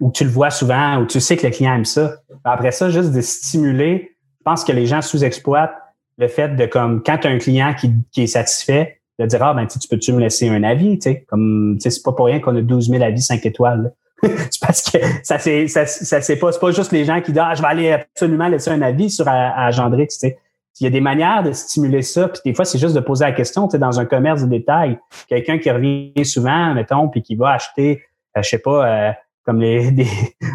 ou 0.00 0.10
tu 0.10 0.24
le 0.24 0.30
vois 0.30 0.50
souvent, 0.50 1.00
ou 1.00 1.06
tu 1.06 1.20
sais 1.20 1.36
que 1.36 1.46
le 1.46 1.52
client 1.52 1.76
aime 1.76 1.84
ça. 1.84 2.10
Après 2.42 2.72
ça, 2.72 2.90
juste 2.90 3.12
de 3.12 3.20
stimuler, 3.20 4.16
je 4.40 4.42
pense 4.44 4.64
que 4.64 4.72
les 4.72 4.86
gens 4.86 5.00
sous-exploitent 5.00 5.76
le 6.18 6.28
fait 6.28 6.56
de 6.56 6.66
comme 6.66 7.02
quand 7.02 7.18
tu 7.18 7.28
as 7.28 7.30
un 7.30 7.38
client 7.38 7.74
qui, 7.74 7.92
qui 8.12 8.22
est 8.22 8.26
satisfait, 8.26 9.00
de 9.18 9.26
dire 9.26 9.42
Ah 9.42 9.54
ben 9.54 9.66
tu 9.66 9.78
peux-tu 9.88 10.12
me 10.12 10.20
laisser 10.20 10.48
un 10.48 10.62
avis, 10.62 10.98
tu 10.98 11.10
sais, 11.10 11.24
comme 11.28 11.76
c'est 11.80 12.02
pas 12.02 12.12
pour 12.12 12.26
rien 12.26 12.40
qu'on 12.40 12.56
a 12.56 12.60
12 12.60 12.90
000 12.90 13.02
avis 13.02 13.22
5 13.22 13.44
étoiles. 13.46 13.92
c'est 14.22 14.60
parce 14.60 14.82
que 14.82 14.98
ça 15.22 15.38
c'est 15.38 15.68
ça, 15.68 15.86
ça 15.86 16.20
c'est 16.20 16.36
pas, 16.36 16.50
pas 16.52 16.70
juste 16.72 16.90
les 16.92 17.04
gens 17.04 17.20
qui 17.20 17.32
disent 17.32 17.42
Ah, 17.44 17.54
je 17.54 17.62
vais 17.62 17.68
aller 17.68 17.92
absolument 17.92 18.48
laisser 18.48 18.70
un 18.70 18.82
avis 18.82 19.10
sur 19.10 19.26
à, 19.28 19.70
Gendrix, 19.70 20.08
tu 20.08 20.18
sais. 20.18 20.38
Il 20.80 20.84
y 20.84 20.86
a 20.86 20.90
des 20.90 21.00
manières 21.00 21.42
de 21.42 21.50
stimuler 21.50 22.02
ça, 22.02 22.28
puis 22.28 22.40
des 22.44 22.54
fois, 22.54 22.64
c'est 22.64 22.78
juste 22.78 22.94
de 22.94 23.00
poser 23.00 23.24
la 23.24 23.32
question, 23.32 23.66
tu 23.66 23.72
sais, 23.72 23.78
dans 23.80 23.98
un 23.98 24.04
commerce 24.04 24.42
de 24.42 24.46
détail. 24.46 24.96
Quelqu'un 25.28 25.58
qui 25.58 25.68
revient 25.72 26.12
souvent, 26.24 26.72
mettons, 26.72 27.08
puis 27.08 27.20
qui 27.20 27.34
va 27.34 27.50
acheter, 27.50 28.00
euh, 28.36 28.42
je 28.42 28.48
sais 28.48 28.60
pas, 28.60 28.86
euh, 28.86 29.12
comme 29.48 29.62
les, 29.62 29.90
des, 29.92 30.06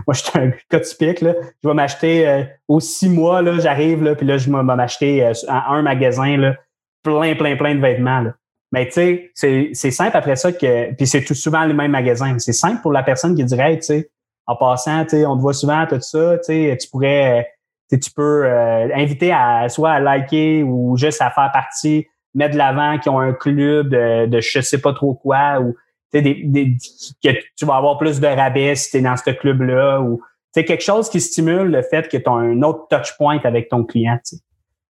moi 0.06 0.14
je 0.14 0.22
suis 0.22 0.40
un 0.40 0.52
cas 0.70 0.80
typique 0.80 1.22
là. 1.22 1.34
Je 1.64 1.68
vais 1.68 1.74
m'acheter 1.74 2.28
euh, 2.28 2.44
aux 2.68 2.80
six 2.80 3.10
mois 3.10 3.42
là, 3.42 3.58
j'arrive 3.58 4.04
là, 4.04 4.14
puis 4.14 4.28
là 4.28 4.38
je 4.38 4.52
vais 4.52 4.62
m'acheter 4.64 5.26
euh, 5.26 5.34
un 5.50 5.82
magasin 5.82 6.38
là, 6.38 6.56
plein 7.02 7.34
plein 7.34 7.56
plein 7.56 7.74
de 7.74 7.82
vêtements 7.82 8.22
là. 8.22 8.36
Mais 8.72 8.86
tu 8.86 8.94
sais, 8.94 9.32
c'est, 9.34 9.70
c'est 9.74 9.90
simple 9.90 10.16
après 10.16 10.36
ça 10.36 10.52
que 10.52 10.94
puis 10.94 11.08
c'est 11.08 11.24
tout 11.24 11.34
souvent 11.34 11.66
les 11.66 11.74
mêmes 11.74 11.92
magasins. 11.92 12.38
C'est 12.38 12.54
simple 12.54 12.82
pour 12.84 12.92
la 12.92 13.02
personne 13.02 13.36
qui 13.36 13.44
dirait, 13.44 13.78
tu 13.78 13.84
sais, 13.84 14.12
en 14.46 14.56
passant, 14.56 15.04
tu 15.06 15.10
sais, 15.10 15.26
on 15.26 15.36
te 15.36 15.42
voit 15.42 15.54
souvent 15.54 15.86
tout 15.88 16.02
ça, 16.02 16.38
tu 16.38 16.44
sais, 16.44 16.78
tu 16.80 16.88
pourrais 16.90 17.48
tu 17.90 18.12
peux 18.12 18.46
euh, 18.46 18.90
inviter 18.96 19.32
à 19.32 19.70
soit 19.70 19.92
à 19.92 20.00
liker 20.00 20.64
ou 20.64 20.98
juste 20.98 21.22
à 21.22 21.32
faire 21.32 21.52
partie, 21.52 22.08
mettre 22.36 22.54
de 22.54 22.58
l'avant 22.58 23.00
qui 23.00 23.10
ont 23.10 23.20
un 23.20 23.34
club 23.34 23.90
de, 23.90 24.28
de 24.28 24.40
je 24.40 24.62
sais 24.62 24.80
pas 24.80 24.94
trop 24.94 25.16
quoi 25.16 25.60
ou 25.60 25.76
des, 26.22 26.78
que 27.24 27.30
tu 27.58 27.66
vas 27.66 27.76
avoir 27.76 27.98
plus 27.98 28.20
de 28.20 28.28
rabais 28.28 28.76
si 28.76 28.92
tu 28.92 28.98
es 28.98 29.02
dans 29.02 29.18
ce 29.18 29.32
club-là 29.32 30.02
ou 30.02 30.22
c'est 30.52 30.66
quelque 30.66 30.84
chose 30.84 31.10
qui 31.10 31.20
stimule 31.20 31.72
le 31.72 31.82
fait 31.82 32.08
que 32.08 32.18
tu 32.18 32.30
as 32.30 32.34
un 32.34 32.62
autre 32.62 32.88
touch 32.90 33.18
point 33.18 33.40
avec 33.44 33.70
ton 33.70 33.84
client. 33.84 34.20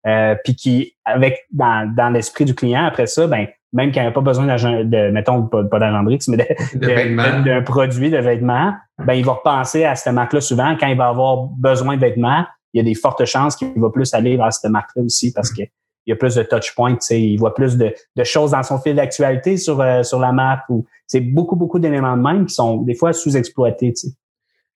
Euh, 0.05 0.35
puis 0.43 0.55
qui, 0.55 0.95
avec 1.05 1.45
dans, 1.51 1.89
dans 1.95 2.09
l'esprit 2.09 2.43
du 2.43 2.53
client, 2.53 2.83
après 2.83 3.07
ça, 3.07 3.25
ben, 3.25 3.47
même 3.71 3.91
qu'il 3.91 4.01
n'y 4.01 4.07
a 4.07 4.11
pas 4.11 4.21
besoin 4.21 4.45
de, 4.45 5.11
mettons, 5.11 5.43
pas, 5.43 5.63
pas 5.63 5.79
mais 5.79 7.41
d'un 7.43 7.61
produit 7.61 8.09
de 8.09 8.17
vêtements, 8.17 8.73
ben, 8.99 9.13
il 9.13 9.23
va 9.23 9.33
repenser 9.33 9.85
à 9.85 9.95
cette 9.95 10.13
marque-là 10.13 10.41
souvent. 10.41 10.75
Quand 10.77 10.87
il 10.87 10.97
va 10.97 11.07
avoir 11.07 11.43
besoin 11.57 11.95
de 11.95 12.01
vêtements, 12.01 12.45
il 12.73 12.79
y 12.79 12.81
a 12.81 12.83
des 12.83 12.95
fortes 12.95 13.23
chances 13.25 13.55
qu'il 13.55 13.79
va 13.79 13.89
plus 13.89 14.13
aller 14.13 14.35
vers 14.35 14.51
cette 14.51 14.69
marque-là 14.69 15.03
aussi 15.03 15.31
parce 15.31 15.51
que 15.51 15.63
il 16.05 16.11
y 16.11 16.13
a 16.13 16.15
plus 16.15 16.35
de 16.35 16.43
touch 16.43 16.75
points, 16.75 16.97
il 17.11 17.37
voit 17.37 17.53
plus 17.53 17.77
de, 17.77 17.93
de, 18.15 18.23
choses 18.23 18.51
dans 18.51 18.63
son 18.63 18.79
fil 18.79 18.95
d'actualité 18.95 19.57
sur, 19.57 19.79
euh, 19.81 20.03
sur 20.03 20.19
la 20.19 20.31
marque 20.31 20.69
ou 20.69 20.85
c'est 21.07 21.21
beaucoup, 21.21 21.55
beaucoup 21.55 21.79
d'éléments 21.79 22.17
de 22.17 22.21
même 22.21 22.45
qui 22.45 22.53
sont 22.53 22.77
des 22.77 22.95
fois 22.95 23.13
sous-exploités. 23.13 23.93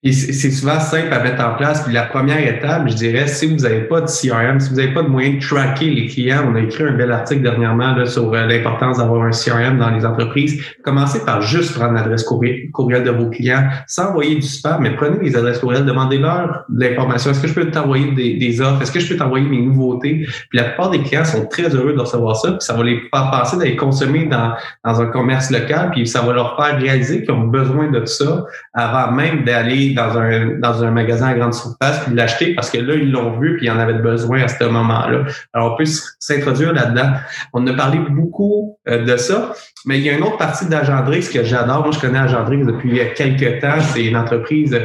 C'est 0.04 0.52
souvent 0.52 0.78
simple 0.78 1.12
à 1.12 1.18
mettre 1.18 1.44
en 1.44 1.56
place. 1.56 1.82
Puis 1.82 1.92
la 1.92 2.04
première 2.04 2.38
étape, 2.38 2.88
je 2.88 2.94
dirais, 2.94 3.26
si 3.26 3.48
vous 3.48 3.56
n'avez 3.56 3.80
pas 3.80 4.00
de 4.00 4.06
CRM, 4.06 4.60
si 4.60 4.70
vous 4.70 4.76
n'avez 4.76 4.94
pas 4.94 5.02
de 5.02 5.08
moyen 5.08 5.34
de 5.34 5.40
tracker 5.40 5.90
les 5.90 6.06
clients, 6.06 6.44
on 6.48 6.54
a 6.54 6.60
écrit 6.60 6.84
un 6.84 6.92
bel 6.92 7.10
article 7.10 7.42
dernièrement 7.42 7.96
là, 7.96 8.06
sur 8.06 8.32
euh, 8.32 8.46
l'importance 8.46 8.98
d'avoir 8.98 9.24
un 9.24 9.32
CRM 9.32 9.76
dans 9.76 9.90
les 9.90 10.06
entreprises. 10.06 10.62
Commencez 10.84 11.24
par 11.24 11.42
juste 11.42 11.74
prendre 11.74 11.94
l'adresse 11.94 12.22
courriel, 12.22 12.70
de 13.02 13.10
vos 13.10 13.28
clients, 13.28 13.68
sans 13.88 14.10
envoyer 14.10 14.36
du 14.36 14.42
spam, 14.42 14.82
mais 14.82 14.94
prenez 14.94 15.18
les 15.20 15.34
adresses 15.34 15.58
courriel, 15.58 15.84
demandez-leur 15.84 16.64
de 16.68 16.80
l'information. 16.80 17.32
Est-ce 17.32 17.42
que 17.42 17.48
je 17.48 17.54
peux 17.54 17.68
t'envoyer 17.68 18.12
des, 18.12 18.60
offres? 18.60 18.80
Est-ce 18.80 18.92
que 18.92 19.00
je 19.00 19.12
peux 19.12 19.18
t'envoyer 19.18 19.48
mes 19.48 19.62
nouveautés? 19.62 20.24
Puis 20.48 20.58
la 20.58 20.64
plupart 20.64 20.90
des 20.90 21.02
clients 21.02 21.24
sont 21.24 21.46
très 21.46 21.74
heureux 21.74 21.94
de 21.94 22.00
recevoir 22.00 22.36
ça, 22.36 22.52
puis 22.52 22.60
ça 22.60 22.74
va 22.74 22.84
les 22.84 23.00
faire 23.12 23.32
passer 23.32 23.56
d'aller 23.56 23.74
consommer 23.74 24.26
dans, 24.26 24.52
dans 24.84 25.00
un 25.00 25.06
commerce 25.06 25.50
local, 25.50 25.90
puis 25.90 26.06
ça 26.06 26.22
va 26.22 26.34
leur 26.34 26.56
faire 26.56 26.78
réaliser 26.78 27.22
qu'ils 27.22 27.32
ont 27.32 27.48
besoin 27.48 27.90
de 27.90 28.04
ça 28.04 28.44
avant 28.74 29.10
même 29.10 29.42
d'aller 29.42 29.87
dans 29.94 30.16
un, 30.18 30.58
dans 30.58 30.84
un 30.84 30.90
magasin 30.90 31.28
à 31.28 31.34
grande 31.34 31.54
surface 31.54 32.04
puis 32.04 32.14
l'acheter 32.14 32.54
parce 32.54 32.70
que 32.70 32.78
là, 32.78 32.94
ils 32.94 33.10
l'ont 33.10 33.38
vu 33.38 33.56
puis 33.56 33.66
ils 33.66 33.70
en 33.70 33.78
avaient 33.78 33.94
besoin 33.94 34.42
à 34.42 34.48
ce 34.48 34.64
moment-là. 34.64 35.24
Alors, 35.52 35.74
on 35.74 35.76
peut 35.76 35.90
s'introduire 36.18 36.72
là-dedans. 36.72 37.12
On 37.52 37.66
a 37.66 37.72
parlé 37.74 37.98
beaucoup 38.10 38.78
euh, 38.88 39.04
de 39.04 39.16
ça, 39.16 39.52
mais 39.86 39.98
il 39.98 40.04
y 40.04 40.10
a 40.10 40.14
une 40.14 40.22
autre 40.22 40.38
partie 40.38 40.66
d'Agendrix 40.66 41.28
que 41.32 41.44
j'adore. 41.44 41.82
Moi, 41.82 41.92
je 41.92 42.00
connais 42.00 42.18
Agendrix 42.18 42.64
depuis 42.64 43.00
quelques 43.14 43.60
temps. 43.60 43.80
C'est 43.80 44.04
une 44.04 44.16
entreprise 44.16 44.78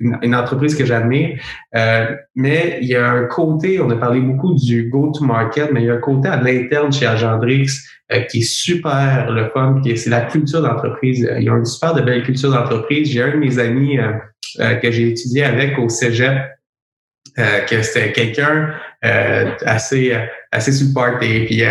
une, 0.00 0.34
entreprise 0.34 0.74
que 0.74 0.84
j'admire. 0.84 1.38
Euh, 1.76 2.06
mais 2.34 2.78
il 2.82 2.88
y 2.88 2.96
a 2.96 3.10
un 3.10 3.24
côté, 3.24 3.80
on 3.80 3.90
a 3.90 3.96
parlé 3.96 4.20
beaucoup 4.20 4.54
du 4.54 4.88
go-to-market, 4.88 5.70
mais 5.72 5.82
il 5.82 5.86
y 5.86 5.90
a 5.90 5.94
un 5.94 5.98
côté 5.98 6.28
à 6.28 6.40
l'interne 6.40 6.92
chez 6.92 7.06
Agendrix 7.06 7.68
euh, 8.12 8.20
qui 8.22 8.38
est 8.38 8.50
super 8.50 9.30
le 9.30 9.50
fun, 9.50 9.80
qui 9.82 9.96
c'est 9.96 10.10
la 10.10 10.22
culture 10.22 10.62
d'entreprise. 10.62 11.28
Il 11.38 11.44
y 11.44 11.48
a 11.48 11.56
une 11.56 11.64
super 11.64 11.94
de 11.94 12.00
belle 12.00 12.22
culture 12.22 12.50
d'entreprise. 12.50 13.10
J'ai 13.10 13.22
un 13.22 13.32
de 13.32 13.36
mes 13.36 13.58
amis 13.58 13.98
euh, 13.98 14.12
que 14.58 14.90
j'ai 14.90 15.10
étudié 15.10 15.44
avec 15.44 15.78
au 15.78 15.88
Cégep, 15.88 16.38
euh, 17.38 17.60
que 17.60 17.82
c'était 17.82 18.12
quelqu'un 18.12 18.74
euh, 19.04 19.52
assez 19.64 20.16
assez 20.52 20.72
support 20.72 21.22
et 21.22 21.46
puis 21.46 21.62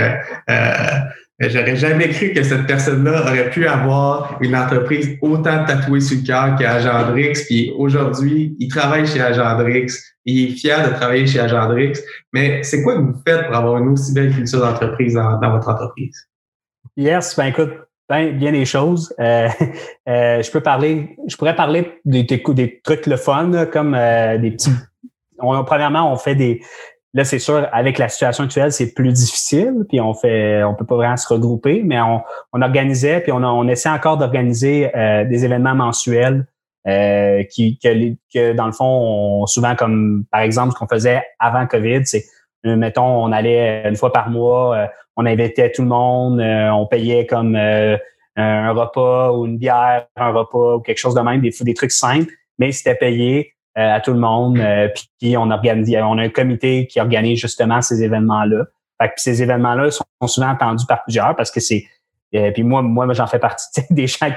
J'aurais 1.42 1.78
jamais 1.78 2.10
cru 2.10 2.34
que 2.34 2.44
cette 2.44 2.68
personne-là 2.68 3.22
aurait 3.22 3.50
pu 3.50 3.66
avoir 3.66 4.38
une 4.42 4.58
entreprise 4.58 5.18
autant 5.22 5.64
tatouée 5.64 6.02
sur 6.02 6.18
le 6.18 6.28
cœur 6.28 6.58
qu'Agendrix. 6.58 7.46
Puis 7.46 7.72
aujourd'hui, 7.78 8.58
il 8.60 8.68
travaille 8.68 9.08
chez 9.08 9.22
Agendrix. 9.22 9.88
Il 10.26 10.52
est 10.52 10.56
fier 10.56 10.86
de 10.86 10.94
travailler 10.94 11.26
chez 11.26 11.40
Agendrix. 11.40 11.94
Mais 12.34 12.62
c'est 12.64 12.84
quoi 12.84 12.96
que 12.96 13.02
vous 13.04 13.22
faites 13.26 13.46
pour 13.46 13.56
avoir 13.56 13.78
une 13.78 13.88
aussi 13.88 14.14
belle 14.14 14.34
culture 14.34 14.60
d'entreprise 14.60 15.14
dans, 15.14 15.40
dans, 15.40 15.52
votre 15.52 15.70
entreprise? 15.70 16.28
Yes, 16.98 17.38
ben 17.38 17.46
écoute, 17.46 17.72
ben, 18.10 18.36
bien 18.36 18.52
des 18.52 18.66
choses. 18.66 19.14
Euh, 19.20 19.48
euh, 20.10 20.42
je 20.42 20.52
peux 20.52 20.62
parler, 20.62 21.16
je 21.28 21.38
pourrais 21.38 21.56
parler 21.56 21.94
des, 22.06 22.24
des, 22.24 22.82
trucs 22.84 23.06
le 23.06 23.18
fun, 23.18 23.66
comme 23.72 23.94
euh, 23.94 24.38
des 24.40 24.52
petits. 24.52 24.72
On, 25.40 25.64
premièrement, 25.64 26.12
on 26.12 26.18
fait 26.18 26.36
des. 26.36 26.62
Là, 27.14 27.24
c'est 27.24 27.40
sûr, 27.40 27.68
avec 27.72 27.98
la 27.98 28.10
situation 28.10 28.44
actuelle, 28.44 28.72
c'est 28.72 28.94
plus 28.94 29.14
difficile, 29.14 29.86
puis 29.88 30.00
on 30.00 30.14
fait, 30.14 30.64
on 30.64 30.76
peut 30.76 30.86
pas 30.86 30.96
vraiment 30.96 31.18
se 31.18 31.32
regrouper, 31.32 31.82
mais 31.84 32.00
on, 32.00 32.22
on 32.54 32.62
organisait, 32.62 33.22
puis 33.22 33.32
on, 33.32 33.38
on 33.38 33.68
essaie 33.68 33.90
encore 33.90 34.18
d'organiser 34.18 34.92
des 35.28 35.44
événements 35.44 35.74
mensuels 35.74 36.46
qui, 36.86 37.80
que, 37.84 38.14
que, 38.32 38.54
dans 38.54 38.68
le 38.68 38.74
fond, 38.74 38.86
on, 39.42 39.48
souvent 39.48 39.76
comme 39.76 40.26
par 40.32 40.42
exemple 40.42 40.74
ce 40.74 40.78
qu'on 40.78 40.88
faisait 40.88 41.24
avant 41.40 41.66
COVID, 41.66 42.06
c'est 42.06 42.26
mettons, 42.64 43.24
on 43.24 43.32
allait 43.32 43.90
une 43.90 43.96
fois 43.96 44.14
par 44.14 44.30
mois, 44.30 44.88
on 45.20 45.26
invitait 45.26 45.70
tout 45.70 45.82
le 45.82 45.90
monde, 45.90 46.40
euh, 46.40 46.70
on 46.70 46.88
payait 46.88 47.26
comme 47.26 47.58
euh, 47.58 47.98
un 48.38 48.72
repas 48.72 49.34
ou 49.34 49.46
une 49.46 49.58
bière, 49.58 50.08
un 50.16 50.32
repas 50.32 50.78
ou 50.78 50.80
quelque 50.80 50.98
chose 50.98 51.14
de 51.14 51.20
même, 51.20 51.42
des, 51.42 51.52
des 51.60 51.74
trucs 51.74 51.92
simples, 51.92 52.32
mais 52.58 52.72
c'était 52.72 52.96
payé 52.96 53.52
euh, 53.78 53.96
à 53.96 54.00
tout 54.00 54.14
le 54.14 54.20
monde. 54.20 54.62
puis 55.20 55.36
on 55.36 55.52
organise, 55.52 55.94
on 56.02 56.18
a 56.18 56.22
un 56.22 56.30
comité 56.30 56.88
qui 56.88 57.02
organise 57.02 57.38
justement 57.38 57.82
ces 57.82 58.02
événements-là. 58.02 58.64
Fait 59.02 59.12
ces 59.18 59.44
événements-là 59.44 59.92
sont, 59.92 60.06
souvent 60.26 60.52
attendus 60.52 60.86
par 60.88 61.04
plusieurs 61.04 61.36
parce 61.36 61.52
que 61.52 61.60
c'est 61.60 61.86
puis 62.32 62.62
moi, 62.62 62.84
moi, 62.84 63.12
j'en 63.14 63.26
fais 63.26 63.40
partie 63.40 63.82
des 63.90 64.06
gens 64.06 64.30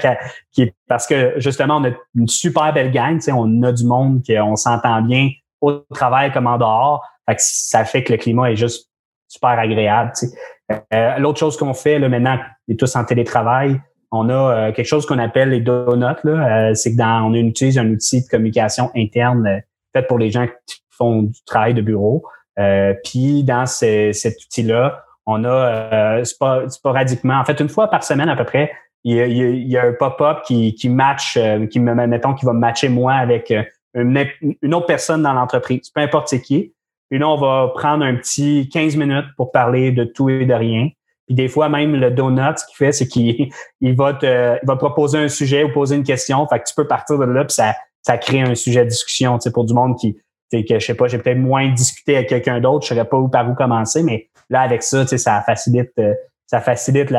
qui, 0.51 0.73
parce 0.89 1.05
que 1.05 1.33
justement, 1.37 1.77
on 1.77 1.83
a 1.85 1.91
une 2.15 2.27
super 2.27 2.73
belle 2.73 2.91
gang, 2.91 3.19
on 3.31 3.61
a 3.61 3.71
du 3.71 3.85
monde 3.85 4.21
qu'on 4.25 4.55
s'entend 4.55 5.03
bien 5.03 5.29
au 5.61 5.85
travail 5.93 6.31
comme 6.31 6.47
en 6.47 6.57
dehors. 6.57 7.05
Fait 7.29 7.35
que 7.35 7.41
ça 7.43 7.85
fait 7.85 8.03
que 8.03 8.11
le 8.11 8.17
climat 8.17 8.51
est 8.51 8.55
juste 8.55 8.89
super 9.33 9.51
agréable. 9.51 10.11
Euh, 10.93 11.17
l'autre 11.17 11.39
chose 11.39 11.57
qu'on 11.57 11.73
fait 11.73 11.99
là, 11.99 12.09
maintenant, 12.09 12.37
on 12.67 12.73
est 12.73 12.79
tous 12.79 12.95
en 12.95 13.03
télétravail, 13.03 13.79
on 14.11 14.29
a 14.29 14.33
euh, 14.33 14.71
quelque 14.71 14.85
chose 14.85 15.05
qu'on 15.05 15.19
appelle 15.19 15.49
les 15.49 15.61
donuts. 15.61 16.05
Euh, 16.25 16.73
c'est 16.73 16.93
que 16.93 16.97
dans, 16.97 17.25
on 17.25 17.33
utilise 17.33 17.77
un 17.77 17.89
outil 17.89 18.23
de 18.23 18.27
communication 18.27 18.91
interne 18.95 19.61
fait 19.93 20.03
pour 20.03 20.17
les 20.17 20.31
gens 20.31 20.47
qui 20.65 20.77
font 20.91 21.23
du 21.23 21.43
travail 21.45 21.73
de 21.73 21.81
bureau. 21.81 22.23
puis 23.03 23.43
dans 23.43 23.65
cet 23.65 24.35
outil-là, 24.45 25.03
on 25.25 25.43
a 25.45 26.23
sporadiquement, 26.23 27.39
en 27.39 27.45
fait, 27.45 27.59
une 27.59 27.69
fois 27.69 27.89
par 27.89 28.03
semaine 28.03 28.29
à 28.29 28.35
peu 28.35 28.43
près, 28.43 28.71
il 29.03 29.15
y 29.15 29.77
a, 29.77 29.85
un 29.85 29.93
pop-up 29.93 30.43
qui, 30.45 30.75
qui 30.75 30.89
match, 30.89 31.37
qui 31.69 31.79
me 31.79 31.93
mettons, 32.07 32.33
qui 32.33 32.45
va 32.45 32.53
matcher 32.53 32.89
moi 32.89 33.13
avec 33.13 33.53
une, 33.93 34.73
autre 34.73 34.85
personne 34.85 35.23
dans 35.23 35.33
l'entreprise, 35.33 35.89
peu 35.89 36.01
importe 36.01 36.39
qui. 36.41 36.73
Puis 37.09 37.19
là, 37.19 37.29
on 37.29 37.37
va 37.37 37.71
prendre 37.75 38.03
un 38.03 38.15
petit 38.15 38.69
15 38.69 38.95
minutes 38.95 39.27
pour 39.37 39.51
parler 39.51 39.91
de 39.91 40.03
tout 40.03 40.29
et 40.29 40.45
de 40.45 40.53
rien. 40.53 40.89
Puis 41.27 41.35
des 41.35 41.47
fois, 41.47 41.69
même 41.69 41.95
le 41.95 42.11
donut, 42.11 42.57
ce 42.57 42.65
qu'il 42.65 42.75
fait, 42.75 42.91
c'est 42.91 43.07
qu'il 43.07 43.49
il 43.81 43.95
va 43.95 44.13
te 44.13 44.57
il 44.61 44.65
va 44.65 44.75
proposer 44.75 45.17
un 45.17 45.29
sujet 45.29 45.63
ou 45.63 45.71
poser 45.71 45.95
une 45.95 46.03
question. 46.03 46.45
Fait 46.47 46.59
que 46.59 46.65
tu 46.65 46.75
peux 46.75 46.87
partir 46.87 47.17
de 47.17 47.25
là, 47.25 47.45
puis 47.45 47.53
ça, 47.53 47.75
ça 48.01 48.17
crée 48.17 48.41
un 48.41 48.55
sujet 48.55 48.83
de 48.83 48.89
discussion 48.89 49.37
pour 49.53 49.65
du 49.65 49.73
monde 49.73 49.97
qui, 49.97 50.17
que 50.51 50.79
je 50.79 50.85
sais 50.85 50.93
pas, 50.93 51.07
j'ai 51.07 51.17
peut-être 51.17 51.39
moins 51.39 51.69
discuté 51.69 52.15
avec 52.15 52.29
quelqu'un 52.29 52.59
d'autre, 52.59 52.85
je 52.85 52.89
saurais 52.89 53.07
pas 53.07 53.17
où 53.17 53.27
par 53.27 53.49
où 53.49 53.55
commencer, 53.55 54.03
mais 54.03 54.29
là, 54.49 54.61
avec 54.61 54.83
ça, 54.83 55.05
tu 55.05 55.17
ça 55.17 55.41
facilite, 55.41 55.91
euh, 55.97 56.13
ça 56.45 56.61
facilite 56.61 57.11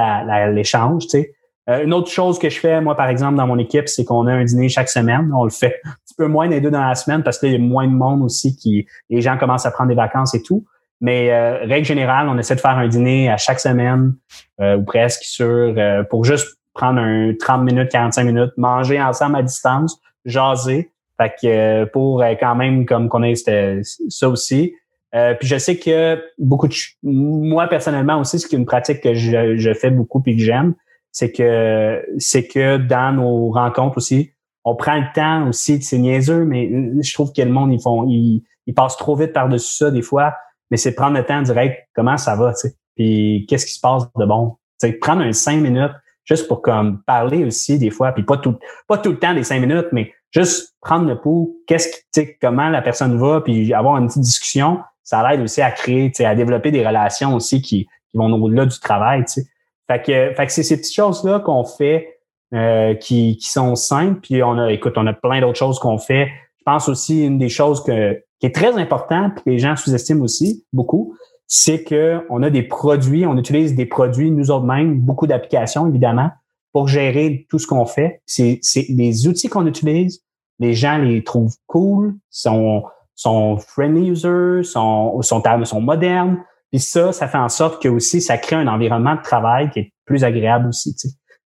l'échange. 0.53 1.05
tu 1.05 1.09
sais. 1.09 1.34
Euh, 1.69 1.85
une 1.85 1.95
autre 1.95 2.11
chose 2.11 2.39
que 2.39 2.51
je 2.51 2.59
fais, 2.59 2.81
moi, 2.81 2.97
par 2.97 3.09
exemple, 3.09 3.37
dans 3.37 3.47
mon 3.47 3.59
équipe, 3.59 3.89
c'est 3.89 4.05
qu'on 4.05 4.27
a 4.27 4.33
un 4.33 4.45
dîner 4.45 4.69
chaque 4.69 4.89
semaine. 4.89 5.31
On 5.35 5.45
le 5.45 5.51
fait 5.51 5.81
un 5.85 5.95
petit 6.05 6.15
peu 6.17 6.27
moins 6.27 6.49
des 6.49 6.61
deux 6.61 6.71
dans 6.71 6.85
la 6.87 6.95
semaine 6.95 7.23
parce 7.23 7.39
qu'il 7.39 7.53
y 7.53 7.55
a 7.55 7.59
moins 7.59 7.87
de 7.87 7.93
monde 7.93 8.23
aussi 8.23 8.57
qui, 8.57 8.87
les 9.09 9.21
gens 9.21 9.39
commencent 9.39 9.67
à 9.67 9.71
prendre 9.71 9.89
des 9.89 9.95
vacances 9.95 10.35
et 10.35 10.43
tout. 10.43 10.65
Mais 11.01 11.33
euh, 11.33 11.65
règle 11.65 11.87
générale, 11.87 12.29
on 12.29 12.39
essaie 12.39 12.55
de 12.55 12.61
faire 12.61 12.79
un 12.79 12.89
dîner 12.89 13.31
à 13.31 13.37
chaque 13.37 13.61
semaine 13.61 14.15
euh, 14.61 14.77
ou 14.77 14.85
presque 14.85 15.23
sur 15.23 15.75
pour 16.09 16.25
juste 16.25 16.57
prendre 16.73 17.01
un 17.01 17.35
30 17.39 17.63
minutes, 17.63 17.91
45 17.91 18.25
minutes, 18.25 18.53
manger 18.57 19.01
ensemble 19.01 19.37
à 19.37 19.43
distance, 19.43 20.01
jaser. 20.25 20.91
Fait 21.21 21.33
que 21.41 21.85
pour 21.85 22.23
quand 22.41 22.55
même 22.57 22.87
comme 22.87 23.09
qu'on 23.09 23.23
ait 23.23 23.35
ça 23.35 24.29
aussi. 24.29 24.75
puis 25.13 25.49
je 25.49 25.59
sais 25.59 25.79
que 25.79 26.21
beaucoup 26.39 26.69
de 26.69 26.75
moi 27.03 27.69
personnellement 27.69 28.19
aussi, 28.19 28.39
ce 28.39 28.47
qui 28.47 28.57
est 28.57 28.59
une 28.59 28.67
pratique 28.67 29.01
que 29.01 29.15
je, 29.15 29.57
je 29.57 29.75
fais 29.75 29.91
beaucoup 29.91 30.23
et 30.27 30.37
que 30.37 30.43
j'aime, 30.43 30.75
c'est 31.15 31.31
que 31.31 32.05
c'est 32.19 32.47
que 32.49 32.77
dans 32.77 33.15
nos 33.15 33.51
rencontres 33.51 33.99
aussi, 33.99 34.33
on 34.65 34.75
prend 34.75 34.97
le 34.97 35.07
temps 35.15 35.49
aussi, 35.49 35.81
c'est 35.81 35.99
niaiseux, 35.99 36.45
mais 36.45 36.69
je 37.01 37.15
trouve 37.15 37.33
que 37.33 37.41
le 37.41 37.51
monde, 37.51 37.73
ils 37.73 37.81
font, 37.81 38.07
ils, 38.09 38.43
ils 38.67 38.75
passent 38.75 38.97
trop 38.97 39.15
vite 39.15 39.33
par-dessus 39.33 39.77
ça 39.77 39.91
des 39.91 40.03
fois, 40.03 40.35
mais 40.71 40.77
c'est 40.77 40.95
prendre 40.95 41.17
le 41.17 41.25
temps 41.25 41.41
de 41.41 41.47
dire 41.47 41.73
comment 41.95 42.19
ça 42.19 42.35
va, 42.35 42.53
tu 42.53 42.69
puis 42.97 43.47
qu'est-ce 43.49 43.67
qui 43.67 43.73
se 43.73 43.81
passe 43.81 44.05
de 44.17 44.25
bon? 44.25 44.57
Tu 44.81 44.99
prendre 44.99 45.23
un 45.23 45.33
cinq 45.33 45.61
minutes 45.61 45.93
juste 46.25 46.49
pour 46.49 46.63
comme 46.63 47.03
parler 47.05 47.45
aussi 47.45 47.79
des 47.79 47.91
fois, 47.91 48.13
puis 48.13 48.25
pas 48.25 48.37
tout, 48.37 48.57
pas 48.89 48.99
tout 48.99 49.11
le 49.11 49.19
temps 49.19 49.35
des 49.35 49.45
cinq 49.45 49.61
minutes, 49.61 49.89
mais 49.93 50.13
juste 50.33 50.75
prendre 50.81 51.07
le 51.07 51.21
pouls, 51.21 51.57
qu'est-ce 51.69 51.89
qui, 51.89 52.01
tu 52.13 52.39
comment 52.41 52.71
la 52.71 52.83
personne 52.83 53.19
va, 53.19 53.41
puis 53.41 53.73
avoir 53.73 53.99
une 53.99 54.09
petite 54.09 54.23
discussion, 54.23 54.81
ça 55.05 55.33
aide 55.33 55.43
aussi 55.43 55.63
à 55.63 55.71
créer, 55.71 56.11
tu 56.11 56.19
sais, 56.19 56.25
à 56.25 56.35
développer 56.35 56.73
des 56.73 56.85
relations 56.85 57.35
aussi 57.35 57.63
qui, 57.63 57.87
qui 58.11 58.19
vont 58.19 58.33
au-delà 58.33 58.67
du 58.67 58.79
travail, 58.81 59.25
tu 59.27 59.43
sais. 59.43 59.47
Fait 59.87 60.03
que, 60.03 60.35
fait 60.35 60.47
que 60.47 60.53
c'est 60.53 60.63
ces 60.63 60.79
petites 60.79 60.95
choses-là 60.95 61.41
qu'on 61.41 61.65
fait 61.65 62.21
euh, 62.55 62.95
qui, 62.95 63.37
qui 63.37 63.51
sont 63.51 63.75
simples. 63.75 64.21
Puis 64.21 64.43
on 64.43 64.59
a, 64.59 64.73
écoute, 64.73 64.95
on 64.97 65.07
a 65.07 65.13
plein 65.13 65.41
d'autres 65.41 65.59
choses 65.59 65.79
qu'on 65.79 65.99
fait. 65.99 66.29
Je 66.59 66.63
pense 66.65 66.89
aussi 66.89 67.25
une 67.25 67.39
des 67.39 67.49
choses 67.49 67.83
que, 67.83 68.23
qui 68.41 68.47
est 68.47 68.55
très 68.55 68.77
importante, 68.79 69.37
que 69.37 69.51
les 69.51 69.59
gens 69.59 69.77
sous-estiment 69.77 70.23
aussi 70.23 70.65
beaucoup, 70.73 71.15
c'est 71.47 71.85
que 71.85 72.21
on 72.31 72.43
a 72.43 72.51
des 72.51 72.63
produits, 72.63 73.27
on 73.27 73.37
utilise 73.37 73.75
des 73.75 73.87
produits 73.87 74.31
nous 74.31 74.51
autres 74.51 74.65
mêmes, 74.65 75.01
beaucoup 75.01 75.27
d'applications 75.27 75.87
évidemment, 75.87 76.31
pour 76.73 76.89
gérer 76.89 77.47
tout 77.51 77.59
ce 77.59 77.67
qu'on 77.67 77.87
fait. 77.87 78.23
C'est, 78.27 78.61
des 78.89 79.29
outils 79.29 79.49
qu'on 79.49 79.67
utilise. 79.67 80.23
Les 80.59 80.75
gens 80.75 80.99
les 80.99 81.23
trouvent 81.23 81.55
cool, 81.67 82.15
sont, 82.31 82.85
sont 83.15 83.59
friendly 83.59 84.11
users, 84.11 84.63
sont, 84.63 85.21
sont, 85.23 85.43
sont 85.65 85.81
modernes. 85.81 86.39
Puis 86.75 86.81
ça, 86.81 87.13
ça 87.13 87.29
fait 87.29 87.39
en 87.39 87.49
sorte 87.49 87.81
que 87.81 87.89
aussi, 87.89 88.21
ça 88.21 88.37
crée 88.37 88.57
un 88.57 88.67
environnement 88.67 89.15
de 89.15 89.23
travail 89.23 89.71
qui 89.71 89.79
est 89.79 89.93
plus 90.07 90.25
agréable 90.25 90.67
aussi. 90.67 90.93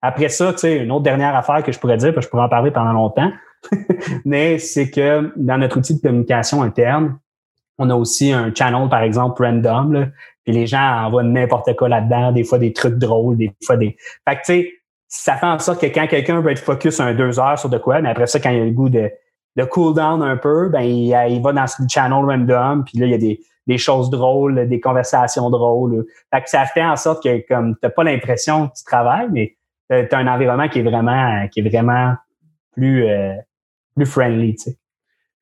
Après 0.02 0.30
ça, 0.30 0.54
une 0.64 0.90
autre 0.90 1.04
dernière 1.04 1.36
affaire 1.36 1.62
que 1.64 1.74
je 1.74 1.78
pourrais 1.80 1.98
dire, 1.98 2.14
parce 2.14 2.26
que 2.26 2.28
je 2.28 2.30
pourrais 2.30 2.46
en 2.46 2.50
parler 2.50 2.72
pendant 2.72 2.94
longtemps, 2.94 3.30
mais 4.26 4.58
c'est 4.58 4.90
que 4.90 5.34
dans 5.36 5.58
notre 5.58 5.80
outil 5.80 5.98
de 5.98 6.02
communication 6.02 6.62
interne, 6.62 7.20
on 7.78 7.90
a 7.90 7.96
aussi 7.96 8.32
un 8.32 8.54
channel, 8.56 8.88
par 8.88 9.02
exemple, 9.02 9.44
random, 9.44 9.92
là, 9.92 10.06
puis 10.46 10.54
les 10.54 10.66
gens 10.66 11.04
envoient 11.06 11.24
n'importe 11.24 11.76
quoi 11.76 11.90
là-dedans, 11.90 12.32
des 12.32 12.46
fois 12.46 12.58
des 12.58 12.72
trucs 12.72 12.96
drôles, 12.96 13.36
des 13.36 13.54
fois 13.66 13.76
des... 13.76 13.98
Fait 14.26 14.36
que, 14.38 14.40
tu 14.40 14.46
sais, 14.46 14.72
ça 15.10 15.36
fait 15.36 15.46
en 15.46 15.60
sorte 15.60 15.82
que 15.82 15.88
quand 15.88 16.08
quelqu'un 16.08 16.40
veut 16.40 16.52
être 16.52 16.64
focus 16.64 17.02
un 17.02 17.14
deux 17.14 17.38
heures 17.38 17.60
sur 17.60 17.68
de 17.68 17.80
quoi, 17.80 18.00
mais 18.00 18.12
après 18.12 18.28
ça, 18.28 18.40
quand 18.40 18.52
il 18.52 18.62
a 18.62 18.64
le 18.64 18.72
goût 18.72 18.88
de 18.88 19.12
de 19.58 19.64
cool 19.66 19.96
down 19.96 20.22
un 20.22 20.38
peu, 20.38 20.70
ben 20.70 20.82
il, 20.82 21.08
il, 21.30 21.42
va 21.42 21.52
dans 21.52 21.64
le 21.64 21.88
channel 21.90 22.24
random, 22.24 22.84
puis 22.86 23.00
là, 23.00 23.08
il 23.08 23.12
y 23.12 23.16
a 23.16 23.18
des, 23.18 23.42
des 23.68 23.78
choses 23.78 24.10
drôles, 24.10 24.68
des 24.68 24.80
conversations 24.80 25.50
drôles. 25.50 26.06
Fait 26.34 26.42
que 26.42 26.50
ça 26.50 26.66
fait 26.66 26.84
en 26.84 26.96
sorte 26.96 27.24
que 27.24 27.46
comme 27.48 27.76
t'as 27.82 27.90
pas 27.90 28.04
l'impression 28.04 28.70
que 28.70 28.74
tu 28.78 28.84
travailles, 28.84 29.28
mais 29.32 29.58
t'as 29.90 30.18
un 30.18 30.28
environnement 30.28 30.68
qui 30.70 30.80
est 30.80 30.84
vraiment 30.84 31.48
qui 31.50 31.60
est 31.60 31.70
vraiment 31.70 32.16
plus 32.74 33.06
euh, 33.08 33.34
plus 33.96 34.06
friendly, 34.06 34.56
tu 34.56 34.72
sais. 34.72 34.78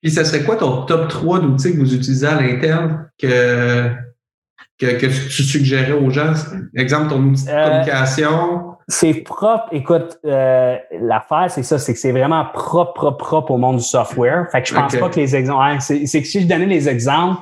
Puis 0.01 0.11
ça 0.11 0.23
serait 0.23 0.43
quoi 0.43 0.55
ton 0.55 0.83
top 0.85 1.07
3 1.07 1.39
d'outils 1.39 1.73
que 1.73 1.79
vous 1.79 1.95
utilisez 1.95 2.27
à 2.27 2.39
l'interne 2.39 3.09
que, 3.17 3.89
que, 4.77 4.97
que, 4.97 5.05
tu 5.07 5.43
suggérais 5.43 5.93
aux 5.93 6.11
gens? 6.11 6.33
Exemple, 6.75 7.09
ton 7.09 7.23
outil 7.23 7.45
de 7.45 7.49
euh, 7.49 7.63
communication. 7.63 8.75
C'est 8.87 9.15
propre. 9.15 9.67
Écoute, 9.71 10.19
euh, 10.25 10.77
l'affaire, 11.01 11.47
c'est 11.49 11.63
ça, 11.63 11.79
c'est 11.79 11.93
que 11.93 11.99
c'est 11.99 12.11
vraiment 12.11 12.45
propre, 12.53 12.93
propre, 12.93 13.17
propre 13.17 13.51
au 13.51 13.57
monde 13.57 13.77
du 13.77 13.83
software. 13.83 14.47
Fait 14.51 14.61
que 14.61 14.67
je 14.67 14.75
pense 14.75 14.95
pas 14.95 15.09
que 15.09 15.19
les 15.19 15.35
exemples. 15.35 15.77
c'est 15.79 16.03
que 16.03 16.27
si 16.27 16.41
je 16.41 16.47
donnais 16.47 16.67
les 16.67 16.87
exemples, 16.87 17.41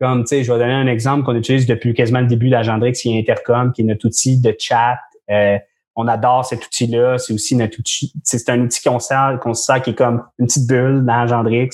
comme, 0.00 0.24
tu 0.24 0.28
sais, 0.28 0.44
je 0.44 0.52
vais 0.52 0.58
donner 0.58 0.72
un 0.72 0.86
exemple 0.86 1.24
qu'on 1.24 1.36
utilise 1.36 1.66
depuis 1.66 1.94
quasiment 1.94 2.20
le 2.20 2.26
début 2.26 2.50
d'Agendrix, 2.50 2.92
qui 2.92 3.14
est 3.14 3.20
Intercom, 3.20 3.72
qui 3.72 3.82
est 3.82 3.84
notre 3.84 4.06
outil 4.06 4.40
de 4.40 4.54
chat. 4.58 4.98
Euh, 5.30 5.58
on 5.96 6.08
adore 6.08 6.44
cet 6.44 6.66
outil-là. 6.66 7.18
C'est 7.18 7.32
aussi 7.32 7.56
notre 7.56 7.78
outil. 7.78 8.12
C'est 8.24 8.48
un 8.48 8.60
outil 8.60 8.82
qu'on 8.82 8.98
sert, 8.98 9.38
qu'on 9.40 9.54
sert 9.54 9.80
qui 9.82 9.90
est 9.90 9.94
comme 9.94 10.24
une 10.38 10.46
petite 10.46 10.66
bulle 10.66 11.04
dans 11.04 11.20
Agendrix 11.20 11.70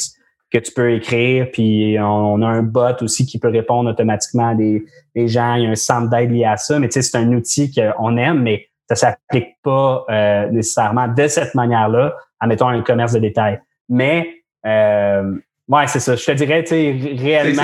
que 0.53 0.59
tu 0.59 0.73
peux 0.73 0.93
écrire. 0.93 1.49
Puis 1.53 1.97
on, 1.99 2.43
a 2.43 2.47
un 2.47 2.63
bot 2.63 3.03
aussi 3.03 3.25
qui 3.25 3.39
peut 3.39 3.49
répondre 3.49 3.91
automatiquement 3.91 4.51
à 4.51 4.55
des, 4.55 4.85
gens. 5.15 5.55
Il 5.55 5.65
y 5.65 5.67
a 5.67 5.71
un 5.71 5.75
centre 5.75 6.11
d'aide 6.11 6.31
lié 6.31 6.45
à 6.45 6.57
ça. 6.57 6.79
Mais 6.79 6.89
tu 6.89 6.95
sais, 6.95 7.03
c'est 7.03 7.17
un 7.17 7.33
outil 7.33 7.73
qu'on 7.73 8.17
aime, 8.17 8.43
mais 8.43 8.67
ça 8.89 8.97
s'applique 8.97 9.57
pas 9.63 10.05
euh, 10.11 10.51
nécessairement 10.51 11.09
de 11.09 11.29
cette 11.29 11.55
manière-là, 11.55 12.15
en 12.41 12.47
mettant 12.49 12.69
un 12.69 12.83
commerce 12.83 13.13
de 13.13 13.21
détail. 13.21 13.61
Mais 13.89 14.29
euh, 14.67 15.37
Ouais, 15.71 15.87
c'est 15.87 16.01
ça. 16.01 16.17
Je 16.17 16.25
te 16.25 16.33
dirais, 16.33 16.65
tu 16.65 16.71
sais, 16.71 16.99
réellement. 17.17 17.63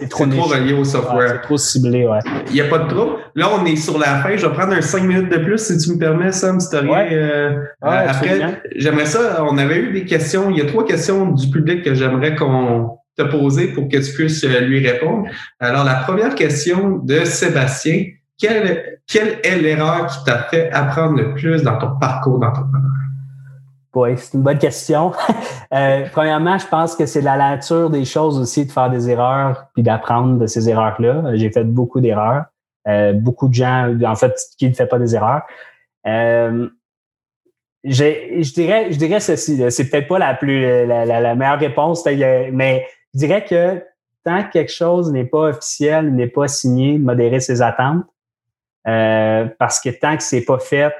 C'est 0.00 0.08
trop, 0.08 0.26
trop, 0.26 0.42
relié 0.44 0.72
au 0.72 0.82
software. 0.82 1.28
c'est 1.28 1.42
trop 1.42 1.58
ciblé, 1.58 2.06
ouais. 2.06 2.18
Il 2.48 2.54
n'y 2.54 2.62
a 2.62 2.68
pas 2.68 2.78
de 2.78 2.88
trop. 2.88 3.18
Là, 3.34 3.50
on 3.54 3.66
est 3.66 3.76
sur 3.76 3.98
la 3.98 4.22
fin. 4.22 4.34
Je 4.34 4.46
vais 4.46 4.52
prendre 4.54 4.72
un 4.72 4.80
5 4.80 5.02
minutes 5.02 5.30
de 5.30 5.36
plus, 5.36 5.58
si 5.58 5.76
tu 5.76 5.92
me 5.92 5.98
permets, 5.98 6.32
Sam, 6.32 6.58
si 6.58 6.74
ouais. 6.74 7.08
Euh, 7.12 7.50
euh, 7.50 7.60
après, 7.82 8.62
j'aimerais 8.76 9.04
ça. 9.04 9.44
On 9.44 9.58
avait 9.58 9.76
eu 9.76 9.92
des 9.92 10.06
questions. 10.06 10.48
Il 10.48 10.56
y 10.56 10.62
a 10.62 10.64
trois 10.64 10.86
questions 10.86 11.32
du 11.32 11.50
public 11.50 11.82
que 11.82 11.92
j'aimerais 11.92 12.34
qu'on 12.34 12.98
te 13.14 13.22
poser 13.22 13.68
pour 13.68 13.88
que 13.88 13.98
tu 13.98 14.12
puisses 14.14 14.42
euh, 14.44 14.60
lui 14.60 14.86
répondre. 14.86 15.28
Alors, 15.60 15.84
la 15.84 15.96
première 15.96 16.34
question 16.34 16.96
de 16.96 17.26
Sébastien. 17.26 18.06
Quelle, 18.38 18.98
quelle 19.06 19.38
est 19.44 19.58
l'erreur 19.58 20.06
qui 20.06 20.24
t'a 20.24 20.38
fait 20.50 20.70
apprendre 20.72 21.18
le 21.18 21.34
plus 21.34 21.62
dans 21.62 21.76
ton 21.76 21.90
parcours 22.00 22.40
d'entrepreneur? 22.40 22.90
Oui, 23.94 24.10
c'est 24.16 24.34
une 24.34 24.42
bonne 24.42 24.58
question. 24.58 25.12
euh, 25.72 26.06
premièrement, 26.12 26.58
je 26.58 26.66
pense 26.66 26.96
que 26.96 27.06
c'est 27.06 27.20
la 27.20 27.36
nature 27.36 27.90
des 27.90 28.04
choses 28.04 28.38
aussi 28.38 28.66
de 28.66 28.72
faire 28.72 28.90
des 28.90 29.08
erreurs 29.08 29.66
puis 29.74 29.82
d'apprendre 29.82 30.38
de 30.38 30.46
ces 30.46 30.68
erreurs-là. 30.68 31.36
J'ai 31.36 31.50
fait 31.50 31.64
beaucoup 31.64 32.00
d'erreurs. 32.00 32.46
Euh, 32.88 33.12
beaucoup 33.12 33.48
de 33.48 33.54
gens, 33.54 33.96
en 34.04 34.14
fait, 34.14 34.34
qui 34.58 34.68
ne 34.68 34.74
font 34.74 34.86
pas 34.86 34.98
des 34.98 35.14
erreurs. 35.14 35.42
Euh, 36.06 36.68
je 37.84 38.52
dirais, 38.52 38.88
je 38.90 38.98
dirais 38.98 39.20
ceci. 39.20 39.62
C'est 39.70 39.88
peut-être 39.88 40.08
pas 40.08 40.18
la 40.18 40.34
plus 40.34 40.86
la, 40.86 41.34
meilleure 41.34 41.58
réponse, 41.58 42.04
mais 42.06 42.86
je 43.14 43.18
dirais 43.18 43.44
que 43.44 43.82
tant 44.24 44.42
que 44.42 44.50
quelque 44.50 44.72
chose 44.72 45.12
n'est 45.12 45.24
pas 45.24 45.50
officiel, 45.50 46.14
n'est 46.14 46.26
pas 46.26 46.48
signé, 46.48 46.98
modérer 46.98 47.40
ses 47.40 47.62
attentes. 47.62 48.04
Parce 48.84 49.80
que 49.80 49.90
tant 49.90 50.16
que 50.16 50.22
c'est 50.22 50.44
pas 50.44 50.58
fait, 50.58 50.92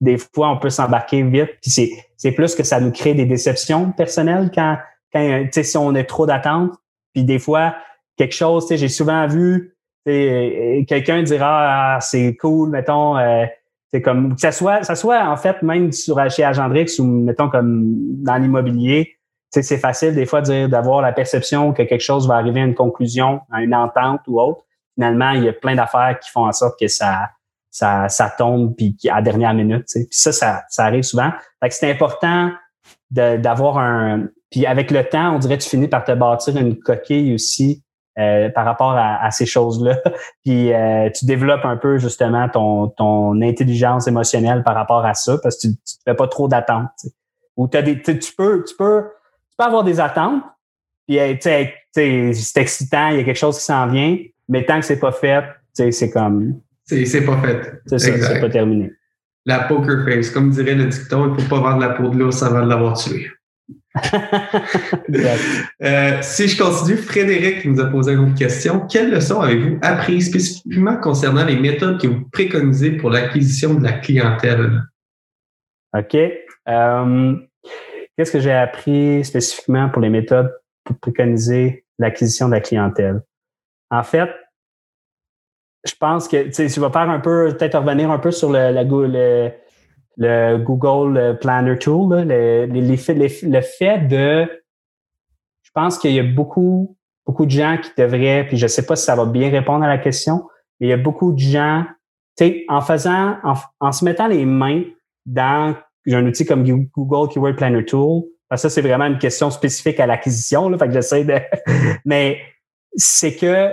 des 0.00 0.18
fois, 0.18 0.50
on 0.50 0.58
peut 0.58 0.70
s'embarquer 0.70 1.22
vite. 1.22 1.50
Puis 1.62 1.70
c'est, 1.70 1.90
c'est 2.16 2.32
plus 2.32 2.54
que 2.54 2.62
ça 2.62 2.80
nous 2.80 2.92
crée 2.92 3.14
des 3.14 3.26
déceptions 3.26 3.92
personnelles 3.92 4.50
quand, 4.54 4.78
quand 5.12 5.48
si 5.50 5.76
on 5.76 5.94
a 5.94 6.04
trop 6.04 6.26
d'attentes. 6.26 6.72
Puis 7.12 7.24
des 7.24 7.38
fois, 7.38 7.74
quelque 8.16 8.34
chose, 8.34 8.66
j'ai 8.70 8.88
souvent 8.88 9.26
vu 9.26 9.74
euh, 10.06 10.84
quelqu'un 10.86 11.22
dira 11.22 11.94
ah, 11.96 12.00
c'est 12.00 12.36
cool, 12.36 12.70
mettons, 12.70 13.16
euh, 13.16 13.46
c'est 13.92 14.02
comme 14.02 14.34
que 14.34 14.40
ça 14.40 14.52
soit, 14.52 14.82
ça 14.82 14.94
soit 14.96 15.26
en 15.26 15.36
fait 15.36 15.62
même 15.62 15.92
sur 15.92 16.18
chez 16.30 16.44
Agendrix 16.44 16.98
ou 16.98 17.04
mettons 17.04 17.48
comme 17.48 17.84
dans 18.22 18.36
l'immobilier, 18.36 19.16
c'est 19.50 19.78
facile 19.78 20.14
des 20.14 20.26
fois 20.26 20.40
dire 20.42 20.68
d'avoir 20.68 21.00
la 21.00 21.12
perception 21.12 21.72
que 21.72 21.82
quelque 21.82 22.02
chose 22.02 22.26
va 22.26 22.34
arriver 22.34 22.60
à 22.60 22.64
une 22.64 22.74
conclusion, 22.74 23.40
à 23.52 23.62
une 23.62 23.74
entente 23.74 24.20
ou 24.26 24.40
autre. 24.40 24.64
Finalement, 24.94 25.30
il 25.30 25.44
y 25.44 25.48
a 25.48 25.52
plein 25.52 25.76
d'affaires 25.76 26.18
qui 26.20 26.30
font 26.30 26.46
en 26.46 26.52
sorte 26.52 26.78
que 26.78 26.88
ça 26.88 27.30
ça, 27.74 28.08
ça 28.08 28.30
tombe 28.30 28.76
puis 28.76 28.96
à 29.10 29.16
la 29.16 29.22
dernière 29.22 29.52
minute. 29.52 29.86
Puis 29.92 30.06
ça, 30.12 30.30
ça, 30.30 30.62
ça 30.68 30.84
arrive 30.84 31.02
souvent. 31.02 31.32
Fait 31.60 31.68
que 31.68 31.74
c'est 31.74 31.90
important 31.90 32.52
d'avoir 33.10 33.78
un. 33.78 34.28
Puis 34.52 34.64
avec 34.64 34.92
le 34.92 35.04
temps, 35.04 35.34
on 35.34 35.40
dirait 35.40 35.58
que 35.58 35.64
tu 35.64 35.70
finis 35.70 35.88
par 35.88 36.04
te 36.04 36.12
bâtir 36.12 36.56
une 36.56 36.78
coquille 36.78 37.34
aussi 37.34 37.82
euh, 38.16 38.48
par 38.50 38.64
rapport 38.64 38.94
à, 38.96 39.28
ces 39.32 39.44
choses-là. 39.44 39.98
puis 40.44 40.72
euh, 40.72 41.10
tu 41.10 41.26
développes 41.26 41.64
un 41.64 41.76
peu 41.76 41.98
justement 41.98 42.48
ton, 42.48 42.88
ton 42.90 43.42
intelligence 43.42 44.06
émotionnelle 44.06 44.62
par 44.62 44.76
rapport 44.76 45.04
à 45.04 45.14
ça 45.14 45.36
parce 45.42 45.56
que 45.56 45.62
tu 45.62 45.68
ne 45.68 45.74
fais 46.06 46.14
pas 46.14 46.28
trop 46.28 46.46
d'attentes. 46.46 47.06
Ou 47.56 47.68
as 47.74 47.82
des, 47.82 48.00
tu, 48.00 48.12
peux, 48.36 48.62
tu, 48.62 48.76
peux, 48.76 49.02
tu 49.50 49.56
peux 49.58 49.64
avoir 49.64 49.82
des 49.82 49.98
attentes, 49.98 50.42
puis 51.08 51.18
c'est 51.40 52.56
excitant, 52.56 53.08
il 53.08 53.16
y 53.16 53.20
a 53.20 53.24
quelque 53.24 53.36
chose 53.36 53.58
qui 53.58 53.64
s'en 53.64 53.88
vient, 53.88 54.16
mais 54.48 54.64
tant 54.64 54.78
que 54.78 54.86
c'est 54.86 54.98
pas 54.98 55.12
fait, 55.12 55.44
c'est 55.72 56.10
comme 56.10 56.60
c'est 56.84 57.24
pas 57.24 57.40
fait. 57.40 57.80
C'est 57.86 57.98
ça, 57.98 58.34
c'est 58.34 58.40
pas 58.40 58.50
terminé. 58.50 58.92
La 59.46 59.60
poker 59.60 60.04
face, 60.04 60.30
comme 60.30 60.50
dirait 60.50 60.74
le 60.74 60.86
dicton, 60.86 61.26
il 61.26 61.32
ne 61.32 61.38
faut 61.38 61.48
pas 61.48 61.60
vendre 61.60 61.80
la 61.80 61.90
peau 61.90 62.08
de 62.08 62.18
l'ours 62.18 62.42
avant 62.42 62.62
de 62.62 62.68
l'avoir 62.68 62.96
tué. 62.96 63.28
euh, 65.82 66.18
si 66.20 66.48
je 66.48 66.60
continue, 66.60 66.96
Frédéric 66.96 67.64
nous 67.64 67.80
a 67.80 67.86
posé 67.86 68.12
une 68.12 68.20
autre 68.20 68.34
question. 68.34 68.86
Quelles 68.86 69.10
leçons 69.10 69.40
avez-vous 69.40 69.78
apprises 69.82 70.28
spécifiquement 70.28 70.96
concernant 70.96 71.44
les 71.44 71.56
méthodes 71.56 72.00
que 72.00 72.08
vous 72.08 72.28
préconisez 72.30 72.92
pour 72.92 73.10
l'acquisition 73.10 73.74
de 73.74 73.84
la 73.84 73.92
clientèle? 73.92 74.82
OK. 75.96 76.16
Euh, 76.68 77.36
qu'est-ce 78.16 78.32
que 78.32 78.40
j'ai 78.40 78.52
appris 78.52 79.24
spécifiquement 79.24 79.88
pour 79.88 80.02
les 80.02 80.10
méthodes 80.10 80.52
pour 80.82 80.98
préconiser 80.98 81.84
l'acquisition 81.98 82.48
de 82.48 82.54
la 82.54 82.60
clientèle? 82.60 83.22
En 83.90 84.02
fait, 84.02 84.30
je 85.84 85.94
pense 85.98 86.28
que 86.28 86.48
tu 86.48 86.80
vas 86.80 86.90
faire 86.90 87.10
un 87.10 87.20
peu, 87.20 87.54
peut-être 87.56 87.78
revenir 87.78 88.10
un 88.10 88.18
peu 88.18 88.30
sur 88.30 88.50
le, 88.50 88.72
le, 88.72 89.50
le 90.16 90.58
Google 90.58 91.38
Planner 91.40 91.78
Tool, 91.78 92.26
le, 92.26 92.66
le 92.66 93.60
fait 93.60 93.98
de. 93.98 94.46
Je 95.62 95.70
pense 95.74 95.98
qu'il 95.98 96.12
y 96.12 96.20
a 96.20 96.22
beaucoup, 96.22 96.96
beaucoup 97.26 97.46
de 97.46 97.50
gens 97.50 97.78
qui 97.82 97.90
devraient, 97.96 98.46
puis 98.46 98.56
je 98.56 98.64
ne 98.64 98.68
sais 98.68 98.86
pas 98.86 98.96
si 98.96 99.04
ça 99.04 99.16
va 99.16 99.26
bien 99.26 99.50
répondre 99.50 99.84
à 99.84 99.88
la 99.88 99.98
question, 99.98 100.48
mais 100.78 100.86
il 100.86 100.90
y 100.90 100.92
a 100.92 100.96
beaucoup 100.96 101.32
de 101.32 101.38
gens, 101.38 101.84
tu 102.36 102.44
sais, 102.44 102.64
en 102.68 102.80
faisant, 102.80 103.36
en, 103.80 103.92
se 103.92 104.04
mettant 104.04 104.28
les 104.28 104.44
mains 104.44 104.84
dans 105.26 105.74
un 106.06 106.26
outil 106.26 106.46
comme 106.46 106.64
Google 106.64 107.32
Keyword 107.32 107.56
Planner 107.56 107.84
Tool, 107.84 108.24
ça, 108.56 108.70
c'est 108.70 108.82
vraiment 108.82 109.06
une 109.06 109.18
question 109.18 109.50
spécifique 109.50 109.98
à 110.00 110.06
l'acquisition, 110.06 110.68
là, 110.68 110.78
fait 110.78 110.86
que 110.86 110.92
j'essaie 110.92 111.24
de. 111.24 111.34
mais 112.04 112.38
c'est 112.94 113.34
que 113.34 113.72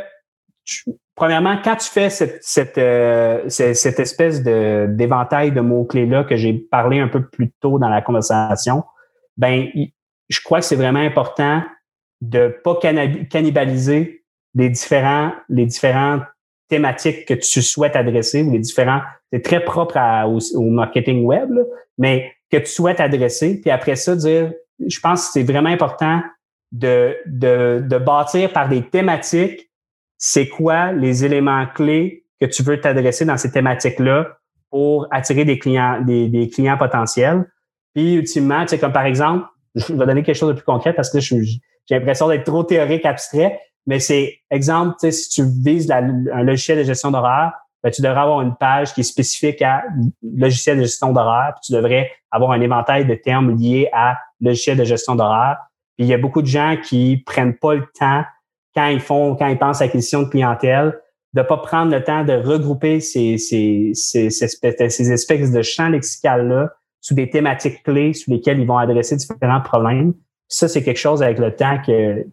premièrement, 1.21 1.55
quand 1.63 1.75
tu 1.75 1.87
fais 1.87 2.09
cette, 2.09 2.39
cette, 2.41 2.79
euh, 2.79 3.47
cette 3.47 3.99
espèce 3.99 4.41
de, 4.41 4.87
d'éventail 4.89 5.51
de 5.51 5.61
mots-clés-là 5.61 6.23
que 6.23 6.35
j'ai 6.35 6.51
parlé 6.51 6.99
un 6.99 7.09
peu 7.09 7.23
plus 7.23 7.51
tôt 7.59 7.77
dans 7.77 7.89
la 7.89 8.01
conversation, 8.01 8.83
ben, 9.37 9.67
je 10.29 10.39
crois 10.43 10.61
que 10.61 10.65
c'est 10.65 10.75
vraiment 10.75 10.99
important 10.99 11.61
de 12.21 12.57
pas 12.63 12.75
cannibaliser 13.29 14.23
les 14.55 14.69
différents, 14.69 15.31
les 15.47 15.67
différentes 15.67 16.23
thématiques 16.69 17.27
que 17.27 17.35
tu 17.35 17.61
souhaites 17.61 17.95
adresser 17.95 18.41
ou 18.41 18.51
les 18.53 18.57
différents, 18.57 19.01
c'est 19.31 19.43
très 19.43 19.63
propre 19.63 19.99
au, 20.25 20.63
marketing 20.71 21.23
web, 21.23 21.51
mais 21.99 22.31
que 22.51 22.57
tu 22.57 22.65
souhaites 22.65 22.99
adresser. 22.99 23.61
Puis 23.61 23.69
après 23.69 23.95
ça, 23.95 24.15
dire, 24.15 24.53
je 24.83 24.99
pense 24.99 25.27
que 25.27 25.33
c'est 25.33 25.43
vraiment 25.43 25.69
important 25.69 26.23
de, 26.71 27.15
de, 27.27 27.83
de 27.87 27.97
bâtir 27.99 28.51
par 28.51 28.69
des 28.69 28.81
thématiques 28.81 29.70
c'est 30.23 30.47
quoi 30.47 30.91
les 30.91 31.25
éléments 31.25 31.65
clés 31.65 32.25
que 32.39 32.45
tu 32.45 32.61
veux 32.61 32.79
t'adresser 32.79 33.25
dans 33.25 33.37
ces 33.37 33.51
thématiques-là 33.51 34.37
pour 34.69 35.07
attirer 35.09 35.45
des 35.45 35.57
clients, 35.57 35.99
des, 35.99 36.47
clients 36.53 36.77
potentiels? 36.77 37.51
Puis, 37.95 38.13
ultimement, 38.13 38.61
tu 38.61 38.69
sais, 38.69 38.79
comme 38.79 38.93
par 38.93 39.05
exemple, 39.05 39.47
je 39.75 39.91
vais 39.93 40.05
donner 40.05 40.21
quelque 40.21 40.37
chose 40.37 40.49
de 40.49 40.53
plus 40.53 40.63
concret 40.63 40.93
parce 40.93 41.09
que 41.09 41.19
j'ai 41.19 41.59
l'impression 41.89 42.27
d'être 42.27 42.43
trop 42.43 42.63
théorique, 42.63 43.03
abstrait, 43.03 43.59
mais 43.87 43.99
c'est 43.99 44.37
exemple, 44.51 44.95
tu 45.01 45.07
sais, 45.07 45.11
si 45.11 45.29
tu 45.29 45.43
vises 45.43 45.89
un 45.89 46.43
logiciel 46.43 46.77
de 46.77 46.83
gestion 46.83 47.09
d'horaire, 47.09 47.53
ben, 47.83 47.89
tu 47.89 48.03
devrais 48.03 48.21
avoir 48.21 48.41
une 48.41 48.55
page 48.55 48.93
qui 48.93 49.01
est 49.01 49.03
spécifique 49.03 49.63
à 49.63 49.83
logiciel 50.21 50.77
de 50.77 50.83
gestion 50.83 51.13
d'horaire, 51.13 51.53
puis 51.55 51.61
tu 51.65 51.73
devrais 51.73 52.11
avoir 52.29 52.51
un 52.51 52.61
éventail 52.61 53.07
de 53.07 53.15
termes 53.15 53.57
liés 53.57 53.89
à 53.91 54.19
logiciel 54.39 54.77
de 54.77 54.83
gestion 54.83 55.15
d'horaire. 55.15 55.57
Il 55.97 56.05
y 56.05 56.13
a 56.13 56.19
beaucoup 56.19 56.43
de 56.43 56.47
gens 56.47 56.77
qui 56.77 57.23
prennent 57.25 57.57
pas 57.57 57.73
le 57.73 57.85
temps 57.97 58.23
quand 58.75 58.87
ils 58.87 58.99
font, 58.99 59.35
quand 59.35 59.47
ils 59.47 59.57
pensent 59.57 59.81
à 59.81 59.85
l'acquisition 59.85 60.23
de 60.23 60.29
clientèle, 60.29 60.99
de 61.33 61.41
pas 61.41 61.57
prendre 61.57 61.91
le 61.91 62.03
temps 62.03 62.23
de 62.23 62.33
regrouper 62.33 62.99
ces, 62.99 63.37
ces, 63.37 63.91
ces, 63.93 64.29
ces 64.29 64.45
espèces, 64.45 64.95
ces 64.95 65.11
espèces 65.11 65.51
de 65.51 65.61
champs 65.61 65.89
lexicales-là 65.89 66.73
sous 66.99 67.15
des 67.15 67.29
thématiques 67.29 67.83
clés 67.83 68.13
sous 68.13 68.31
lesquelles 68.31 68.59
ils 68.59 68.67
vont 68.67 68.77
adresser 68.77 69.15
différents 69.15 69.61
problèmes. 69.61 70.13
Ça, 70.47 70.67
c'est 70.67 70.83
quelque 70.83 70.99
chose 70.99 71.23
avec 71.23 71.39
le 71.39 71.55
temps 71.55 71.77
que, 71.85 72.25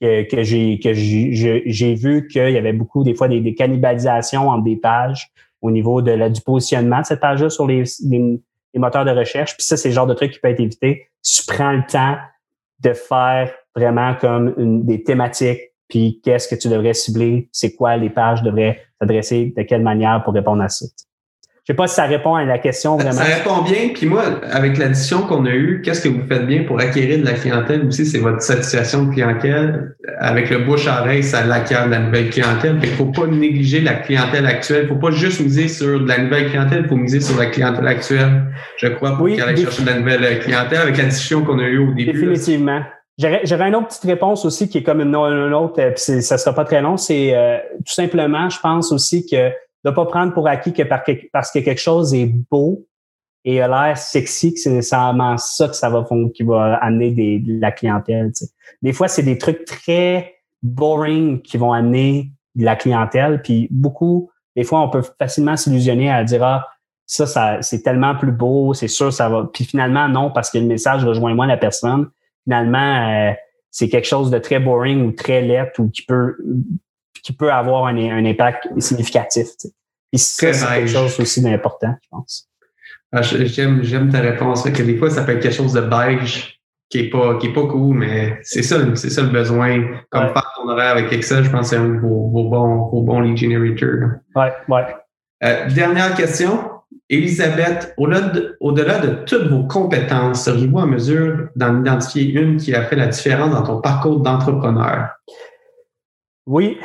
que, 0.00 0.22
que 0.28 0.42
j'ai 0.42 0.78
que 0.78 0.92
j'ai 0.92 1.94
vu 1.94 2.28
qu'il 2.28 2.50
y 2.50 2.58
avait 2.58 2.74
beaucoup, 2.74 3.04
des 3.04 3.14
fois, 3.14 3.28
des, 3.28 3.54
cannibalisations 3.54 4.48
entre 4.48 4.64
des 4.64 4.76
pages 4.76 5.30
au 5.62 5.70
niveau 5.70 6.02
de 6.02 6.12
la, 6.12 6.28
du 6.28 6.40
positionnement 6.42 7.00
de 7.00 7.06
cette 7.06 7.20
page-là 7.20 7.48
sur 7.48 7.66
les, 7.66 7.84
les, 8.08 8.40
moteurs 8.74 9.04
de 9.04 9.10
recherche. 9.12 9.56
Puis 9.56 9.64
ça, 9.64 9.76
c'est 9.76 9.88
le 9.88 9.94
genre 9.94 10.06
de 10.06 10.14
truc 10.14 10.32
qui 10.32 10.40
peut 10.40 10.48
être 10.48 10.60
évité 10.60 11.08
tu 11.22 11.42
prends 11.46 11.72
le 11.72 11.84
temps 11.86 12.16
de 12.80 12.92
faire 12.92 13.52
vraiment 13.76 14.14
comme 14.14 14.54
une, 14.56 14.84
des 14.84 15.02
thématiques, 15.02 15.60
puis 15.92 16.22
qu'est-ce 16.24 16.48
que 16.48 16.54
tu 16.54 16.68
devrais 16.68 16.94
cibler, 16.94 17.50
c'est 17.52 17.74
quoi 17.74 17.98
les 17.98 18.08
pages 18.08 18.42
devraient 18.42 18.80
s'adresser, 18.98 19.52
de 19.54 19.62
quelle 19.62 19.82
manière 19.82 20.22
pour 20.24 20.32
répondre 20.32 20.62
à 20.62 20.70
ça? 20.70 20.86
Je 21.64 21.72
sais 21.72 21.76
pas 21.76 21.86
si 21.86 21.96
ça 21.96 22.06
répond 22.06 22.34
à 22.34 22.44
la 22.46 22.58
question 22.58 22.96
vraiment. 22.96 23.12
Ça 23.12 23.24
répond 23.24 23.60
bien. 23.60 23.90
Puis 23.94 24.06
moi, 24.06 24.22
avec 24.50 24.78
l'addition 24.78 25.20
qu'on 25.20 25.44
a 25.44 25.50
eue, 25.50 25.82
qu'est-ce 25.84 26.00
que 26.00 26.08
vous 26.08 26.26
faites 26.26 26.46
bien 26.46 26.64
pour 26.64 26.80
acquérir 26.80 27.18
de 27.18 27.24
la 27.26 27.34
clientèle 27.34 27.86
aussi? 27.86 28.06
C'est 28.06 28.20
votre 28.20 28.40
satisfaction 28.40 29.04
de 29.04 29.12
clientèle. 29.12 29.94
Avec 30.18 30.48
le 30.48 30.60
bouche 30.64 30.88
à 30.88 31.02
oreille, 31.02 31.22
ça 31.22 31.40
acquiert 31.40 31.84
de 31.86 31.90
la 31.90 31.98
nouvelle 31.98 32.30
clientèle. 32.30 32.78
Il 32.82 32.90
ne 32.90 32.94
faut 32.94 33.12
pas 33.12 33.26
négliger 33.26 33.82
la 33.82 33.94
clientèle 33.94 34.46
actuelle. 34.46 34.84
Il 34.84 34.88
ne 34.88 34.94
faut 34.94 35.00
pas 35.06 35.10
juste 35.10 35.40
miser 35.40 35.68
sur 35.68 36.00
de 36.00 36.08
la 36.08 36.18
nouvelle 36.18 36.48
clientèle, 36.48 36.84
il 36.84 36.88
faut 36.88 36.96
miser 36.96 37.20
sur 37.20 37.38
la 37.38 37.46
clientèle 37.46 37.86
actuelle. 37.86 38.46
Je 38.78 38.88
crois, 38.88 39.14
pour 39.14 39.26
oui, 39.26 39.38
aller 39.40 39.62
chercher 39.62 39.82
de 39.82 39.90
la 39.90 39.98
nouvelle 39.98 40.40
clientèle 40.40 40.80
avec 40.80 40.96
l'addition 40.96 41.44
qu'on 41.44 41.58
a 41.58 41.64
eue 41.64 41.78
au 41.78 41.92
début. 41.92 42.12
Définitivement. 42.12 42.80
J'aurais 43.18 43.68
une 43.68 43.74
autre 43.74 43.88
petite 43.88 44.04
réponse 44.04 44.44
aussi 44.44 44.68
qui 44.68 44.78
est 44.78 44.82
comme 44.82 45.00
une, 45.00 45.14
autre, 45.14 45.80
euh, 45.80 45.90
puis 45.90 46.22
ça 46.22 46.38
sera 46.38 46.54
pas 46.54 46.64
très 46.64 46.80
long. 46.80 46.96
C'est 46.96 47.36
euh, 47.36 47.58
tout 47.84 47.92
simplement, 47.92 48.48
je 48.48 48.58
pense 48.58 48.90
aussi 48.90 49.26
que 49.26 49.50
de 49.84 49.90
pas 49.90 50.06
prendre 50.06 50.32
pour 50.32 50.48
acquis 50.48 50.72
que 50.72 50.82
parce 50.82 51.50
que 51.50 51.58
quelque 51.58 51.80
chose 51.80 52.14
est 52.14 52.26
beau 52.50 52.86
et 53.44 53.60
a 53.60 53.68
l'air 53.68 53.98
sexy, 53.98 54.54
que 54.54 54.60
c'est 54.60 54.70
nécessairement 54.70 55.36
ça 55.36 55.68
que 55.68 55.74
ça 55.74 55.90
va 55.90 56.06
qui 56.32 56.42
va 56.42 56.76
amener 56.76 57.10
des, 57.10 57.38
de 57.40 57.60
la 57.60 57.72
clientèle. 57.72 58.30
Des 58.80 58.92
fois, 58.92 59.08
c'est 59.08 59.24
des 59.24 59.38
trucs 59.38 59.64
très 59.64 60.36
boring 60.62 61.42
qui 61.42 61.56
vont 61.56 61.72
amener 61.72 62.30
de 62.54 62.64
la 62.64 62.76
clientèle. 62.76 63.42
Puis 63.42 63.68
beaucoup, 63.70 64.30
des 64.56 64.64
fois, 64.64 64.80
on 64.80 64.88
peut 64.88 65.02
facilement 65.18 65.56
s'illusionner 65.56 66.10
à 66.10 66.22
dire 66.24 66.44
ah 66.44 66.68
ça, 67.06 67.26
ça 67.26 67.60
c'est 67.62 67.82
tellement 67.82 68.14
plus 68.14 68.32
beau, 68.32 68.74
c'est 68.74 68.88
sûr 68.88 69.12
ça 69.12 69.28
va. 69.28 69.48
Puis 69.52 69.64
finalement 69.64 70.08
non 70.08 70.30
parce 70.30 70.50
que 70.50 70.58
le 70.58 70.66
message 70.66 71.04
rejoint 71.04 71.34
moins 71.34 71.46
la 71.46 71.56
personne. 71.56 72.08
Finalement, 72.44 73.10
euh, 73.10 73.32
c'est 73.70 73.88
quelque 73.88 74.08
chose 74.08 74.30
de 74.30 74.38
très 74.38 74.58
boring 74.58 75.06
ou 75.06 75.12
très 75.12 75.40
lettre 75.40 75.80
ou 75.80 75.88
qui 75.88 76.02
peut 76.02 76.36
qui 77.22 77.32
peut 77.32 77.52
avoir 77.52 77.86
un, 77.86 77.96
un 77.96 78.24
impact 78.24 78.68
significatif. 78.78 79.46
Et 80.12 80.18
ça, 80.18 80.52
c'est 80.52 80.66
quelque 80.66 80.88
chose 80.88 81.18
aussi 81.20 81.40
d'important, 81.40 81.94
je 82.02 82.08
pense. 82.10 82.48
Ah, 83.12 83.22
j'aime, 83.22 83.82
j'aime 83.82 84.10
ta 84.10 84.20
réponse. 84.20 84.64
Que 84.64 84.82
des 84.82 84.96
fois, 84.96 85.10
ça 85.10 85.22
peut 85.22 85.32
être 85.32 85.40
quelque 85.42 85.54
chose 85.54 85.72
de 85.72 85.82
beige 85.82 86.60
qui 86.88 86.98
est 86.98 87.10
pas, 87.10 87.38
qui 87.38 87.46
est 87.46 87.52
pas 87.52 87.66
cool, 87.66 87.98
mais 87.98 88.38
c'est 88.42 88.62
ça, 88.62 88.76
c'est 88.96 89.10
ça 89.10 89.22
le 89.22 89.28
besoin. 89.28 89.82
Comme 90.10 90.24
ouais. 90.24 90.32
faire 90.32 90.52
ton 90.56 90.68
horaire 90.68 90.92
avec 90.92 91.12
Excel, 91.12 91.44
je 91.44 91.50
pense 91.50 91.70
que 91.70 91.76
c'est 91.76 91.82
un 91.82 91.88
de 91.88 91.98
vos, 91.98 92.28
vos, 92.28 92.48
bons, 92.48 92.90
vos 92.90 93.02
bons 93.02 93.20
lead 93.20 93.36
generators. 93.36 94.10
Ouais, 94.34 94.52
ouais. 94.68 94.96
Euh, 95.44 95.70
dernière 95.70 96.14
question. 96.14 96.71
Elisabeth, 97.12 97.94
au-delà 97.98 98.98
de, 98.98 99.24
toutes 99.26 99.48
vos 99.48 99.64
compétences, 99.64 100.44
seriez-vous 100.44 100.78
en 100.78 100.86
mesure 100.86 101.48
d'en 101.54 101.80
identifier 101.80 102.24
une 102.24 102.56
qui 102.56 102.74
a 102.74 102.84
fait 102.84 102.96
la 102.96 103.08
différence 103.08 103.50
dans 103.50 103.62
ton 103.62 103.80
parcours 103.82 104.20
d'entrepreneur? 104.20 105.10
Oui, 106.46 106.78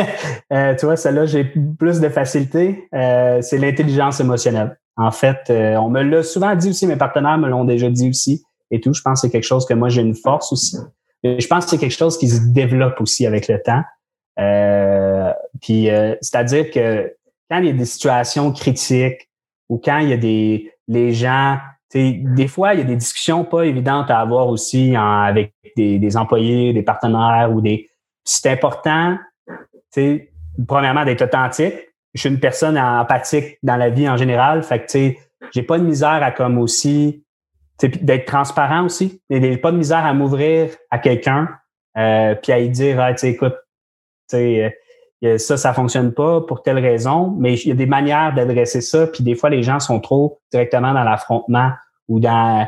euh, 0.52 0.76
tu 0.76 0.86
vois, 0.86 0.94
celle-là, 0.94 1.26
j'ai 1.26 1.44
plus 1.44 1.98
de 2.00 2.08
facilité. 2.08 2.88
Euh, 2.94 3.42
c'est 3.42 3.58
l'intelligence 3.58 4.20
émotionnelle. 4.20 4.78
En 4.96 5.10
fait, 5.10 5.38
euh, 5.50 5.74
on 5.76 5.90
me 5.90 6.02
l'a 6.02 6.22
souvent 6.22 6.54
dit 6.54 6.70
aussi, 6.70 6.86
mes 6.86 6.96
partenaires 6.96 7.38
me 7.38 7.48
l'ont 7.48 7.64
déjà 7.64 7.90
dit 7.90 8.08
aussi 8.08 8.44
et 8.70 8.80
tout. 8.80 8.94
Je 8.94 9.02
pense 9.02 9.20
que 9.20 9.26
c'est 9.26 9.32
quelque 9.32 9.42
chose 9.42 9.66
que 9.66 9.74
moi, 9.74 9.88
j'ai 9.88 10.02
une 10.02 10.14
force 10.14 10.52
aussi. 10.52 10.76
Mais 11.24 11.40
je 11.40 11.46
pense 11.48 11.64
que 11.64 11.72
c'est 11.72 11.78
quelque 11.78 11.90
chose 11.90 12.16
qui 12.18 12.28
se 12.28 12.40
développe 12.52 13.00
aussi 13.00 13.26
avec 13.26 13.48
le 13.48 13.60
temps. 13.60 13.82
puis, 15.60 15.88
c'est-à-dire 16.20 16.70
que 16.70 17.12
quand 17.50 17.58
il 17.58 17.66
y 17.66 17.70
a 17.70 17.72
des 17.72 17.84
situations 17.84 18.52
critiques 18.52 19.28
ou 19.72 19.80
quand 19.82 20.00
il 20.00 20.10
y 20.10 20.12
a 20.12 20.18
des 20.18 20.70
les 20.86 21.12
gens, 21.14 21.56
des 21.94 22.48
fois, 22.48 22.74
il 22.74 22.80
y 22.80 22.82
a 22.82 22.84
des 22.84 22.96
discussions 22.96 23.42
pas 23.44 23.62
évidentes 23.62 24.10
à 24.10 24.20
avoir 24.20 24.48
aussi 24.48 24.94
avec 24.94 25.54
des, 25.76 25.98
des 25.98 26.16
employés, 26.18 26.74
des 26.74 26.82
partenaires 26.82 27.50
ou 27.50 27.62
des 27.62 27.88
c'est 28.22 28.50
important, 28.50 29.16
premièrement, 30.68 31.06
d'être 31.06 31.22
authentique. 31.22 31.74
Je 32.12 32.20
suis 32.20 32.28
une 32.28 32.38
personne 32.38 32.76
empathique 32.76 33.58
dans 33.62 33.76
la 33.76 33.88
vie 33.88 34.06
en 34.08 34.18
général. 34.18 34.62
Fait 34.62 34.84
que, 34.84 35.16
j'ai 35.52 35.62
pas 35.62 35.78
de 35.78 35.84
misère 35.84 36.22
à 36.22 36.32
comme 36.32 36.58
aussi, 36.58 37.24
d'être 37.80 38.26
transparent 38.26 38.84
aussi. 38.84 39.22
J'ai 39.30 39.56
pas 39.56 39.72
de 39.72 39.78
misère 39.78 40.04
à 40.04 40.12
m'ouvrir 40.12 40.68
à 40.90 40.98
quelqu'un, 40.98 41.48
euh, 41.96 42.34
puis 42.34 42.52
à 42.52 42.60
lui 42.60 42.68
dire, 42.68 43.00
ah, 43.00 43.12
écoute, 43.22 43.56
tu 44.28 44.36
euh, 44.36 44.70
ça, 45.38 45.56
ça 45.56 45.72
fonctionne 45.72 46.12
pas 46.12 46.40
pour 46.40 46.62
telle 46.62 46.78
raison, 46.78 47.34
mais 47.38 47.54
il 47.54 47.68
y 47.68 47.70
a 47.70 47.74
des 47.74 47.86
manières 47.86 48.34
d'adresser 48.34 48.80
ça, 48.80 49.06
puis 49.06 49.22
des 49.22 49.34
fois, 49.34 49.50
les 49.50 49.62
gens 49.62 49.78
sont 49.78 50.00
trop 50.00 50.40
directement 50.50 50.92
dans 50.92 51.04
l'affrontement 51.04 51.70
ou 52.08 52.18
dans, 52.18 52.66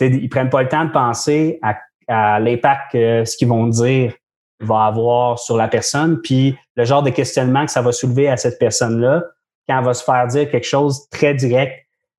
ils 0.00 0.28
prennent 0.28 0.50
pas 0.50 0.62
le 0.62 0.68
temps 0.68 0.84
de 0.84 0.90
penser 0.90 1.58
à, 1.62 1.76
à 2.08 2.40
l'impact 2.40 2.92
que 2.92 3.24
ce 3.24 3.36
qu'ils 3.36 3.48
vont 3.48 3.66
dire 3.68 4.12
va 4.60 4.84
avoir 4.84 5.38
sur 5.38 5.56
la 5.56 5.68
personne, 5.68 6.20
puis 6.20 6.56
le 6.76 6.84
genre 6.84 7.02
de 7.02 7.10
questionnement 7.10 7.64
que 7.64 7.70
ça 7.70 7.82
va 7.82 7.92
soulever 7.92 8.28
à 8.28 8.36
cette 8.36 8.58
personne-là, 8.58 9.24
quand 9.66 9.78
elle 9.78 9.84
va 9.84 9.94
se 9.94 10.04
faire 10.04 10.26
dire 10.26 10.50
quelque 10.50 10.66
chose 10.66 11.08
très 11.10 11.34
direct, 11.34 11.74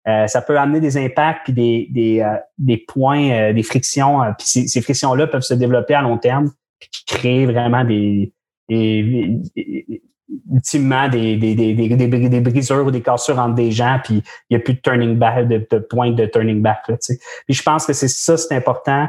euh, 0.07 0.27
ça 0.27 0.41
peut 0.41 0.57
amener 0.57 0.79
des 0.79 0.97
impacts 0.97 1.45
puis 1.45 1.53
des, 1.53 1.88
des, 1.91 2.21
euh, 2.21 2.38
des 2.57 2.77
points, 2.77 3.29
euh, 3.31 3.53
des 3.53 3.63
frictions. 3.63 4.19
puis 4.38 4.47
ces, 4.47 4.67
ces 4.67 4.81
frictions-là 4.81 5.27
peuvent 5.27 5.41
se 5.41 5.53
développer 5.53 5.93
à 5.93 6.01
long 6.01 6.17
terme, 6.17 6.51
puis 6.79 6.89
créent 7.07 7.45
vraiment 7.45 7.83
des, 7.83 8.31
des, 8.70 9.39
ultimement 10.51 11.07
des, 11.07 11.38
des, 11.38 11.55
des, 11.55 11.74
des, 11.74 12.30
des, 12.30 12.41
brisures 12.41 12.86
ou 12.86 12.91
des 12.91 13.01
cassures 13.01 13.39
entre 13.39 13.55
des 13.55 13.72
gens, 13.72 13.99
puis 14.03 14.24
il 14.49 14.57
n'y 14.57 14.57
a 14.57 14.59
plus 14.59 14.74
de 14.74 14.80
turning 14.80 15.16
back, 15.16 15.47
de, 15.47 15.66
de 15.70 15.80
point 15.80 16.11
de 16.11 16.26
turning 16.26 16.61
back. 16.61 16.88
Là, 16.88 16.97
puis 16.97 17.55
je 17.55 17.63
pense 17.63 17.86
que 17.86 17.93
c'est 17.93 18.07
ça, 18.07 18.38
c'est 18.38 18.55
important 18.55 19.07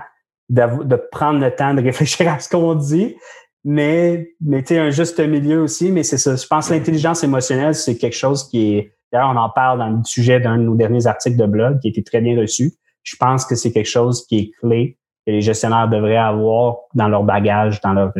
de, 0.48 0.96
prendre 1.10 1.40
le 1.40 1.50
temps 1.50 1.74
de 1.74 1.82
réfléchir 1.82 2.28
à 2.32 2.38
ce 2.38 2.48
qu'on 2.48 2.74
dit, 2.74 3.16
mais, 3.64 4.30
mais 4.40 4.62
tu 4.62 4.74
sais, 4.74 4.78
un 4.78 4.90
juste 4.90 5.18
milieu 5.18 5.62
aussi, 5.62 5.90
mais 5.90 6.02
c'est 6.02 6.18
ça. 6.18 6.36
Je 6.36 6.46
pense 6.46 6.68
que 6.68 6.74
l'intelligence 6.74 7.24
émotionnelle, 7.24 7.74
c'est 7.74 7.96
quelque 7.96 8.16
chose 8.16 8.48
qui 8.48 8.74
est, 8.74 8.92
d'ailleurs, 9.12 9.30
on 9.30 9.36
en 9.36 9.50
parle 9.50 9.80
dans 9.80 9.88
le 9.88 10.04
sujet 10.04 10.38
d'un 10.38 10.58
de 10.58 10.62
nos 10.62 10.76
derniers 10.76 11.06
articles 11.06 11.36
de 11.36 11.46
blog 11.46 11.80
qui 11.80 11.88
a 11.88 11.90
été 11.90 12.02
très 12.04 12.20
bien 12.20 12.38
reçu. 12.38 12.72
Je 13.02 13.16
pense 13.16 13.44
que 13.44 13.56
c'est 13.56 13.72
quelque 13.72 13.88
chose 13.88 14.24
qui 14.26 14.38
est 14.38 14.50
clé 14.60 14.98
que 15.26 15.32
les 15.32 15.40
gestionnaires 15.40 15.88
devraient 15.88 16.16
avoir 16.16 16.76
dans 16.94 17.08
leur 17.08 17.24
bagage, 17.24 17.80
dans 17.80 17.92
leur, 17.92 18.12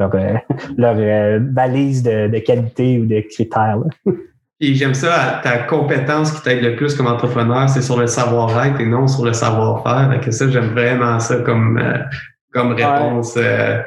leur, 0.00 0.10
leur, 0.76 0.96
euh, 0.98 1.40
valise 1.52 2.02
de, 2.02 2.38
qualité 2.40 2.98
ou 2.98 3.06
de 3.06 3.20
critères. 3.20 3.78
Et 4.62 4.74
j'aime 4.74 4.92
ça, 4.92 5.40
ta 5.42 5.56
compétence 5.60 6.32
qui 6.32 6.42
t'aide 6.42 6.62
le 6.62 6.76
plus 6.76 6.94
comme 6.94 7.06
entrepreneur, 7.06 7.66
c'est 7.70 7.80
sur 7.80 7.98
le 7.98 8.06
savoir-être 8.06 8.78
et 8.78 8.84
non 8.84 9.08
sur 9.08 9.24
le 9.24 9.32
savoir-faire. 9.32 10.20
Ça, 10.30 10.50
j'aime 10.50 10.72
vraiment 10.72 11.18
ça 11.18 11.36
comme, 11.36 11.78
euh, 11.78 11.96
comme 12.52 12.72
réponse. 12.72 13.34
Euh, 13.36 13.78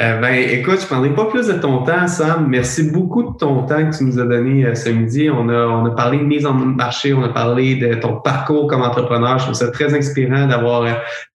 euh, 0.00 0.20
ben, 0.20 0.34
écoute, 0.34 0.80
je 0.80 0.86
prendrai 0.86 1.10
pas 1.10 1.26
plus 1.26 1.46
de 1.46 1.52
ton 1.52 1.82
temps, 1.82 2.08
Sam. 2.08 2.46
Merci 2.48 2.90
beaucoup 2.90 3.22
de 3.22 3.36
ton 3.36 3.64
temps 3.66 3.90
que 3.90 3.96
tu 3.96 4.04
nous 4.04 4.18
as 4.18 4.24
donné 4.24 4.64
euh, 4.64 4.74
ce 4.74 4.88
midi. 4.88 5.28
On 5.30 5.48
a, 5.50 5.66
on 5.66 5.84
a 5.84 5.90
parlé 5.90 6.18
de 6.18 6.24
mise 6.24 6.46
en 6.46 6.54
marché, 6.54 7.12
on 7.12 7.22
a 7.22 7.28
parlé 7.28 7.74
de 7.76 7.94
ton 7.94 8.16
parcours 8.16 8.66
comme 8.66 8.80
entrepreneur. 8.80 9.38
Je 9.38 9.44
trouve 9.44 9.54
ça 9.54 9.70
très 9.70 9.94
inspirant 9.94 10.46
d'avoir 10.46 10.86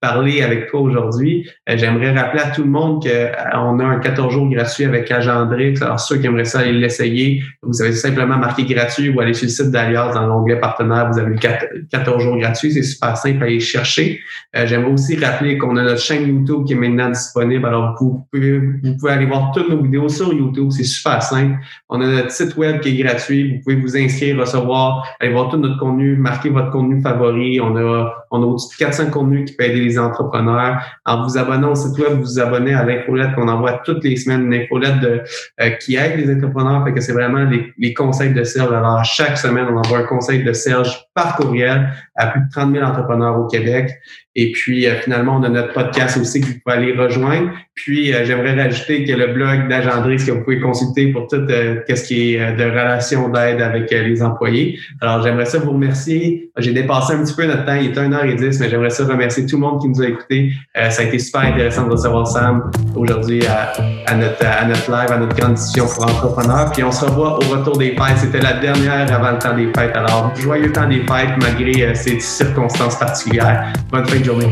parlé 0.01 0.43
avec 0.43 0.71
toi 0.71 0.81
aujourd'hui. 0.81 1.49
J'aimerais 1.67 2.13
rappeler 2.13 2.43
à 2.43 2.51
tout 2.51 2.63
le 2.63 2.71
monde 2.71 3.03
qu'on 3.03 3.79
a 3.79 3.85
un 3.85 3.99
14 3.99 4.33
jours 4.33 4.49
gratuit 4.49 4.85
avec 4.85 5.11
Agendrix. 5.11 5.75
Alors, 5.83 6.01
ceux 6.01 6.17
qui 6.17 6.27
aimeraient 6.27 6.45
ça 6.45 6.61
aller 6.61 6.73
l'essayer, 6.73 7.43
vous 7.63 7.83
avez 7.83 7.93
simplement 7.93 8.39
marqué 8.39 8.65
gratuit 8.65 9.11
ou 9.11 9.21
aller 9.21 9.35
sur 9.35 9.45
le 9.45 9.51
site 9.51 9.71
d'Alias 9.71 10.13
dans 10.15 10.27
l'onglet 10.27 10.59
partenaire. 10.59 11.11
Vous 11.13 11.19
avez 11.19 11.37
14 11.37 12.23
jours 12.23 12.39
gratuits. 12.39 12.73
C'est 12.73 12.83
super 12.83 13.17
simple 13.17 13.43
à 13.43 13.47
aller 13.47 13.61
chercher. 13.61 14.21
J'aimerais 14.55 14.93
aussi 14.93 15.17
rappeler 15.17 15.59
qu'on 15.59 15.77
a 15.77 15.83
notre 15.83 16.01
chaîne 16.01 16.27
YouTube 16.27 16.62
qui 16.65 16.73
est 16.73 16.77
maintenant 16.77 17.11
disponible. 17.11 17.67
Alors, 17.67 17.97
vous 18.01 18.27
pouvez, 18.31 18.59
vous 18.59 18.97
pouvez 18.99 19.13
aller 19.13 19.27
voir 19.27 19.53
toutes 19.53 19.69
nos 19.69 19.83
vidéos 19.83 20.09
sur 20.09 20.33
YouTube. 20.33 20.71
C'est 20.71 20.85
super 20.85 21.23
simple. 21.23 21.57
On 21.89 22.01
a 22.01 22.07
notre 22.07 22.31
site 22.31 22.57
web 22.57 22.81
qui 22.81 22.89
est 22.91 23.03
gratuit. 23.03 23.57
Vous 23.57 23.63
pouvez 23.63 23.77
vous 23.77 23.97
inscrire, 23.97 24.39
recevoir, 24.39 25.07
aller 25.21 25.33
voir 25.33 25.49
tout 25.49 25.57
notre 25.57 25.79
contenu, 25.79 26.17
marquer 26.17 26.51
votre 26.51 26.71
contenu 26.71 27.01
favori. 27.01 27.61
On 27.61 27.77
a, 27.77 28.15
on 28.31 28.43
a 28.43 28.47
au-dessus 28.47 28.77
de 28.79 28.85
400 28.85 29.11
contenus 29.11 29.51
qui 29.51 29.57
peuvent 29.57 29.71
aider 29.71 29.81
les 29.81 29.99
entrepreneurs. 29.99 30.83
En 31.05 31.23
vous 31.23 31.37
abonnant 31.39 31.73
au 31.73 31.75
site 31.75 31.99
web, 31.99 32.19
vous 32.19 32.23
vous 32.23 32.41
abonnez 32.41 32.75
à 32.75 32.85
l'infolette 32.85 33.35
qu'on 33.35 33.49
envoie 33.49 33.81
toutes 33.85 34.05
les 34.05 34.17
semaines, 34.17 34.47
une 34.47 34.55
infolette 34.55 35.01
de, 35.01 35.23
euh, 35.61 35.71
qui 35.81 35.97
aide 35.97 36.19
les 36.19 36.35
entrepreneurs. 36.35 36.85
Fait 36.85 36.93
que 36.93 37.01
c'est 37.01 37.13
vraiment 37.13 37.45
les, 37.45 37.73
les 37.79 37.95
conseils 37.95 38.33
de 38.33 38.45
Serge. 38.45 38.73
Alors, 38.73 39.05
chaque 39.05 39.39
semaine, 39.39 39.67
on 39.71 39.77
envoie 39.77 39.99
un 39.99 40.05
conseil 40.05 40.45
de 40.45 40.53
Serge 40.53 41.07
par 41.15 41.37
courriel 41.37 41.93
à 42.17 42.29
plus 42.29 42.41
de 42.41 42.51
30 42.51 42.73
000 42.73 42.85
entrepreneurs 42.85 43.39
au 43.39 43.47
Québec. 43.47 43.91
Et 44.35 44.51
puis, 44.53 44.87
euh, 44.87 44.95
finalement, 44.97 45.37
on 45.39 45.43
a 45.43 45.51
notre 45.51 45.75
podcast 45.75 46.17
aussi 46.17 46.41
que 46.41 46.47
vous 46.47 46.55
pouvez 46.65 46.77
aller 46.77 46.93
rejoindre. 46.93 47.51
Puis, 47.75 48.15
euh, 48.15 48.25
j'aimerais 48.25 48.55
rajouter 48.55 49.05
que 49.05 49.13
le 49.13 49.27
blog 49.35 49.69
d'Agendrix 49.69 50.25
que 50.25 50.31
vous 50.31 50.43
pouvez 50.43 50.59
consulter 50.59 51.09
pour 51.09 51.27
tout 51.27 51.37
euh, 51.37 51.81
ce 51.87 52.03
qui 52.03 52.35
est 52.35 52.57
de 52.57 52.65
relation 52.65 53.29
d'aide 53.29 53.61
avec 53.61 53.91
les 53.91 54.23
employés. 54.23 54.79
Alors, 55.03 55.23
j'aimerais 55.23 55.45
ça 55.45 55.59
vous 55.59 55.73
remercier. 55.73 56.51
J'ai 56.57 56.73
dépassé 56.73 57.13
un 57.13 57.23
petit 57.23 57.35
peu 57.35 57.45
notre 57.45 57.67
temps. 57.67 57.75
Il 57.75 57.91
est 57.91 57.95
1h10, 57.95 58.59
mais 58.61 58.71
j'aimerais 58.71 58.91
ça 58.91 59.05
remercier 59.05 59.45
tout 59.45 59.57
le 59.57 59.63
monde 59.63 59.83
qui 59.83 59.89
nous 59.89 60.01
a 60.01 60.09
écoutés. 60.09 60.53
ça 60.75 61.03
a 61.03 61.05
été 61.05 61.19
super 61.19 61.43
intéressant 61.43 61.87
de 61.87 61.93
recevoir 61.93 62.27
Sam 62.27 62.71
aujourd'hui 62.95 63.41
à, 63.47 63.73
à, 64.07 64.15
notre, 64.15 64.45
à 64.45 64.65
notre 64.67 64.91
live, 64.91 65.13
à 65.13 65.19
notre 65.19 65.37
grande 65.37 65.55
discussion 65.55 65.87
pour 65.87 66.05
entrepreneurs. 66.05 66.71
Puis, 66.73 66.83
on 66.85 66.93
se 66.93 67.05
revoit 67.05 67.37
au 67.37 67.57
retour 67.57 67.77
des 67.79 67.91
fêtes. 67.91 68.19
C'était 68.19 68.41
la 68.41 68.55
dernière 68.55 69.13
avant 69.13 69.33
le 69.33 69.39
temps 69.39 69.57
des 69.57 69.69
fêtes. 69.75 69.95
Alors, 69.95 70.33
joyeux 70.37 70.73
temps 70.73 70.89
des 70.89 71.01
fêtes 71.01 71.37
malgré 71.41 71.95
ces 71.95 72.21
circonstances 72.21 72.99
particulières. 72.99 73.73
Bonne 73.91 74.07
fin 74.07 74.22
de 74.23 74.27
journée. 74.27 74.47